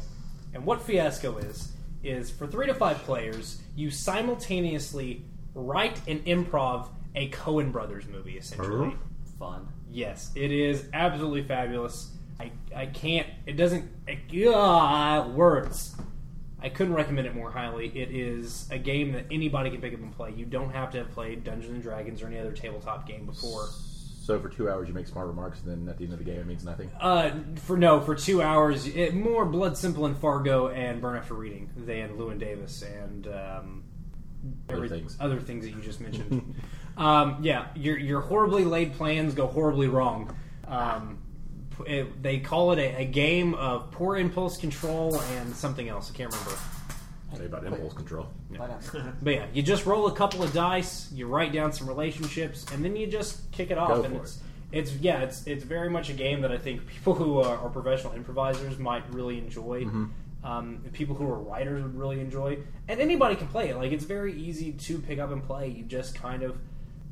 And 0.54 0.64
what 0.66 0.84
Fiasco 0.84 1.38
is, 1.38 1.72
is 2.04 2.30
for 2.30 2.46
three 2.46 2.68
to 2.68 2.76
five 2.76 2.98
players, 3.00 3.60
you 3.76 3.90
simultaneously 3.90 5.26
write 5.56 6.00
and 6.08 6.24
improv 6.26 6.90
a 7.16 7.30
Coen 7.30 7.72
Brothers 7.72 8.06
movie, 8.08 8.38
essentially. 8.38 8.96
Fun. 9.40 9.68
Yes, 9.90 10.32
it 10.36 10.52
is 10.52 10.88
absolutely 10.94 11.44
fabulous. 11.44 12.12
I, 12.40 12.52
I 12.76 12.86
can't, 12.86 13.28
it 13.46 13.54
doesn't, 13.54 13.90
uh, 14.08 15.30
words. 15.34 15.96
I 16.62 16.70
couldn't 16.70 16.94
recommend 16.94 17.28
it 17.28 17.36
more 17.36 17.52
highly. 17.52 17.88
It 17.88 18.12
is 18.12 18.68
a 18.70 18.78
game 18.78 19.14
that 19.14 19.26
anybody 19.32 19.70
can 19.70 19.82
pick 19.82 19.94
up 19.94 20.00
and 20.02 20.14
play. 20.14 20.34
You 20.36 20.46
don't 20.46 20.72
have 20.72 20.92
to 20.92 21.00
have 21.00 21.12
played 21.12 21.44
Dungeons 21.44 21.74
and 21.74 21.82
Dragons 21.82 22.22
or 22.22 22.28
any 22.28 22.40
other 22.40 22.52
tabletop 22.52 23.08
game 23.08 23.26
before. 23.26 23.68
So 24.22 24.40
for 24.40 24.50
two 24.50 24.70
hours, 24.70 24.88
you 24.88 24.94
make 24.94 25.08
smart 25.08 25.28
remarks, 25.28 25.60
and 25.62 25.72
then 25.72 25.90
at 25.90 25.98
the 25.98 26.04
end 26.04 26.14
of 26.14 26.20
the 26.20 26.26
game, 26.26 26.40
it 26.40 26.46
means 26.46 26.64
nothing. 26.64 26.92
Uh, 27.00 27.32
for 27.56 27.78
no, 27.78 28.00
for 28.02 28.14
two 28.14 28.42
hours, 28.44 28.86
it, 28.86 29.16
more 29.16 29.44
Blood 29.46 29.76
Simple 29.76 30.06
and 30.06 30.16
Fargo 30.18 30.68
and 30.68 31.02
Burn 31.02 31.16
After 31.18 31.34
Reading 31.34 31.70
than 31.76 32.18
Llewyn 32.18 32.40
Davis 32.40 32.84
and 32.84 33.26
um, 33.28 33.84
Other 34.70 34.88
things. 34.88 35.18
other 35.20 35.40
things 35.40 35.66
that 35.66 35.72
you 35.72 35.82
just 35.82 36.00
mentioned. 36.00 36.56
um, 36.98 37.38
yeah, 37.42 37.70
your 37.76 37.98
your 37.98 38.22
horribly 38.22 38.66
laid 38.66 38.94
plans 38.94 39.34
go 39.34 39.48
horribly 39.48 39.88
wrong. 39.88 40.36
Um, 40.68 41.19
it, 41.86 42.22
they 42.22 42.40
call 42.40 42.72
it 42.72 42.80
a, 42.80 43.02
a 43.02 43.06
game 43.06 43.54
of 43.56 43.92
poor 43.92 44.18
impulse 44.18 44.58
control 44.58 45.20
and 45.20 45.56
something 45.56 45.88
else. 45.90 46.12
I 46.14 46.18
can't 46.18 46.32
remember. 46.32 46.58
Tell 47.32 47.40
you 47.42 47.46
about 47.46 47.66
impulse 47.66 47.94
control. 47.94 48.28
But 49.22 49.34
yeah, 49.34 49.46
you 49.54 49.62
just 49.62 49.86
roll 49.86 50.08
a 50.08 50.12
couple 50.12 50.44
of 50.44 50.52
dice, 50.54 51.12
you 51.12 51.28
write 51.28 51.54
down 51.54 51.72
some 51.72 51.88
relationships, 51.88 52.66
and 52.74 52.84
then 52.84 52.96
you 52.96 53.08
just 53.08 53.52
kick 53.52 53.70
it 53.72 53.78
off. 53.78 53.90
Go 53.90 54.04
and 54.04 54.16
for 54.16 54.24
it's 54.24 54.40
it's 54.72 54.94
yeah, 54.96 55.22
it's 55.22 55.46
it's 55.48 55.64
very 55.64 55.90
much 55.90 56.10
a 56.10 56.14
game 56.14 56.42
that 56.42 56.52
I 56.52 56.58
think 56.58 56.86
people 56.88 57.14
who 57.14 57.40
are, 57.40 57.58
are 57.58 57.70
professional 57.70 58.14
improvisers 58.14 58.78
might 58.78 59.04
really 59.14 59.38
enjoy. 59.38 59.84
Mhm. 59.86 60.10
Um, 60.42 60.82
people 60.94 61.16
who 61.16 61.30
are 61.30 61.38
writers 61.38 61.84
would 61.84 61.96
really 61.96 62.22
enjoy, 62.22 62.60
and 62.88 63.00
anybody 63.02 63.36
can 63.36 63.48
play 63.48 63.70
it. 63.70 63.76
Like 63.76 63.92
it's 63.92 64.06
very 64.06 64.34
easy 64.34 64.72
to 64.72 65.00
pick 65.00 65.20
up 65.20 65.32
and 65.32 65.44
play. 65.44 65.68
You 65.68 65.84
just 65.84 66.16
kind 66.16 66.44
of, 66.44 66.58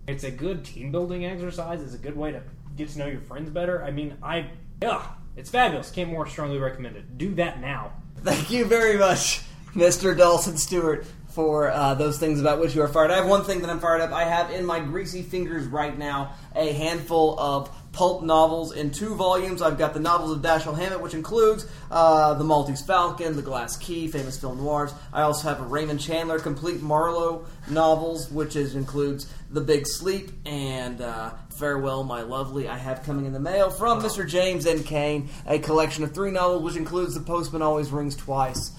it's 0.07 0.23
a 0.23 0.31
good 0.31 0.63
team 0.63 0.91
building 0.91 1.25
exercise. 1.25 1.81
It's 1.81 1.93
a 1.93 1.97
good 1.97 2.15
way 2.15 2.31
to 2.31 2.41
get 2.77 2.89
to 2.89 2.99
know 2.99 3.07
your 3.07 3.21
friends 3.21 3.49
better. 3.49 3.83
I 3.83 3.91
mean, 3.91 4.17
I 4.21 4.49
yeah, 4.81 5.05
it's 5.35 5.49
fabulous. 5.49 5.91
Can't 5.91 6.09
more 6.09 6.27
strongly 6.27 6.59
recommend 6.59 6.95
it. 6.95 7.17
Do 7.17 7.33
that 7.35 7.59
now. 7.59 7.93
Thank 8.17 8.51
you 8.51 8.65
very 8.65 8.97
much, 8.97 9.41
Mr. 9.73 10.17
Dawson 10.17 10.57
Stewart, 10.57 11.05
for 11.29 11.69
uh, 11.69 11.93
those 11.95 12.17
things 12.17 12.39
about 12.39 12.59
which 12.59 12.75
you 12.75 12.81
are 12.81 12.87
fired. 12.87 13.11
I 13.11 13.17
have 13.17 13.27
one 13.27 13.43
thing 13.43 13.61
that 13.61 13.69
I'm 13.69 13.79
fired 13.79 14.01
up. 14.01 14.11
I 14.11 14.23
have 14.23 14.51
in 14.51 14.65
my 14.65 14.79
greasy 14.79 15.21
fingers 15.21 15.67
right 15.67 15.97
now 15.97 16.33
a 16.55 16.71
handful 16.73 17.39
of 17.39 17.69
pulp 17.97 18.23
novels 18.23 18.75
in 18.75 18.91
two 18.91 19.15
volumes. 19.15 19.61
I've 19.61 19.77
got 19.77 19.95
the 19.95 19.99
novels 19.99 20.31
of 20.31 20.43
Dashiell 20.43 20.77
Hammett, 20.77 21.01
which 21.01 21.15
includes 21.15 21.67
uh, 21.89 22.35
The 22.35 22.43
Maltese 22.43 22.83
Falcon, 22.83 23.35
The 23.35 23.41
Glass 23.41 23.75
Key, 23.77 24.07
famous 24.07 24.39
film 24.39 24.57
noirs. 24.57 24.93
I 25.11 25.23
also 25.23 25.47
have 25.47 25.59
a 25.59 25.63
Raymond 25.63 25.99
Chandler 25.99 26.37
complete 26.37 26.81
Marlowe 26.81 27.45
novels, 27.69 28.29
which 28.31 28.55
is, 28.55 28.75
includes 28.75 29.31
The 29.49 29.61
Big 29.61 29.87
Sleep 29.87 30.29
and 30.45 30.99
uh, 30.99 31.31
Farewell, 31.57 32.03
My 32.03 32.21
Lovely. 32.21 32.67
I 32.67 32.77
have 32.77 33.03
coming 33.03 33.25
in 33.25 33.31
the 33.31 33.39
mail 33.39 33.69
from 33.69 34.01
Mr. 34.01 34.27
James 34.27 34.65
M. 34.65 34.83
Cain 34.83 35.29
a 35.45 35.57
collection 35.57 36.03
of 36.03 36.13
three 36.13 36.31
novels, 36.31 36.63
which 36.63 36.75
includes 36.75 37.13
The 37.13 37.21
Postman 37.21 37.61
Always 37.61 37.89
Rings 37.89 38.15
Twice. 38.15 38.71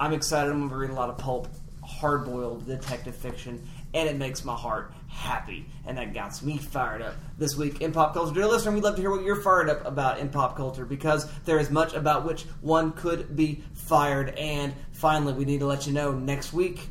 I'm 0.00 0.12
excited. 0.12 0.50
I'm 0.50 0.58
going 0.58 0.68
to 0.68 0.74
be 0.74 0.80
reading 0.80 0.96
a 0.96 0.98
lot 0.98 1.10
of 1.10 1.18
pulp, 1.18 1.46
hard 1.84 2.24
boiled 2.24 2.66
detective 2.66 3.14
fiction, 3.14 3.68
and 3.94 4.08
it 4.08 4.16
makes 4.16 4.44
my 4.44 4.54
heart 4.54 4.92
happy. 5.06 5.64
And 5.86 5.96
that 5.98 6.12
gets 6.12 6.42
me 6.42 6.58
fired 6.58 7.02
up 7.02 7.14
this 7.38 7.56
week 7.56 7.80
in 7.80 7.92
pop 7.92 8.12
culture. 8.12 8.34
Dear 8.34 8.46
listener, 8.46 8.72
we'd 8.72 8.82
love 8.82 8.96
to 8.96 9.00
hear 9.00 9.12
what 9.12 9.22
you're 9.22 9.40
fired 9.42 9.70
up 9.70 9.86
about 9.86 10.18
in 10.18 10.28
pop 10.28 10.56
culture 10.56 10.84
because 10.84 11.30
there 11.44 11.60
is 11.60 11.70
much 11.70 11.94
about 11.94 12.26
which 12.26 12.42
one 12.62 12.92
could 12.92 13.36
be 13.36 13.62
fired. 13.74 14.30
And 14.30 14.74
finally, 14.90 15.34
we 15.34 15.44
need 15.44 15.60
to 15.60 15.66
let 15.66 15.86
you 15.86 15.92
know 15.92 16.10
next 16.10 16.52
week 16.52 16.88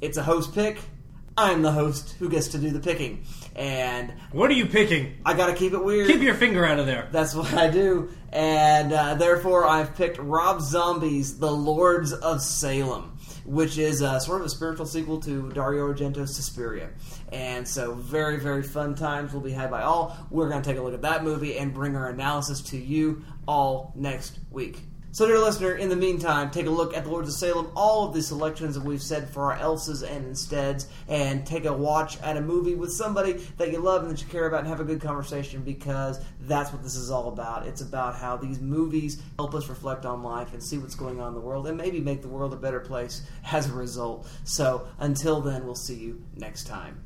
it's 0.00 0.16
a 0.16 0.22
host 0.22 0.52
pick. 0.52 0.78
I'm 1.36 1.62
the 1.62 1.72
host 1.72 2.14
who 2.18 2.28
gets 2.28 2.48
to 2.48 2.58
do 2.58 2.70
the 2.70 2.80
picking. 2.80 3.24
And 3.56 4.12
what 4.32 4.50
are 4.50 4.54
you 4.54 4.66
picking? 4.66 5.16
I 5.24 5.34
got 5.34 5.46
to 5.46 5.54
keep 5.54 5.72
it 5.72 5.82
weird. 5.82 6.06
Keep 6.06 6.20
your 6.20 6.34
finger 6.34 6.64
out 6.64 6.78
of 6.78 6.86
there. 6.86 7.08
That's 7.10 7.34
what 7.34 7.52
I 7.54 7.70
do. 7.70 8.10
And 8.30 8.92
uh, 8.92 9.14
therefore, 9.14 9.66
I've 9.66 9.94
picked 9.94 10.18
Rob 10.18 10.60
Zombie's 10.60 11.38
The 11.38 11.50
Lords 11.50 12.12
of 12.12 12.42
Salem, 12.42 13.18
which 13.44 13.78
is 13.78 14.02
uh, 14.02 14.18
sort 14.20 14.40
of 14.40 14.46
a 14.46 14.50
spiritual 14.50 14.86
sequel 14.86 15.20
to 15.20 15.50
Dario 15.52 15.86
Argento's 15.92 16.34
Suspiria. 16.34 16.90
And 17.30 17.66
so, 17.66 17.94
very, 17.94 18.38
very 18.38 18.62
fun 18.62 18.94
times 18.94 19.32
will 19.32 19.40
be 19.40 19.52
had 19.52 19.70
by 19.70 19.82
all. 19.82 20.16
We're 20.30 20.50
to 20.50 20.62
take 20.62 20.78
a 20.78 20.82
look 20.82 20.94
at 20.94 21.02
that 21.02 21.24
movie 21.24 21.58
and 21.58 21.72
bring 21.72 21.96
our 21.96 22.08
analysis 22.08 22.60
to 22.70 22.78
you 22.78 23.24
all 23.46 23.92
next 23.96 24.38
week. 24.50 24.80
So, 25.14 25.26
dear 25.26 25.38
listener, 25.38 25.74
in 25.74 25.90
the 25.90 25.96
meantime, 25.96 26.50
take 26.50 26.64
a 26.64 26.70
look 26.70 26.96
at 26.96 27.04
The 27.04 27.10
Lords 27.10 27.28
of 27.28 27.34
Salem, 27.34 27.70
all 27.76 28.08
of 28.08 28.14
the 28.14 28.22
selections 28.22 28.76
that 28.76 28.82
we've 28.82 29.02
said 29.02 29.28
for 29.28 29.52
our 29.52 29.58
else's 29.58 30.02
and 30.02 30.24
insteads, 30.24 30.88
and 31.06 31.46
take 31.46 31.66
a 31.66 31.72
watch 31.72 32.18
at 32.22 32.38
a 32.38 32.40
movie 32.40 32.74
with 32.74 32.90
somebody 32.90 33.34
that 33.58 33.70
you 33.70 33.78
love 33.78 34.00
and 34.00 34.10
that 34.10 34.22
you 34.22 34.28
care 34.28 34.46
about 34.46 34.60
and 34.60 34.68
have 34.68 34.80
a 34.80 34.84
good 34.84 35.02
conversation 35.02 35.60
because 35.64 36.18
that's 36.40 36.72
what 36.72 36.82
this 36.82 36.96
is 36.96 37.10
all 37.10 37.28
about. 37.28 37.66
It's 37.66 37.82
about 37.82 38.14
how 38.14 38.38
these 38.38 38.58
movies 38.58 39.20
help 39.36 39.54
us 39.54 39.68
reflect 39.68 40.06
on 40.06 40.22
life 40.22 40.54
and 40.54 40.62
see 40.62 40.78
what's 40.78 40.94
going 40.94 41.20
on 41.20 41.28
in 41.28 41.34
the 41.34 41.40
world 41.40 41.66
and 41.66 41.76
maybe 41.76 42.00
make 42.00 42.22
the 42.22 42.28
world 42.28 42.54
a 42.54 42.56
better 42.56 42.80
place 42.80 43.20
as 43.52 43.68
a 43.68 43.72
result. 43.74 44.26
So, 44.44 44.88
until 44.98 45.42
then, 45.42 45.66
we'll 45.66 45.74
see 45.74 45.96
you 45.96 46.24
next 46.36 46.66
time. 46.66 47.02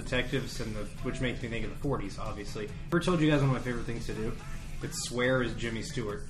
Detectives, 0.00 0.60
and 0.60 0.74
the, 0.74 0.80
which 1.02 1.20
makes 1.20 1.42
me 1.42 1.48
think 1.48 1.64
of 1.64 1.82
the 1.82 1.88
40s, 1.88 2.18
obviously. 2.18 2.66
I 2.66 2.70
Ever 2.88 3.00
told 3.00 3.20
you 3.20 3.30
guys 3.30 3.40
one 3.40 3.50
of 3.50 3.56
my 3.56 3.62
favorite 3.62 3.86
things 3.86 4.06
to 4.06 4.14
do? 4.14 4.32
It's 4.82 5.02
swear 5.08 5.42
is 5.42 5.52
Jimmy 5.54 5.82
Stewart. 5.82 6.24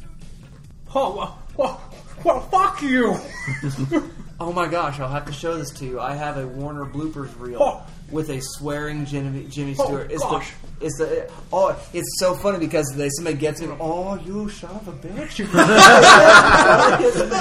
Oh, 0.95 1.17
well, 1.17 1.39
well, 1.57 1.81
well 2.25 2.41
fuck 2.41 2.83
you! 2.83 3.17
oh 4.41 4.53
my 4.53 4.67
gosh, 4.67 4.99
I'll 4.99 5.09
have 5.09 5.27
to 5.27 5.33
show 5.33 5.57
this 5.57 5.71
to 5.79 5.85
you. 5.85 6.01
I 6.01 6.15
have 6.15 6.37
a 6.37 6.47
Warner 6.47 6.85
bloopers 6.85 7.39
reel 7.39 7.87
with 8.11 8.31
a 8.31 8.41
swearing 8.41 9.05
Jimmy, 9.07 9.45
Jimmy 9.49 9.75
Oh, 9.79 9.85
Stewart. 9.85 10.11
it's 10.11 10.23
gosh. 10.23 10.53
the 10.81 10.87
it's 10.87 10.99
the 10.99 11.31
oh 11.53 11.79
it's 11.93 12.19
so 12.19 12.35
funny 12.35 12.59
because 12.59 12.87
they 12.97 13.09
somebody 13.11 13.37
gets 13.37 13.61
it. 13.61 13.71
Oh, 13.81 14.17
you 14.25 14.49
son 14.49 14.71
of 14.77 14.89
a 14.89 14.93
bitch! 14.93 15.39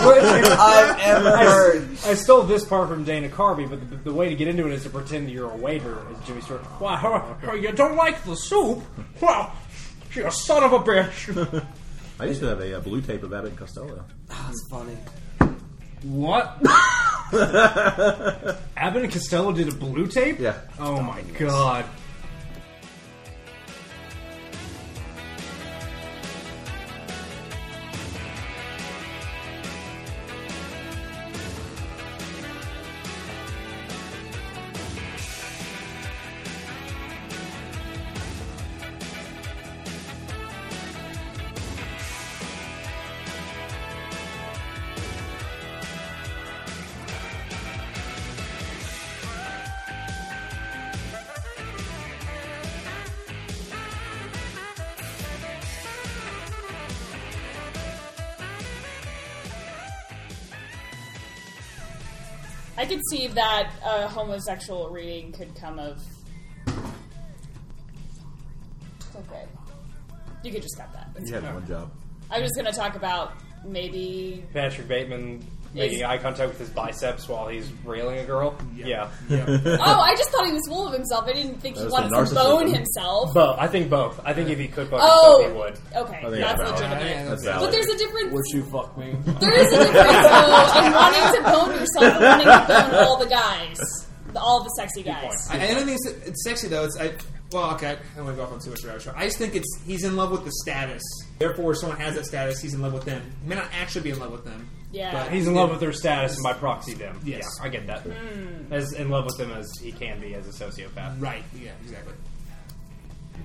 Which 0.07 0.23
I've 0.59 0.99
ever 0.99 1.37
heard. 1.37 1.89
I 2.05 2.13
stole 2.15 2.43
this 2.43 2.65
part 2.65 2.89
from 2.89 3.03
Dana 3.03 3.29
Carvey, 3.29 3.69
but 3.69 3.89
the, 3.89 3.95
the 3.97 4.13
way 4.13 4.29
to 4.29 4.35
get 4.35 4.47
into 4.47 4.67
it 4.67 4.73
is 4.73 4.83
to 4.83 4.89
pretend 4.89 5.27
that 5.27 5.31
you're 5.31 5.49
a 5.51 5.55
waiter 5.57 5.97
as 6.11 6.27
Jimmy 6.27 6.41
Stewart. 6.41 6.61
Wow, 6.81 7.37
you 7.53 7.71
don't 7.71 7.95
like 7.95 8.23
the 8.25 8.35
soup? 8.35 8.83
Well, 9.21 9.53
you're 10.13 10.27
a 10.27 10.31
son 10.31 10.63
of 10.63 10.73
a 10.73 10.79
bitch! 10.79 11.65
I 12.19 12.25
used 12.25 12.41
to 12.41 12.47
have 12.47 12.59
a, 12.59 12.77
uh 12.77 12.81
blue 12.81 13.01
tape 13.01 13.23
of 13.23 13.33
Abbott 13.33 13.51
and 13.51 13.57
Costello. 13.57 14.03
That's 14.27 14.67
funny. 14.69 14.97
What? 16.03 16.57
Abbott 17.33 19.03
and 19.03 19.11
Costello 19.11 19.51
did 19.51 19.67
a 19.67 19.75
blue 19.75 20.07
tape? 20.07 20.39
Yeah. 20.39 20.57
Oh 20.79 21.01
my 21.01 21.21
god. 21.37 21.85
That 63.39 63.71
a 63.85 64.05
homosexual 64.09 64.89
reading 64.89 65.31
could 65.31 65.55
come 65.55 65.79
of. 65.79 66.03
Okay. 69.15 69.45
You 70.43 70.51
could 70.51 70.61
just 70.61 70.77
cut 70.77 70.91
that. 70.91 71.09
It's 71.15 71.29
You 71.29 71.35
had 71.35 71.45
fine. 71.45 71.53
one 71.53 71.67
job. 71.67 71.89
I 72.29 72.39
was 72.39 72.49
just 72.49 72.55
going 72.59 72.71
to 72.71 72.77
talk 72.77 72.95
about 72.95 73.33
maybe. 73.65 74.43
Patrick 74.53 74.87
Bateman 74.89 75.45
making 75.73 76.03
eye 76.03 76.17
contact 76.17 76.49
with 76.49 76.59
his 76.59 76.69
biceps 76.69 77.27
while 77.29 77.47
he's 77.47 77.69
railing 77.85 78.19
a 78.19 78.25
girl. 78.25 78.55
Yeah. 78.75 79.09
Oh, 79.29 79.99
I 80.01 80.15
just 80.17 80.29
thought 80.31 80.45
he 80.45 80.51
was 80.53 80.65
full 80.67 80.87
of 80.87 80.93
himself. 80.93 81.25
I 81.27 81.33
didn't 81.33 81.59
think 81.61 81.75
he 81.77 81.81
That's 81.83 81.91
wanted 81.93 82.09
to 82.09 82.35
bone 82.35 82.65
narcissism. 82.67 82.75
himself. 82.75 83.33
Both. 83.33 83.59
I 83.59 83.67
think 83.67 83.89
both. 83.89 84.19
I 84.25 84.33
think 84.33 84.49
if 84.49 84.57
he 84.59 84.67
could 84.67 84.89
bone 84.89 84.99
Oh, 85.03 85.43
himself, 85.43 85.51
he 85.53 85.93
would. 85.93 86.03
okay, 86.03 86.17
I 86.17 86.21
think 86.29 86.41
that's 86.41 86.59
that's 86.59 86.81
valid. 86.81 86.97
legitimate. 86.99 87.29
That's 87.29 87.45
But 87.45 87.71
there's 87.71 87.87
a 87.87 87.97
difference. 87.97 88.33
Would 88.33 88.45
you 88.53 88.63
fuck 88.63 88.97
me? 88.97 89.15
There 89.39 89.59
is 89.59 89.67
a 89.73 89.77
difference, 89.77 90.27
though, 90.27 90.81
in 90.85 90.93
wanting 90.93 91.35
to 91.35 91.41
bone 91.43 91.71
yourself 91.79 92.03
and 92.03 92.23
wanting 92.23 92.45
to 92.47 92.65
bone 92.67 93.05
all 93.05 93.17
the 93.17 93.27
guys. 93.29 93.77
The, 94.33 94.39
all 94.39 94.63
the 94.63 94.69
sexy 94.77 95.01
guys. 95.03 95.47
I, 95.49 95.63
I 95.69 95.73
don't 95.73 95.85
think 95.85 95.99
it's, 96.03 96.27
it's 96.27 96.43
sexy 96.43 96.67
though. 96.67 96.83
It's 96.85 96.95
I, 96.99 97.13
Well, 97.51 97.73
okay, 97.73 97.97
I 98.13 98.15
don't 98.15 98.25
want 98.25 98.37
to 98.37 98.41
go 98.41 98.43
off 98.43 98.53
on 98.53 98.59
too 98.59 98.69
much 98.69 98.83
about 98.83 99.01
show. 99.01 99.11
I 99.15 99.25
just 99.25 99.39
think 99.39 99.55
it's 99.55 99.67
he's 99.87 100.03
in 100.03 100.15
love 100.15 100.29
with 100.31 100.45
the 100.45 100.51
status. 100.63 101.01
Therefore, 101.39 101.71
if 101.71 101.79
someone 101.79 101.97
has 101.99 102.13
that 102.15 102.27
status, 102.27 102.59
he's 102.61 102.75
in 102.75 102.81
love 102.83 102.93
with 102.93 103.05
them. 103.05 103.23
He 103.41 103.49
may 103.49 103.55
not 103.55 103.69
actually 103.73 104.01
be 104.01 104.11
in 104.11 104.19
love 104.19 104.31
with 104.31 104.45
them. 104.45 104.69
Yeah. 104.91 105.11
but 105.13 105.31
He's 105.31 105.47
in 105.47 105.53
love 105.53 105.69
with 105.69 105.79
their 105.79 105.93
status 105.93 106.35
and 106.35 106.43
by 106.43 106.53
proxy 106.53 106.93
them. 106.93 107.19
Yes. 107.23 107.43
Yeah, 107.59 107.65
I 107.65 107.69
get 107.69 107.87
that. 107.87 108.01
Hmm. 108.01 108.73
As 108.73 108.93
in 108.93 109.09
love 109.09 109.25
with 109.25 109.37
them 109.37 109.51
as 109.51 109.71
he 109.81 109.91
can 109.91 110.19
be 110.19 110.33
as 110.33 110.47
a 110.47 110.51
sociopath. 110.65 111.21
Right. 111.21 111.43
Yeah. 111.59 111.71
Exactly. 111.83 112.13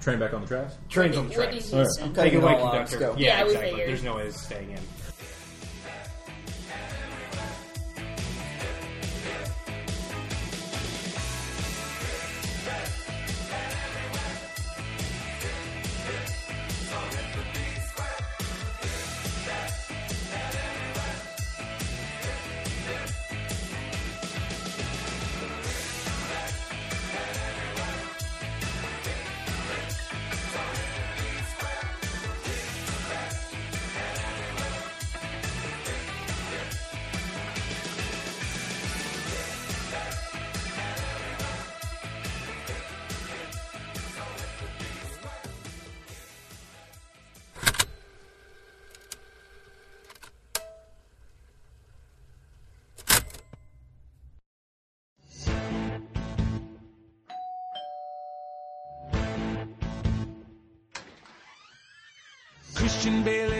Train 0.00 0.18
back 0.18 0.34
on 0.34 0.40
the 0.42 0.46
tracks. 0.46 0.74
Trains 0.88 1.16
on 1.16 1.28
the 1.28 1.34
Whitney 1.36 1.60
tracks. 1.60 1.70
Houston. 1.70 2.04
I'm 2.08 2.14
Take 2.14 2.32
it 2.32 2.36
away, 2.42 2.52
it 2.52 2.58
all 2.60 2.66
out. 2.68 2.74
Let's 2.74 2.90
conductor. 2.92 3.20
Yeah, 3.20 3.38
Yeah, 3.38 3.44
we 3.44 3.50
exactly. 3.50 3.70
figured. 3.70 3.88
There's 3.88 4.02
no 4.02 4.16
way 4.16 4.22
it's 4.26 4.40
staying 4.40 4.70
in. 4.72 4.78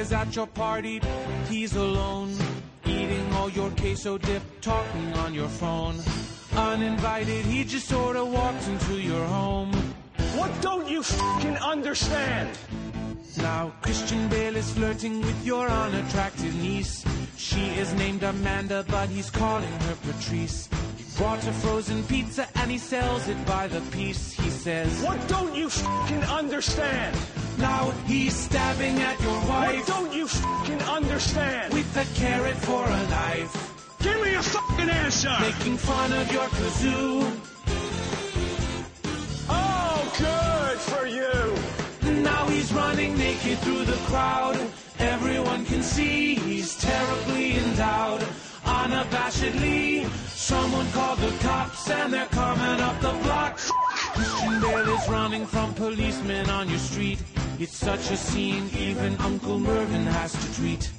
Is 0.05 0.13
at 0.13 0.37
your 0.37 0.47
party, 0.47 1.01
he's 1.49 1.75
alone, 1.77 2.37
eating 2.85 3.27
all 3.33 3.49
your 3.49 3.71
queso 3.71 4.19
dip, 4.19 4.43
talking 4.61 5.13
on 5.25 5.33
your 5.33 5.49
phone. 5.49 5.97
Uninvited, 6.55 7.45
he 7.47 7.65
just 7.65 7.89
sorta 7.89 8.23
walks 8.23 8.69
into 8.69 9.01
your 9.01 9.25
home. 9.25 9.73
What 10.39 10.53
don't 10.61 10.89
you 10.91 11.03
fucking 11.03 11.57
understand? 11.57 12.51
Now 13.39 13.73
Christian 13.81 14.29
Bale 14.29 14.57
is 14.57 14.71
flirting 14.73 15.23
with 15.23 15.47
your 15.47 15.67
unattractive 15.69 16.55
niece. 16.63 17.03
She 17.39 17.65
is 17.83 17.95
named 17.95 18.23
Amanda, 18.23 18.85
but 18.89 19.09
he's 19.09 19.31
calling 19.31 19.77
her 19.87 19.97
Patrice. 20.07 20.69
He 20.99 21.05
brought 21.17 21.47
a 21.47 21.53
frozen 21.53 22.03
pizza 22.05 22.47
and 22.57 22.71
he 22.71 22.79
sells 22.79 23.27
it 23.29 23.41
by 23.47 23.69
the 23.69 23.81
piece. 23.97 24.35
He 24.35 24.51
says, 24.51 25.03
What 25.03 25.19
don't 25.29 25.55
you 25.55 25.71
fucking 25.71 26.25
understand? 26.25 27.17
Now 27.59 27.91
he's 28.07 28.35
stabbing 28.35 28.99
at 29.01 29.21
your 29.21 29.39
wife. 29.49 29.77
What 29.77 29.87
don't 29.87 30.13
you 30.13 30.27
fucking 30.27 30.83
understand? 30.83 31.73
with 31.75 31.97
a 31.97 32.19
carrot 32.19 32.57
for 32.57 32.85
a 32.85 33.03
knife. 33.09 33.99
Give 34.03 34.21
me 34.21 34.35
a 34.35 34.43
fucking 34.43 34.91
answer! 34.91 35.35
Making 35.41 35.77
fun 35.77 36.13
of 36.13 36.33
your 36.33 36.49
kazoo. 36.49 37.41
Oh, 39.49 40.13
good 40.19 40.79
for 40.79 41.07
you! 41.07 42.23
Now 42.23 42.47
he's 42.49 42.73
running 42.73 43.17
naked 43.17 43.59
through 43.59 43.85
the 43.85 43.99
crowd. 44.09 44.57
Everyone 44.99 45.65
can 45.65 45.83
see 45.83 46.35
he's 46.35 46.77
terribly 46.77 47.57
endowed. 47.57 48.21
Unabashedly, 48.65 50.07
someone 50.29 50.91
called 50.93 51.19
the 51.19 51.33
cops 51.39 51.91
and 51.91 52.13
they're 52.13 52.27
coming 52.27 52.81
up 52.81 53.01
the 53.01 53.13
block. 53.25 53.59
Christian 53.59 54.61
Bale 54.61 54.97
is 54.97 55.09
running 55.09 55.47
from 55.47 55.75
policemen 55.75 56.49
on 56.51 56.69
your 56.69 56.79
street. 56.79 57.19
It's 57.65 57.79
such 57.79 58.11
a 58.11 58.17
scene, 58.19 58.69
even 58.77 59.17
Uncle 59.21 59.59
Mervyn 59.59 60.05
has 60.05 60.33
to 60.33 60.55
treat. 60.55 60.91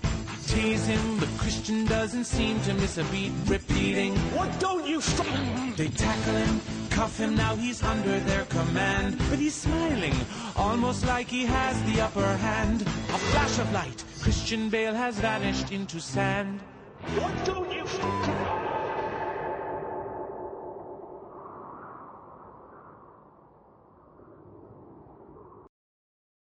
Tease 0.47 0.87
him, 0.87 1.19
but 1.19 1.29
Christian 1.37 1.85
doesn't 1.85 2.23
seem 2.23 2.59
to 2.61 2.73
miss 2.73 2.97
a 2.97 3.03
beat, 3.03 3.31
repeating, 3.45 4.15
What 4.33 4.59
don't 4.59 4.87
you 4.87 4.99
fucking... 4.99 5.75
They 5.75 5.89
tackle 5.89 6.33
him, 6.33 6.59
cuff 6.89 7.19
him, 7.19 7.35
now 7.35 7.55
he's 7.55 7.83
under 7.83 8.19
their 8.21 8.45
command. 8.45 9.19
But 9.29 9.37
he's 9.37 9.53
smiling, 9.53 10.15
almost 10.55 11.05
like 11.05 11.27
he 11.27 11.45
has 11.45 11.75
the 11.83 12.01
upper 12.01 12.35
hand. 12.37 12.81
A 12.81 13.19
flash 13.29 13.59
of 13.59 13.71
light, 13.71 14.03
Christian 14.19 14.71
Bale 14.71 14.95
has 14.95 15.19
vanished 15.19 15.71
into 15.71 15.99
sand. 15.99 16.61
What 17.19 17.45
don't 17.45 17.71
you 17.71 17.85
fucking... 17.85 18.74